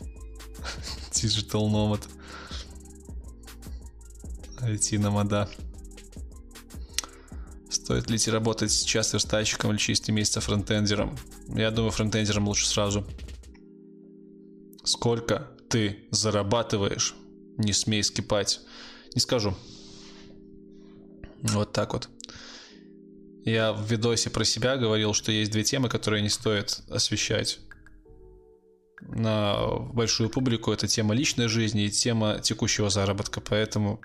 Digital 1.12 1.70
Nomad. 1.70 2.02
IT 4.60 4.98
Nomada. 4.98 5.48
Стоит 7.70 8.10
ли 8.10 8.18
тебе 8.18 8.34
работать 8.34 8.70
сейчас 8.70 9.12
верстальщиком 9.12 9.70
или 9.70 9.78
через 9.78 10.02
3 10.02 10.14
месяца 10.14 10.40
фронтендером? 10.42 11.18
Я 11.48 11.70
думаю, 11.70 11.90
фронтендером 11.90 12.46
лучше 12.46 12.68
сразу. 12.68 13.06
Сколько 14.84 15.48
ты 15.68 16.04
зарабатываешь? 16.10 17.14
Не 17.58 17.72
смей 17.72 18.02
скипать. 18.02 18.60
Не 19.14 19.20
скажу. 19.20 19.54
Вот 21.42 21.72
так 21.72 21.92
вот. 21.92 22.08
Я 23.44 23.72
в 23.72 23.90
видосе 23.90 24.30
про 24.30 24.44
себя 24.44 24.76
говорил, 24.76 25.14
что 25.14 25.32
есть 25.32 25.50
две 25.50 25.64
темы, 25.64 25.88
которые 25.88 26.22
не 26.22 26.28
стоит 26.28 26.80
освещать 26.88 27.58
на 29.00 29.78
большую 29.92 30.30
публику. 30.30 30.72
Это 30.72 30.86
тема 30.86 31.14
личной 31.14 31.48
жизни 31.48 31.84
и 31.84 31.90
тема 31.90 32.38
текущего 32.40 32.88
заработка. 32.88 33.40
Поэтому, 33.40 34.00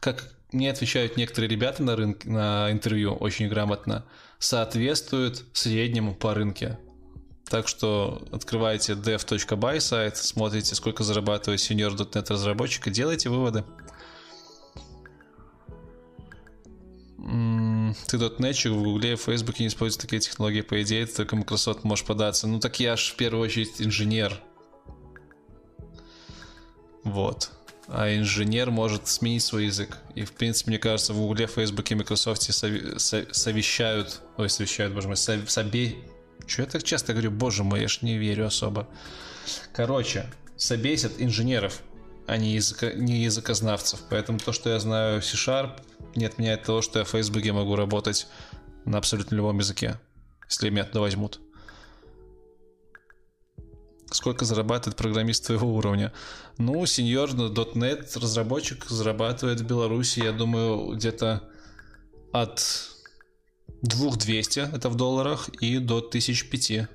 как 0.00 0.34
мне 0.52 0.70
отвечают 0.70 1.16
некоторые 1.16 1.48
ребята 1.50 1.82
на, 1.82 1.96
рынке, 1.96 2.28
на 2.28 2.70
интервью 2.70 3.14
очень 3.14 3.48
грамотно, 3.48 4.04
соответствует 4.38 5.44
среднему 5.54 6.14
по 6.14 6.34
рынке. 6.34 6.78
Так 7.48 7.68
что 7.68 8.26
открывайте 8.32 8.94
dev.by 8.94 9.80
сайт, 9.80 10.16
смотрите, 10.16 10.74
сколько 10.74 11.04
зарабатывает 11.04 11.60
senior.net 11.60 12.26
разработчик 12.28 12.88
и 12.88 12.90
делайте 12.90 13.28
выводы. 13.28 13.64
Ты 18.08 18.18
дотнетчик 18.18 18.72
в 18.72 18.82
Гугле 18.82 19.12
и 19.12 19.16
Фейсбуке 19.16 19.62
не 19.62 19.68
используют 19.68 20.02
такие 20.02 20.20
технологии, 20.20 20.62
по 20.62 20.82
идее, 20.82 21.06
ты 21.06 21.14
только 21.14 21.36
Microsoft 21.36 21.84
можешь 21.84 22.04
податься. 22.04 22.48
Ну 22.48 22.58
так 22.58 22.80
я 22.80 22.96
ж 22.96 23.12
в 23.12 23.16
первую 23.16 23.44
очередь 23.44 23.80
инженер. 23.80 24.40
Вот. 27.04 27.50
А 27.86 28.12
инженер 28.12 28.72
может 28.72 29.06
сменить 29.06 29.44
свой 29.44 29.66
язык. 29.66 29.98
И, 30.16 30.24
в 30.24 30.32
принципе, 30.32 30.70
мне 30.70 30.78
кажется, 30.80 31.12
в 31.12 31.18
Гугле, 31.18 31.46
Фейсбуке, 31.46 31.94
Microsoft 31.94 32.42
совещают... 32.42 34.20
Ой, 34.36 34.50
совещают, 34.50 34.92
боже 34.92 35.06
мой, 35.06 35.16
собе... 35.16 35.94
Че 36.46 36.62
я 36.62 36.68
так 36.68 36.82
часто 36.82 37.12
говорю, 37.12 37.30
боже 37.30 37.64
мой, 37.64 37.80
я 37.80 37.88
ж 37.88 38.02
не 38.02 38.18
верю 38.18 38.46
особо. 38.46 38.88
Короче, 39.72 40.26
собесят 40.56 41.12
инженеров, 41.18 41.80
а 42.26 42.36
не, 42.36 42.54
языка, 42.54 42.92
не 42.92 43.22
языкознавцев. 43.24 44.00
Поэтому 44.10 44.38
то, 44.38 44.52
что 44.52 44.70
я 44.70 44.78
знаю 44.78 45.22
C-Sharp, 45.22 45.80
не 46.14 46.24
отменяет 46.24 46.62
того, 46.64 46.82
что 46.82 46.98
я 46.98 47.04
в 47.04 47.08
Фейсбуке 47.08 47.52
могу 47.52 47.76
работать 47.76 48.26
на 48.84 48.98
абсолютно 48.98 49.34
любом 49.34 49.58
языке, 49.58 50.00
если 50.48 50.70
меня 50.70 50.84
туда 50.84 51.00
возьмут. 51.00 51.40
Сколько 54.10 54.44
зарабатывает 54.44 54.96
программист 54.96 55.46
твоего 55.46 55.74
уровня? 55.74 56.12
Ну, 56.58 56.86
сеньор 56.86 57.30
.NET 57.30 58.18
разработчик 58.18 58.86
зарабатывает 58.86 59.60
в 59.60 59.66
Беларуси, 59.66 60.20
я 60.20 60.32
думаю, 60.32 60.94
где-то 60.94 61.42
от 62.32 62.95
2200, 63.82 64.60
это 64.74 64.88
в 64.88 64.94
долларах, 64.94 65.48
и 65.60 65.78
до 65.78 65.98
1005. 65.98 66.88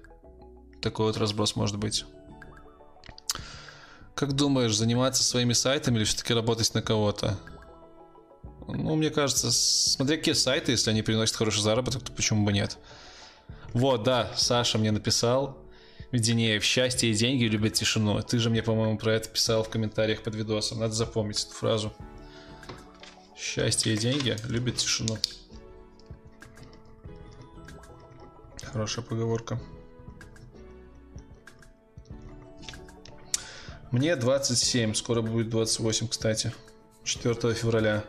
Такой 0.81 1.05
вот 1.07 1.17
разброс 1.17 1.55
может 1.55 1.77
быть. 1.77 2.05
Как 4.15 4.33
думаешь, 4.33 4.75
заниматься 4.75 5.23
своими 5.23 5.53
сайтами 5.53 5.97
или 5.97 6.03
все-таки 6.03 6.33
работать 6.33 6.73
на 6.73 6.81
кого-то? 6.81 7.39
Ну, 8.67 8.95
мне 8.95 9.09
кажется, 9.09 9.51
смотря 9.51 10.17
какие 10.17 10.33
сайты, 10.33 10.71
если 10.71 10.91
они 10.91 11.01
приносят 11.01 11.35
хороший 11.35 11.61
заработок, 11.61 12.03
то 12.03 12.11
почему 12.11 12.45
бы 12.45 12.53
нет? 12.53 12.77
Вот, 13.73 14.03
да, 14.03 14.31
Саша 14.35 14.77
мне 14.77 14.91
написал. 14.91 15.57
Веденеев, 16.11 16.63
счастье 16.63 17.09
и 17.09 17.13
деньги 17.13 17.45
любят 17.45 17.73
тишину. 17.73 18.21
Ты 18.21 18.37
же 18.37 18.49
мне, 18.49 18.61
по-моему, 18.61 18.97
про 18.97 19.13
это 19.13 19.29
писал 19.29 19.63
в 19.63 19.69
комментариях 19.69 20.23
под 20.23 20.35
видосом. 20.35 20.79
Надо 20.79 20.93
запомнить 20.93 21.43
эту 21.43 21.53
фразу. 21.53 21.93
Счастье 23.37 23.93
и 23.93 23.97
деньги 23.97 24.35
любят 24.47 24.77
тишину. 24.77 25.17
Хорошая 28.72 29.03
поговорка. 29.03 29.60
Мне 33.91 34.15
27, 34.15 34.93
скоро 34.93 35.22
будет 35.22 35.49
28, 35.49 36.07
кстати. 36.07 36.53
4 37.03 37.53
февраля. 37.53 38.06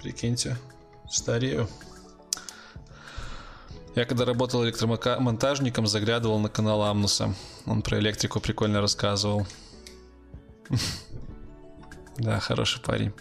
Прикиньте, 0.00 0.56
старею. 1.10 1.68
Я 3.94 4.04
когда 4.04 4.24
работал 4.24 4.64
электромонтажником, 4.64 5.86
заглядывал 5.86 6.38
на 6.38 6.48
канал 6.48 6.84
Амнуса. 6.84 7.34
Он 7.66 7.82
про 7.82 7.98
электрику 7.98 8.40
прикольно 8.40 8.80
рассказывал. 8.80 9.46
Да, 12.16 12.40
хороший 12.40 12.82
парень. 12.82 13.12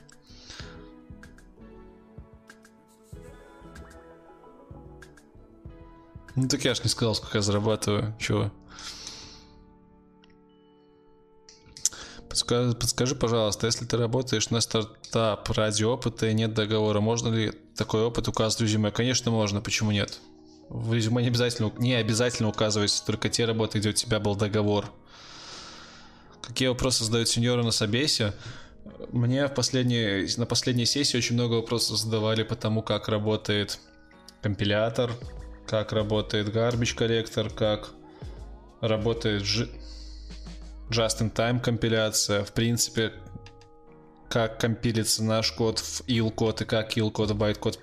Ну 6.38 6.48
так 6.48 6.64
я 6.66 6.76
ж 6.76 6.84
не 6.84 6.90
сказал, 6.90 7.16
сколько 7.16 7.40
я 7.40 7.42
зарабатываю. 7.42 8.16
Чего? 8.20 8.52
Подскажи, 12.30 12.76
подскажи, 12.76 13.16
пожалуйста, 13.16 13.66
если 13.66 13.86
ты 13.86 13.98
работаешь 13.98 14.52
на 14.52 14.62
стартап 14.62 15.50
ради 15.50 15.84
опыта 15.84 16.28
и 16.28 16.36
нет 16.36 16.54
договора, 16.54 17.00
можно 17.00 17.34
ли 17.34 17.54
такой 17.76 18.04
опыт 18.04 18.28
указать 18.28 18.60
в 18.60 18.62
резюме? 18.62 18.92
Конечно, 18.92 19.32
можно, 19.32 19.62
почему 19.62 19.90
нет? 19.90 20.20
В 20.70 20.94
резюме 20.94 21.24
не 21.24 21.30
обязательно, 21.30 21.72
не 21.80 21.96
обязательно 21.96 22.50
указывать 22.50 23.04
только 23.08 23.30
те 23.30 23.46
работы, 23.46 23.80
где 23.80 23.90
у 23.90 23.94
тебя 23.94 24.20
был 24.20 24.36
договор. 24.36 24.92
Какие 26.44 26.68
вопросы 26.68 27.04
задают 27.04 27.30
сеньоры 27.30 27.64
на 27.64 27.72
собесе? 27.72 28.36
Мне 29.12 29.48
в 29.48 29.56
последней, 29.56 30.28
на 30.38 30.46
последней 30.46 30.86
сессии 30.86 31.18
очень 31.18 31.34
много 31.34 31.56
вопросов 31.56 31.98
задавали 31.98 32.44
по 32.44 32.56
тому, 32.56 32.84
как 32.84 33.08
работает 33.08 33.80
компилятор, 34.44 35.12
как 35.68 35.92
работает 35.92 36.48
garbage 36.48 36.96
коллектор, 36.96 37.50
как 37.50 37.92
работает 38.82 39.44
just-in-time 40.90 41.60
компиляция, 41.60 42.44
в 42.44 42.54
принципе, 42.54 43.12
как 44.30 44.60
компилится 44.60 45.24
наш 45.24 45.52
код 45.52 45.80
в 45.80 46.02
IL 46.08 46.32
код 46.32 46.62
и 46.62 46.66
как 46.66 46.98
IL 46.98 47.12
код 47.12 47.32
в 47.32 47.36
байт-код 47.36 47.80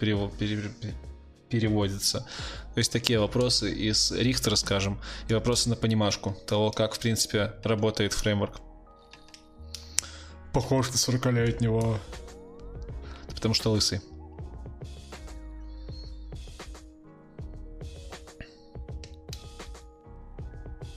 переводится. 1.48 2.26
То 2.74 2.78
есть 2.78 2.90
такие 2.90 3.20
вопросы 3.20 3.72
из 3.72 4.10
Рихтера, 4.10 4.56
скажем, 4.56 5.00
и 5.28 5.34
вопросы 5.34 5.68
на 5.68 5.76
понимашку 5.76 6.34
того, 6.46 6.70
как, 6.70 6.94
в 6.94 6.98
принципе, 6.98 7.52
работает 7.62 8.12
фреймворк. 8.12 8.60
Похож 10.52 10.88
на 10.88 10.94
40-летнего. 10.94 11.98
Потому 13.28 13.54
что 13.54 13.70
лысый. 13.70 14.00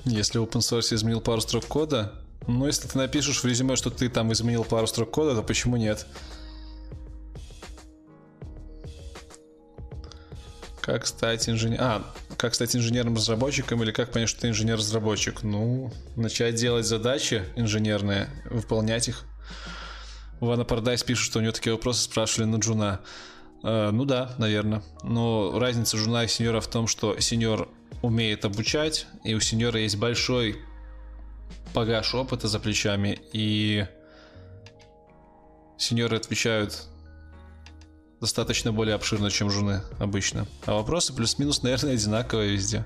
Если 0.08 0.42
open 0.42 0.60
source 0.60 0.94
изменил 0.94 1.22
пару 1.22 1.42
строк 1.42 1.66
кода, 1.66 2.14
ну, 2.48 2.66
если 2.66 2.88
ты 2.88 2.98
напишешь 2.98 3.44
в 3.44 3.46
резюме, 3.46 3.76
что 3.76 3.90
ты 3.90 4.08
там 4.10 4.32
изменил 4.32 4.64
пару 4.64 4.88
строк 4.88 5.12
кода, 5.12 5.36
то 5.36 5.44
почему 5.44 5.76
нет? 5.76 6.08
Как 10.82 11.06
стать 11.06 11.50
инженером? 11.50 11.86
А, 11.86 12.14
как 12.38 12.56
стать 12.56 12.74
инженером-разработчиком 12.74 13.84
или 13.84 13.92
как 13.92 14.14
понять, 14.14 14.30
что 14.30 14.42
ты 14.42 14.48
инженер-разработчик? 14.48 15.44
Ну, 15.44 15.92
начать 16.16 16.56
делать 16.56 16.86
задачи 16.86 17.44
инженерные, 17.58 18.30
выполнять 18.50 19.10
их. 19.10 19.26
Ванна 20.40 20.64
Пардайс 20.64 21.04
пишет, 21.04 21.26
что 21.26 21.40
у 21.40 21.42
него 21.42 21.52
такие 21.52 21.74
вопросы 21.74 22.04
спрашивали 22.04 22.48
на 22.48 22.58
Джуна. 22.58 23.02
Э, 23.64 23.90
ну 23.92 24.06
да, 24.06 24.32
наверное. 24.38 24.82
Но 25.04 25.60
разница 25.60 25.98
Джуна 25.98 26.24
и 26.24 26.28
сеньора 26.30 26.62
в 26.62 26.68
том, 26.68 26.88
что 26.88 27.20
сеньор 27.20 27.68
умеет 28.02 28.46
обучать, 28.46 29.08
и 29.24 29.34
у 29.34 29.40
сеньора 29.40 29.80
есть 29.80 29.98
большой 29.98 30.62
багаж 31.74 32.14
опыта 32.16 32.48
за 32.48 32.60
плечами, 32.60 33.20
и 33.34 33.86
сеньоры 35.78 36.18
отвечают 36.18 36.88
достаточно 38.20 38.72
более 38.72 38.96
обширно, 38.96 39.30
чем 39.30 39.50
жены 39.50 39.82
обычно. 40.00 40.48
А 40.66 40.74
вопросы 40.74 41.14
плюс-минус, 41.14 41.62
наверное, 41.62 41.94
одинаковые 41.94 42.52
везде. 42.52 42.86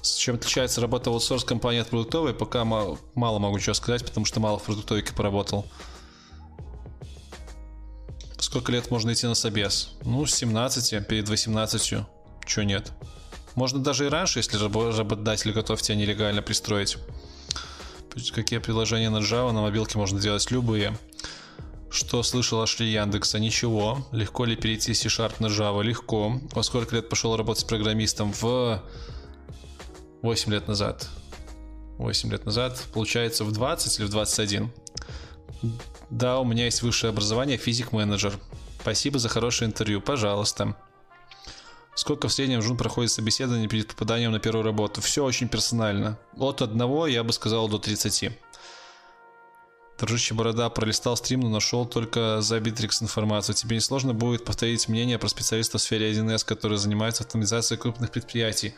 С 0.00 0.16
чем 0.16 0.36
отличается 0.36 0.80
работа 0.80 1.10
в 1.10 1.14
аутсорс 1.14 1.44
компании 1.44 1.80
от 1.80 1.88
продуктовой, 1.88 2.34
пока 2.34 2.64
мало, 2.64 2.98
могу 3.14 3.58
чего 3.58 3.74
сказать, 3.74 4.04
потому 4.04 4.26
что 4.26 4.40
мало 4.40 4.58
в 4.58 4.62
продуктовике 4.62 5.12
поработал. 5.12 5.66
Сколько 8.44 8.72
лет 8.72 8.90
можно 8.90 9.10
идти 9.10 9.26
на 9.26 9.34
собес? 9.34 9.92
Ну, 10.04 10.26
с 10.26 10.34
17, 10.34 11.06
перед 11.08 11.30
18. 11.30 12.04
Чё 12.44 12.62
нет? 12.62 12.92
Можно 13.54 13.78
даже 13.82 14.04
и 14.04 14.10
раньше, 14.10 14.38
если 14.38 14.58
работодатель 14.58 15.50
готов 15.50 15.80
тебя 15.80 15.96
нелегально 15.96 16.42
пристроить. 16.42 16.98
Какие 18.34 18.58
приложения 18.58 19.08
на 19.08 19.20
Java 19.20 19.50
на 19.52 19.62
мобилке 19.62 19.96
можно 19.96 20.20
делать? 20.20 20.50
Любые. 20.50 20.94
Что 21.90 22.22
слышал 22.22 22.60
о 22.60 22.66
Шри 22.66 22.92
Яндекса? 22.92 23.38
Ничего. 23.38 24.06
Легко 24.12 24.44
ли 24.44 24.56
перейти 24.56 24.92
с 24.92 25.00
C-Sharp 25.00 25.36
на 25.38 25.46
Java? 25.46 25.82
Легко. 25.82 26.38
Во 26.52 26.62
сколько 26.62 26.96
лет 26.96 27.08
пошел 27.08 27.38
работать 27.38 27.66
программистом? 27.66 28.30
В 28.34 28.82
8 30.20 30.52
лет 30.52 30.68
назад. 30.68 31.08
8 31.96 32.30
лет 32.30 32.44
назад. 32.44 32.84
Получается 32.92 33.44
в 33.44 33.52
20 33.52 34.00
или 34.00 34.06
в 34.06 34.10
21? 34.10 34.70
Да, 36.10 36.38
у 36.38 36.44
меня 36.44 36.64
есть 36.64 36.82
высшее 36.82 37.10
образование, 37.10 37.56
физик-менеджер. 37.56 38.38
Спасибо 38.80 39.18
за 39.18 39.28
хорошее 39.28 39.70
интервью, 39.70 40.00
пожалуйста. 40.00 40.76
Сколько 41.94 42.28
в 42.28 42.32
среднем 42.32 42.60
Жун 42.60 42.76
проходит 42.76 43.12
собеседование 43.12 43.68
перед 43.68 43.88
попаданием 43.88 44.32
на 44.32 44.40
первую 44.40 44.64
работу? 44.64 45.00
Все 45.00 45.24
очень 45.24 45.48
персонально. 45.48 46.18
От 46.36 46.60
одного, 46.60 47.06
я 47.06 47.22
бы 47.22 47.32
сказал, 47.32 47.68
до 47.68 47.78
30. 47.78 48.30
Дружище 49.98 50.34
Борода 50.34 50.68
пролистал 50.70 51.16
стрим, 51.16 51.40
но 51.40 51.48
нашел 51.48 51.86
только 51.86 52.40
за 52.40 52.58
Bittrex 52.58 53.02
информацию. 53.02 53.54
Тебе 53.54 53.76
не 53.76 53.80
сложно 53.80 54.12
будет 54.12 54.44
повторить 54.44 54.88
мнение 54.88 55.18
про 55.18 55.28
специалистов 55.28 55.80
в 55.80 55.84
сфере 55.84 56.12
1С, 56.12 56.44
которые 56.44 56.78
занимаются 56.78 57.22
автоматизацией 57.22 57.80
крупных 57.80 58.10
предприятий. 58.10 58.74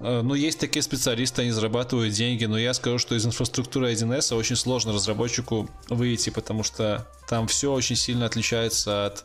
Э, 0.00 0.22
ну, 0.22 0.34
есть 0.34 0.58
такие 0.58 0.82
специалисты, 0.82 1.42
они 1.42 1.50
зарабатывают 1.50 2.14
деньги, 2.14 2.44
но 2.44 2.58
я 2.58 2.74
скажу, 2.74 2.98
что 2.98 3.14
из 3.14 3.26
инфраструктуры 3.26 3.92
1С 3.92 4.34
очень 4.34 4.56
сложно 4.56 4.92
разработчику 4.92 5.68
выйти, 5.88 6.30
потому 6.30 6.62
что 6.62 7.06
там 7.28 7.46
все 7.48 7.72
очень 7.72 7.96
сильно 7.96 8.26
отличается 8.26 9.06
от, 9.06 9.24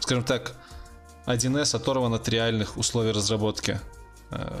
скажем 0.00 0.24
так, 0.24 0.54
1С 1.26 1.76
оторван 1.76 2.14
от 2.14 2.28
реальных 2.28 2.76
условий 2.76 3.12
разработки. 3.12 3.80
Э, 4.30 4.58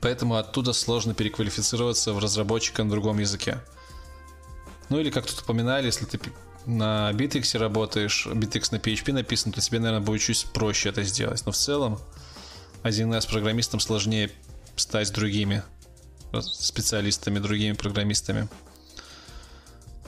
поэтому 0.00 0.36
оттуда 0.36 0.72
сложно 0.72 1.14
переквалифицироваться 1.14 2.12
в 2.12 2.18
разработчика 2.18 2.84
на 2.84 2.90
другом 2.90 3.18
языке. 3.18 3.60
Ну 4.88 4.98
или 4.98 5.10
как 5.10 5.26
тут 5.26 5.40
упоминали, 5.40 5.86
если 5.86 6.04
ты 6.04 6.18
на 6.66 7.10
Bittrex 7.12 7.56
работаешь, 7.58 8.26
Bittrex 8.26 8.68
на 8.72 8.76
PHP 8.76 9.12
написан, 9.12 9.52
то 9.52 9.60
тебе, 9.60 9.78
наверное, 9.78 10.04
будет 10.04 10.20
чуть 10.20 10.46
проще 10.52 10.90
это 10.90 11.02
сделать. 11.04 11.44
Но 11.46 11.52
в 11.52 11.56
целом 11.56 11.98
1С 12.82 13.28
программистам 13.28 13.80
сложнее 13.80 14.30
стать 14.76 15.12
другими 15.12 15.62
специалистами, 16.40 17.38
другими 17.38 17.72
программистами. 17.74 18.48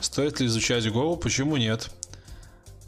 Стоит 0.01 0.41
ли 0.41 0.47
изучать 0.47 0.85
Go? 0.87 1.17
Почему 1.17 1.57
нет? 1.57 1.91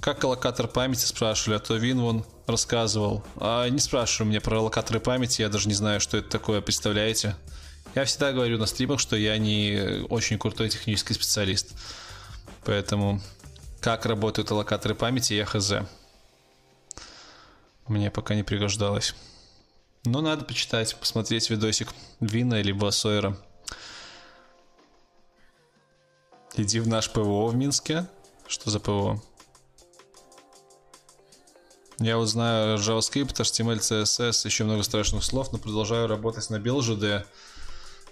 Как 0.01 0.23
локатор 0.24 0.69
памяти 0.69 1.05
спрашивали, 1.05 1.56
а 1.56 1.61
то 1.61 1.77
Вин 1.77 2.01
вон 2.01 2.24
рассказывал. 2.47 3.24
А 3.36 3.69
не 3.69 3.78
спрашивай 3.78 4.28
меня 4.28 4.40
про 4.40 4.61
локаторы 4.61 5.01
памяти, 5.01 5.43
я 5.43 5.48
даже 5.48 5.69
не 5.69 5.74
знаю, 5.74 6.01
что 6.01 6.19
это 6.19 6.28
такое, 6.28 6.61
представляете? 6.61 7.36
Я 7.94 8.05
всегда 8.05 8.32
говорю 8.32 8.59
на 8.59 8.66
стримах, 8.66 9.01
что 9.01 9.16
я 9.16 9.39
не 9.39 10.05
очень 10.11 10.39
крутой 10.39 10.69
технический 10.69 11.15
специалист. 11.15 11.73
Поэтому 12.65 13.23
как 13.81 14.06
работают 14.06 14.51
локаторы 14.51 14.94
памяти, 14.94 15.35
я 15.35 15.44
хз. 15.44 15.73
Мне 17.86 18.11
пока 18.11 18.35
не 18.35 18.43
пригождалось. 18.43 19.15
Но 20.06 20.20
надо 20.20 20.44
почитать, 20.44 20.94
посмотреть 20.97 21.48
видосик 21.48 21.89
Вина 22.20 22.60
либо 22.60 22.90
Сойера. 22.90 23.39
Иди 26.56 26.78
в 26.78 26.86
наш 26.86 27.10
ПВО 27.10 27.47
в 27.48 27.56
Минске. 27.56 28.06
Что 28.47 28.70
за 28.70 28.81
ПВО? 28.81 29.22
Я 31.98 32.18
вот 32.18 32.26
знаю 32.26 32.76
JavaScript, 32.78 33.35
HTML, 33.35 33.78
CSS, 33.78 34.47
еще 34.47 34.64
много 34.64 34.82
страшных 34.82 35.24
слов, 35.24 35.52
но 35.52 35.59
продолжаю 35.59 36.06
работать 36.06 36.51
на 36.51 36.56
BuildGD. 36.56 37.24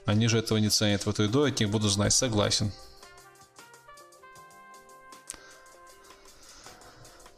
Они 0.07 0.29
же 0.29 0.39
этого 0.39 0.59
не 0.59 0.71
ценят. 0.71 1.05
Вот 1.05 1.21
иду, 1.21 1.43
от 1.43 1.61
них 1.61 1.69
буду 1.69 1.89
знать. 1.89 2.13
Согласен. 2.13 2.73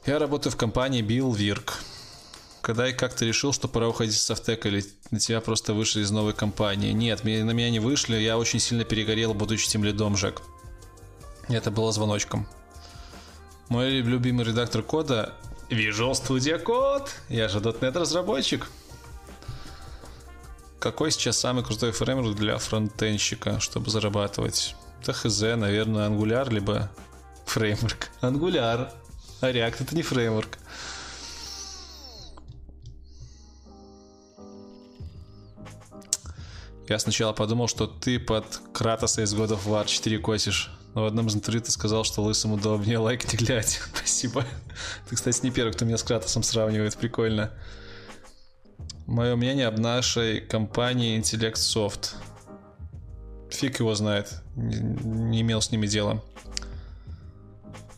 Я 0.06 0.18
работаю 0.18 0.52
в 0.52 0.56
компании 0.56 1.02
BillVirk 1.02 1.72
когда 2.64 2.88
и 2.88 2.92
как 2.92 3.14
ты 3.14 3.26
решил, 3.26 3.52
что 3.52 3.68
пора 3.68 3.88
уходить 3.88 4.16
с 4.16 4.22
Софтека, 4.22 4.68
или 4.68 4.84
на 5.10 5.20
тебя 5.20 5.40
просто 5.40 5.74
вышли 5.74 6.00
из 6.00 6.10
новой 6.10 6.32
компании? 6.32 6.92
Нет, 6.92 7.22
на 7.22 7.50
меня 7.50 7.70
не 7.70 7.78
вышли, 7.78 8.16
я 8.16 8.38
очень 8.38 8.58
сильно 8.58 8.84
перегорел, 8.84 9.34
будучи 9.34 9.68
тем 9.68 9.84
лидом, 9.84 10.16
Жек. 10.16 10.40
Это 11.48 11.70
было 11.70 11.92
звоночком. 11.92 12.48
Мой 13.68 14.00
любимый 14.00 14.46
редактор 14.46 14.82
кода 14.82 15.34
Visual 15.68 16.12
Studio 16.12 16.64
Code. 16.64 17.08
Я 17.28 17.48
же 17.48 17.58
.NET 17.58 17.98
разработчик. 17.98 18.66
Какой 20.78 21.10
сейчас 21.10 21.38
самый 21.38 21.64
крутой 21.64 21.92
фреймворк 21.92 22.34
для 22.34 22.56
фронтенщика, 22.56 23.60
чтобы 23.60 23.90
зарабатывать? 23.90 24.74
Да 25.06 25.12
хз, 25.12 25.40
наверное, 25.40 26.08
Angular, 26.08 26.50
либо 26.50 26.90
фреймворк. 27.44 28.08
Angular. 28.22 28.90
А 29.42 29.50
React 29.50 29.76
это 29.82 29.94
не 29.94 30.02
фреймворк. 30.02 30.58
Я 36.88 36.98
сначала 36.98 37.32
подумал, 37.32 37.66
что 37.66 37.86
ты 37.86 38.18
под 38.18 38.60
Кратоса 38.72 39.22
из 39.22 39.34
God 39.34 39.50
of 39.50 39.66
War 39.66 39.86
4 39.86 40.18
косишь. 40.18 40.70
Но 40.94 41.02
в 41.02 41.06
одном 41.06 41.26
из 41.26 41.34
интервью 41.34 41.62
ты 41.62 41.72
сказал, 41.72 42.04
что 42.04 42.22
лысым 42.22 42.52
удобнее 42.52 42.98
лайк 42.98 43.32
не 43.32 43.38
глядь. 43.38 43.80
Спасибо. 43.94 44.44
Ты, 45.08 45.16
кстати, 45.16 45.40
не 45.42 45.50
первый, 45.50 45.72
кто 45.72 45.84
меня 45.84 45.96
с 45.96 46.02
Кратосом 46.02 46.42
сравнивает. 46.42 46.96
Прикольно. 46.96 47.50
Мое 49.06 49.34
мнение 49.34 49.66
об 49.66 49.78
нашей 49.78 50.40
компании 50.40 51.18
Intellect 51.18 51.54
Soft. 51.54 52.14
Фиг 53.50 53.80
его 53.80 53.94
знает. 53.94 54.42
Не 54.54 55.40
имел 55.40 55.60
с 55.60 55.70
ними 55.70 55.86
дела. 55.86 56.22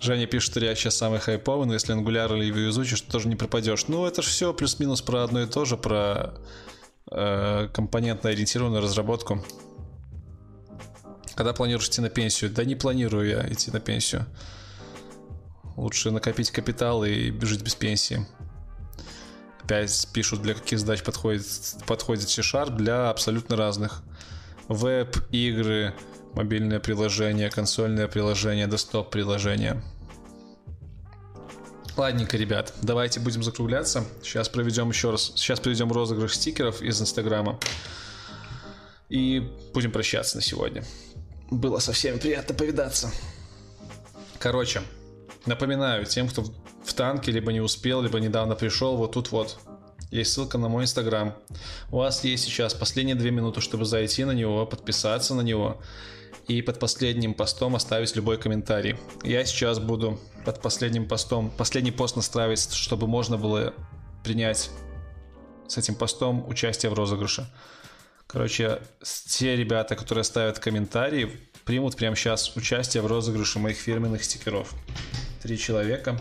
Женя 0.00 0.26
пишет, 0.26 0.52
что 0.52 0.60
React 0.60 0.76
сейчас 0.76 0.96
самый 0.96 1.18
хайповый, 1.18 1.66
но 1.66 1.72
если 1.72 1.94
Angular 1.94 2.36
или 2.36 2.54
Vue 2.54 2.68
изучишь, 2.70 3.00
то 3.00 3.12
тоже 3.12 3.28
не 3.28 3.36
пропадешь. 3.36 3.88
Ну, 3.88 4.06
это 4.06 4.22
же 4.22 4.28
все 4.28 4.52
плюс-минус 4.52 5.02
про 5.02 5.24
одно 5.24 5.42
и 5.42 5.46
то 5.46 5.64
же, 5.64 5.76
про 5.76 6.34
э, 7.10 7.68
компонентно-ориентированную 7.72 8.80
разработку. 8.80 9.44
Когда 11.34 11.52
планируешь 11.52 11.88
идти 11.88 12.00
на 12.00 12.08
пенсию? 12.08 12.50
Да 12.50 12.64
не 12.64 12.74
планирую 12.74 13.28
я 13.28 13.52
идти 13.52 13.70
на 13.70 13.80
пенсию. 13.80 14.26
Лучше 15.76 16.10
накопить 16.10 16.50
капитал 16.50 17.04
и 17.04 17.38
жить 17.44 17.62
без 17.62 17.74
пенсии. 17.74 18.26
Опять 19.62 20.08
пишут, 20.12 20.42
для 20.42 20.54
каких 20.54 20.78
задач 20.78 21.02
подходит, 21.02 21.44
подходит 21.86 22.28
C-Sharp, 22.28 22.76
для 22.76 23.10
абсолютно 23.10 23.56
разных. 23.56 24.02
Веб, 24.68 25.16
игры, 25.32 25.92
мобильное 26.34 26.80
приложение, 26.80 27.50
консольное 27.50 28.08
приложение, 28.08 28.66
десктоп 28.66 29.10
приложение. 29.10 29.82
Ладненько, 31.96 32.36
ребят, 32.36 32.74
давайте 32.82 33.20
будем 33.20 33.42
закругляться. 33.42 34.04
Сейчас 34.22 34.50
проведем 34.50 34.90
еще 34.90 35.10
раз. 35.10 35.32
Сейчас 35.34 35.60
проведем 35.60 35.90
розыгрыш 35.90 36.34
стикеров 36.34 36.82
из 36.82 37.00
Инстаграма. 37.00 37.58
И 39.08 39.50
будем 39.72 39.92
прощаться 39.92 40.36
на 40.36 40.42
сегодня. 40.42 40.84
Было 41.50 41.78
со 41.78 41.92
всеми 41.92 42.18
приятно 42.18 42.54
повидаться. 42.54 43.10
Короче, 44.38 44.82
напоминаю 45.46 46.04
тем, 46.04 46.28
кто 46.28 46.44
в 46.84 46.92
танке 46.92 47.32
либо 47.32 47.50
не 47.50 47.62
успел, 47.62 48.02
либо 48.02 48.20
недавно 48.20 48.54
пришел, 48.56 48.96
вот 48.96 49.12
тут 49.12 49.32
вот 49.32 49.58
есть 50.10 50.32
ссылка 50.32 50.58
на 50.58 50.68
мой 50.68 50.84
инстаграм. 50.84 51.34
У 51.90 51.96
вас 51.96 52.22
есть 52.24 52.44
сейчас 52.44 52.74
последние 52.74 53.16
две 53.16 53.30
минуты, 53.30 53.62
чтобы 53.62 53.86
зайти 53.86 54.24
на 54.24 54.32
него, 54.32 54.66
подписаться 54.66 55.34
на 55.34 55.40
него 55.40 55.80
и 56.48 56.62
под 56.62 56.78
последним 56.78 57.34
постом 57.34 57.74
оставить 57.74 58.14
любой 58.16 58.38
комментарий. 58.38 58.96
Я 59.24 59.44
сейчас 59.44 59.78
буду 59.78 60.20
под 60.44 60.60
последним 60.60 61.08
постом, 61.08 61.50
последний 61.50 61.90
пост 61.90 62.16
настраивать, 62.16 62.72
чтобы 62.72 63.06
можно 63.06 63.36
было 63.36 63.74
принять 64.22 64.70
с 65.66 65.76
этим 65.76 65.94
постом 65.94 66.48
участие 66.48 66.90
в 66.90 66.94
розыгрыше. 66.94 67.50
Короче, 68.26 68.80
те 69.28 69.56
ребята, 69.56 69.96
которые 69.96 70.24
ставят 70.24 70.58
комментарии, 70.58 71.30
примут 71.64 71.96
прямо 71.96 72.16
сейчас 72.16 72.54
участие 72.56 73.02
в 73.02 73.06
розыгрыше 73.06 73.58
моих 73.58 73.76
фирменных 73.76 74.24
стикеров. 74.24 74.72
Три 75.42 75.58
человека 75.58 76.20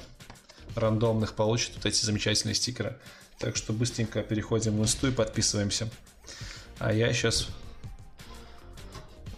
рандомных 0.76 1.34
получат 1.34 1.76
вот 1.76 1.86
эти 1.86 2.04
замечательные 2.04 2.56
стикеры. 2.56 2.98
Так 3.40 3.56
что 3.56 3.74
быстренько 3.74 4.22
переходим 4.22 4.78
в 4.78 4.82
инсту 4.82 5.08
и 5.08 5.12
подписываемся. 5.12 5.90
А 6.80 6.94
я 6.94 7.12
сейчас 7.14 7.48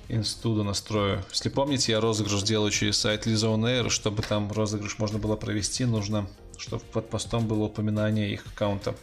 инстуда 0.10 0.64
настрою. 0.64 1.24
Если 1.30 1.50
помните, 1.50 1.92
я 1.92 2.00
розыгрыш 2.00 2.44
делаю 2.44 2.72
через 2.72 2.98
сайт 2.98 3.28
Lizone 3.28 3.84
Air. 3.84 3.90
Чтобы 3.90 4.24
там 4.24 4.52
розыгрыш 4.52 5.00
можно 5.00 5.20
было 5.20 5.36
провести, 5.36 5.86
нужно, 5.86 6.28
чтобы 6.58 6.84
под 6.86 7.10
постом 7.10 7.48
было 7.48 7.64
упоминание 7.64 8.32
их 8.32 8.46
аккаунта. 8.48 8.96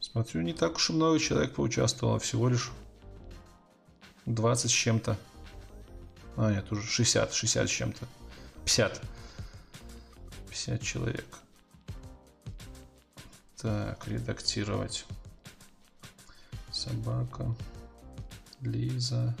Смотрю, 0.00 0.42
не 0.42 0.52
так 0.52 0.76
уж 0.76 0.90
и 0.90 0.92
много 0.92 1.18
человек 1.18 1.54
поучаствовало, 1.54 2.20
всего 2.20 2.48
лишь 2.48 2.70
20 4.26 4.70
с 4.70 4.74
чем-то. 4.74 5.18
А, 6.36 6.52
нет, 6.52 6.70
уже 6.70 6.86
60, 6.86 7.32
60 7.32 7.68
с 7.68 7.70
чем-то. 7.70 8.06
50. 8.64 9.00
50 10.50 10.82
человек. 10.82 11.26
Так, 13.60 14.06
редактировать. 14.06 15.04
Собака. 16.70 17.54
Лиза. 18.64 19.34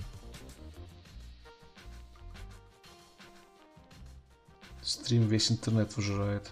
Стрим 4.82 5.26
весь 5.28 5.50
интернет 5.50 5.96
выжирает. 5.96 6.50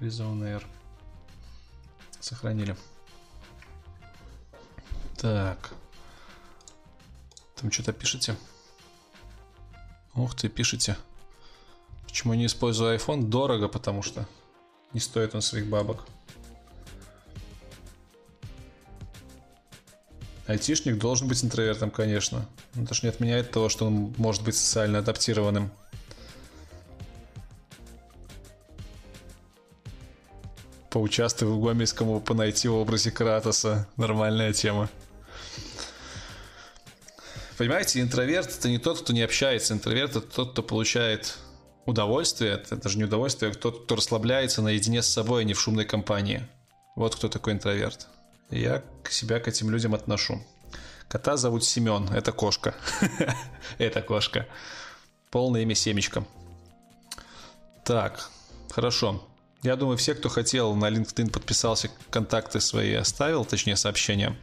Лиза 0.00 0.24
air. 0.24 0.64
Сохранили. 2.18 2.76
Так. 5.16 5.72
Там 7.54 7.70
что-то 7.70 7.92
пишете? 7.92 8.36
Ух 10.14 10.34
ты, 10.34 10.48
пишете. 10.48 10.96
Почему 12.04 12.34
не 12.34 12.46
использую 12.46 12.96
iPhone? 12.96 13.28
Дорого, 13.28 13.68
потому 13.68 14.02
что 14.02 14.26
не 14.92 15.00
стоит 15.00 15.34
он 15.34 15.42
своих 15.42 15.68
бабок. 15.68 16.04
Айтишник 20.50 20.98
должен 20.98 21.28
быть 21.28 21.44
интровертом, 21.44 21.92
конечно. 21.92 22.44
Но 22.74 22.82
это 22.82 22.92
же 22.92 23.02
не 23.04 23.10
отменяет 23.10 23.52
того, 23.52 23.68
что 23.68 23.86
он 23.86 24.12
может 24.16 24.42
быть 24.42 24.56
социально 24.56 24.98
адаптированным. 24.98 25.70
Поучаствуй 30.90 31.48
в 31.48 31.60
Гомельском 31.60 32.08
OpenIT 32.08 32.68
в 32.68 32.74
образе 32.74 33.12
Кратоса. 33.12 33.86
Нормальная 33.96 34.52
тема. 34.52 34.90
Понимаете, 37.56 38.00
интроверт 38.00 38.50
это 38.58 38.68
не 38.68 38.78
тот, 38.78 39.02
кто 39.02 39.12
не 39.12 39.22
общается. 39.22 39.74
Интроверт 39.74 40.16
это 40.16 40.22
тот, 40.22 40.50
кто 40.50 40.64
получает 40.64 41.38
удовольствие. 41.86 42.54
Это 42.54 42.74
даже 42.74 42.98
не 42.98 43.04
удовольствие, 43.04 43.52
а 43.52 43.54
тот, 43.54 43.84
кто 43.84 43.94
расслабляется 43.94 44.62
наедине 44.62 45.02
с 45.02 45.06
собой, 45.06 45.42
а 45.42 45.44
не 45.44 45.54
в 45.54 45.60
шумной 45.60 45.84
компании. 45.84 46.42
Вот 46.96 47.14
кто 47.14 47.28
такой 47.28 47.52
интроверт. 47.52 48.08
Я 48.50 48.82
себя 49.08 49.38
к 49.38 49.48
этим 49.48 49.70
людям 49.70 49.94
отношу. 49.94 50.42
Кота 51.08 51.36
зовут 51.36 51.64
Семен. 51.64 52.08
Это 52.08 52.32
кошка. 52.32 52.74
Это 53.78 54.02
кошка. 54.02 54.46
Полное 55.30 55.62
имя 55.62 55.74
Семечка. 55.74 56.24
Так, 57.84 58.28
хорошо. 58.70 59.26
Я 59.62 59.76
думаю, 59.76 59.98
все, 59.98 60.14
кто 60.14 60.28
хотел, 60.28 60.74
на 60.74 60.88
LinkedIn 60.90 61.30
подписался, 61.30 61.90
контакты 62.10 62.60
свои 62.60 62.94
оставил, 62.94 63.44
точнее 63.44 63.76
сообщения. 63.76 64.36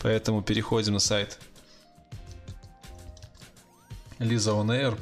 Поэтому 0.00 0.42
переходим 0.42 0.94
на 0.94 0.98
сайт 0.98 1.38
Лиза 4.18 4.52
On 4.52 4.68
Air. 4.68 4.98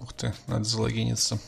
Ух 0.00 0.12
ты, 0.14 0.34
надо 0.46 0.64
залогиниться. 0.64 1.38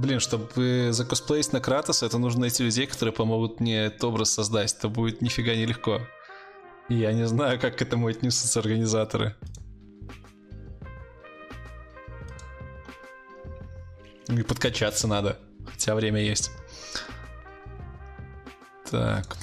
Блин, 0.00 0.18
чтобы 0.18 0.88
закосплеить 0.92 1.52
на 1.52 1.60
Кратоса, 1.60 2.06
это 2.06 2.16
нужно 2.16 2.40
найти 2.40 2.64
людей, 2.64 2.86
которые 2.86 3.12
помогут 3.12 3.60
мне 3.60 3.84
этот 3.84 4.02
образ 4.04 4.30
создать. 4.30 4.72
Это 4.72 4.88
будет 4.88 5.20
нифига 5.20 5.54
нелегко. 5.54 6.00
И 6.88 6.94
я 6.94 7.12
не 7.12 7.26
знаю, 7.26 7.60
как 7.60 7.76
к 7.76 7.82
этому 7.82 8.06
отнесутся 8.06 8.60
организаторы. 8.60 9.36
И 14.28 14.42
подкачаться 14.42 15.06
надо. 15.06 15.38
Хотя 15.70 15.94
время 15.94 16.22
есть. 16.22 16.50
Так. 18.90 19.36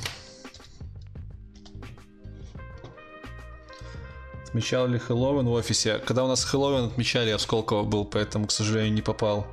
Отмечал 4.47 4.87
ли 4.87 4.97
Хэллоуин 4.97 5.45
в 5.45 5.51
офисе? 5.51 5.99
Когда 5.99 6.23
у 6.23 6.27
нас 6.27 6.43
Хэллоуин 6.43 6.85
отмечали, 6.85 7.29
я 7.29 7.37
в 7.37 7.41
Сколково 7.43 7.83
был, 7.83 8.05
поэтому, 8.05 8.47
к 8.47 8.51
сожалению, 8.51 8.95
не 8.95 9.03
попал. 9.03 9.45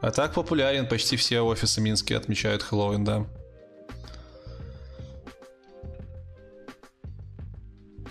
А 0.00 0.10
так 0.10 0.34
популярен, 0.34 0.86
почти 0.86 1.16
все 1.16 1.40
офисы 1.40 1.80
минские 1.80 2.18
отмечают 2.18 2.62
Хэллоуин, 2.62 3.04
да. 3.04 3.26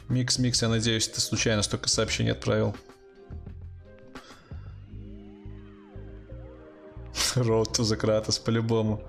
Микс-микс, 0.10 0.62
я 0.62 0.70
надеюсь, 0.70 1.08
ты 1.08 1.20
случайно 1.20 1.62
столько 1.62 1.90
сообщений 1.90 2.32
отправил. 2.32 2.76
Road 7.36 7.72
to 7.72 7.84
the 7.84 8.00
Kratos, 8.00 8.42
по-любому. 8.44 9.02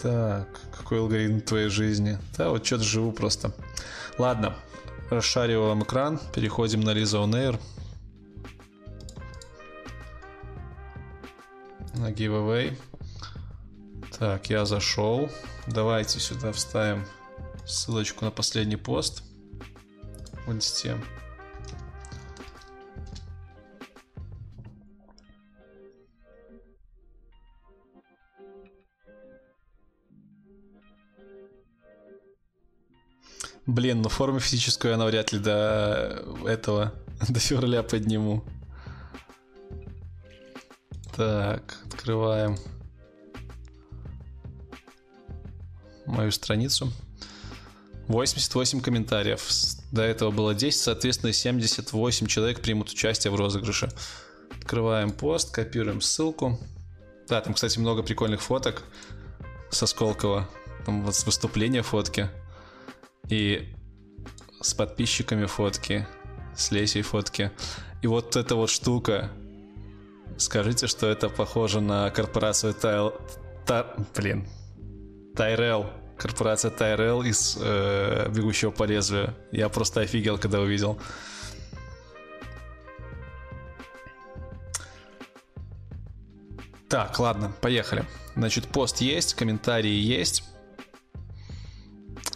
Так, 0.00 0.48
какой 0.76 0.98
алгоритм 0.98 1.40
твоей 1.40 1.68
жизни? 1.68 2.18
Да, 2.36 2.50
вот 2.50 2.66
что-то 2.66 2.82
живу 2.82 3.12
просто. 3.12 3.52
Ладно, 4.18 4.56
расшариваем 5.10 5.84
экран, 5.84 6.18
переходим 6.34 6.80
на 6.80 6.90
Lisa 6.90 7.24
On. 7.24 7.60
На 12.02 12.10
giveaway. 12.10 12.76
Так, 14.18 14.50
я 14.50 14.64
зашел. 14.64 15.30
Давайте 15.68 16.18
сюда 16.18 16.50
вставим 16.50 17.06
ссылочку 17.64 18.24
на 18.24 18.32
последний 18.32 18.74
пост 18.74 19.22
в 20.44 20.50
инсте. 20.52 20.96
Блин, 33.66 34.02
ну 34.02 34.08
форму 34.08 34.40
физическую 34.40 34.90
я 34.90 34.96
навряд 34.96 35.32
ли 35.32 35.38
до 35.38 36.24
этого, 36.48 36.92
до 37.28 37.38
февраля 37.38 37.84
подниму. 37.84 38.42
Так, 41.16 41.78
открываем 41.86 42.56
мою 46.06 46.32
страницу. 46.32 46.92
88 48.08 48.80
комментариев. 48.80 49.48
До 49.90 50.02
этого 50.02 50.30
было 50.30 50.54
10, 50.54 50.80
соответственно, 50.80 51.32
78 51.32 52.26
человек 52.26 52.60
примут 52.60 52.90
участие 52.90 53.30
в 53.30 53.36
розыгрыше. 53.36 53.90
Открываем 54.58 55.12
пост, 55.12 55.52
копируем 55.52 56.00
ссылку. 56.00 56.58
Да, 57.28 57.40
там, 57.40 57.54
кстати, 57.54 57.78
много 57.78 58.02
прикольных 58.02 58.42
фоток 58.42 58.82
со 59.70 59.86
Сколково. 59.86 60.48
Там 60.84 61.02
вот 61.02 61.14
с 61.14 61.24
выступления 61.24 61.82
фотки. 61.82 62.28
И 63.28 63.74
с 64.60 64.74
подписчиками 64.74 65.46
фотки, 65.46 66.06
с 66.56 66.70
Лесей 66.70 67.02
фотки. 67.02 67.50
И 68.02 68.06
вот 68.06 68.36
эта 68.36 68.54
вот 68.56 68.70
штука. 68.70 69.30
Скажите, 70.42 70.88
что 70.88 71.06
это 71.06 71.28
похоже 71.28 71.80
на 71.80 72.10
корпорацию 72.10 72.74
Тайл... 72.74 73.14
Та... 73.64 73.94
Блин. 74.16 74.48
Тайрел. 75.36 75.86
Корпорация 76.18 76.70
Тайрел 76.70 77.22
из 77.22 77.56
э, 77.60 78.28
«Бегущего 78.28 78.72
по 78.72 78.82
лезвию». 78.82 79.34
Я 79.52 79.68
просто 79.68 80.00
офигел, 80.00 80.38
когда 80.38 80.60
увидел. 80.60 80.98
Так, 86.88 87.18
ладно, 87.20 87.52
поехали. 87.60 88.04
Значит, 88.34 88.66
пост 88.66 89.00
есть, 89.00 89.34
комментарии 89.34 89.94
есть. 89.94 90.42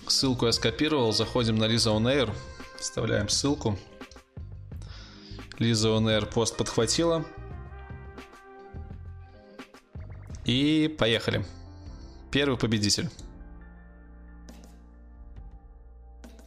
Ссылку 0.07 0.47
я 0.47 0.53
скопировал. 0.53 1.13
Заходим 1.13 1.57
на 1.57 1.65
Lisa 1.65 1.93
On. 1.93 2.33
Вставляем 2.79 3.29
ссылку. 3.29 3.77
Lisa 5.59 5.99
On 5.99 6.27
пост 6.33 6.57
подхватила. 6.57 7.25
И 10.47 10.87
поехали. 10.97 11.45
Первый 12.31 12.57
победитель. 12.57 13.11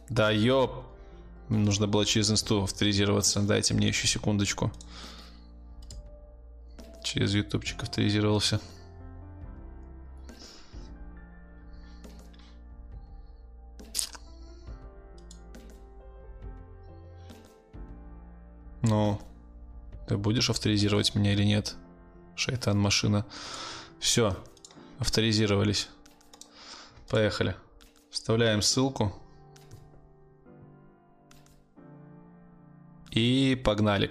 Да, 0.08 0.30
ёп. 0.30 0.86
Нужно 1.50 1.86
было 1.86 2.06
через 2.06 2.30
инсту 2.30 2.62
авторизироваться. 2.62 3.42
Дайте 3.42 3.74
мне 3.74 3.88
еще 3.88 4.06
секундочку. 4.06 4.72
Через 7.04 7.34
ютубчик 7.34 7.82
авторизировался. 7.82 8.58
Ну, 18.80 19.20
ты 20.08 20.16
будешь 20.16 20.48
авторизировать 20.48 21.14
меня 21.14 21.34
или 21.34 21.44
нет? 21.44 21.74
Шайтан 22.34 22.78
машина. 22.78 23.26
Все, 24.00 24.34
авторизировались. 24.98 25.88
Поехали. 27.08 27.54
Вставляем 28.10 28.62
ссылку. 28.62 29.14
И 33.10 33.60
погнали. 33.62 34.10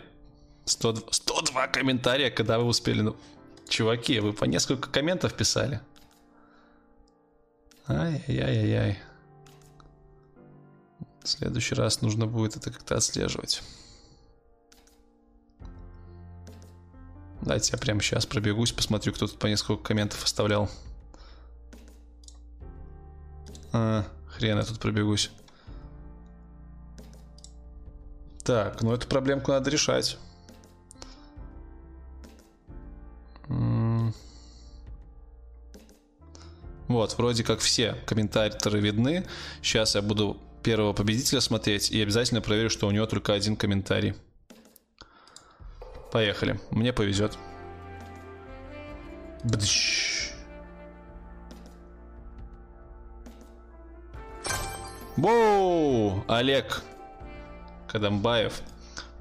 100, 0.66 1.12
102 1.12 1.68
комментария, 1.68 2.30
когда 2.30 2.60
вы 2.60 2.66
успели. 2.66 3.02
Ну, 3.02 3.16
чуваки, 3.68 4.20
вы 4.20 4.34
по 4.34 4.46
несколько 4.46 4.90
комментов 4.90 5.34
писали. 5.34 5.82
Ай-яй-яй-яй. 7.88 9.00
В 11.24 11.28
следующий 11.28 11.74
раз 11.74 12.02
нужно 12.02 12.28
будет 12.28 12.56
это 12.56 12.72
как-то 12.72 12.96
отслеживать. 12.96 13.64
Давайте 17.42 17.72
я 17.74 17.78
прямо 17.78 18.02
сейчас 18.02 18.26
пробегусь, 18.26 18.72
посмотрю, 18.72 19.14
кто 19.14 19.28
тут 19.28 19.40
по 19.40 19.48
несколько 19.48 19.82
комментов 19.82 20.24
оставлял. 20.24 20.70
А, 23.72 24.06
хрен 24.28 24.58
я 24.58 24.64
тут 24.64 24.80
пробегусь. 24.80 25.32
Так, 28.44 28.82
ну 28.82 28.94
эту 28.94 29.08
проблемку 29.08 29.52
надо 29.52 29.70
решать. 29.70 30.18
Вот, 36.88 37.16
вроде 37.18 37.44
как 37.44 37.60
все 37.60 37.94
комментаторы 38.08 38.80
видны. 38.80 39.26
Сейчас 39.62 39.94
я 39.94 40.02
буду 40.02 40.38
первого 40.64 40.92
победителя 40.94 41.40
смотреть 41.40 41.92
и 41.92 42.02
обязательно 42.02 42.42
проверю, 42.42 42.72
что 42.72 42.88
у 42.88 42.92
него 42.92 43.06
только 43.06 43.34
один 43.34 43.56
комментарий. 43.56 44.16
Поехали. 46.12 46.60
Мне 46.72 46.94
повезет. 46.94 47.38
Бдыщ. 49.44 50.34
Воу! 55.18 56.24
Олег 56.28 56.82
Кадамбаев. 57.88 58.62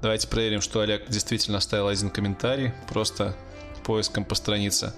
Давайте 0.01 0.27
проверим, 0.27 0.61
что 0.61 0.79
Олег 0.79 1.09
действительно 1.09 1.57
оставил 1.57 1.87
один 1.87 2.09
комментарий. 2.09 2.71
Просто 2.87 3.35
поиском 3.83 4.23
по 4.23 4.35
странице. 4.35 4.93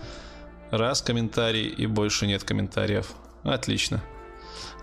Раз 0.70 1.02
комментарий 1.02 1.68
и 1.68 1.88
больше 1.88 2.28
нет 2.28 2.44
комментариев. 2.44 3.14
Отлично. 3.44 4.04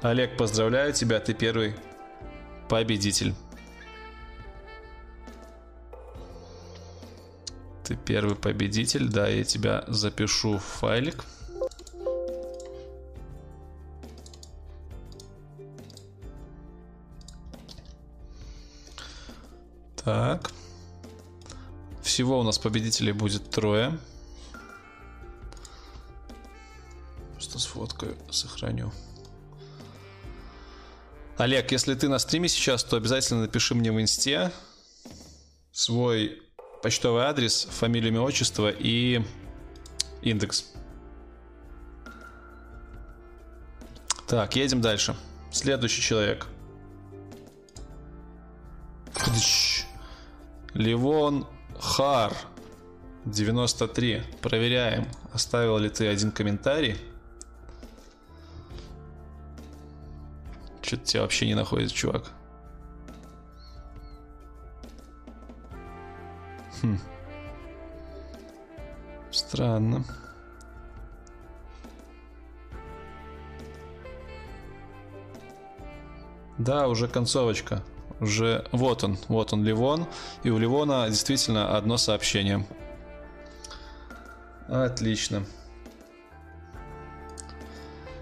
Олег, 0.03 0.37
поздравляю 0.37 0.93
тебя, 0.93 1.21
ты 1.21 1.35
первый 1.35 1.75
победитель. 2.69 3.35
Ты 7.89 7.97
первый 7.97 8.37
победитель, 8.37 9.09
да, 9.09 9.29
я 9.29 9.45
тебя 9.45 9.83
запишу 9.89 10.59
в 10.59 10.63
файлик. 10.63 11.25
Так. 20.05 20.53
Всего 22.03 22.41
у 22.41 22.43
нас 22.43 22.59
победителей 22.59 23.13
будет 23.13 23.49
трое. 23.51 23.99
Просто 27.33 27.59
сфоткаю, 27.59 28.19
сохраню. 28.31 28.93
Олег, 31.39 31.73
если 31.73 31.95
ты 31.95 32.11
на 32.11 32.19
стриме 32.19 32.51
сейчас, 32.51 32.85
то 32.85 32.99
обязательно 32.99 33.41
напиши 33.41 33.75
мне 33.75 33.91
в 33.91 33.99
инсте 33.99 34.53
свой 35.73 36.48
почтовый 36.83 37.25
адрес, 37.25 37.69
фамилию, 37.71 38.13
имя, 38.13 38.21
отчество 38.21 38.71
и 38.71 39.23
индекс. 40.23 40.73
Так, 44.27 44.57
едем 44.57 44.81
дальше. 44.81 45.17
Следующий 45.51 46.03
человек. 46.03 46.47
Ливон 50.75 51.47
Хар 51.79 52.33
93. 53.25 54.23
Проверяем, 54.43 55.09
оставил 55.33 55.79
ли 55.79 55.89
ты 55.89 56.07
один 56.07 56.31
комментарий. 56.31 56.97
Что-то 60.83 61.05
тебя 61.05 61.23
вообще 61.23 61.47
не 61.47 61.55
находит, 61.55 61.93
чувак. 61.93 62.33
Хм. 66.83 66.99
Странно. 69.31 70.05
Да, 76.59 76.89
уже 76.89 77.09
концовочка. 77.09 77.83
Уже 78.21 78.65
вот 78.73 79.05
он, 79.05 79.17
вот 79.29 79.53
он 79.53 79.65
Ливон. 79.65 80.07
И 80.43 80.51
у 80.51 80.59
Ливона 80.59 81.09
действительно 81.09 81.77
одно 81.77 81.97
сообщение. 81.97 82.67
Отлично. 84.69 85.45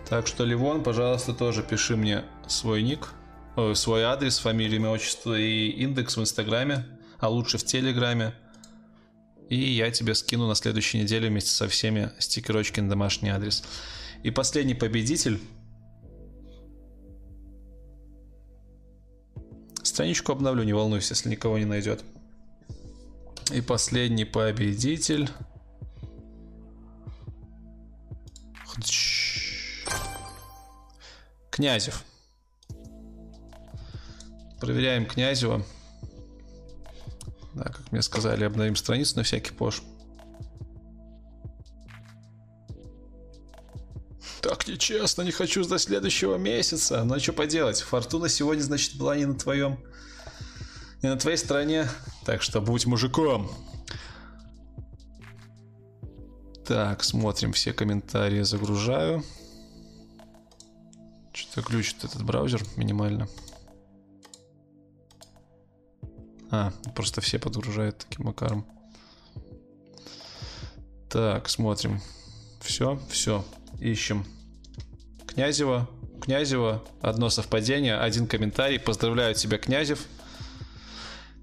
Так 0.08 0.26
что, 0.26 0.44
Ливон, 0.44 0.84
пожалуйста, 0.84 1.34
тоже 1.34 1.62
пиши 1.62 1.96
мне 1.96 2.24
свой 2.46 2.82
ник, 2.82 3.08
э, 3.56 3.74
свой 3.74 4.04
адрес, 4.04 4.38
фамилию, 4.38 4.80
имя, 4.80 4.90
отчество 4.90 5.36
и 5.36 5.68
индекс 5.68 6.16
в 6.16 6.20
Инстаграме, 6.20 6.86
а 7.18 7.28
лучше 7.28 7.58
в 7.58 7.64
Телеграме. 7.64 8.32
И 9.48 9.56
я 9.56 9.90
тебе 9.90 10.14
скину 10.14 10.48
на 10.48 10.54
следующей 10.54 10.98
неделе 10.98 11.28
вместе 11.28 11.50
со 11.50 11.68
всеми 11.68 12.10
стикерочки 12.18 12.80
на 12.80 12.88
домашний 12.88 13.28
адрес. 13.28 13.62
И 14.22 14.30
последний 14.30 14.74
победитель. 14.74 15.40
Страничку 19.82 20.32
обновлю, 20.32 20.64
не 20.64 20.72
волнуйся, 20.72 21.14
если 21.14 21.30
никого 21.30 21.58
не 21.58 21.64
найдет. 21.64 22.02
И 23.52 23.60
последний 23.60 24.24
победитель. 24.24 25.30
Князев. 31.50 32.04
Проверяем 34.60 35.06
Князева. 35.06 35.64
Да, 37.56 37.64
как 37.64 37.90
мне 37.90 38.02
сказали, 38.02 38.44
обновим 38.44 38.76
страницу 38.76 39.16
на 39.16 39.22
всякий 39.22 39.52
пош. 39.52 39.82
Так 44.42 44.68
нечестно, 44.68 45.22
не 45.22 45.30
хочу 45.32 45.64
ждать 45.64 45.80
следующего 45.80 46.36
месяца. 46.36 47.02
Но 47.02 47.18
что 47.18 47.32
поделать, 47.32 47.80
фортуна 47.80 48.28
сегодня, 48.28 48.62
значит, 48.62 48.96
была 48.98 49.16
не 49.16 49.24
на 49.24 49.34
твоем... 49.34 49.78
Не 51.02 51.08
на 51.08 51.16
твоей 51.16 51.38
стороне. 51.38 51.88
Так 52.26 52.42
что 52.42 52.60
будь 52.60 52.84
мужиком. 52.84 53.50
Так, 56.66 57.02
смотрим 57.02 57.54
все 57.54 57.72
комментарии, 57.72 58.42
загружаю. 58.42 59.24
Что-то 61.32 61.66
глючит 61.70 62.04
этот 62.04 62.22
браузер 62.22 62.62
минимально. 62.76 63.28
А, 66.50 66.72
просто 66.94 67.20
все 67.20 67.38
подгружают 67.38 67.98
таким 67.98 68.26
макаром. 68.26 68.66
Так, 71.08 71.48
смотрим. 71.48 72.00
Все, 72.60 73.00
все. 73.10 73.44
Ищем. 73.80 74.26
Князева. 75.26 75.88
Князева. 76.20 76.84
Одно 77.00 77.30
совпадение, 77.30 77.96
один 77.98 78.26
комментарий. 78.26 78.78
Поздравляю 78.78 79.34
тебя, 79.34 79.58
Князев. 79.58 80.06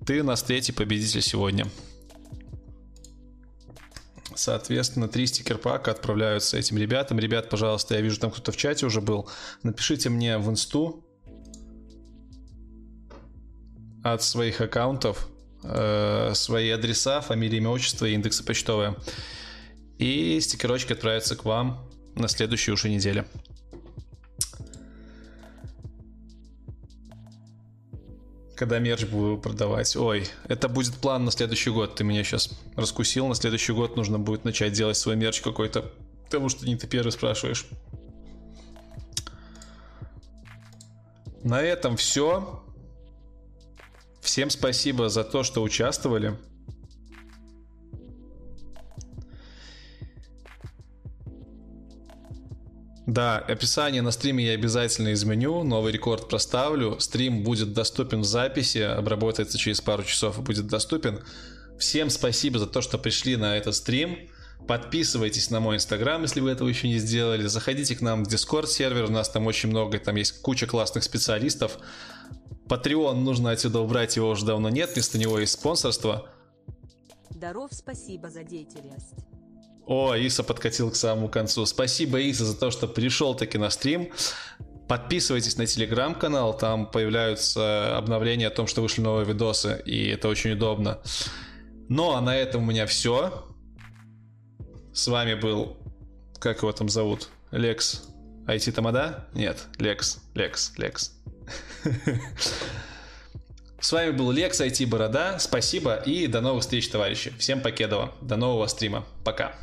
Ты 0.06 0.22
у 0.22 0.24
нас 0.24 0.44
третий 0.44 0.74
победитель 0.74 1.22
сегодня. 1.22 1.68
Соответственно, 4.36 5.08
три 5.08 5.28
стикер-пака 5.28 5.92
отправляются 5.92 6.58
этим 6.58 6.78
ребятам. 6.78 7.20
Ребят, 7.20 7.50
пожалуйста, 7.50 7.96
я 7.96 8.02
вижу, 8.02 8.20
там 8.20 8.32
кто-то 8.32 8.52
в 8.52 8.58
чате 8.58 8.86
уже 8.86 9.00
был. 9.00 9.30
Напишите 9.62 10.10
мне 10.10 10.38
в 10.38 10.50
инсту 10.50 11.06
от 14.04 14.22
своих 14.22 14.62
аккаунтов 14.62 15.28
э, 15.64 16.32
свои 16.36 16.70
адреса, 16.70 17.22
фамилии, 17.22 17.58
имя, 17.58 17.70
отчество 17.70 18.06
и 18.06 18.14
индексы 18.14 18.44
почтовые. 18.44 18.96
И 19.98 20.40
стикерочки 20.42 20.94
отправятся 20.94 21.36
к 21.36 21.46
вам 21.46 21.90
на 22.16 22.28
следующей 22.28 22.72
уже 22.72 22.90
неделе. 22.90 23.26
когда 28.56 28.80
мерч 28.80 29.04
буду 29.04 29.38
продавать. 29.38 29.94
Ой, 29.98 30.26
это 30.48 30.70
будет 30.70 30.94
план 30.94 31.26
на 31.26 31.32
следующий 31.32 31.70
год. 31.70 31.96
Ты 31.96 32.06
меня 32.06 32.24
сейчас 32.24 32.58
раскусил. 32.78 33.28
На 33.28 33.36
следующий 33.36 33.74
год 33.74 33.98
нужно 33.98 34.20
будет 34.20 34.46
начать 34.46 34.72
делать 34.72 34.96
свой 34.96 35.18
мерч 35.18 35.42
какой-то. 35.42 35.92
Потому 36.26 36.48
что 36.48 36.66
не 36.66 36.78
ты 36.78 36.88
первый 36.88 37.12
спрашиваешь. 37.12 37.66
На 41.44 41.62
этом 41.62 41.98
все. 41.98 42.63
Всем 44.24 44.50
спасибо 44.50 45.10
за 45.10 45.26
то, 45.26 45.44
что 45.44 45.62
участвовали. 45.62 46.38
Да, 53.06 53.38
описание 53.38 54.02
на 54.02 54.12
стриме 54.12 54.46
я 54.46 54.54
обязательно 54.54 55.12
изменю, 55.12 55.64
новый 55.64 55.92
рекорд 55.92 56.30
проставлю. 56.30 57.00
Стрим 57.02 57.44
будет 57.44 57.74
доступен 57.74 58.22
в 58.22 58.26
записи, 58.26 58.78
обработается 58.78 59.58
через 59.58 59.82
пару 59.82 60.04
часов 60.04 60.40
и 60.40 60.42
будет 60.42 60.68
доступен. 60.68 61.20
Всем 61.78 62.10
спасибо 62.10 62.60
за 62.60 62.66
то, 62.66 62.82
что 62.82 62.98
пришли 62.98 63.36
на 63.36 63.58
этот 63.58 63.76
стрим. 63.76 64.18
Подписывайтесь 64.68 65.50
на 65.50 65.60
мой 65.60 65.76
инстаграм, 65.76 66.22
если 66.22 66.40
вы 66.40 66.52
этого 66.52 66.70
еще 66.70 66.88
не 66.88 66.98
сделали. 66.98 67.46
Заходите 67.46 67.98
к 67.98 68.02
нам 68.02 68.24
в 68.24 68.30
Discord 68.30 68.68
сервер, 68.68 69.04
у 69.04 69.12
нас 69.12 69.28
там 69.28 69.48
очень 69.48 69.68
много, 69.68 70.00
там 70.00 70.16
есть 70.16 70.42
куча 70.42 70.66
классных 70.66 71.04
специалистов. 71.04 71.80
Patreon 72.68 73.16
нужно 73.16 73.52
отсюда 73.52 73.80
убрать, 73.80 74.16
его 74.16 74.30
уже 74.30 74.46
давно 74.46 74.70
нет, 74.70 74.92
вместо 74.94 75.18
него 75.18 75.40
есть 75.40 75.54
спонсорство. 75.54 76.30
Даров, 77.30 77.72
спасибо 77.74 78.30
за 78.30 78.44
деятельность. 78.44 79.14
О, 79.86 80.16
Иса 80.16 80.44
подкатил 80.44 80.92
к 80.92 80.96
самому 80.96 81.28
концу. 81.28 81.66
Спасибо, 81.66 82.20
Иса, 82.20 82.46
за 82.46 82.58
то, 82.58 82.72
что 82.72 82.88
пришел 82.88 83.36
таки 83.36 83.58
на 83.58 83.70
стрим. 83.70 84.12
Подписывайтесь 84.88 85.58
на 85.58 85.66
телеграм-канал, 85.66 86.58
там 86.58 86.90
появляются 86.90 87.98
обновления 87.98 88.48
о 88.48 88.52
том, 88.52 88.68
что 88.68 88.82
вышли 88.82 89.02
новые 89.02 89.26
видосы, 89.26 89.82
и 89.86 90.08
это 90.08 90.28
очень 90.28 90.52
удобно. 90.52 91.00
Ну, 91.90 92.12
а 92.12 92.22
на 92.22 92.36
этом 92.36 92.64
у 92.64 92.66
меня 92.66 92.86
все. 92.86 93.46
С 94.94 95.08
вами 95.08 95.34
был, 95.34 95.78
как 96.40 96.62
его 96.62 96.72
там 96.72 96.90
зовут, 96.90 97.30
Лекс 97.52 98.04
IT 98.46 98.72
Тамада? 98.74 99.28
Нет, 99.34 99.68
Лекс, 99.80 100.20
Лекс, 100.36 100.74
Лекс. 100.78 101.23
С 103.80 103.92
вами 103.92 104.12
был 104.12 104.32
Лекс 104.32 104.62
IT 104.62 104.88
Борода. 104.88 105.40
Спасибо 105.40 105.96
и 105.96 106.28
до 106.28 106.40
новых 106.40 106.62
встреч, 106.62 106.88
товарищи. 106.88 107.34
Всем 107.38 107.60
покедова. 107.62 108.14
До 108.22 108.38
нового 108.38 108.68
стрима. 108.68 109.06
Пока. 109.26 109.56